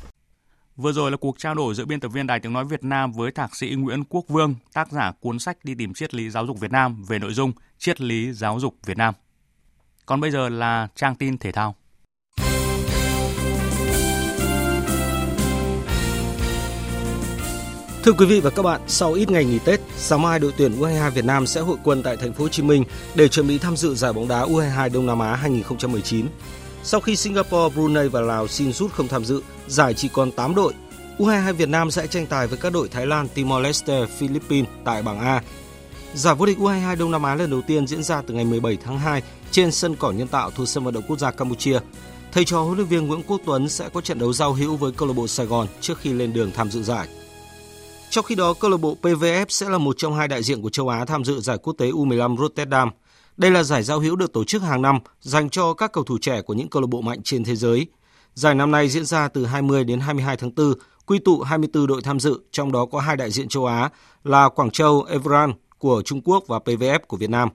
Vừa 0.76 0.92
rồi 0.92 1.10
là 1.10 1.16
cuộc 1.16 1.38
trao 1.38 1.54
đổi 1.54 1.74
giữa 1.74 1.84
biên 1.84 2.00
tập 2.00 2.08
viên 2.08 2.26
Đài 2.26 2.40
Tiếng 2.40 2.52
Nói 2.52 2.64
Việt 2.64 2.84
Nam 2.84 3.12
với 3.12 3.32
thạc 3.32 3.56
sĩ 3.56 3.74
Nguyễn 3.74 4.04
Quốc 4.04 4.24
Vương, 4.28 4.54
tác 4.72 4.92
giả 4.92 5.12
cuốn 5.20 5.38
sách 5.38 5.56
đi 5.64 5.74
tìm 5.74 5.94
triết 5.94 6.14
lý 6.14 6.30
giáo 6.30 6.46
dục 6.46 6.60
Việt 6.60 6.72
Nam 6.72 7.04
về 7.04 7.18
nội 7.18 7.34
dung 7.34 7.52
triết 7.78 8.00
lý 8.00 8.32
giáo 8.32 8.60
dục 8.60 8.74
Việt 8.86 8.96
Nam. 8.96 9.14
Còn 10.06 10.20
bây 10.20 10.30
giờ 10.30 10.48
là 10.48 10.88
trang 10.94 11.14
tin 11.14 11.38
thể 11.38 11.52
thao. 11.52 11.74
Thưa 18.04 18.12
quý 18.12 18.26
vị 18.26 18.40
và 18.40 18.50
các 18.50 18.62
bạn, 18.62 18.80
sau 18.86 19.12
ít 19.12 19.30
ngày 19.30 19.44
nghỉ 19.44 19.58
Tết, 19.58 19.80
sáng 19.96 20.22
mai 20.22 20.38
đội 20.38 20.52
tuyển 20.56 20.80
U22 20.80 21.10
Việt 21.10 21.24
Nam 21.24 21.46
sẽ 21.46 21.60
hội 21.60 21.76
quân 21.84 22.02
tại 22.02 22.16
thành 22.16 22.32
phố 22.32 22.44
Hồ 22.44 22.48
Chí 22.48 22.62
Minh 22.62 22.84
để 23.14 23.28
chuẩn 23.28 23.48
bị 23.48 23.58
tham 23.58 23.76
dự 23.76 23.94
giải 23.94 24.12
bóng 24.12 24.28
đá 24.28 24.44
U22 24.44 24.92
Đông 24.92 25.06
Nam 25.06 25.18
Á 25.18 25.34
2019. 25.34 26.26
Sau 26.82 27.00
khi 27.00 27.16
Singapore, 27.16 27.74
Brunei 27.74 28.08
và 28.08 28.20
Lào 28.20 28.48
xin 28.48 28.72
rút 28.72 28.92
không 28.92 29.08
tham 29.08 29.24
dự, 29.24 29.42
giải 29.68 29.94
chỉ 29.94 30.08
còn 30.08 30.32
8 30.32 30.54
đội. 30.54 30.72
U22 31.18 31.52
Việt 31.52 31.68
Nam 31.68 31.90
sẽ 31.90 32.06
tranh 32.06 32.26
tài 32.26 32.46
với 32.46 32.58
các 32.58 32.72
đội 32.72 32.88
Thái 32.88 33.06
Lan, 33.06 33.28
Timor-Leste, 33.34 34.06
Philippines 34.06 34.70
tại 34.84 35.02
bảng 35.02 35.20
A. 35.20 35.42
Giải 36.14 36.34
vô 36.34 36.46
địch 36.46 36.58
U22 36.58 36.96
Đông 36.96 37.10
Nam 37.10 37.22
Á 37.22 37.34
lần 37.34 37.50
đầu 37.50 37.62
tiên 37.62 37.86
diễn 37.86 38.02
ra 38.02 38.22
từ 38.26 38.34
ngày 38.34 38.44
17 38.44 38.78
tháng 38.84 38.98
2 38.98 39.22
trên 39.50 39.72
sân 39.72 39.96
cỏ 39.96 40.10
nhân 40.10 40.28
tạo 40.28 40.50
thuộc 40.50 40.68
sân 40.68 40.84
vận 40.84 40.94
động 40.94 41.04
quốc 41.08 41.18
gia 41.18 41.30
Campuchia. 41.30 41.80
Thầy 42.32 42.44
trò 42.44 42.62
huấn 42.62 42.76
luyện 42.76 42.88
viên 42.88 43.06
Nguyễn 43.06 43.22
Quốc 43.22 43.40
Tuấn 43.46 43.68
sẽ 43.68 43.88
có 43.88 44.00
trận 44.00 44.18
đấu 44.18 44.32
giao 44.32 44.52
hữu 44.52 44.76
với 44.76 44.92
câu 44.92 45.08
lạc 45.08 45.14
bộ 45.14 45.26
Sài 45.26 45.46
Gòn 45.46 45.66
trước 45.80 45.98
khi 45.98 46.12
lên 46.12 46.32
đường 46.32 46.50
tham 46.54 46.70
dự 46.70 46.82
giải. 46.82 47.08
Trong 48.10 48.24
khi 48.24 48.34
đó, 48.34 48.54
câu 48.54 48.70
lạc 48.70 48.76
bộ 48.76 48.96
PVF 49.02 49.46
sẽ 49.48 49.68
là 49.68 49.78
một 49.78 49.98
trong 49.98 50.14
hai 50.14 50.28
đại 50.28 50.42
diện 50.42 50.62
của 50.62 50.70
châu 50.70 50.88
Á 50.88 51.04
tham 51.04 51.24
dự 51.24 51.40
giải 51.40 51.58
quốc 51.58 51.72
tế 51.78 51.90
U15 51.90 52.36
Rotterdam. 52.36 52.90
Đây 53.36 53.50
là 53.50 53.62
giải 53.62 53.82
giao 53.82 54.00
hữu 54.00 54.16
được 54.16 54.32
tổ 54.32 54.44
chức 54.44 54.62
hàng 54.62 54.82
năm 54.82 54.98
dành 55.20 55.50
cho 55.50 55.74
các 55.74 55.92
cầu 55.92 56.04
thủ 56.04 56.18
trẻ 56.18 56.42
của 56.42 56.54
những 56.54 56.68
câu 56.68 56.82
lạc 56.82 56.88
bộ 56.90 57.00
mạnh 57.00 57.22
trên 57.22 57.44
thế 57.44 57.56
giới. 57.56 57.86
Giải 58.34 58.54
năm 58.54 58.70
nay 58.70 58.88
diễn 58.88 59.04
ra 59.04 59.28
từ 59.28 59.46
20 59.46 59.84
đến 59.84 60.00
22 60.00 60.36
tháng 60.36 60.54
4, 60.54 60.74
quy 61.06 61.18
tụ 61.18 61.40
24 61.40 61.86
đội 61.86 62.02
tham 62.02 62.20
dự, 62.20 62.40
trong 62.52 62.72
đó 62.72 62.86
có 62.86 63.00
hai 63.00 63.16
đại 63.16 63.30
diện 63.30 63.48
châu 63.48 63.66
Á 63.66 63.90
là 64.24 64.48
Quảng 64.48 64.70
Châu 64.70 65.02
Everan 65.02 65.52
của 65.78 66.02
Trung 66.02 66.20
Quốc 66.24 66.44
và 66.46 66.58
PVF 66.58 66.98
của 67.08 67.16
Việt 67.16 67.30
Nam. 67.30 67.48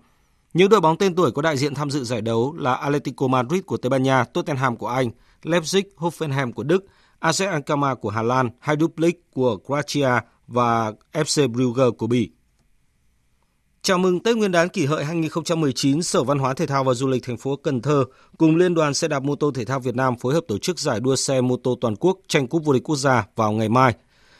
Những 0.53 0.70
đội 0.70 0.82
bóng 0.82 0.97
tên 0.97 1.16
tuổi 1.16 1.32
có 1.32 1.41
đại 1.41 1.58
diện 1.58 1.74
tham 1.74 1.91
dự 1.91 2.03
giải 2.03 2.22
đấu 2.22 2.56
là 2.58 2.74
Atletico 2.74 3.28
Madrid 3.28 3.64
của 3.66 3.78
Tây 3.78 3.89
Ban 3.89 4.03
Nha, 4.03 4.24
Tottenham 4.24 4.76
của 4.76 4.88
Anh, 4.88 5.12
Leipzig, 5.43 5.84
Hoffenheim 5.97 6.53
của 6.53 6.64
Đức, 6.64 6.86
AZ 7.22 7.51
Alkmaar 7.51 7.97
của 8.01 8.10
Hà 8.10 8.22
Lan, 8.22 8.49
Hajduk 8.64 9.12
của 9.34 9.58
Croatia 9.66 10.10
và 10.48 10.93
FC 11.14 11.48
Brugge 11.48 11.89
của 11.98 12.08
Bỉ. 12.08 12.30
Chào 13.82 13.98
mừng 13.98 14.20
Tết 14.20 14.38
Nguyên 14.38 14.52
đán 14.52 14.70
kỷ 14.70 14.86
hợi 14.86 15.06
2019, 15.06 16.04
Sở 16.04 16.24
Văn 16.24 16.39
hóa 16.39 16.54
Thể 16.54 16.68
thao 16.68 16.84
và 16.84 16.93
Du 16.93 17.08
lịch 17.08 17.24
thành 17.24 17.38
phố 17.38 17.56
Cần 17.56 17.82
Thơ 17.82 18.06
cùng 18.38 18.56
Liên 18.56 18.74
đoàn 18.74 18.93
xe 18.93 19.08
đạp 19.08 19.24
mô 19.24 19.36
tô 19.36 19.52
thể 19.52 19.66
thao 19.66 19.80
Việt 19.80 19.96
Nam 19.96 20.16
phối 20.16 20.34
hợp 20.34 20.43
tổ 20.48 20.58
chức 20.58 20.80
giải 20.80 21.00
đua 21.00 21.16
xe 21.16 21.41
mô 21.41 21.58
tô 21.58 21.78
toàn 21.82 21.96
quốc 21.96 22.18
tranh 22.28 22.48
cúp 22.48 22.64
vô 22.66 22.74
địch 22.74 22.84
quốc 22.84 22.96
gia 22.96 23.28
vào 23.36 23.52
ngày 23.52 23.70
mai. 23.70 23.96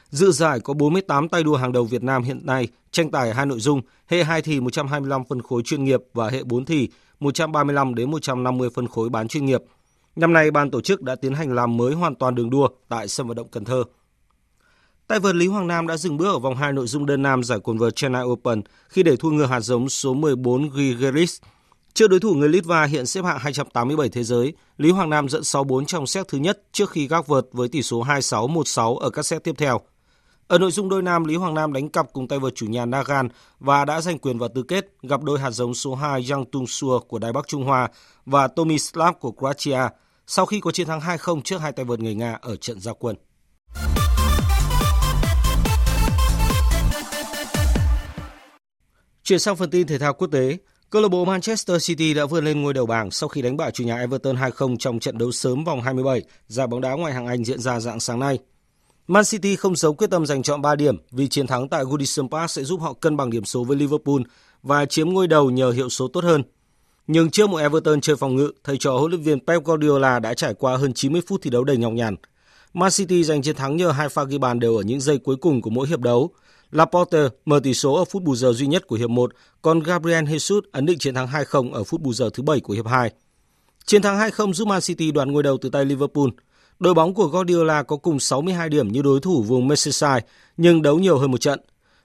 Dự 0.10 0.32
giải 0.32 0.60
có 0.60 0.74
48 0.74 1.30
tay 1.30 1.43
đua 1.43 1.56
hàng 1.56 1.72
đầu 1.72 1.84
Việt 1.84 2.03
Nam 2.03 2.24
hiện 2.24 2.45
nay, 2.45 2.68
tranh 2.91 3.12
tài 3.12 3.34
hai 3.34 3.45
nội 3.45 3.60
dung, 3.60 3.82
hệ 4.08 4.24
2 4.24 4.41
thì 4.41 4.60
125 4.60 5.24
phân 5.30 5.41
khối 5.41 5.62
chuyên 5.62 5.84
nghiệp 5.84 5.99
và 6.14 6.30
hệ 6.30 6.43
4 6.43 6.66
thì 6.66 6.89
135 7.20 7.95
đến 7.95 8.12
150 8.12 8.70
phân 8.76 8.88
khối 8.88 9.10
bán 9.10 9.28
chuyên 9.28 9.45
nghiệp. 9.45 9.62
Năm 10.16 10.34
nay 10.34 10.51
ban 10.51 10.72
tổ 10.72 10.82
chức 10.82 11.01
đã 11.01 11.16
tiến 11.16 11.34
hành 11.34 11.53
làm 11.53 11.78
mới 11.78 11.93
hoàn 11.93 12.16
toàn 12.16 12.36
đường 12.36 12.49
đua 12.49 12.68
tại 12.89 13.08
sân 13.08 13.28
vận 13.28 13.38
động 13.38 13.47
Cần 13.51 13.66
Thơ. 13.66 13.84
Tay 15.08 15.20
vợt 15.20 15.36
Lý 15.36 15.47
Hoàng 15.47 15.68
Nam 15.68 15.88
đã 15.88 15.97
dừng 15.97 16.18
bước 16.18 16.28
ở 16.28 16.39
vòng 16.39 16.56
2 16.56 16.74
nội 16.74 16.88
dung 16.88 17.06
đơn 17.06 17.22
nam 17.22 17.43
giải 17.43 17.60
quần 17.60 17.78
vợt 17.78 17.95
Chennai 17.95 18.24
Open 18.24 18.62
khi 18.89 19.03
để 19.03 19.16
thua 19.16 19.30
ngựa 19.30 19.45
hạt 19.45 19.60
giống 19.60 19.89
số 19.89 20.14
14 20.14 20.70
Grigoris. 20.70 21.41
Trước 21.93 22.08
đối 22.08 22.20
thủ 22.20 22.34
người 22.34 22.49
Litva 22.49 22.84
hiện 22.84 23.06
xếp 23.06 23.26
hạng 23.26 23.39
287 23.39 24.10
thế 24.10 24.24
giới, 24.24 24.53
Lý 24.78 24.91
Hoàng 24.91 25.10
Nam 25.10 25.30
dẫn 25.30 25.41
6-4 25.41 25.86
trong 25.86 26.08
set 26.08 26.28
thứ 26.28 26.38
nhất 26.38 26.62
trước 26.72 26.89
khi 26.89 27.08
gác 27.08 27.28
vợt 27.28 27.45
với 27.51 27.68
tỷ 27.68 27.82
số 27.82 28.03
26-16 28.03 28.97
ở 28.97 29.10
các 29.10 29.26
set 29.26 29.43
tiếp 29.43 29.56
theo. 29.58 29.82
Ở 30.47 30.58
nội 30.58 30.72
dung 30.72 30.89
đôi 30.89 31.01
nam, 31.01 31.26
Lý 31.26 31.36
Hoàng 31.36 31.53
Nam 31.53 31.74
đánh 31.74 31.89
cặp 31.89 32.14
cùng 32.14 32.28
tay 32.28 32.39
vợt 32.39 32.56
chủ 32.56 32.66
nhà 32.66 32.86
Nagan 32.86 33.30
và 33.60 33.86
đã 33.86 34.01
giành 34.01 34.20
quyền 34.20 34.38
vào 34.38 34.49
tứ 34.56 34.64
kết 34.64 34.93
gặp 35.03 35.24
đôi 35.24 35.39
hạt 35.39 35.51
giống 35.51 35.74
số 35.74 35.95
2 35.95 36.26
Yang 36.30 36.45
Tung 36.51 36.68
Sua 36.68 36.99
của 36.99 37.20
Đài 37.20 37.34
Bắc 37.34 37.47
Trung 37.47 37.64
Hoa 37.64 37.89
và 38.26 38.47
Tomislav 38.47 39.16
của 39.20 39.32
Croatia 39.32 39.88
sau 40.28 40.45
khi 40.45 40.60
có 40.60 40.72
chiến 40.72 40.88
thắng 40.88 40.99
2-0 40.99 41.41
trước 41.41 41.58
hai 41.58 41.72
tay 41.72 41.86
vợt 41.86 41.99
người 41.99 42.16
Nga 42.16 42.38
ở 42.41 42.56
trận 42.56 42.80
gia 42.80 42.93
quân. 42.93 43.16
Chuyển 49.26 49.39
sang 49.39 49.55
phần 49.55 49.69
tin 49.69 49.88
thể 49.88 49.97
thao 49.97 50.13
quốc 50.13 50.28
tế, 50.32 50.57
câu 50.89 51.01
lạc 51.01 51.07
bộ 51.07 51.26
Manchester 51.26 51.88
City 51.88 52.13
đã 52.13 52.26
vươn 52.26 52.45
lên 52.45 52.61
ngôi 52.61 52.73
đầu 52.73 52.86
bảng 52.86 53.11
sau 53.11 53.30
khi 53.30 53.41
đánh 53.41 53.57
bại 53.57 53.71
chủ 53.71 53.84
nhà 53.84 53.97
Everton 53.97 54.36
2-0 54.36 54.78
trong 54.78 54.99
trận 54.99 55.17
đấu 55.17 55.32
sớm 55.32 55.63
vòng 55.63 55.82
27 55.82 56.21
giải 56.47 56.67
bóng 56.67 56.82
đá 56.82 56.91
ngoại 56.91 57.13
hạng 57.13 57.28
Anh 57.28 57.45
diễn 57.45 57.59
ra 57.59 57.80
dạng 57.80 57.99
sáng 57.99 58.19
nay. 58.19 58.39
Man 59.07 59.23
City 59.26 59.55
không 59.55 59.76
giấu 59.76 59.93
quyết 59.93 60.09
tâm 60.09 60.26
giành 60.26 60.43
chọn 60.43 60.61
3 60.61 60.76
điểm 60.76 60.97
vì 61.11 61.28
chiến 61.28 61.47
thắng 61.47 61.69
tại 61.69 61.84
Goodison 61.86 62.30
Park 62.30 62.51
sẽ 62.51 62.63
giúp 62.63 62.82
họ 62.82 62.93
cân 62.93 63.17
bằng 63.17 63.30
điểm 63.30 63.45
số 63.45 63.63
với 63.63 63.78
Liverpool 63.78 64.21
và 64.63 64.86
chiếm 64.86 65.09
ngôi 65.09 65.28
đầu 65.28 65.49
nhờ 65.49 65.71
hiệu 65.71 65.89
số 65.89 66.07
tốt 66.07 66.23
hơn. 66.23 66.43
Nhưng 67.07 67.32
trước 67.32 67.49
một 67.49 67.57
Everton 67.57 68.01
chơi 68.01 68.15
phòng 68.15 68.36
ngự, 68.36 68.51
thầy 68.63 68.78
trò 68.78 68.97
huấn 68.97 69.11
luyện 69.11 69.21
viên 69.21 69.45
Pep 69.45 69.63
Guardiola 69.63 70.19
đã 70.19 70.34
trải 70.34 70.53
qua 70.53 70.78
hơn 70.78 70.93
90 70.93 71.21
phút 71.28 71.41
thi 71.41 71.49
đấu 71.49 71.63
đầy 71.63 71.78
nhọc 71.78 71.93
nhằn. 71.93 72.15
Man 72.73 72.91
City 72.91 73.23
giành 73.23 73.41
chiến 73.41 73.55
thắng 73.55 73.78
nhờ 73.78 73.91
hai 73.91 74.09
pha 74.09 74.23
ghi 74.23 74.38
bàn 74.38 74.59
đều 74.59 74.78
ở 74.78 74.84
những 74.84 75.01
giây 75.01 75.17
cuối 75.17 75.36
cùng 75.36 75.61
của 75.61 75.69
mỗi 75.69 75.88
hiệp 75.88 75.99
đấu. 75.99 76.32
Laporte 76.72 77.20
mở 77.45 77.59
tỷ 77.63 77.74
số 77.74 77.93
ở 77.93 78.05
phút 78.05 78.24
bù 78.24 78.36
giờ 78.36 78.53
duy 78.53 78.68
nhất 78.68 78.88
của 78.88 78.95
hiệp 78.95 79.09
1, 79.09 79.32
còn 79.61 79.80
Gabriel 79.80 80.26
Jesus 80.26 80.61
ấn 80.72 80.86
định 80.86 80.99
chiến 80.99 81.16
thắng 81.16 81.28
2-0 81.28 81.74
ở 81.74 81.84
phút 81.84 82.01
bù 82.01 82.13
giờ 82.13 82.30
thứ 82.34 82.43
7 82.43 82.59
của 82.59 82.74
hiệp 82.74 82.88
2. 82.88 83.11
Chiến 83.86 84.01
thắng 84.01 84.18
2-0 84.18 84.53
giúp 84.53 84.68
Man 84.68 84.82
City 84.82 85.11
đoạt 85.11 85.28
ngôi 85.28 85.43
đầu 85.43 85.57
từ 85.61 85.70
tay 85.70 85.86
Liverpool. 85.86 86.28
Đội 86.80 86.93
bóng 86.93 87.13
của 87.13 87.28
Guardiola 87.28 87.84
có 87.84 87.97
cùng 87.97 88.20
62 88.20 88.70
điểm 88.70 88.91
như 88.91 89.01
đối 89.01 89.20
thủ 89.20 89.43
vùng 89.43 89.68
Merseyside, 89.68 90.22
nhưng 90.57 90.82
đấu 90.82 90.99
nhiều 90.99 91.18
hơn 91.18 91.32
một 91.32 91.41
trận. 91.41 91.59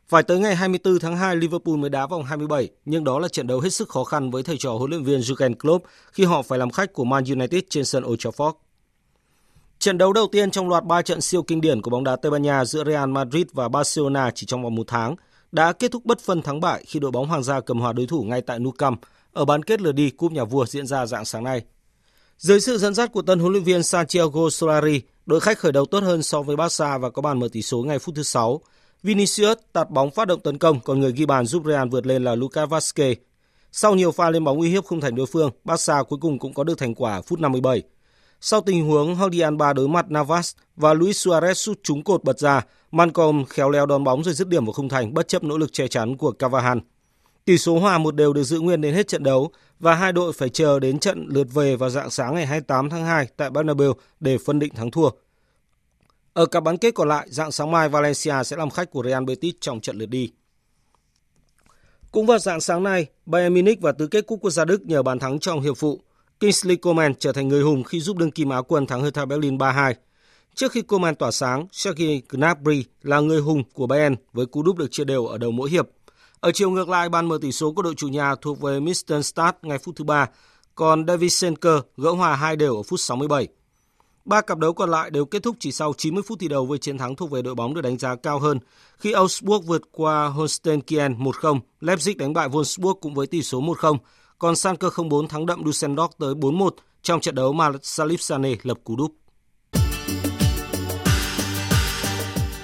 Phải 0.09 0.23
tới 0.23 0.39
ngày 0.39 0.57
24 0.57 0.99
tháng 0.99 1.17
2 1.17 1.37
Liverpool 1.37 1.77
mới 1.77 1.91
đá 1.91 2.07
vòng 2.07 2.25
27, 2.25 2.69
nhưng 2.85 3.05
đó 3.05 3.19
là 3.19 3.29
trận 3.29 3.47
đấu 3.47 3.61
hết 3.61 3.71
sức 3.71 3.89
khó 3.89 4.05
khăn 4.05 4.31
với 4.31 4.43
thầy 4.43 4.57
trò 4.59 4.73
huấn 4.73 4.91
luyện 4.91 5.05
viên 5.05 5.21
Jurgen 5.21 5.55
Klopp 5.55 5.85
khi 6.13 6.25
họ 6.25 6.43
phải 6.43 6.59
làm 6.59 6.71
khách 6.71 6.93
của 6.93 7.05
Man 7.05 7.25
United 7.25 7.63
trên 7.71 7.85
sân 7.85 8.05
Old 8.05 8.27
Trafford. 8.27 8.53
Trận 9.81 9.99
đấu 9.99 10.13
đầu 10.13 10.27
tiên 10.27 10.51
trong 10.51 10.69
loạt 10.69 10.85
3 10.85 11.03
trận 11.03 11.21
siêu 11.21 11.43
kinh 11.43 11.61
điển 11.61 11.83
của 11.83 11.91
bóng 11.91 12.05
đá 12.05 12.17
Tây 12.17 12.31
Ban 12.31 12.43
Nha 12.43 12.65
giữa 12.65 12.85
Real 12.85 13.09
Madrid 13.09 13.47
và 13.53 13.69
Barcelona 13.69 14.31
chỉ 14.35 14.47
trong 14.47 14.63
vòng 14.63 14.75
một 14.75 14.87
tháng 14.87 15.17
đã 15.53 15.73
kết 15.73 15.93
thúc 15.93 16.05
bất 16.05 16.21
phân 16.21 16.43
thắng 16.43 16.61
bại 16.61 16.85
khi 16.87 17.01
đội 17.01 17.11
bóng 17.11 17.27
Hoàng 17.27 17.43
gia 17.43 17.61
cầm 17.61 17.81
hòa 17.81 17.93
đối 17.93 18.07
thủ 18.07 18.23
ngay 18.23 18.43
tại 18.43 18.59
Nou 18.59 18.73
Camp 18.73 19.01
ở 19.33 19.45
bán 19.45 19.63
kết 19.63 19.81
lượt 19.81 19.93
đi 19.93 20.11
Cúp 20.11 20.33
Nhà 20.33 20.45
Vua 20.45 20.67
diễn 20.67 20.87
ra 20.87 21.07
dạng 21.07 21.25
sáng 21.25 21.45
nay. 21.45 21.63
Dưới 22.39 22.61
sự 22.61 22.79
dẫn 22.79 22.95
dắt 22.95 23.13
của 23.13 23.23
tân 23.23 23.39
huấn 23.39 23.53
luyện 23.53 23.65
viên 23.65 23.83
Santiago 23.83 24.51
Solari, 24.51 25.03
đội 25.27 25.41
khách 25.41 25.59
khởi 25.59 25.73
đầu 25.73 25.87
tốt 25.87 26.03
hơn 26.03 26.23
so 26.23 26.43
với 26.43 26.57
Barca 26.57 26.99
và 26.99 27.11
có 27.11 27.23
bàn 27.23 27.39
mở 27.39 27.49
tỷ 27.53 27.63
số 27.63 27.83
ngay 27.83 27.99
phút 27.99 28.15
thứ 28.15 28.23
6. 28.23 28.61
Vinicius 29.03 29.59
tạt 29.73 29.91
bóng 29.91 30.11
phát 30.11 30.29
động 30.29 30.41
tấn 30.41 30.59
công, 30.59 30.81
còn 30.81 31.01
người 31.01 31.13
ghi 31.13 31.27
bàn 31.27 31.47
giúp 31.47 31.63
Real 31.67 31.89
vượt 31.89 32.07
lên 32.07 32.25
là 32.25 32.35
Lucas 32.35 32.69
Vazquez. 32.69 33.15
Sau 33.73 33.95
nhiều 33.95 34.13
pha 34.13 34.31
lên 34.31 34.45
bóng 34.45 34.61
uy 34.61 34.71
hiếp 34.71 34.85
không 34.85 35.01
thành 35.01 35.15
đối 35.15 35.27
phương, 35.27 35.51
Barca 35.65 36.03
cuối 36.03 36.19
cùng 36.23 36.39
cũng 36.39 36.55
có 36.55 36.65
được 36.65 36.79
thành 36.79 36.95
quả 36.95 37.21
phút 37.21 37.41
57. 37.41 37.83
Sau 38.41 38.61
tình 38.61 38.89
huống 38.89 39.15
Jordi 39.15 39.45
Alba 39.45 39.73
đối 39.73 39.89
mặt 39.89 40.11
Navas 40.11 40.55
và 40.77 40.95
Luis 40.95 41.27
Suarez 41.27 41.55
sút 41.55 41.81
trúng 41.83 42.05
cột 42.05 42.25
bật 42.25 42.39
ra, 42.39 42.65
Malcolm 42.91 43.45
khéo 43.45 43.71
léo 43.71 43.87
đón 43.87 44.05
bóng 44.05 44.25
rồi 44.25 44.35
dứt 44.35 44.49
điểm 44.49 44.65
vào 44.65 44.73
khung 44.73 44.89
thành 44.89 45.15
bất 45.15 45.29
chấp 45.29 45.45
nỗ 45.45 45.59
lực 45.59 45.73
che 45.73 45.89
chắn 45.89 46.17
của 46.17 46.33
Cavahan. 46.33 46.81
Tỷ 47.45 47.59
số 47.59 47.79
hòa 47.79 47.99
một 47.99 48.15
đều 48.15 48.33
được 48.33 48.43
giữ 48.43 48.61
nguyên 48.61 48.81
đến 48.81 48.95
hết 48.95 49.09
trận 49.09 49.23
đấu 49.23 49.51
và 49.79 49.95
hai 49.95 50.13
đội 50.13 50.33
phải 50.33 50.49
chờ 50.49 50.81
đến 50.81 50.99
trận 50.99 51.27
lượt 51.29 51.47
về 51.55 51.77
vào 51.77 51.91
dạng 51.91 52.11
sáng 52.11 52.35
ngày 52.35 52.47
28 52.47 52.91
tháng 52.91 53.05
2 53.05 53.27
tại 53.37 53.51
Bernabeu 53.51 53.93
để 54.21 54.39
phân 54.39 54.59
định 54.59 54.75
thắng 54.75 54.91
thua. 54.91 55.11
Ở 56.33 56.47
cặp 56.47 56.63
bán 56.63 56.77
kết 56.77 56.95
còn 56.95 57.09
lại, 57.09 57.27
dạng 57.31 57.53
sáng 57.53 57.71
mai 57.71 57.89
Valencia 57.89 58.45
sẽ 58.45 58.57
làm 58.57 58.71
khách 58.71 58.91
của 58.91 59.03
Real 59.03 59.25
Betis 59.25 59.55
trong 59.61 59.81
trận 59.81 59.97
lượt 59.99 60.07
đi. 60.07 60.33
Cũng 62.13 62.27
vào 62.27 62.39
dạng 62.39 62.61
sáng 62.61 62.83
nay, 62.83 63.07
Bayern 63.27 63.55
Munich 63.55 63.81
và 63.81 63.93
tứ 63.93 64.07
kết 64.07 64.27
cúp 64.27 64.39
quốc 64.43 64.51
gia 64.51 64.65
Đức 64.65 64.83
nhờ 64.83 65.03
bàn 65.03 65.19
thắng 65.19 65.39
trong 65.39 65.61
hiệp 65.61 65.77
phụ. 65.77 66.01
Kingsley 66.41 66.77
Coman 66.77 67.15
trở 67.15 67.33
thành 67.33 67.49
người 67.49 67.63
hùng 67.63 67.85
khi 67.85 68.01
giúp 68.01 68.17
đương 68.17 68.31
kim 68.31 68.49
Á 68.49 68.63
quân 68.69 68.87
thắng 68.87 69.03
Hertha 69.03 69.25
Berlin 69.25 69.59
3-2. 69.59 69.95
Trước 70.55 70.73
khi 70.73 70.83
Coman 70.83 71.15
tỏa 71.15 71.31
sáng, 71.31 71.67
Sergei 71.73 72.23
Gnabry 72.29 72.85
là 73.03 73.21
người 73.21 73.41
hùng 73.41 73.63
của 73.73 73.87
Bayern 73.87 74.15
với 74.33 74.47
cú 74.47 74.63
đúp 74.63 74.77
được 74.77 74.91
chia 74.91 75.05
đều 75.05 75.27
ở 75.27 75.39
đầu 75.39 75.51
mỗi 75.51 75.71
hiệp. 75.71 75.89
Ở 76.41 76.53
chiều 76.53 76.71
ngược 76.71 76.89
lại, 76.89 77.09
bàn 77.09 77.27
mở 77.27 77.39
tỷ 77.43 77.53
số 77.53 77.73
của 77.73 77.83
đội 77.83 77.95
chủ 77.95 78.09
nhà 78.09 78.35
thuộc 78.35 78.61
về 78.61 78.81
Mistenstadt 78.81 79.57
ngay 79.63 79.79
phút 79.79 79.97
thứ 79.97 80.05
ba, 80.05 80.27
còn 80.75 81.07
David 81.07 81.33
Senker 81.33 81.79
gỡ 81.97 82.11
hòa 82.11 82.37
hai 82.37 82.57
đều 82.57 82.77
ở 82.77 82.83
phút 82.83 83.01
67. 83.01 83.49
Ba 84.25 84.41
cặp 84.41 84.59
đấu 84.59 84.73
còn 84.73 84.91
lại 84.91 85.11
đều 85.11 85.25
kết 85.25 85.43
thúc 85.43 85.57
chỉ 85.61 85.73
sau 85.73 85.93
90 85.99 86.23
phút 86.27 86.39
thi 86.41 86.49
đấu 86.49 86.67
với 86.67 86.79
chiến 86.79 86.99
thắng 86.99 87.17
thuộc 87.17 87.31
về 87.31 87.43
đội 87.43 87.55
bóng 87.55 87.75
được 87.75 87.81
đánh 87.81 87.99
giá 87.99 88.17
cao 88.17 88.39
hơn. 88.39 88.59
Khi 88.99 89.13
Augsburg 89.13 89.67
vượt 89.67 89.83
qua 89.93 90.27
Holstein 90.27 90.81
Kiel 90.81 91.13
1-0, 91.13 91.61
Leipzig 91.81 92.17
đánh 92.17 92.33
bại 92.33 92.49
Wolfsburg 92.49 92.95
cũng 92.95 93.15
với 93.15 93.27
tỷ 93.27 93.43
số 93.43 93.61
1-0, 93.61 93.97
còn 94.41 94.57
Schalke 94.57 94.89
04 95.11 95.29
thắng 95.29 95.47
đậm 95.47 95.63
Düsseldorf 95.65 96.09
tới 96.19 96.35
4-1 96.35 96.71
trong 97.03 97.21
trận 97.21 97.35
đấu 97.35 97.53
mà 97.53 97.71
Salif 97.71 98.17
Sane 98.17 98.55
lập 98.63 98.79
cú 98.85 98.97
đúp. 98.97 99.13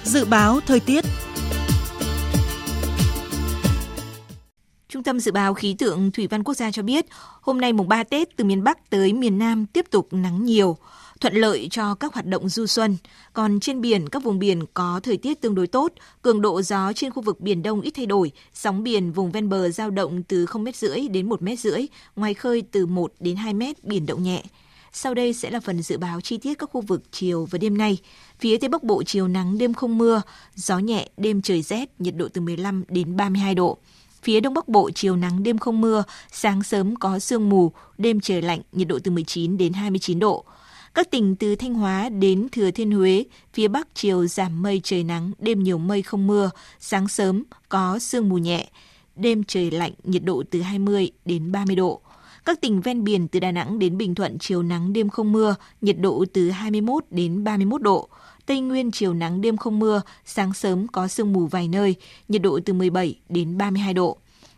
Dự 0.03 0.25
báo 0.25 0.59
thời 0.65 0.79
tiết 0.79 1.05
Trung 4.89 5.03
tâm 5.03 5.19
Dự 5.19 5.31
báo 5.31 5.53
Khí 5.53 5.75
tượng 5.79 6.11
Thủy 6.11 6.27
văn 6.27 6.43
Quốc 6.43 6.53
gia 6.53 6.71
cho 6.71 6.83
biết, 6.83 7.05
hôm 7.41 7.61
nay 7.61 7.73
mùng 7.73 7.87
3 7.87 8.03
Tết 8.03 8.37
từ 8.37 8.43
miền 8.43 8.63
Bắc 8.63 8.89
tới 8.89 9.13
miền 9.13 9.37
Nam 9.37 9.65
tiếp 9.65 9.85
tục 9.91 10.07
nắng 10.11 10.45
nhiều, 10.45 10.77
thuận 11.21 11.35
lợi 11.35 11.67
cho 11.71 11.95
các 11.95 12.13
hoạt 12.13 12.25
động 12.25 12.49
du 12.49 12.65
xuân. 12.65 12.97
Còn 13.33 13.59
trên 13.59 13.81
biển, 13.81 14.09
các 14.09 14.23
vùng 14.23 14.39
biển 14.39 14.65
có 14.73 14.99
thời 15.03 15.17
tiết 15.17 15.41
tương 15.41 15.55
đối 15.55 15.67
tốt, 15.67 15.93
cường 16.21 16.41
độ 16.41 16.61
gió 16.61 16.93
trên 16.93 17.11
khu 17.11 17.21
vực 17.21 17.41
Biển 17.41 17.63
Đông 17.63 17.81
ít 17.81 17.91
thay 17.91 18.05
đổi, 18.05 18.31
sóng 18.53 18.83
biển 18.83 19.11
vùng 19.11 19.31
ven 19.31 19.49
bờ 19.49 19.69
giao 19.69 19.89
động 19.89 20.23
từ 20.23 20.45
0,5 20.45 20.63
m 20.63 20.71
rưỡi 20.73 21.07
đến 21.07 21.29
1,5 21.29 21.53
m 21.53 21.55
rưỡi, 21.55 21.85
ngoài 22.15 22.33
khơi 22.33 22.63
từ 22.71 22.85
1 22.85 23.13
đến 23.19 23.35
2 23.35 23.53
m, 23.53 23.63
biển 23.83 24.05
động 24.05 24.23
nhẹ. 24.23 24.43
Sau 24.93 25.13
đây 25.13 25.33
sẽ 25.33 25.49
là 25.49 25.59
phần 25.59 25.81
dự 25.81 25.97
báo 25.97 26.21
chi 26.21 26.37
tiết 26.37 26.57
các 26.57 26.69
khu 26.69 26.81
vực 26.81 27.03
chiều 27.11 27.47
và 27.51 27.57
đêm 27.57 27.77
nay. 27.77 27.97
Phía 28.39 28.57
Tây 28.57 28.69
Bắc 28.69 28.83
Bộ 28.83 29.03
chiều 29.03 29.27
nắng, 29.27 29.57
đêm 29.57 29.73
không 29.73 29.97
mưa, 29.97 30.21
gió 30.55 30.79
nhẹ, 30.79 31.09
đêm 31.17 31.41
trời 31.41 31.61
rét, 31.61 31.89
nhiệt 31.99 32.15
độ 32.15 32.27
từ 32.33 32.41
15 32.41 32.83
đến 32.87 33.15
32 33.15 33.55
độ. 33.55 33.77
Phía 34.23 34.39
Đông 34.39 34.53
Bắc 34.53 34.67
Bộ 34.67 34.89
chiều 34.95 35.15
nắng 35.15 35.43
đêm 35.43 35.57
không 35.57 35.81
mưa, 35.81 36.03
sáng 36.31 36.63
sớm 36.63 36.95
có 36.95 37.19
sương 37.19 37.49
mù, 37.49 37.71
đêm 37.97 38.19
trời 38.19 38.41
lạnh, 38.41 38.61
nhiệt 38.71 38.87
độ 38.87 38.99
từ 39.03 39.11
19 39.11 39.57
đến 39.57 39.73
29 39.73 40.19
độ. 40.19 40.45
Các 40.97 41.11
tỉnh 41.11 41.35
từ 41.35 41.55
Thanh 41.55 41.73
Hóa 41.73 42.09
đến 42.09 42.47
Thừa 42.51 42.71
Thiên 42.71 42.91
Huế, 42.91 43.23
phía 43.53 43.67
Bắc 43.67 43.87
chiều 43.93 44.27
giảm 44.27 44.61
mây 44.61 44.81
trời 44.83 45.03
nắng, 45.03 45.31
đêm 45.39 45.63
nhiều 45.63 45.77
mây 45.77 46.01
không 46.01 46.27
mưa, 46.27 46.49
sáng 46.79 47.07
sớm 47.07 47.43
có 47.69 47.99
sương 47.99 48.29
mù 48.29 48.37
nhẹ, 48.37 48.69
đêm 49.15 49.43
trời 49.43 49.71
lạnh, 49.71 49.91
nhiệt 50.03 50.23
độ 50.23 50.43
từ 50.51 50.61
20 50.61 51.11
đến 51.25 51.51
30 51.51 51.75
độ. 51.75 52.01
Các 52.45 52.61
tỉnh 52.61 52.81
ven 52.81 53.03
biển 53.03 53.27
từ 53.27 53.39
Đà 53.39 53.51
Nẵng 53.51 53.79
đến 53.79 53.97
Bình 53.97 54.15
Thuận 54.15 54.37
chiều 54.39 54.63
nắng 54.63 54.93
đêm 54.93 55.09
không 55.09 55.31
mưa, 55.31 55.55
nhiệt 55.81 55.99
độ 55.99 56.25
từ 56.33 56.49
21 56.49 57.03
đến 57.09 57.43
31 57.43 57.81
độ. 57.81 58.09
Tây 58.45 58.59
Nguyên 58.59 58.91
chiều 58.91 59.13
nắng 59.13 59.41
đêm 59.41 59.57
không 59.57 59.79
mưa, 59.79 60.01
sáng 60.25 60.53
sớm 60.53 60.87
có 60.87 61.07
sương 61.07 61.33
mù 61.33 61.47
vài 61.47 61.67
nơi, 61.67 61.95
nhiệt 62.27 62.41
độ 62.41 62.59
từ 62.65 62.73
17 62.73 63.19
đến 63.29 63.57
32 63.57 63.93
độ. 63.93 64.17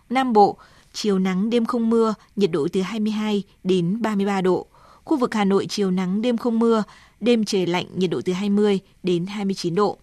Nam 0.10 0.34
Bộ, 0.34 0.58
chiều 0.94 1.20
nắng 1.20 1.50
đêm 1.50 1.66
không 1.66 1.90
mưa, 1.90 2.14
nhiệt 2.36 2.52
độ 2.52 2.68
từ 2.74 2.82
22 2.82 3.44
đến 3.64 4.02
33 4.02 4.42
độ. 4.42 4.68
Khu 5.10 5.18
vực 5.18 5.34
Hà 5.34 5.46
Nội 5.46 5.66
chiều 5.70 5.92
nắng 5.92 6.22
đêm 6.22 6.38
không 6.38 6.60
mưa, 6.60 6.84
đêm 7.20 7.46
trời 7.46 7.66
lạnh, 7.66 7.86
nhiệt 7.96 8.10
độ 8.10 8.22
từ 8.26 8.34
20 8.34 8.80
đến 9.04 9.26
29 9.26 9.76
độ. 9.76 9.98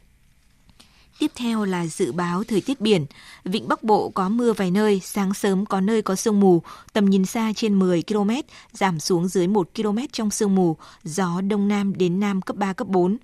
Tiếp 1.19 1.31
theo 1.35 1.65
là 1.65 1.87
dự 1.87 2.13
báo 2.13 2.45
thời 2.45 2.61
tiết 2.61 2.81
biển. 2.81 3.07
Vịnh 3.45 3.69
Bắc 3.69 3.83
Bộ 3.83 4.09
có 4.09 4.29
mưa 4.29 4.53
vài 4.53 4.71
nơi, 4.71 5.01
sáng 5.05 5.35
sớm 5.35 5.67
có 5.67 5.81
nơi 5.81 6.03
có 6.03 6.15
sương 6.15 6.41
mù, 6.41 6.63
tầm 6.93 7.05
nhìn 7.05 7.27
xa 7.27 7.53
trên 7.57 7.79
10 7.79 8.03
km, 8.03 8.31
giảm 8.73 9.01
xuống 9.01 9.29
dưới 9.29 9.47
1 9.47 9.69
km 9.77 9.99
trong 10.13 10.31
sương 10.31 10.55
mù, 10.55 10.77
gió 11.05 11.41
Đông 11.41 11.69
Nam 11.69 11.93
đến 11.97 12.21
Nam 12.21 12.43
cấp 12.43 12.57
3, 12.57 12.73
cấp 12.73 12.89
4. 12.89 13.17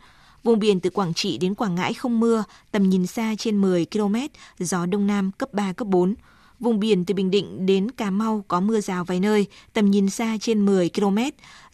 Vùng 0.44 0.58
biển 0.58 0.80
từ 0.80 0.90
Quảng 0.90 1.14
Trị 1.14 1.38
đến 1.38 1.54
Quảng 1.54 1.74
Ngãi 1.74 1.94
không 1.94 2.20
mưa, 2.20 2.44
tầm 2.70 2.90
nhìn 2.90 3.06
xa 3.06 3.34
trên 3.38 3.60
10 3.60 3.86
km, 3.86 4.16
gió 4.58 4.86
Đông 4.86 5.06
Nam 5.06 5.30
cấp 5.38 5.52
3, 5.52 5.72
cấp 5.72 5.88
4. 5.88 6.14
Vùng 6.62 6.80
biển 6.80 7.04
từ 7.04 7.14
Bình 7.14 7.30
Định 7.30 7.66
đến 7.66 7.90
Cà 7.90 8.10
Mau 8.10 8.44
có 8.48 8.60
mưa 8.60 8.80
rào 8.80 9.04
vài 9.04 9.20
nơi, 9.20 9.46
tầm 9.72 9.90
nhìn 9.90 10.10
xa 10.10 10.36
trên 10.40 10.66
10 10.66 10.90
km, 10.94 11.18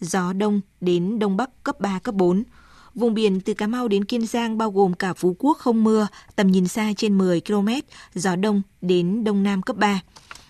gió 0.00 0.32
đông 0.32 0.60
đến 0.80 1.18
đông 1.18 1.36
bắc 1.36 1.62
cấp 1.62 1.80
3, 1.80 1.98
cấp 1.98 2.14
4. 2.14 2.42
Vùng 2.94 3.14
biển 3.14 3.40
từ 3.40 3.54
Cà 3.54 3.66
Mau 3.66 3.88
đến 3.88 4.04
Kiên 4.04 4.26
Giang 4.26 4.58
bao 4.58 4.70
gồm 4.70 4.94
cả 4.94 5.14
Phú 5.14 5.36
Quốc 5.38 5.58
không 5.58 5.84
mưa, 5.84 6.06
tầm 6.36 6.46
nhìn 6.46 6.68
xa 6.68 6.92
trên 6.96 7.18
10 7.18 7.40
km, 7.40 7.68
gió 8.14 8.36
đông 8.36 8.62
đến 8.80 9.24
đông 9.24 9.42
nam 9.42 9.62
cấp 9.62 9.76
3. 9.76 10.00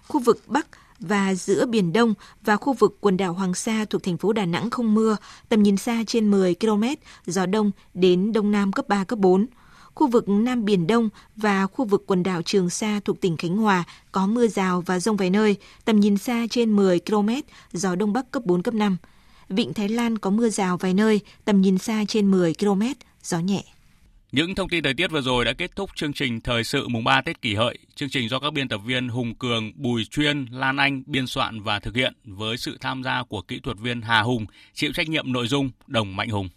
Khu 0.08 0.20
vực 0.20 0.42
Bắc 0.46 0.66
và 1.00 1.34
giữa 1.34 1.66
Biển 1.66 1.92
Đông 1.92 2.14
và 2.42 2.56
khu 2.56 2.72
vực 2.72 2.98
quần 3.00 3.16
đảo 3.16 3.32
Hoàng 3.32 3.54
Sa 3.54 3.84
thuộc 3.90 4.02
thành 4.02 4.16
phố 4.16 4.32
Đà 4.32 4.46
Nẵng 4.46 4.70
không 4.70 4.94
mưa, 4.94 5.16
tầm 5.48 5.62
nhìn 5.62 5.76
xa 5.76 6.02
trên 6.06 6.30
10 6.30 6.54
km, 6.54 6.84
gió 7.26 7.46
đông 7.46 7.70
đến 7.94 8.32
đông 8.32 8.50
nam 8.50 8.72
cấp 8.72 8.88
3, 8.88 9.04
cấp 9.04 9.18
4. 9.18 9.46
Khu 9.98 10.06
vực 10.06 10.28
Nam 10.28 10.64
Biển 10.64 10.86
Đông 10.86 11.08
và 11.36 11.66
khu 11.66 11.84
vực 11.84 12.04
quần 12.06 12.22
đảo 12.22 12.42
Trường 12.42 12.70
Sa 12.70 13.00
thuộc 13.04 13.20
tỉnh 13.20 13.36
Khánh 13.36 13.56
Hòa 13.56 13.84
có 14.12 14.26
mưa 14.26 14.46
rào 14.46 14.80
và 14.80 15.00
rông 15.00 15.16
vài 15.16 15.30
nơi, 15.30 15.56
tầm 15.84 16.00
nhìn 16.00 16.16
xa 16.16 16.46
trên 16.50 16.70
10 16.70 17.00
km, 17.00 17.28
gió 17.72 17.94
Đông 17.94 18.12
Bắc 18.12 18.30
cấp 18.30 18.42
4, 18.44 18.62
cấp 18.62 18.74
5. 18.74 18.96
Vịnh 19.48 19.74
Thái 19.74 19.88
Lan 19.88 20.18
có 20.18 20.30
mưa 20.30 20.48
rào 20.48 20.76
vài 20.76 20.94
nơi, 20.94 21.20
tầm 21.44 21.60
nhìn 21.60 21.78
xa 21.78 22.04
trên 22.08 22.30
10 22.30 22.54
km, 22.54 22.82
gió 23.22 23.38
nhẹ. 23.38 23.62
Những 24.32 24.54
thông 24.54 24.68
tin 24.68 24.84
thời 24.84 24.94
tiết 24.94 25.10
vừa 25.10 25.20
rồi 25.20 25.44
đã 25.44 25.52
kết 25.52 25.76
thúc 25.76 25.90
chương 25.94 26.12
trình 26.12 26.40
Thời 26.40 26.64
sự 26.64 26.88
mùng 26.88 27.04
3 27.04 27.20
Tết 27.20 27.42
kỷ 27.42 27.54
hợi. 27.54 27.78
Chương 27.94 28.10
trình 28.10 28.28
do 28.28 28.38
các 28.38 28.52
biên 28.52 28.68
tập 28.68 28.80
viên 28.86 29.08
Hùng 29.08 29.34
Cường, 29.34 29.72
Bùi 29.74 30.04
Chuyên, 30.04 30.46
Lan 30.50 30.76
Anh 30.76 31.02
biên 31.06 31.26
soạn 31.26 31.62
và 31.62 31.80
thực 31.80 31.96
hiện 31.96 32.14
với 32.24 32.56
sự 32.56 32.78
tham 32.80 33.02
gia 33.02 33.22
của 33.28 33.42
kỹ 33.42 33.60
thuật 33.60 33.78
viên 33.78 34.02
Hà 34.02 34.20
Hùng, 34.20 34.46
chịu 34.74 34.92
trách 34.94 35.08
nhiệm 35.08 35.32
nội 35.32 35.46
dung 35.46 35.70
Đồng 35.86 36.16
Mạnh 36.16 36.28
Hùng. 36.28 36.48